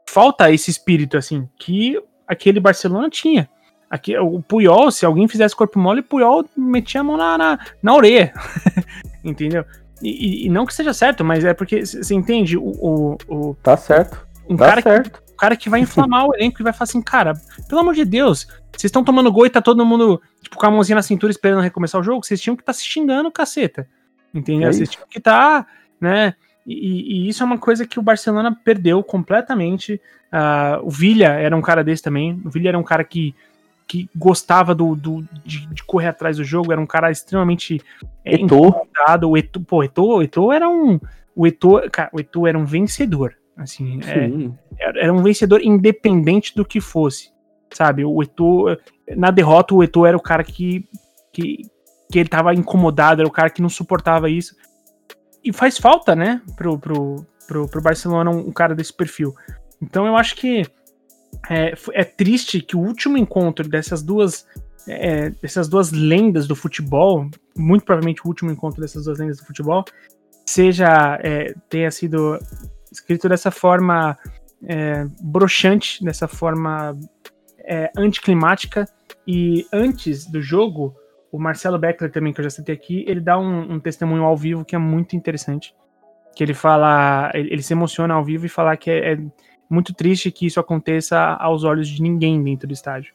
falta 0.07 0.51
esse 0.51 0.69
espírito, 0.69 1.17
assim, 1.17 1.47
que 1.57 1.97
aquele 2.27 2.59
Barcelona 2.59 3.09
tinha. 3.09 3.49
Aqui, 3.89 4.17
o 4.17 4.41
Puyol, 4.41 4.91
se 4.91 5.05
alguém 5.05 5.27
fizesse 5.27 5.55
corpo 5.55 5.79
mole, 5.79 6.01
o 6.01 6.03
Puyol 6.03 6.45
metia 6.57 7.01
a 7.01 7.03
mão 7.03 7.15
na, 7.15 7.37
na, 7.37 7.59
na 7.81 7.95
orelha. 7.95 8.33
Entendeu? 9.23 9.63
E, 10.01 10.45
e, 10.45 10.49
não 10.49 10.65
que 10.65 10.73
seja 10.73 10.93
certo, 10.93 11.23
mas 11.23 11.43
é 11.43 11.53
porque 11.53 11.85
você 11.85 12.13
entende 12.13 12.57
o, 12.57 12.65
o, 12.65 13.17
o, 13.27 13.55
Tá 13.55 13.77
certo. 13.77 14.27
Um 14.49 14.55
tá 14.57 14.67
cara 14.67 14.81
certo. 14.81 15.11
Que, 15.11 15.33
um 15.33 15.37
cara 15.37 15.55
que 15.55 15.69
vai 15.69 15.79
inflamar 15.79 16.27
o 16.27 16.35
elenco 16.35 16.61
e 16.61 16.63
vai 16.63 16.73
falar 16.73 16.83
assim, 16.83 17.01
cara, 17.01 17.33
pelo 17.67 17.81
amor 17.81 17.93
de 17.93 18.03
Deus, 18.03 18.47
vocês 18.71 18.85
estão 18.89 19.03
tomando 19.03 19.31
gol 19.31 19.45
e 19.45 19.49
tá 19.49 19.61
todo 19.61 19.85
mundo 19.85 20.21
tipo, 20.41 20.57
com 20.57 20.65
a 20.65 20.71
mãozinha 20.71 20.97
na 20.97 21.01
cintura 21.01 21.31
esperando 21.31 21.61
recomeçar 21.61 21.99
o 21.99 22.03
jogo, 22.03 22.25
vocês 22.25 22.41
tinham 22.41 22.55
que 22.55 22.61
estar 22.61 22.73
tá 22.73 22.77
se 22.77 22.85
xingando, 22.85 23.31
caceta. 23.31 23.87
Entendeu? 24.33 24.69
É 24.69 24.73
vocês 24.73 24.89
tinham 24.89 25.07
que 25.09 25.17
estar, 25.17 25.63
tá, 25.63 25.69
né? 25.99 26.35
E, 26.67 27.25
e, 27.25 27.29
isso 27.29 27.41
é 27.41 27.45
uma 27.45 27.57
coisa 27.57 27.87
que 27.87 27.97
o 27.97 28.03
Barcelona 28.03 28.53
perdeu 28.63 29.01
completamente. 29.01 30.01
Uh, 30.27 30.85
o 30.85 30.89
Villa 30.89 31.27
era 31.27 31.55
um 31.55 31.61
cara 31.61 31.81
desse 31.81 32.03
também. 32.03 32.41
O 32.43 32.49
Villa 32.49 32.67
era 32.67 32.77
um 32.77 32.83
cara 32.83 33.05
que 33.05 33.33
que 33.87 34.09
gostava 34.13 34.75
do, 34.75 34.95
do 34.95 35.23
de, 35.45 35.65
de, 35.67 35.83
correr 35.83 36.07
atrás 36.07 36.35
do 36.35 36.43
jogo, 36.43 36.73
era 36.73 36.81
um 36.81 36.85
cara 36.85 37.09
extremamente 37.09 37.81
é, 38.25 38.35
incomodado. 38.35 39.29
O 39.29 39.37
Eto, 39.37 39.61
pô, 39.61 39.81
Eto, 39.81 40.21
Eto 40.21 40.51
era 40.51 40.67
um. 40.69 40.99
O 41.33 41.47
Eto, 41.47 41.81
cara, 41.89 42.09
o 42.11 42.19
Eto 42.19 42.45
era 42.45 42.59
um 42.59 42.65
vencedor. 42.65 43.33
Assim, 43.55 43.99
é, 44.03 45.03
era 45.03 45.13
um 45.13 45.23
vencedor 45.23 45.61
independente 45.63 46.53
do 46.53 46.65
que 46.65 46.81
fosse. 46.81 47.31
Sabe? 47.71 48.03
O 48.03 48.21
Eto. 48.21 48.65
Na 49.15 49.31
derrota, 49.31 49.73
o 49.73 49.81
Eto 49.81 50.05
era 50.05 50.17
o 50.17 50.21
cara 50.21 50.43
que, 50.43 50.85
que, 51.31 51.61
que 52.11 52.19
ele 52.19 52.27
tava 52.27 52.53
incomodado, 52.53 53.21
era 53.21 53.27
o 53.27 53.31
cara 53.31 53.49
que 53.49 53.61
não 53.61 53.69
suportava 53.69 54.29
isso. 54.29 54.53
E 55.43 55.53
faz 55.53 55.77
falta, 55.77 56.15
né, 56.15 56.41
pro, 56.55 56.77
pro, 56.77 57.25
pro, 57.47 57.67
pro 57.67 57.81
Barcelona 57.81 58.29
um, 58.29 58.51
cara 58.51 58.75
desse 58.75 58.93
perfil. 58.93 59.35
Então 59.81 60.05
eu 60.05 60.15
acho 60.15 60.35
que 60.35 60.63
é, 61.49 61.73
é 61.93 62.03
triste 62.03 62.61
que 62.61 62.75
o 62.75 62.79
último 62.79 63.17
encontro 63.17 63.67
dessas 63.67 64.01
duas 64.01 64.45
é, 64.87 65.29
dessas 65.41 65.67
duas 65.67 65.91
lendas 65.91 66.47
do 66.47 66.55
futebol, 66.55 67.29
muito 67.57 67.83
provavelmente 67.83 68.21
o 68.23 68.27
último 68.27 68.51
encontro 68.51 68.79
dessas 68.79 69.03
duas 69.03 69.19
lendas 69.19 69.37
do 69.37 69.45
futebol, 69.45 69.83
seja 70.45 71.19
é, 71.21 71.53
tenha 71.69 71.91
sido 71.91 72.39
escrito 72.89 73.27
dessa 73.27 73.51
forma 73.51 74.17
é, 74.65 75.05
broxante, 75.21 76.03
dessa 76.03 76.27
forma 76.27 76.97
é, 77.59 77.91
anticlimática 77.97 78.87
E 79.27 79.67
antes 79.73 80.25
do 80.25 80.41
jogo, 80.41 80.95
o 81.31 81.39
Marcelo 81.39 81.77
Beckler 81.77 82.11
também, 82.11 82.33
que 82.33 82.39
eu 82.39 82.43
já 82.43 82.49
citei 82.49 82.73
aqui, 82.73 83.03
ele 83.07 83.19
dá 83.19 83.37
um, 83.37 83.73
um 83.73 83.79
testemunho 83.79 84.23
ao 84.23 84.35
vivo 84.35 84.65
que 84.65 84.75
é 84.75 84.79
muito 84.79 85.15
interessante. 85.15 85.73
Que 86.35 86.43
ele 86.43 86.53
fala, 86.53 87.31
ele, 87.33 87.51
ele 87.51 87.63
se 87.63 87.73
emociona 87.73 88.13
ao 88.13 88.23
vivo 88.23 88.45
e 88.45 88.49
fala 88.49 88.77
que 88.77 88.89
é, 88.89 89.13
é, 89.13 89.19
muito 89.69 89.93
triste 89.93 90.31
que 90.31 90.45
isso 90.45 90.59
aconteça 90.59 91.19
aos 91.19 91.63
olhos 91.63 91.87
de 91.87 92.01
ninguém 92.01 92.41
dentro 92.41 92.67
do 92.67 92.73
estádio. 92.73 93.13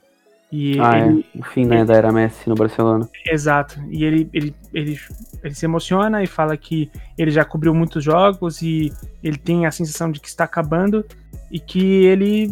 E 0.50 0.78
ah, 0.78 0.98
ele, 0.98 1.26
é. 1.34 1.38
O 1.38 1.42
fim, 1.42 1.64
né, 1.64 1.82
da 1.82 1.94
era 1.94 2.12
Messi 2.12 2.46
no 2.46 2.54
Barcelona. 2.54 3.08
Exato. 3.24 3.80
E 3.88 4.04
ele, 4.04 4.28
ele, 4.34 4.54
ele, 4.74 5.00
ele 5.42 5.54
se 5.54 5.64
emociona 5.64 6.22
e 6.22 6.26
fala 6.26 6.54
que 6.58 6.90
ele 7.16 7.30
já 7.30 7.42
cobriu 7.42 7.74
muitos 7.74 8.04
jogos 8.04 8.60
e 8.60 8.92
ele 9.22 9.38
tem 9.38 9.64
a 9.64 9.70
sensação 9.70 10.12
de 10.12 10.20
que 10.20 10.28
está 10.28 10.44
acabando 10.44 11.06
e 11.50 11.58
que 11.58 12.04
ele 12.04 12.50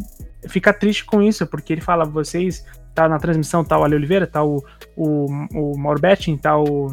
fica 0.48 0.72
triste 0.72 1.04
com 1.04 1.20
isso, 1.20 1.46
porque 1.46 1.74
ele 1.74 1.82
fala, 1.82 2.06
vocês 2.06 2.64
tá 3.00 3.08
na 3.08 3.18
transmissão, 3.18 3.64
tá 3.64 3.78
o 3.78 3.84
Ale 3.84 3.94
Oliveira, 3.94 4.26
tá 4.26 4.44
o, 4.44 4.62
o, 4.96 5.26
o 5.54 5.78
Mauro 5.78 6.00
Betting, 6.00 6.36
tá 6.36 6.58
o, 6.58 6.88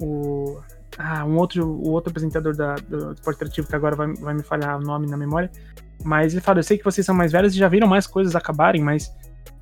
o 0.00 0.60
ah, 0.98 1.24
um 1.24 1.36
outro, 1.36 1.66
o 1.66 1.90
outro 1.90 2.10
apresentador 2.10 2.54
da, 2.54 2.74
do 2.74 3.12
Esporte 3.12 3.36
Interativo, 3.36 3.66
que 3.66 3.74
agora 3.74 3.96
vai, 3.96 4.12
vai 4.14 4.34
me 4.34 4.42
falhar 4.42 4.78
o 4.78 4.82
nome 4.82 5.08
na 5.08 5.16
memória, 5.16 5.50
mas 6.04 6.32
ele 6.32 6.42
fala, 6.42 6.58
eu 6.58 6.62
sei 6.62 6.78
que 6.78 6.84
vocês 6.84 7.04
são 7.04 7.14
mais 7.14 7.32
velhos 7.32 7.54
e 7.54 7.58
já 7.58 7.68
viram 7.68 7.88
mais 7.88 8.06
coisas 8.06 8.36
acabarem, 8.36 8.82
mas 8.82 9.12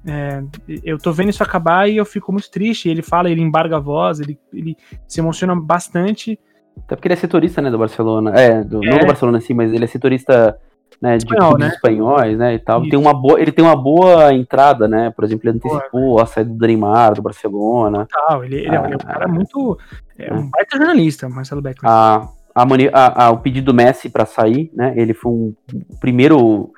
é, 0.06 0.42
eu 0.84 0.98
tô 0.98 1.12
vendo 1.12 1.30
isso 1.30 1.42
acabar 1.42 1.88
e 1.88 1.96
eu 1.96 2.04
fico 2.04 2.32
muito 2.32 2.50
triste. 2.50 2.88
Ele 2.88 3.02
fala, 3.02 3.30
ele 3.30 3.40
embarga 3.40 3.76
a 3.76 3.80
voz, 3.80 4.20
ele, 4.20 4.38
ele 4.52 4.76
se 5.06 5.20
emociona 5.20 5.54
bastante. 5.54 6.38
Até 6.76 6.96
porque 6.96 7.08
ele 7.08 7.14
é 7.14 7.16
setorista, 7.16 7.60
né, 7.60 7.70
do 7.70 7.78
Barcelona. 7.78 8.32
É, 8.34 8.64
do, 8.64 8.84
é. 8.84 8.90
não 8.90 8.98
do 8.98 9.06
Barcelona 9.06 9.40
sim, 9.40 9.54
mas 9.54 9.72
ele 9.72 9.84
é 9.84 9.88
setorista 9.88 10.58
né, 11.00 11.16
de 11.16 11.24
Espanhol, 11.24 11.50
clubes 11.50 11.66
né? 11.66 11.74
espanhóis, 11.74 12.38
né, 12.38 12.54
e 12.54 12.58
tal. 12.58 12.82
Tem 12.82 12.98
uma 12.98 13.14
boa, 13.14 13.40
ele 13.40 13.52
tem 13.52 13.64
uma 13.64 13.76
boa 13.76 14.34
entrada, 14.34 14.86
né, 14.86 15.10
por 15.10 15.24
exemplo, 15.24 15.48
ele 15.48 15.56
antecipou 15.56 16.20
a 16.20 16.26
saída 16.26 16.52
do 16.52 16.66
Neymar, 16.66 17.14
do 17.14 17.22
Barcelona. 17.22 18.06
Total, 18.06 18.44
ele, 18.44 18.56
ele, 18.56 18.76
ah, 18.76 18.88
é 18.90 18.94
um 18.94 18.98
cara 18.98 19.28
muito, 19.28 19.78
é 20.18 20.32
um 20.32 20.50
baita 20.50 20.76
jornalista, 20.76 21.28
Marcelo 21.28 21.62
Beckler. 21.62 21.90
A, 21.90 22.28
a, 22.54 22.64
a, 22.92 23.24
a, 23.26 23.30
o 23.30 23.38
pedido 23.38 23.66
do 23.66 23.74
Messi 23.74 24.10
para 24.10 24.26
sair, 24.26 24.70
né, 24.74 24.92
ele 24.96 25.14
foi 25.14 25.32
um 25.32 25.54
primeiro 26.00 26.70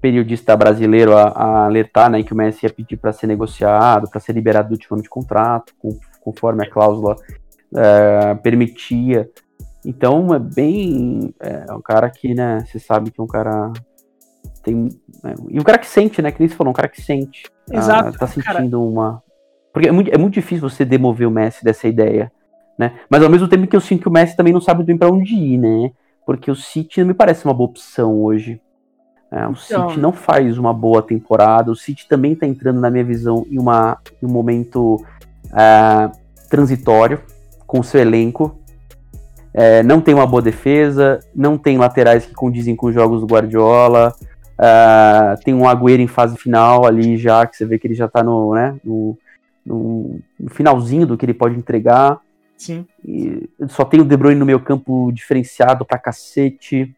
periodista 0.00 0.56
brasileiro 0.56 1.14
a, 1.14 1.24
a 1.24 1.64
alertar, 1.66 2.10
né, 2.10 2.22
que 2.22 2.32
o 2.32 2.36
Messi 2.36 2.64
ia 2.64 2.72
pedir 2.72 2.96
para 2.96 3.12
ser 3.12 3.26
negociado, 3.26 4.08
para 4.08 4.20
ser 4.20 4.32
liberado 4.32 4.68
do 4.68 4.72
último 4.72 4.96
ano 4.96 5.02
de 5.02 5.10
contrato, 5.10 5.74
com, 5.78 5.98
conforme 6.22 6.64
a 6.64 6.70
cláusula 6.70 7.16
é, 7.76 8.34
permitia. 8.36 9.28
Então 9.84 10.34
é 10.34 10.38
bem. 10.38 11.34
É 11.40 11.72
um 11.72 11.80
cara 11.80 12.08
que, 12.10 12.34
né, 12.34 12.64
você 12.66 12.78
sabe 12.78 13.10
que 13.10 13.20
é 13.20 13.24
um 13.24 13.26
cara. 13.26 13.72
Tem, 14.62 14.88
é, 15.24 15.34
e 15.48 15.58
um 15.58 15.62
cara 15.62 15.78
que 15.78 15.86
sente, 15.86 16.20
né? 16.20 16.30
Que 16.30 16.40
nem 16.40 16.48
você 16.48 16.54
falou, 16.54 16.70
um 16.70 16.74
cara 16.74 16.88
que 16.88 17.00
sente. 17.00 17.50
Ah, 17.70 17.76
Exato. 17.76 18.08
Ah, 18.08 18.18
tá 18.18 18.26
sentindo 18.26 18.52
cara. 18.52 18.78
uma. 18.78 19.22
Porque 19.72 19.88
é 19.88 19.92
muito, 19.92 20.12
é 20.12 20.18
muito 20.18 20.34
difícil 20.34 20.68
você 20.68 20.84
demover 20.84 21.26
o 21.26 21.30
Messi 21.30 21.64
dessa 21.64 21.88
ideia, 21.88 22.30
né? 22.78 22.98
Mas 23.08 23.22
ao 23.22 23.30
mesmo 23.30 23.48
tempo 23.48 23.66
que 23.66 23.76
eu 23.76 23.80
sinto 23.80 24.02
que 24.02 24.08
o 24.08 24.12
Messi 24.12 24.36
também 24.36 24.52
não 24.52 24.60
sabe 24.60 24.82
bem 24.82 24.98
para 24.98 25.10
onde 25.10 25.34
ir, 25.34 25.58
né? 25.58 25.92
Porque 26.26 26.50
o 26.50 26.56
City 26.56 27.00
não 27.00 27.08
me 27.08 27.14
parece 27.14 27.44
uma 27.44 27.54
boa 27.54 27.70
opção 27.70 28.20
hoje. 28.20 28.60
É, 29.32 29.46
o 29.46 29.52
então... 29.52 29.88
City 29.88 30.00
não 30.00 30.12
faz 30.12 30.58
uma 30.58 30.74
boa 30.74 31.02
temporada. 31.02 31.70
O 31.70 31.76
City 31.76 32.06
também 32.08 32.32
está 32.32 32.46
entrando, 32.46 32.80
na 32.80 32.90
minha 32.90 33.04
visão, 33.04 33.46
em, 33.48 33.58
uma, 33.58 33.98
em 34.20 34.26
um 34.26 34.30
momento 34.30 34.96
uh, 35.46 36.10
transitório 36.48 37.22
com 37.66 37.78
o 37.78 37.84
seu 37.84 38.00
elenco. 38.00 38.59
É, 39.52 39.82
não 39.82 40.00
tem 40.00 40.14
uma 40.14 40.26
boa 40.26 40.42
defesa, 40.42 41.20
não 41.34 41.58
tem 41.58 41.76
laterais 41.76 42.24
que 42.24 42.34
condizem 42.34 42.76
com 42.76 42.86
os 42.86 42.94
jogos 42.94 43.20
do 43.20 43.26
Guardiola. 43.26 44.14
Uh, 44.60 45.42
tem 45.42 45.54
um 45.54 45.66
Agüero 45.66 46.02
em 46.02 46.06
fase 46.06 46.36
final 46.36 46.86
ali 46.86 47.16
já, 47.16 47.46
que 47.46 47.56
você 47.56 47.64
vê 47.64 47.78
que 47.78 47.86
ele 47.86 47.94
já 47.94 48.04
está 48.04 48.22
no, 48.22 48.54
né, 48.54 48.76
no, 48.84 49.16
no, 49.64 50.20
no, 50.38 50.50
finalzinho 50.50 51.06
do 51.06 51.16
que 51.16 51.24
ele 51.24 51.34
pode 51.34 51.56
entregar. 51.56 52.20
Sim. 52.58 52.86
E 53.02 53.48
só 53.68 53.84
tem 53.84 54.00
o 54.00 54.04
De 54.04 54.16
Bruyne 54.16 54.38
no 54.38 54.44
meio 54.44 54.60
campo 54.60 55.10
diferenciado 55.12 55.84
pra 55.84 55.98
cacete. 55.98 56.94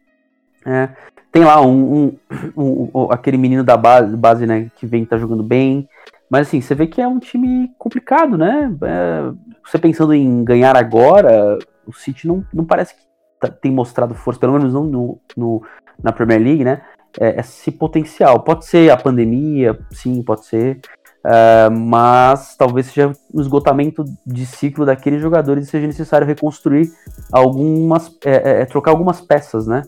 É. 0.65 0.89
Tem 1.31 1.43
lá 1.43 1.61
um, 1.61 2.17
um, 2.55 2.89
um, 2.93 3.11
aquele 3.11 3.37
menino 3.37 3.63
da 3.63 3.77
base, 3.77 4.15
base, 4.15 4.45
né, 4.45 4.69
que 4.75 4.85
vem 4.85 5.05
tá 5.05 5.17
jogando 5.17 5.41
bem. 5.41 5.87
Mas 6.29 6.47
assim, 6.47 6.59
você 6.59 6.75
vê 6.75 6.85
que 6.85 7.01
é 7.01 7.07
um 7.07 7.19
time 7.19 7.71
complicado, 7.77 8.37
né? 8.37 8.75
É, 8.83 9.31
você 9.65 9.79
pensando 9.79 10.13
em 10.13 10.43
ganhar 10.43 10.75
agora, 10.75 11.57
o 11.87 11.93
City 11.93 12.27
não, 12.27 12.45
não 12.53 12.65
parece 12.65 12.95
que 12.95 13.01
tá, 13.39 13.49
tem 13.49 13.71
mostrado 13.71 14.13
força, 14.15 14.39
pelo 14.39 14.53
menos 14.53 14.73
não 14.73 14.83
no, 14.83 15.19
no 15.35 15.63
na 16.01 16.11
Premier 16.11 16.41
League, 16.41 16.63
né? 16.63 16.81
É, 17.19 17.39
esse 17.39 17.71
potencial. 17.71 18.39
Pode 18.41 18.65
ser 18.65 18.91
a 18.91 18.97
pandemia, 18.97 19.77
sim, 19.91 20.23
pode 20.23 20.45
ser. 20.45 20.79
Uh, 21.25 21.71
mas 21.71 22.57
talvez 22.57 22.87
seja 22.87 23.13
um 23.33 23.39
esgotamento 23.39 24.03
de 24.25 24.45
ciclo 24.45 24.85
daqueles 24.85 25.21
jogadores 25.21 25.65
e 25.65 25.71
seja 25.71 25.87
necessário 25.87 26.27
reconstruir 26.27 26.91
algumas, 27.31 28.13
é, 28.25 28.61
é, 28.61 28.65
trocar 28.65 28.91
algumas 28.91 29.21
peças, 29.21 29.65
né? 29.65 29.83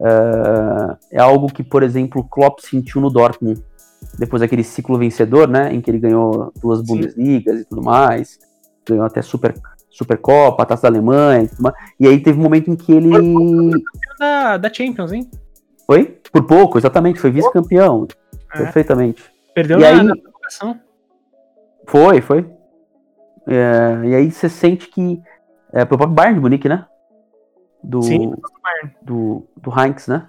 Uh, 0.00 0.96
é 1.10 1.20
algo 1.20 1.48
que, 1.48 1.62
por 1.62 1.82
exemplo, 1.82 2.22
o 2.22 2.24
Klopp 2.24 2.60
sentiu 2.60 3.02
no 3.02 3.10
Dortmund, 3.10 3.62
depois 4.18 4.40
daquele 4.40 4.64
ciclo 4.64 4.98
vencedor, 4.98 5.46
né, 5.46 5.72
em 5.74 5.82
que 5.82 5.90
ele 5.90 5.98
ganhou 5.98 6.50
duas 6.58 6.80
Bundesligas 6.80 7.60
e 7.60 7.64
tudo 7.66 7.82
mais, 7.82 8.38
ganhou 8.88 9.04
até 9.04 9.20
Super, 9.20 9.54
Supercopa, 9.90 10.64
Taça 10.64 10.82
da 10.82 10.88
Alemanha 10.88 11.48
e 11.98 12.06
aí 12.06 12.20
teve 12.20 12.38
um 12.38 12.42
momento 12.42 12.70
em 12.70 12.76
que 12.76 12.92
ele... 12.92 13.10
Da, 14.18 14.56
da 14.56 14.72
Champions, 14.72 15.12
hein? 15.12 15.28
Oi? 15.88 16.18
Por 16.32 16.46
pouco, 16.46 16.78
exatamente, 16.78 17.20
foi 17.20 17.30
vice-campeão, 17.30 18.06
é. 18.54 18.58
perfeitamente. 18.58 19.24
Perdeu 19.54 19.78
e 19.78 19.82
na, 19.82 19.88
aí... 19.88 20.02
na 20.02 20.76
Foi, 21.86 22.20
foi. 22.20 22.48
É, 23.46 24.06
e 24.06 24.14
aí 24.14 24.30
você 24.30 24.48
sente 24.48 24.88
que... 24.88 25.20
É, 25.72 25.84
pro 25.84 25.98
próprio 25.98 26.14
Bayern 26.14 26.36
de 26.36 26.40
Munique, 26.40 26.68
né? 26.68 26.86
do, 27.82 28.02
Sim, 28.02 28.32
do, 29.02 29.46
do 29.56 29.70
Heinz, 29.70 30.06
né? 30.06 30.26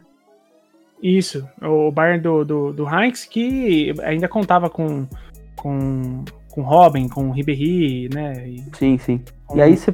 Isso, 1.02 1.48
o 1.62 1.92
Bayern 1.92 2.22
do, 2.22 2.46
do, 2.46 2.74
do 2.74 2.88
Heinz, 2.88 3.26
que 3.26 3.94
ainda 4.04 4.28
contava 4.28 4.70
com, 4.70 5.08
com, 5.56 6.24
com 6.52 6.62
Robin, 6.62 7.08
com 7.08 7.32
Ribéry, 7.32 8.10
né? 8.14 8.48
E, 8.48 8.64
sim, 8.78 8.98
sim. 8.98 9.22
E 9.56 9.62
aí 9.62 9.76
você. 9.76 9.92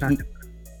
Né? 0.00 0.16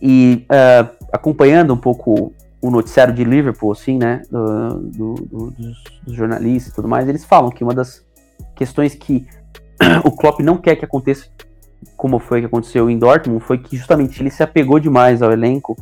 e 0.00 0.46
uh, 0.46 1.06
acompanhando 1.12 1.74
um 1.74 1.76
pouco 1.76 2.32
o 2.60 2.70
noticiário 2.70 3.12
de 3.12 3.24
Liverpool, 3.24 3.72
assim, 3.72 3.98
né? 3.98 4.22
Do, 4.30 4.78
do, 4.78 5.14
do, 5.14 5.50
dos, 5.50 5.84
dos, 6.06 6.14
jornalistas 6.14 6.72
e 6.72 6.74
tudo 6.74 6.88
mais, 6.88 7.08
eles 7.08 7.24
falam 7.24 7.50
que 7.50 7.64
uma 7.64 7.74
das 7.74 8.04
questões 8.54 8.94
que 8.94 9.26
o 10.04 10.12
Klopp 10.12 10.40
não 10.40 10.56
quer 10.56 10.76
que 10.76 10.84
aconteça, 10.84 11.26
como 11.96 12.20
foi 12.20 12.40
que 12.40 12.46
aconteceu 12.46 12.88
em 12.88 12.98
Dortmund, 12.98 13.42
foi 13.44 13.58
que 13.58 13.76
justamente 13.76 14.22
ele 14.22 14.30
se 14.30 14.42
apegou 14.42 14.78
demais 14.78 15.20
ao 15.20 15.32
elenco 15.32 15.76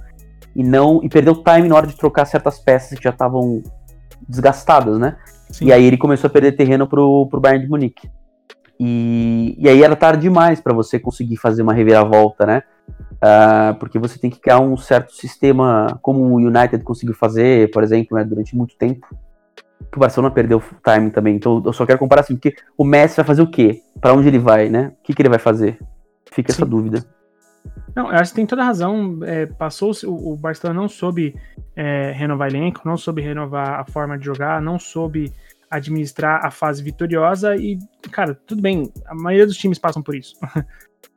e 0.56 0.64
não 0.64 1.00
e 1.02 1.08
perdeu 1.08 1.34
time 1.34 1.68
na 1.68 1.76
hora 1.76 1.86
de 1.86 1.96
trocar 1.96 2.24
certas 2.24 2.58
peças 2.58 2.98
que 2.98 3.04
já 3.04 3.10
estavam 3.10 3.62
desgastadas, 4.26 4.98
né? 4.98 5.16
Sim. 5.50 5.66
E 5.66 5.72
aí 5.72 5.84
ele 5.84 5.98
começou 5.98 6.28
a 6.28 6.30
perder 6.30 6.52
terreno 6.52 6.86
pro, 6.86 7.26
pro 7.26 7.40
Bayern 7.40 7.64
de 7.64 7.70
Munique. 7.70 8.10
E, 8.82 9.54
e 9.58 9.68
aí 9.68 9.82
era 9.82 9.94
tarde 9.94 10.22
demais 10.22 10.58
para 10.58 10.72
você 10.72 10.98
conseguir 10.98 11.36
fazer 11.36 11.60
uma 11.60 11.74
reviravolta, 11.74 12.46
né? 12.46 12.62
Uh, 12.88 13.74
porque 13.78 13.98
você 13.98 14.18
tem 14.18 14.30
que 14.30 14.40
criar 14.40 14.58
um 14.58 14.74
certo 14.74 15.12
sistema, 15.12 15.98
como 16.00 16.20
o 16.20 16.36
United 16.36 16.82
conseguiu 16.82 17.14
fazer, 17.14 17.70
por 17.72 17.82
exemplo, 17.82 18.16
né, 18.16 18.24
durante 18.24 18.56
muito 18.56 18.74
tempo. 18.78 19.06
Que 19.92 19.98
o 19.98 20.00
Barcelona 20.00 20.32
perdeu 20.32 20.62
time 20.82 21.10
também. 21.10 21.36
Então 21.36 21.62
eu 21.62 21.74
só 21.74 21.84
quero 21.84 21.98
comparar 21.98 22.22
assim, 22.22 22.34
porque 22.34 22.56
o 22.78 22.82
Messi 22.82 23.16
vai 23.16 23.24
fazer 23.26 23.42
o 23.42 23.50
quê? 23.50 23.82
Para 24.00 24.14
onde 24.14 24.28
ele 24.28 24.38
vai, 24.38 24.70
né? 24.70 24.94
O 24.98 25.04
que, 25.04 25.12
que 25.12 25.20
ele 25.20 25.28
vai 25.28 25.38
fazer? 25.38 25.78
Fica 26.32 26.50
Sim. 26.50 26.62
essa 26.62 26.66
dúvida. 26.66 27.04
Não, 27.94 28.06
eu 28.06 28.18
acho 28.18 28.32
que 28.32 28.36
tem 28.36 28.46
toda 28.46 28.64
razão. 28.64 29.18
É, 29.24 29.44
passou 29.44 29.92
o, 30.04 30.32
o 30.32 30.36
Barcelona 30.36 30.80
não 30.80 30.88
soube 30.88 31.34
é, 31.76 32.12
renovar 32.12 32.48
elenco, 32.48 32.80
não 32.86 32.96
soube 32.96 33.20
renovar 33.20 33.80
a 33.80 33.84
forma 33.84 34.16
de 34.16 34.24
jogar, 34.24 34.62
não 34.62 34.78
soube 34.78 35.30
administrar 35.70 36.44
a 36.44 36.50
fase 36.50 36.82
vitoriosa 36.82 37.56
e, 37.56 37.78
cara, 38.10 38.34
tudo 38.34 38.60
bem, 38.60 38.92
a 39.06 39.14
maioria 39.14 39.46
dos 39.46 39.56
times 39.56 39.78
passam 39.78 40.02
por 40.02 40.14
isso. 40.14 40.34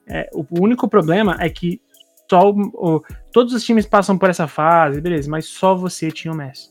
É, 0.05 0.29
o, 0.33 0.45
único 0.61 0.85
problema 0.89 1.37
é 1.39 1.49
que 1.49 1.81
só 2.29 2.49
o, 2.51 3.01
todos 3.31 3.53
os 3.53 3.63
times 3.63 3.85
passam 3.85 4.17
por 4.17 4.29
essa 4.29 4.49
fase, 4.49 4.99
beleza, 4.99 5.31
mas 5.31 5.45
só 5.45 5.73
você 5.75 6.11
tinha 6.11 6.33
o 6.33 6.35
Messi. 6.35 6.69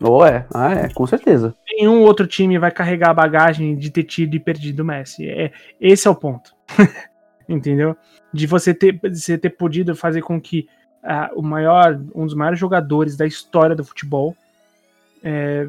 Ou 0.00 0.20
oh, 0.20 0.24
é, 0.24 0.46
ah, 0.54 0.72
é, 0.72 0.88
com 0.90 1.04
certeza. 1.08 1.56
Nenhum 1.76 2.02
outro 2.02 2.24
time 2.24 2.56
vai 2.56 2.70
carregar 2.70 3.10
a 3.10 3.14
bagagem 3.14 3.76
de 3.76 3.90
ter 3.90 4.04
tido 4.04 4.36
e 4.36 4.38
perdido 4.38 4.84
o 4.84 4.84
Messi. 4.84 5.28
É, 5.28 5.50
esse 5.80 6.06
é 6.06 6.10
o 6.10 6.14
ponto. 6.14 6.54
entendeu? 7.48 7.96
De 8.32 8.46
você 8.46 8.72
ter, 8.72 8.92
de 8.92 9.18
você 9.18 9.36
ter 9.36 9.50
podido 9.50 9.96
fazer 9.96 10.22
com 10.22 10.40
que 10.40 10.68
uh, 11.02 11.38
o 11.38 11.42
maior, 11.42 12.00
um 12.14 12.24
dos 12.24 12.34
maiores 12.34 12.58
jogadores 12.58 13.16
da 13.16 13.26
história 13.26 13.74
do 13.74 13.84
futebol 13.84 14.36
é, 15.22 15.68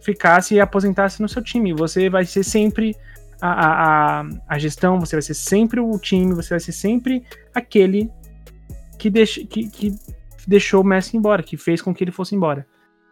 ficasse 0.00 0.54
e 0.54 0.60
aposentasse 0.60 1.20
no 1.20 1.28
seu 1.28 1.42
time. 1.42 1.72
Você 1.72 2.08
vai 2.08 2.24
ser 2.24 2.44
sempre 2.44 2.96
a, 3.40 4.20
a, 4.20 4.28
a, 4.48 4.58
gestão, 4.58 5.00
você 5.00 5.16
vai 5.16 5.22
ser 5.22 5.34
sempre 5.34 5.80
o 5.80 5.98
time, 5.98 6.34
você 6.34 6.50
vai 6.50 6.60
ser 6.60 6.72
sempre 6.72 7.24
aquele 7.54 8.10
que, 8.98 9.08
deix, 9.08 9.34
que, 9.48 9.68
que 9.68 9.94
deixou 10.46 10.82
o 10.82 10.86
Messi 10.86 11.16
embora, 11.16 11.42
que 11.42 11.56
fez 11.56 11.80
com 11.80 11.94
que 11.94 12.04
ele 12.04 12.12
fosse 12.12 12.34
embora. 12.34 12.66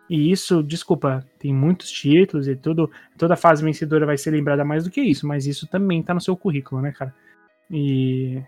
E 0.09 0.31
isso, 0.31 0.63
desculpa, 0.63 1.25
tem 1.39 1.53
muitos 1.53 1.91
títulos 1.91 2.49
e 2.49 2.57
tudo, 2.57 2.91
toda 3.17 3.37
fase 3.37 3.63
vencedora 3.63 4.07
vai 4.07 4.17
ser 4.17 4.31
lembrada 4.31 4.65
mais 4.65 4.85
do 4.85 4.91
que 4.91 5.03
isso, 5.03 5.27
mas 5.27 5.47
isso 5.47 5.67
também 5.67 6.03
tá 6.03 6.15
no 6.15 6.21
seu 6.21 6.35
currículo, 6.37 6.81
né, 6.81 6.93
cara? 6.93 7.15
E, 7.71 8.43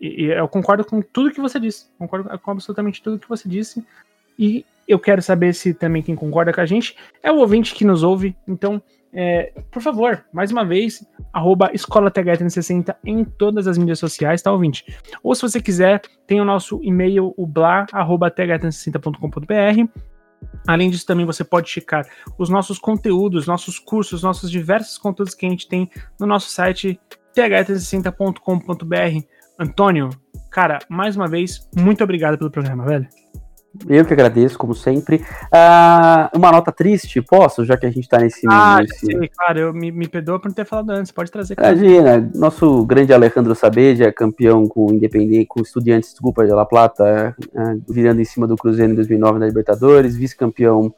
e, 0.00 0.26
eu 0.26 0.46
concordo 0.48 0.84
com 0.84 1.02
tudo 1.02 1.32
que 1.32 1.40
você 1.40 1.58
disse, 1.58 1.86
concordo 1.98 2.38
com 2.38 2.50
absolutamente 2.52 3.02
tudo 3.02 3.18
que 3.18 3.28
você 3.28 3.48
disse. 3.48 3.84
E 4.38 4.64
eu 4.86 4.98
quero 4.98 5.22
saber 5.22 5.54
se 5.54 5.72
também 5.72 6.02
quem 6.02 6.14
concorda 6.14 6.52
com 6.52 6.60
a 6.60 6.66
gente 6.66 6.96
é 7.22 7.30
o 7.30 7.36
ouvinte 7.36 7.74
que 7.74 7.84
nos 7.84 8.02
ouve. 8.02 8.36
Então, 8.46 8.82
é, 9.12 9.52
por 9.70 9.82
favor, 9.82 10.24
mais 10.32 10.52
uma 10.52 10.64
vez, 10.64 11.04
arroba 11.32 11.70
Escola 11.72 12.12
60 12.48 12.96
em 13.04 13.24
todas 13.24 13.66
as 13.66 13.76
mídias 13.76 13.98
sociais, 13.98 14.40
tá, 14.42 14.52
ouvinte? 14.52 14.84
Ou 15.22 15.34
se 15.34 15.42
você 15.42 15.60
quiser, 15.60 16.00
tem 16.26 16.40
o 16.40 16.44
nosso 16.44 16.80
e-mail, 16.82 17.34
o 17.36 17.46
blá, 17.46 17.86
arroba 17.92 18.30
60combr 18.30 19.88
Além 20.66 20.90
disso, 20.90 21.06
também 21.06 21.26
você 21.26 21.44
pode 21.44 21.68
checar 21.68 22.06
os 22.38 22.48
nossos 22.48 22.78
conteúdos, 22.78 23.46
nossos 23.46 23.78
cursos, 23.78 24.22
nossos 24.22 24.50
diversos 24.50 24.96
conteúdos 24.96 25.34
que 25.34 25.46
a 25.46 25.48
gente 25.50 25.68
tem 25.68 25.90
no 26.18 26.26
nosso 26.26 26.50
site 26.50 26.98
th360.com.br. 27.36 29.24
Antônio, 29.58 30.08
cara, 30.50 30.78
mais 30.88 31.16
uma 31.16 31.28
vez, 31.28 31.68
muito 31.76 32.02
obrigado 32.02 32.38
pelo 32.38 32.50
programa, 32.50 32.86
velho. 32.86 33.06
Eu 33.88 34.04
que 34.04 34.12
agradeço, 34.12 34.58
como 34.58 34.74
sempre. 34.74 35.24
Ah, 35.52 36.30
uma 36.34 36.50
nota 36.50 36.72
triste, 36.72 37.22
posso, 37.22 37.64
já 37.64 37.76
que 37.76 37.86
a 37.86 37.90
gente 37.90 38.08
tá 38.08 38.18
nesse. 38.18 38.46
Ah, 38.50 38.78
nesse... 38.80 39.06
sei, 39.06 39.28
claro, 39.28 39.58
eu 39.58 39.72
me, 39.72 39.92
me 39.92 40.08
perdoa 40.08 40.40
por 40.40 40.48
não 40.48 40.54
ter 40.54 40.64
falado 40.64 40.90
antes, 40.90 41.12
pode 41.12 41.30
trazer. 41.30 41.54
Cara. 41.54 41.72
Imagina, 41.72 42.30
nosso 42.34 42.84
grande 42.84 43.12
Alejandro 43.12 43.54
Sabeja, 43.54 44.12
campeão 44.12 44.66
com 44.66 44.92
Independente, 44.92 45.46
com 45.46 45.60
Estudiantes, 45.60 46.10
desculpa, 46.10 46.44
de 46.44 46.52
La 46.52 46.66
Plata, 46.66 47.36
ah, 47.56 47.76
virando 47.88 48.20
em 48.20 48.24
cima 48.24 48.46
do 48.46 48.56
Cruzeiro 48.56 48.92
em 48.92 48.96
2009 48.96 49.38
na 49.38 49.46
Libertadores, 49.46 50.16
vice-campeão 50.16 50.92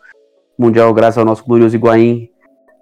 mundial 0.59 0.93
graças 0.95 1.19
ao 1.19 1.25
nosso 1.25 1.45
glorioso 1.45 1.75
Higuaín 1.75 2.33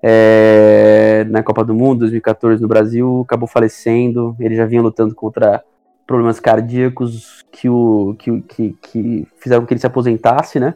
é, 0.03 1.27
na 1.29 1.43
Copa 1.43 1.65
do 1.65 1.75
Mundo 1.75 2.01
2014 2.01 2.63
no 2.63 2.69
Brasil, 2.69 3.23
acabou 3.25 3.49
falecendo. 3.49 4.35
Ele 4.41 4.55
já 4.55 4.67
vinha 4.67 4.83
lutando 4.83 5.15
contra 5.15 5.63
problemas 6.11 6.41
cardíacos 6.41 7.45
que, 7.53 7.69
o, 7.69 8.17
que, 8.19 8.41
que, 8.41 8.77
que 8.83 9.29
fizeram 9.39 9.65
que 9.65 9.73
ele 9.73 9.81
se 9.81 9.87
aposentasse, 9.87 10.59
né? 10.59 10.75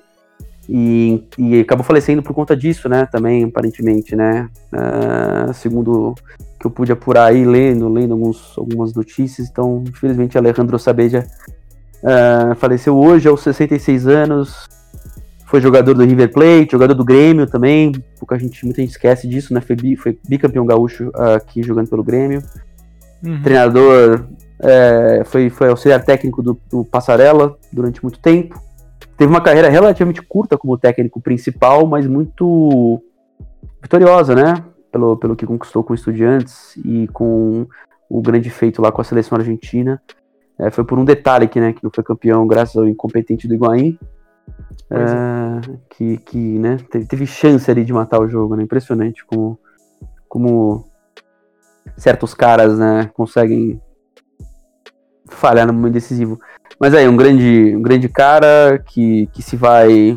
E, 0.68 1.24
e 1.36 1.58
acabou 1.58 1.84
falecendo 1.84 2.22
por 2.22 2.32
conta 2.32 2.56
disso, 2.56 2.88
né? 2.88 3.04
Também, 3.06 3.42
aparentemente, 3.42 4.14
né? 4.14 4.48
Uh, 4.72 5.52
segundo 5.52 6.14
que 6.58 6.64
eu 6.64 6.70
pude 6.70 6.92
apurar 6.92 7.32
aí, 7.32 7.44
lendo, 7.44 7.88
lendo 7.88 8.14
alguns, 8.14 8.56
algumas 8.56 8.94
notícias. 8.94 9.48
Então, 9.50 9.82
infelizmente, 9.88 10.38
Alejandro 10.38 10.78
Sabeja 10.78 11.26
uh, 12.00 12.54
faleceu 12.54 12.96
hoje 12.96 13.28
aos 13.28 13.40
66 13.40 14.06
anos. 14.06 14.68
Foi 15.46 15.60
jogador 15.60 15.94
do 15.94 16.04
River 16.04 16.32
Plate, 16.32 16.70
jogador 16.70 16.94
do 16.94 17.04
Grêmio 17.04 17.48
também. 17.48 17.90
Pouca 18.20 18.38
gente, 18.38 18.64
muita 18.64 18.80
gente 18.82 18.92
esquece 18.92 19.26
disso, 19.26 19.52
né? 19.52 19.60
Foi, 19.60 19.74
bi, 19.74 19.96
foi 19.96 20.16
bicampeão 20.28 20.64
gaúcho 20.64 21.08
uh, 21.08 21.34
aqui 21.34 21.60
jogando 21.60 21.88
pelo 21.88 22.04
Grêmio. 22.04 22.40
Uhum. 23.20 23.42
Treinador 23.42 24.28
é, 24.58 25.22
foi, 25.24 25.50
foi 25.50 25.68
auxiliar 25.68 26.04
técnico 26.04 26.42
do, 26.42 26.60
do, 26.70 26.84
Passarella 26.84 27.56
durante 27.72 28.02
muito 28.02 28.18
tempo. 28.18 28.60
Teve 29.16 29.30
uma 29.30 29.40
carreira 29.40 29.68
relativamente 29.68 30.22
curta 30.22 30.56
como 30.56 30.78
técnico 30.78 31.20
principal, 31.20 31.86
mas 31.86 32.06
muito 32.06 33.02
vitoriosa, 33.82 34.34
né? 34.34 34.64
Pelo, 34.90 35.16
pelo 35.16 35.36
que 35.36 35.46
conquistou 35.46 35.82
com 35.82 35.94
estudiantes 35.94 36.76
e 36.76 37.08
com 37.08 37.66
o 38.08 38.22
grande 38.22 38.48
feito 38.48 38.80
lá 38.80 38.92
com 38.92 39.00
a 39.00 39.04
seleção 39.04 39.38
argentina. 39.38 40.00
É, 40.58 40.70
foi 40.70 40.84
por 40.84 40.98
um 40.98 41.04
detalhe 41.04 41.48
que, 41.48 41.60
né, 41.60 41.72
que 41.72 41.82
não 41.82 41.90
foi 41.92 42.04
campeão 42.04 42.46
graças 42.46 42.76
ao 42.76 42.86
incompetente 42.86 43.48
do 43.48 43.54
Higuaín. 43.54 43.98
É, 44.90 44.96
é. 44.96 45.78
que, 45.90 46.18
que 46.18 46.58
né, 46.58 46.76
teve, 46.90 47.06
teve, 47.06 47.26
chance 47.26 47.68
ali 47.70 47.84
de 47.84 47.92
matar 47.92 48.20
o 48.20 48.28
jogo, 48.28 48.54
né? 48.54 48.62
Impressionante 48.62 49.24
como, 49.24 49.58
como 50.28 50.84
certos 51.96 52.34
caras 52.34 52.78
né, 52.78 53.10
conseguem 53.14 53.80
falhar 55.34 55.66
no 55.66 55.72
momento 55.72 55.94
decisivo. 55.94 56.38
Mas 56.78 56.94
aí, 56.94 57.08
um 57.08 57.16
grande, 57.16 57.76
um 57.76 57.82
grande 57.82 58.08
cara 58.08 58.82
que, 58.86 59.28
que 59.32 59.42
se 59.42 59.56
vai 59.56 60.16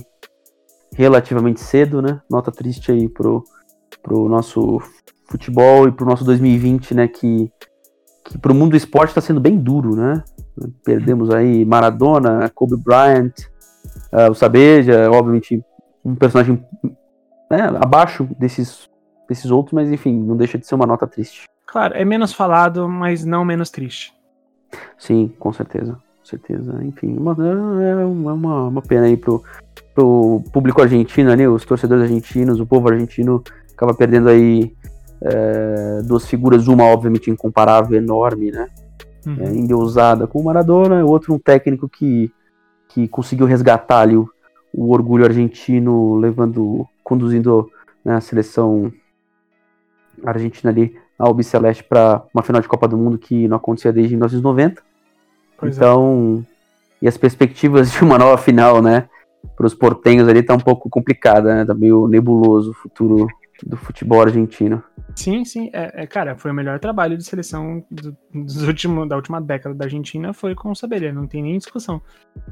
relativamente 0.96 1.60
cedo, 1.60 2.02
né? 2.02 2.22
Nota 2.30 2.52
triste 2.52 2.92
aí 2.92 3.08
pro, 3.08 3.44
pro 4.02 4.28
nosso 4.28 4.82
futebol 5.30 5.88
e 5.88 5.92
pro 5.92 6.06
nosso 6.06 6.24
2020, 6.24 6.96
né? 6.96 7.08
Que, 7.08 7.52
que 8.26 8.38
pro 8.38 8.56
mundo 8.56 8.72
do 8.72 8.78
esporte 8.78 9.10
está 9.10 9.22
sendo 9.22 9.40
bem 9.40 9.58
duro, 9.58 9.96
né? 9.96 10.24
Perdemos 10.84 11.30
aí 11.30 11.64
Maradona, 11.66 12.50
Kobe 12.54 12.76
Bryant, 12.78 13.34
uh, 14.12 14.32
o 14.32 14.34
Sabeja, 14.34 15.10
obviamente 15.12 15.64
um 16.04 16.16
personagem 16.16 16.64
né, 17.52 17.62
abaixo 17.82 18.28
desses, 18.40 18.90
desses 19.28 19.52
outros, 19.52 19.74
mas 19.74 19.92
enfim, 19.92 20.18
não 20.18 20.38
deixa 20.38 20.58
de 20.58 20.66
ser 20.66 20.76
uma 20.76 20.86
nota 20.86 21.06
triste. 21.06 21.44
Claro, 21.66 21.94
é 21.96 22.06
menos 22.06 22.32
falado, 22.32 22.88
mas 22.88 23.26
não 23.26 23.44
menos 23.44 23.70
triste. 23.70 24.17
Sim, 24.98 25.32
com 25.40 25.52
certeza. 25.54 25.94
Com 25.94 26.26
certeza. 26.26 26.84
Enfim, 26.84 27.16
uma, 27.18 27.36
é 27.84 28.06
uma, 28.06 28.68
uma 28.68 28.82
pena 28.82 29.06
aí 29.06 29.16
pro, 29.16 29.44
pro 29.94 30.44
público 30.52 30.82
argentino 30.82 31.32
ali, 31.32 31.48
os 31.48 31.66
torcedores 31.66 32.04
argentinos, 32.04 32.60
o 32.60 32.66
povo 32.66 32.90
argentino 32.90 33.44
acaba 33.74 33.94
perdendo 33.94 34.30
aí 34.30 34.74
é, 35.22 36.02
duas 36.04 36.28
figuras, 36.28 36.68
uma 36.68 36.84
obviamente 36.86 37.30
incomparável, 37.30 37.98
enorme, 37.98 38.52
né? 38.52 38.68
Uhum. 39.26 39.38
É, 39.40 39.50
endeusada 39.50 40.26
com 40.28 40.40
o 40.40 40.44
Maradona, 40.44 41.04
o 41.04 41.10
outro 41.10 41.34
um 41.34 41.40
técnico 41.40 41.90
que, 41.90 42.32
que 42.90 43.08
conseguiu 43.08 43.46
resgatar 43.46 44.02
ali 44.02 44.16
o, 44.16 44.30
o 44.74 44.92
orgulho 44.92 45.26
argentino, 45.26 46.16
levando, 46.16 46.88
conduzindo 47.04 47.70
né, 48.04 48.16
a 48.16 48.22
seleção 48.22 48.92
argentina 50.24 50.72
ali 50.72 50.96
a 51.18 51.26
Albiceleste 51.26 51.84
para 51.84 52.24
uma 52.34 52.44
final 52.44 52.62
de 52.62 52.68
Copa 52.68 52.88
do 52.88 52.98
Mundo 52.98 53.18
que 53.18 53.48
não 53.48 53.58
acontecia 53.58 53.92
desde 53.92 54.14
1990. 54.14 54.82
Pois 55.58 55.74
é. 55.74 55.78
então, 55.78 56.46
é. 56.46 57.06
e 57.06 57.08
as 57.08 57.18
perspectivas 57.18 57.92
de 57.94 58.04
uma 58.04 58.18
nova 58.18 58.38
final, 58.38 58.82
né, 58.82 59.10
para 59.56 59.66
os 59.66 59.74
portenhos 59.74 60.28
ali 60.28 60.44
tá 60.44 60.54
um 60.54 60.60
pouco 60.60 60.90
complicada, 60.90 61.56
né, 61.56 61.66
tá 61.66 61.74
meio 61.74 62.08
nebuloso 62.08 62.72
o 62.72 62.74
futuro 62.74 63.28
do 63.66 63.76
futebol 63.76 64.22
argentino. 64.22 64.84
Sim, 65.16 65.44
sim, 65.44 65.72
é, 65.74 66.04
é 66.04 66.06
cara, 66.06 66.36
foi 66.36 66.52
o 66.52 66.54
melhor 66.54 66.80
trabalho 66.80 67.18
de 67.18 67.24
seleção 67.24 67.84
do, 67.90 68.16
dos 68.32 68.62
últimos, 68.62 69.10
da 69.10 69.16
última 69.16 69.42
década 69.42 69.74
da 69.74 69.86
Argentina 69.86 70.32
foi 70.32 70.54
com 70.54 70.70
o 70.70 70.76
Saberia, 70.76 71.12
não 71.12 71.26
tem 71.26 71.42
nem 71.42 71.58
discussão. 71.58 72.00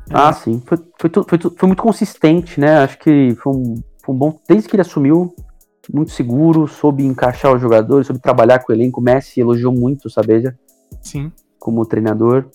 Ah, 0.10 0.34
sim, 0.34 0.64
foi, 0.66 0.80
foi, 1.00 1.12
foi, 1.12 1.40
foi, 1.56 1.68
muito 1.68 1.84
consistente, 1.84 2.60
né, 2.60 2.78
acho 2.78 2.98
que 2.98 3.36
foi 3.36 3.54
um, 3.54 3.84
foi 4.04 4.16
um 4.16 4.18
bom, 4.18 4.40
desde 4.48 4.68
que 4.68 4.76
ele 4.76 4.82
assumiu, 4.82 5.36
muito 5.94 6.12
seguro, 6.12 6.68
soube 6.68 7.04
encaixar 7.04 7.54
os 7.54 7.62
jogadores, 7.62 8.08
soube 8.08 8.22
trabalhar 8.22 8.60
com 8.60 8.72
o 8.72 8.76
elenco. 8.76 9.00
O 9.00 9.04
Messi 9.04 9.40
elogiou 9.40 9.74
muito 9.74 10.06
o 10.06 10.10
Sabeja. 10.10 10.58
Sim. 11.02 11.32
Como 11.60 11.86
treinador. 11.86 12.46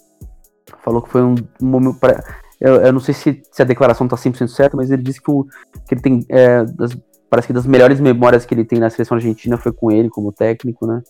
Falou 0.83 1.03
que 1.03 1.09
foi 1.09 1.23
um, 1.23 1.35
momento. 1.61 1.99
Pra, 1.99 2.23
eu, 2.61 2.77
eu, 2.77 2.93
não 2.93 3.01
sei 3.01 3.15
se, 3.15 3.43
se, 3.51 3.63
a 3.63 3.65
declaração 3.65 4.07
está 4.07 4.17
100% 4.17 4.49
certa, 4.49 4.77
mas 4.77 4.91
ele 4.91 5.03
disse 5.03 5.21
que, 5.21 5.31
o, 5.31 5.45
que 5.87 5.95
ele 5.95 6.01
tem. 6.01 6.25
É, 6.29 6.65
das, 6.65 6.97
parece 7.29 7.49
que 7.49 7.55
das 7.55 7.67
melhores 7.67 8.01
memórias 8.01 8.45
que 8.45 8.53
ele 8.53 8.65
tem 8.65 8.79
na 8.79 8.91
seleção 8.91 9.17
argentina 9.17 9.57
foi 9.57 9.73
com 9.73 9.91
ele 9.91 10.09
como 10.09 10.33
técnico, 10.33 10.87
né? 10.87 11.03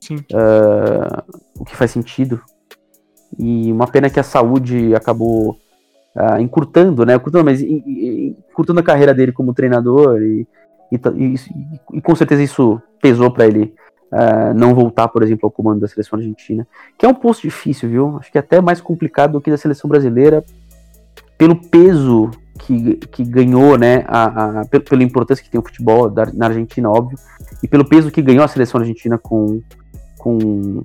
Sim. 0.00 0.16
Uh, 0.16 1.38
o 1.58 1.64
que 1.64 1.76
faz 1.76 1.90
sentido. 1.90 2.40
E 3.38 3.72
uma 3.72 3.86
pena 3.86 4.10
que 4.10 4.20
a 4.20 4.24
saúde 4.24 4.94
acabou 4.94 5.56
uh, 6.14 6.38
encurtando, 6.40 7.06
né? 7.06 7.14
Encurtando, 7.14 7.44
mas 7.44 7.62
encurtando 7.62 8.80
a 8.80 8.82
carreira 8.82 9.14
dele 9.14 9.32
como 9.32 9.54
treinador 9.54 10.20
e 10.22 10.46
e, 10.92 11.34
e, 11.34 11.36
e 11.94 12.00
com 12.00 12.14
certeza 12.14 12.42
isso 12.42 12.80
pesou 13.00 13.30
para 13.30 13.46
ele 13.46 13.74
uh, 14.12 14.54
não 14.54 14.74
voltar, 14.74 15.08
por 15.08 15.22
exemplo, 15.22 15.46
ao 15.46 15.50
comando 15.50 15.80
da 15.80 15.88
seleção 15.88 16.18
argentina, 16.18 16.66
que 16.98 17.06
é 17.06 17.08
um 17.08 17.14
posto 17.14 17.42
difícil, 17.42 17.88
viu? 17.88 18.16
Acho 18.18 18.30
que 18.30 18.38
é 18.38 18.40
até 18.40 18.60
mais 18.60 18.80
complicado 18.80 19.32
do 19.32 19.40
que 19.40 19.50
da 19.50 19.56
seleção 19.56 19.88
brasileira, 19.88 20.44
pelo 21.38 21.56
peso 21.56 22.30
que, 22.58 22.94
que 22.96 23.24
ganhou, 23.24 23.76
né, 23.76 24.04
a, 24.06 24.60
a, 24.60 24.64
pela 24.66 25.02
importância 25.02 25.42
que 25.42 25.50
tem 25.50 25.58
o 25.58 25.64
futebol 25.64 26.08
da, 26.08 26.26
na 26.32 26.46
Argentina, 26.46 26.88
óbvio, 26.88 27.18
e 27.62 27.66
pelo 27.66 27.84
peso 27.84 28.10
que 28.10 28.22
ganhou 28.22 28.44
a 28.44 28.48
seleção 28.48 28.80
argentina 28.80 29.18
com, 29.18 29.60
com 30.18 30.84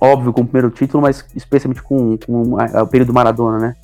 óbvio, 0.00 0.32
com 0.32 0.40
o 0.40 0.46
primeiro 0.46 0.70
título, 0.70 1.02
mas 1.02 1.24
especialmente 1.36 1.82
com, 1.82 2.16
com 2.18 2.58
a, 2.58 2.82
o 2.82 2.86
período 2.86 3.12
Maradona, 3.12 3.58
né? 3.58 3.76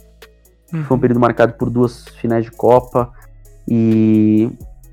Uhum. 0.73 0.85
Foi 0.85 0.97
um 0.97 1.01
período 1.01 1.21
marcado 1.21 1.53
por 1.55 1.69
duas 1.69 2.05
finais 2.21 2.45
de 2.45 2.51
Copa 2.51 3.13
e 3.69 4.51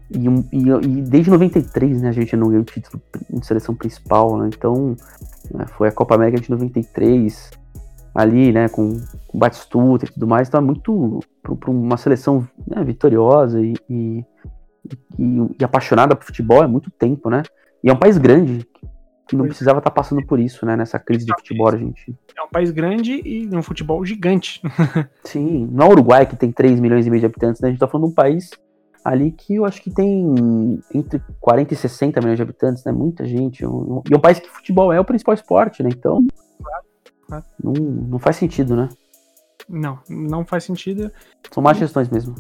e, 0.10 0.28
e, 0.56 0.70
e, 0.70 1.02
desde 1.02 1.30
93, 1.30 2.02
né, 2.02 2.10
a 2.10 2.14
gente 2.14 2.36
não 2.36 2.48
ganhou 2.48 2.62
o 2.62 2.66
título 2.66 3.02
de 3.30 3.46
seleção 3.46 3.76
principal, 3.76 4.38
né? 4.38 4.50
Então, 4.56 4.96
né, 5.54 5.66
foi 5.68 5.90
a 5.90 5.92
Copa 5.92 6.16
América 6.16 6.42
de 6.42 6.50
93, 6.50 7.52
ali, 8.16 8.52
né, 8.52 8.70
com, 8.70 9.00
com 9.28 9.38
Batistuta 9.38 10.06
e 10.06 10.10
tudo 10.10 10.26
mais, 10.26 10.48
então 10.48 10.62
é 10.62 10.64
muito 10.64 11.20
para 11.44 11.70
uma 11.70 11.98
seleção 11.98 12.48
né, 12.66 12.84
vitoriosa 12.84 13.62
e, 13.62 13.76
e, 13.90 14.26
e, 15.20 15.64
apaixonada 15.64 16.16
por 16.16 16.26
futebol 16.26 16.64
é 16.64 16.68
muito 16.68 16.90
tempo, 16.90 17.30
né? 17.30 17.44
E 17.84 17.90
é 17.90 17.94
um 17.94 18.00
país 18.00 18.18
grande 18.18 18.66
que 19.28 19.36
não 19.36 19.46
precisava 19.46 19.80
estar 19.80 19.92
tá 19.92 19.94
passando 19.94 20.26
por 20.26 20.40
isso, 20.40 20.66
né, 20.66 20.76
nessa 20.78 20.98
crise 20.98 21.26
de 21.26 21.34
futebol 21.34 21.68
argentino. 21.68 22.18
É 22.36 22.42
um 22.42 22.48
país 22.48 22.72
grande 22.72 23.22
e 23.26 23.48
um 23.54 23.62
futebol 23.62 24.04
gigante. 24.06 24.62
Sim, 25.26 25.68
não 25.70 25.88
é 25.88 25.90
o 25.90 25.92
Uruguai 25.92 26.26
que 26.26 26.38
tem 26.38 26.50
3 26.50 26.80
milhões 26.80 27.06
e 27.06 27.10
meio 27.10 27.20
de 27.20 27.26
habitantes, 27.26 27.62
né? 27.62 27.68
A 27.68 27.72
gente 27.72 27.80
tá 27.80 27.88
falando 27.88 28.08
de 28.08 28.12
um 28.14 28.16
país 28.16 28.52
ali 29.10 29.32
que 29.32 29.56
eu 29.56 29.66
acho 29.66 29.82
que 29.82 29.90
tem 29.90 30.82
entre 30.94 31.22
40 31.40 31.74
e 31.74 31.78
60 31.78 32.20
milhões 32.20 32.38
de 32.38 32.44
habitantes, 32.44 32.84
né? 32.84 32.92
Muita 32.92 33.26
gente. 33.26 33.66
Um- 33.66 33.98
um- 33.98 34.02
e 34.10 34.14
é 34.14 34.18
um 34.18 34.20
país 34.20 34.40
que 34.40 34.50
futebol 34.50 34.92
é 34.92 35.00
o 35.00 35.06
principal 35.06 35.34
esporte, 35.34 35.82
né? 35.82 35.90
Então. 35.92 36.26
claro. 37.28 37.46
Não, 37.64 37.74
não 37.74 38.20
faz 38.20 38.36
sentido, 38.36 38.76
né? 38.76 38.90
Não, 39.70 40.00
não 40.10 40.46
faz 40.46 40.64
sentido. 40.64 41.12
São 41.52 41.62
más 41.64 41.78
gestões 41.78 42.10
mesmo. 42.10 42.36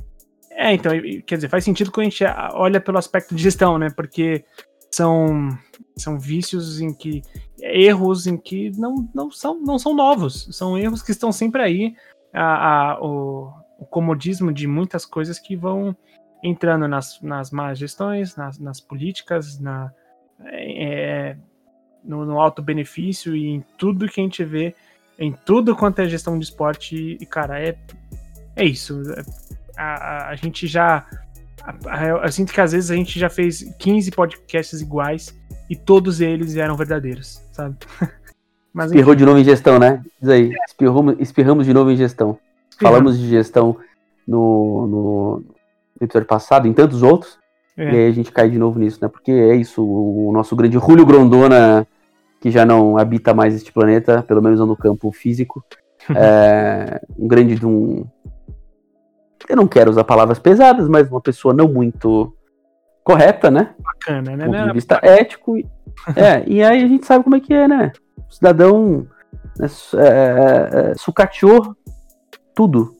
É, 0.51 0.73
então, 0.73 0.91
quer 1.25 1.35
dizer, 1.35 1.49
faz 1.49 1.63
sentido 1.63 1.91
quando 1.91 2.07
a 2.07 2.09
gente 2.09 2.23
olha 2.53 2.81
pelo 2.81 2.97
aspecto 2.97 3.35
de 3.35 3.43
gestão, 3.43 3.77
né? 3.77 3.89
Porque 3.95 4.43
são, 4.91 5.49
são 5.97 6.19
vícios 6.19 6.79
em 6.81 6.93
que. 6.93 7.21
erros 7.61 8.27
em 8.27 8.37
que 8.37 8.71
não, 8.77 9.07
não, 9.13 9.29
são, 9.31 9.59
não 9.61 9.77
são 9.79 9.93
novos. 9.95 10.47
São 10.51 10.77
erros 10.77 11.01
que 11.01 11.11
estão 11.11 11.31
sempre 11.31 11.61
aí. 11.61 11.95
A, 12.33 12.91
a- 12.93 12.99
o, 13.01 13.51
o 13.79 13.85
comodismo 13.85 14.51
de 14.51 14.67
muitas 14.67 15.05
coisas 15.05 15.37
que 15.39 15.55
vão 15.55 15.95
entrando 16.43 16.87
nas, 16.87 17.21
nas 17.21 17.51
más 17.51 17.77
gestões, 17.79 18.35
nas, 18.35 18.59
nas 18.59 18.79
políticas, 18.79 19.59
na, 19.59 19.91
é, 20.45 21.35
no, 22.03 22.25
no 22.25 22.39
alto 22.39 22.61
benefício 22.61 23.35
e 23.35 23.47
em 23.47 23.63
tudo 23.77 24.07
que 24.07 24.19
a 24.19 24.23
gente 24.23 24.43
vê, 24.43 24.75
em 25.19 25.31
tudo 25.45 25.75
quanto 25.75 25.99
é 25.99 26.07
gestão 26.07 26.37
de 26.37 26.45
esporte. 26.45 27.17
E, 27.19 27.25
cara, 27.25 27.59
é, 27.59 27.75
é 28.55 28.63
isso. 28.65 29.01
A, 29.75 29.83
a, 29.83 30.29
a 30.29 30.35
gente 30.35 30.67
já. 30.67 31.05
a- 31.85 32.05
Eu 32.23 32.31
sinto 32.31 32.53
que 32.53 32.61
às 32.61 32.71
vezes 32.71 32.91
a 32.91 32.95
gente 32.95 33.19
já 33.19 33.29
fez 33.29 33.63
15 33.79 34.11
podcasts 34.11 34.79
iguais 34.81 35.35
e 35.69 35.75
todos 35.75 36.21
eles 36.21 36.55
eram 36.55 36.75
verdadeiros, 36.75 37.41
sabe? 37.51 37.75
Mas 38.73 38.91
Espirrou 38.91 39.15
de 39.15 39.25
novo 39.25 39.39
em 39.39 39.43
gestão, 39.43 39.79
né? 39.79 40.03
Diz 40.21 40.29
aí. 40.29 40.53
Espirramos, 40.67 41.15
espirramos 41.19 41.65
de 41.65 41.73
novo 41.73 41.89
em 41.89 41.97
gestão. 41.97 42.37
Falamos 42.79 43.17
de 43.17 43.27
gestão 43.27 43.75
no, 44.27 44.85
no 44.87 45.43
episódio 46.01 46.27
passado, 46.27 46.67
em 46.67 46.73
tantos 46.73 47.01
outros. 47.03 47.37
É. 47.77 47.83
E 47.91 47.95
aí 47.95 48.07
a 48.07 48.11
gente 48.11 48.31
cai 48.31 48.49
de 48.49 48.57
novo 48.57 48.79
nisso, 48.79 48.99
né? 49.01 49.07
Porque 49.07 49.31
é 49.31 49.55
isso, 49.55 49.83
o 49.85 50.31
nosso 50.33 50.55
grande 50.55 50.79
Julio 50.79 51.05
Grondona, 51.05 51.85
que 52.41 52.49
já 52.51 52.65
não 52.65 52.97
habita 52.97 53.33
mais 53.33 53.53
este 53.55 53.71
planeta, 53.71 54.23
pelo 54.23 54.41
menos 54.41 54.59
não 54.59 54.65
no 54.67 54.75
campo 54.75 55.11
físico, 55.11 55.63
é 56.15 56.99
um 57.17 57.27
grande 57.27 57.55
de 57.55 57.65
um. 57.65 58.05
Eu 59.47 59.55
não 59.55 59.67
quero 59.67 59.89
usar 59.91 60.03
palavras 60.03 60.39
pesadas, 60.39 60.87
mas 60.89 61.09
uma 61.09 61.21
pessoa 61.21 61.53
não 61.53 61.67
muito 61.67 62.33
correta, 63.03 63.49
né? 63.49 63.73
bacana, 63.79 64.31
né? 64.35 64.37
Do 64.45 64.51
ponto 64.51 64.57
Né? 64.59 64.67
de 64.67 64.73
vista 64.73 64.99
ético. 65.03 65.57
e- 65.57 65.65
É, 66.15 66.43
e 66.47 66.63
aí 66.63 66.83
a 66.83 66.87
gente 66.87 67.05
sabe 67.05 67.23
como 67.23 67.35
é 67.35 67.39
que 67.39 67.53
é, 67.53 67.67
né? 67.67 67.91
O 68.29 68.33
cidadão 68.33 69.07
né, 69.57 69.67
su- 69.67 69.97
é, 69.99 70.91
é, 70.91 70.93
sucateou 70.95 71.75
tudo 72.53 72.93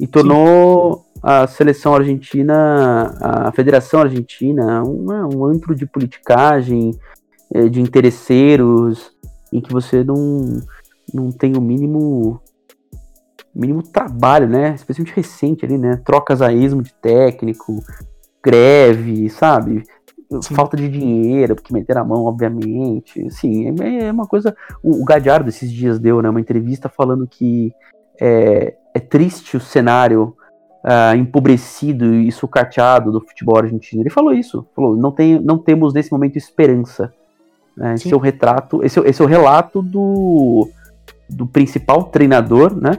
e 0.00 0.06
tornou 0.06 1.04
a 1.22 1.46
seleção 1.46 1.94
argentina, 1.94 3.14
a 3.20 3.52
Federação 3.52 4.00
Argentina, 4.00 4.82
um, 4.82 5.06
um 5.34 5.44
antro 5.44 5.74
de 5.74 5.86
politicagem, 5.86 6.92
eh, 7.52 7.68
de 7.68 7.80
interesseiros, 7.80 9.12
em 9.52 9.60
que 9.60 9.72
você 9.72 10.04
não, 10.04 10.60
não 11.12 11.32
tem 11.32 11.56
o 11.56 11.60
mínimo 11.60 12.40
mínimo 13.54 13.82
trabalho, 13.82 14.46
né? 14.46 14.74
Especialmente 14.74 15.16
recente 15.16 15.64
ali, 15.64 15.78
né? 15.78 15.98
Trocas 16.04 16.42
a 16.42 16.52
esmo 16.52 16.82
de 16.82 16.92
técnico, 16.92 17.82
greve, 18.44 19.30
sabe? 19.30 19.82
Sim. 20.42 20.54
Falta 20.54 20.76
de 20.76 20.88
dinheiro, 20.88 21.54
porque 21.54 21.72
meter 21.72 21.96
a 21.96 22.04
mão, 22.04 22.24
obviamente. 22.24 23.30
Sim, 23.30 23.74
é, 23.80 24.04
é 24.04 24.12
uma 24.12 24.26
coisa. 24.26 24.54
O, 24.82 25.02
o 25.02 25.04
Gadiardo 25.04 25.48
esses 25.48 25.72
dias 25.72 25.98
deu, 25.98 26.20
né? 26.20 26.28
Uma 26.28 26.40
entrevista 26.40 26.88
falando 26.88 27.26
que 27.26 27.72
é, 28.20 28.74
é 28.94 29.00
triste 29.00 29.56
o 29.56 29.60
cenário 29.60 30.36
ah, 30.88 31.16
empobrecido 31.16 32.14
e 32.14 32.30
sucateado 32.30 33.10
do 33.10 33.20
futebol 33.20 33.58
argentino. 33.58 34.02
Ele 34.02 34.08
falou 34.10 34.32
isso. 34.32 34.64
Falou, 34.74 34.96
não, 34.96 35.10
tem, 35.10 35.40
não 35.40 35.58
temos 35.58 35.92
nesse 35.92 36.12
momento 36.12 36.38
esperança. 36.38 37.12
né? 37.76 37.94
Esse 37.94 38.12
é 38.12 38.16
o 38.16 38.20
retrato, 38.20 38.84
esse, 38.84 39.00
é- 39.00 39.08
esse 39.08 39.20
é 39.20 39.24
o 39.24 39.28
relato 39.28 39.82
do, 39.82 40.68
do 41.28 41.44
principal 41.44 42.04
treinador, 42.04 42.80
né? 42.80 42.98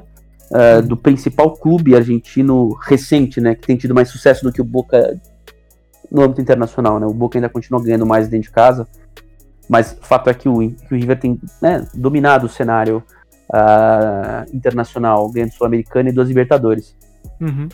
ah, 0.54 0.82
do 0.82 0.98
principal 0.98 1.54
clube 1.54 1.96
argentino 1.96 2.74
recente, 2.86 3.40
né? 3.40 3.56
Que 3.56 3.66
tem 3.66 3.78
tido 3.78 3.96
mais 3.96 4.10
sucesso 4.10 4.44
do 4.44 4.52
que 4.52 4.62
o 4.62 4.66
Boca 4.66 5.18
no 6.12 6.22
âmbito 6.22 6.42
internacional, 6.42 7.00
né? 7.00 7.06
O 7.06 7.14
Boca 7.14 7.38
ainda 7.38 7.48
continua 7.48 7.82
ganhando 7.82 8.06
mais 8.06 8.28
dentro 8.28 8.50
de 8.50 8.52
casa, 8.54 8.86
mas 9.70 9.94
o 9.94 10.06
fato 10.06 10.30
é 10.30 10.34
que 10.34 10.50
o, 10.50 10.60
que 10.70 10.94
o 10.94 10.98
River 10.98 11.18
tem 11.18 11.40
né, 11.62 11.88
dominado 11.94 12.48
o 12.48 12.50
cenário 12.50 13.02
ah, 13.50 14.46
internacional, 14.54 15.30
ganhando 15.30 15.54
Sul-Americana 15.54 16.10
e 16.10 16.12
duas 16.12 16.28
Libertadores. 16.28 16.94
Uhum. 17.40 17.68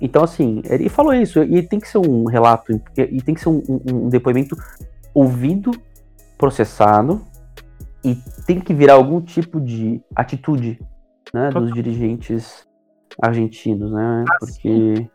Então, 0.00 0.22
assim, 0.24 0.60
ele 0.68 0.88
falou 0.88 1.14
isso, 1.14 1.42
e 1.42 1.62
tem 1.62 1.80
que 1.80 1.88
ser 1.88 1.98
um 1.98 2.24
relato, 2.26 2.72
e 2.96 3.22
tem 3.22 3.34
que 3.34 3.40
ser 3.40 3.48
um, 3.48 3.62
um- 3.68 3.80
um 4.06 4.08
depoimento 4.08 4.56
ouvido, 5.14 5.70
processado, 6.36 7.22
e 8.04 8.14
tem 8.46 8.60
que 8.60 8.74
virar 8.74 8.94
algum 8.94 9.20
tipo 9.20 9.60
de 9.60 10.00
atitude 10.14 10.78
né, 11.32 11.50
dos 11.50 11.72
dirigentes 11.72 12.66
argentinos, 13.20 13.90
né? 13.90 14.24
Porque 14.38 15.08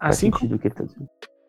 faz 0.00 0.16
Assim, 0.16 0.30
como- 0.30 0.54
o 0.54 0.58
que 0.58 0.68
ele 0.68 0.74
tá 0.74 0.84
dizendo. 0.84 1.08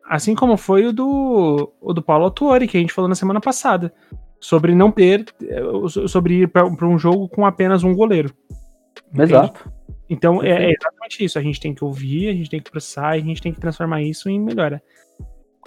assim 0.09 0.33
como 0.35 0.57
foi 0.57 0.87
o 0.87 0.91
do, 0.93 1.71
o 1.79 1.93
do 1.93 2.01
Paulo 2.01 2.25
Autuori, 2.25 2.67
que 2.67 2.75
a 2.77 2.79
gente 2.81 2.91
falou 2.93 3.07
na 3.07 3.15
semana 3.15 3.39
passada. 3.39 3.93
Sobre 4.41 4.73
não 4.73 4.89
ter. 4.91 5.25
eh, 5.43 5.61
Sobre 6.07 6.41
ir 6.41 6.47
para 6.47 6.65
um 6.87 6.97
jogo 6.97 7.27
com 7.29 7.45
apenas 7.45 7.83
um 7.83 7.93
goleiro. 7.93 8.33
Entende? 9.13 9.33
Exato. 9.33 9.71
Então 10.09 10.43
é, 10.43 10.65
é 10.65 10.71
exatamente 10.71 11.23
isso. 11.23 11.37
A 11.37 11.41
gente 11.41 11.59
tem 11.59 11.73
que 11.73 11.83
ouvir, 11.83 12.29
a 12.29 12.33
gente 12.33 12.49
tem 12.49 12.61
que 12.61 12.71
processar, 12.71 13.09
a 13.09 13.19
gente 13.19 13.41
tem 13.41 13.53
que 13.53 13.59
transformar 13.59 14.01
isso 14.01 14.29
em 14.29 14.39
melhora. 14.39 14.81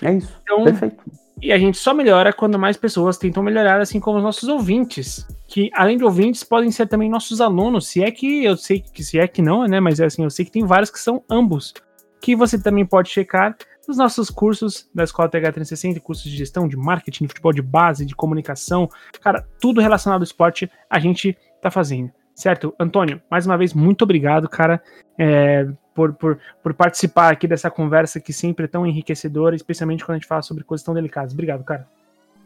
É 0.02 0.12
isso. 0.12 0.40
Então, 0.42 0.64
Perfeito. 0.64 1.04
E 1.40 1.52
a 1.52 1.58
gente 1.58 1.76
só 1.76 1.92
melhora 1.92 2.32
quando 2.32 2.56
mais 2.56 2.76
pessoas 2.76 3.18
tentam 3.18 3.42
melhorar, 3.42 3.80
assim 3.80 3.98
como 3.98 4.18
os 4.18 4.22
nossos 4.22 4.48
ouvintes. 4.48 5.26
Que, 5.48 5.70
além 5.74 5.98
de 5.98 6.04
ouvintes, 6.04 6.44
podem 6.44 6.70
ser 6.70 6.86
também 6.86 7.10
nossos 7.10 7.40
alunos. 7.40 7.88
Se 7.88 8.02
é 8.02 8.12
que 8.12 8.44
eu 8.44 8.56
sei 8.56 8.80
que 8.80 9.02
se 9.02 9.18
é 9.18 9.26
que 9.26 9.42
não, 9.42 9.66
né? 9.66 9.80
Mas 9.80 9.98
é 9.98 10.04
assim, 10.04 10.22
eu 10.22 10.30
sei 10.30 10.44
que 10.44 10.52
tem 10.52 10.64
vários 10.64 10.88
que 10.88 11.00
são 11.00 11.24
ambos. 11.28 11.74
Que 12.20 12.36
você 12.36 12.62
também 12.62 12.86
pode 12.86 13.08
checar 13.08 13.56
nos 13.88 13.96
nossos 13.96 14.30
cursos 14.30 14.88
da 14.94 15.02
Escola 15.02 15.28
TH360, 15.28 15.98
cursos 16.00 16.30
de 16.30 16.36
gestão, 16.36 16.68
de 16.68 16.76
marketing, 16.76 17.24
de 17.24 17.28
futebol 17.28 17.52
de 17.52 17.60
base, 17.60 18.06
de 18.06 18.14
comunicação. 18.14 18.88
Cara, 19.20 19.44
tudo 19.60 19.80
relacionado 19.80 20.20
ao 20.20 20.24
esporte 20.24 20.70
a 20.88 21.00
gente 21.00 21.36
tá 21.60 21.72
fazendo. 21.72 22.12
Certo? 22.42 22.74
Antônio, 22.76 23.22
mais 23.30 23.46
uma 23.46 23.56
vez, 23.56 23.72
muito 23.72 24.02
obrigado, 24.02 24.48
cara, 24.48 24.82
é, 25.16 25.64
por, 25.94 26.12
por, 26.12 26.36
por 26.60 26.74
participar 26.74 27.32
aqui 27.32 27.46
dessa 27.46 27.70
conversa 27.70 28.18
que 28.18 28.32
sempre 28.32 28.64
é 28.64 28.68
tão 28.68 28.84
enriquecedora, 28.84 29.54
especialmente 29.54 30.04
quando 30.04 30.16
a 30.16 30.18
gente 30.18 30.26
fala 30.26 30.42
sobre 30.42 30.64
coisas 30.64 30.84
tão 30.84 30.92
delicadas. 30.92 31.32
Obrigado, 31.34 31.62
cara. 31.62 31.86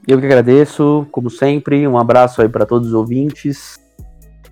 Eu 0.07 0.21
que 0.21 0.27
agradeço, 0.27 1.09
como 1.11 1.31
sempre. 1.31 1.89
Um 1.89 1.97
abraço 1.97 2.43
aí 2.43 2.49
para 2.51 2.67
todos 2.67 2.89
os 2.89 2.93
ouvintes. 2.93 3.81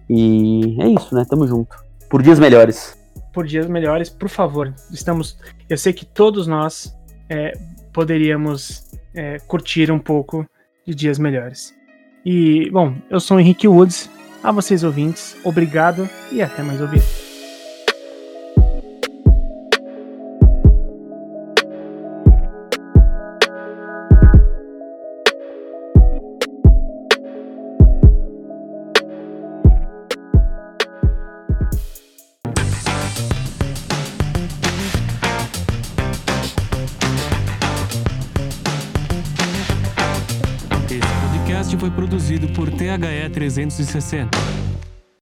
E 0.09 0.79
é 0.81 0.89
isso, 0.89 1.15
né? 1.15 1.27
Tamo 1.29 1.47
junto. 1.47 1.77
Por 2.09 2.23
dias 2.23 2.39
melhores. 2.39 2.99
Por 3.31 3.45
dias 3.45 3.67
melhores, 3.67 4.09
por 4.09 4.31
favor. 4.31 4.73
Estamos. 4.91 5.39
Eu 5.69 5.77
sei 5.77 5.93
que 5.93 6.07
todos 6.07 6.47
nós 6.47 6.97
é, 7.29 7.53
poderíamos 7.93 8.91
é, 9.15 9.39
curtir 9.41 9.93
um 9.93 9.99
pouco 9.99 10.49
de 10.87 10.95
dias 10.95 11.19
melhores. 11.19 11.75
E, 12.25 12.71
bom, 12.71 12.97
eu 13.11 13.21
sou 13.21 13.37
o 13.37 13.41
Henrique 13.41 13.69
Woods. 13.69 14.09
A 14.45 14.53
vocês 14.53 14.85
ouvintes, 14.85 15.35
obrigado 15.43 16.07
e 16.31 16.43
até 16.43 16.63
mais 16.63 16.79
ouvir. 16.79 17.24
360. 43.35 44.74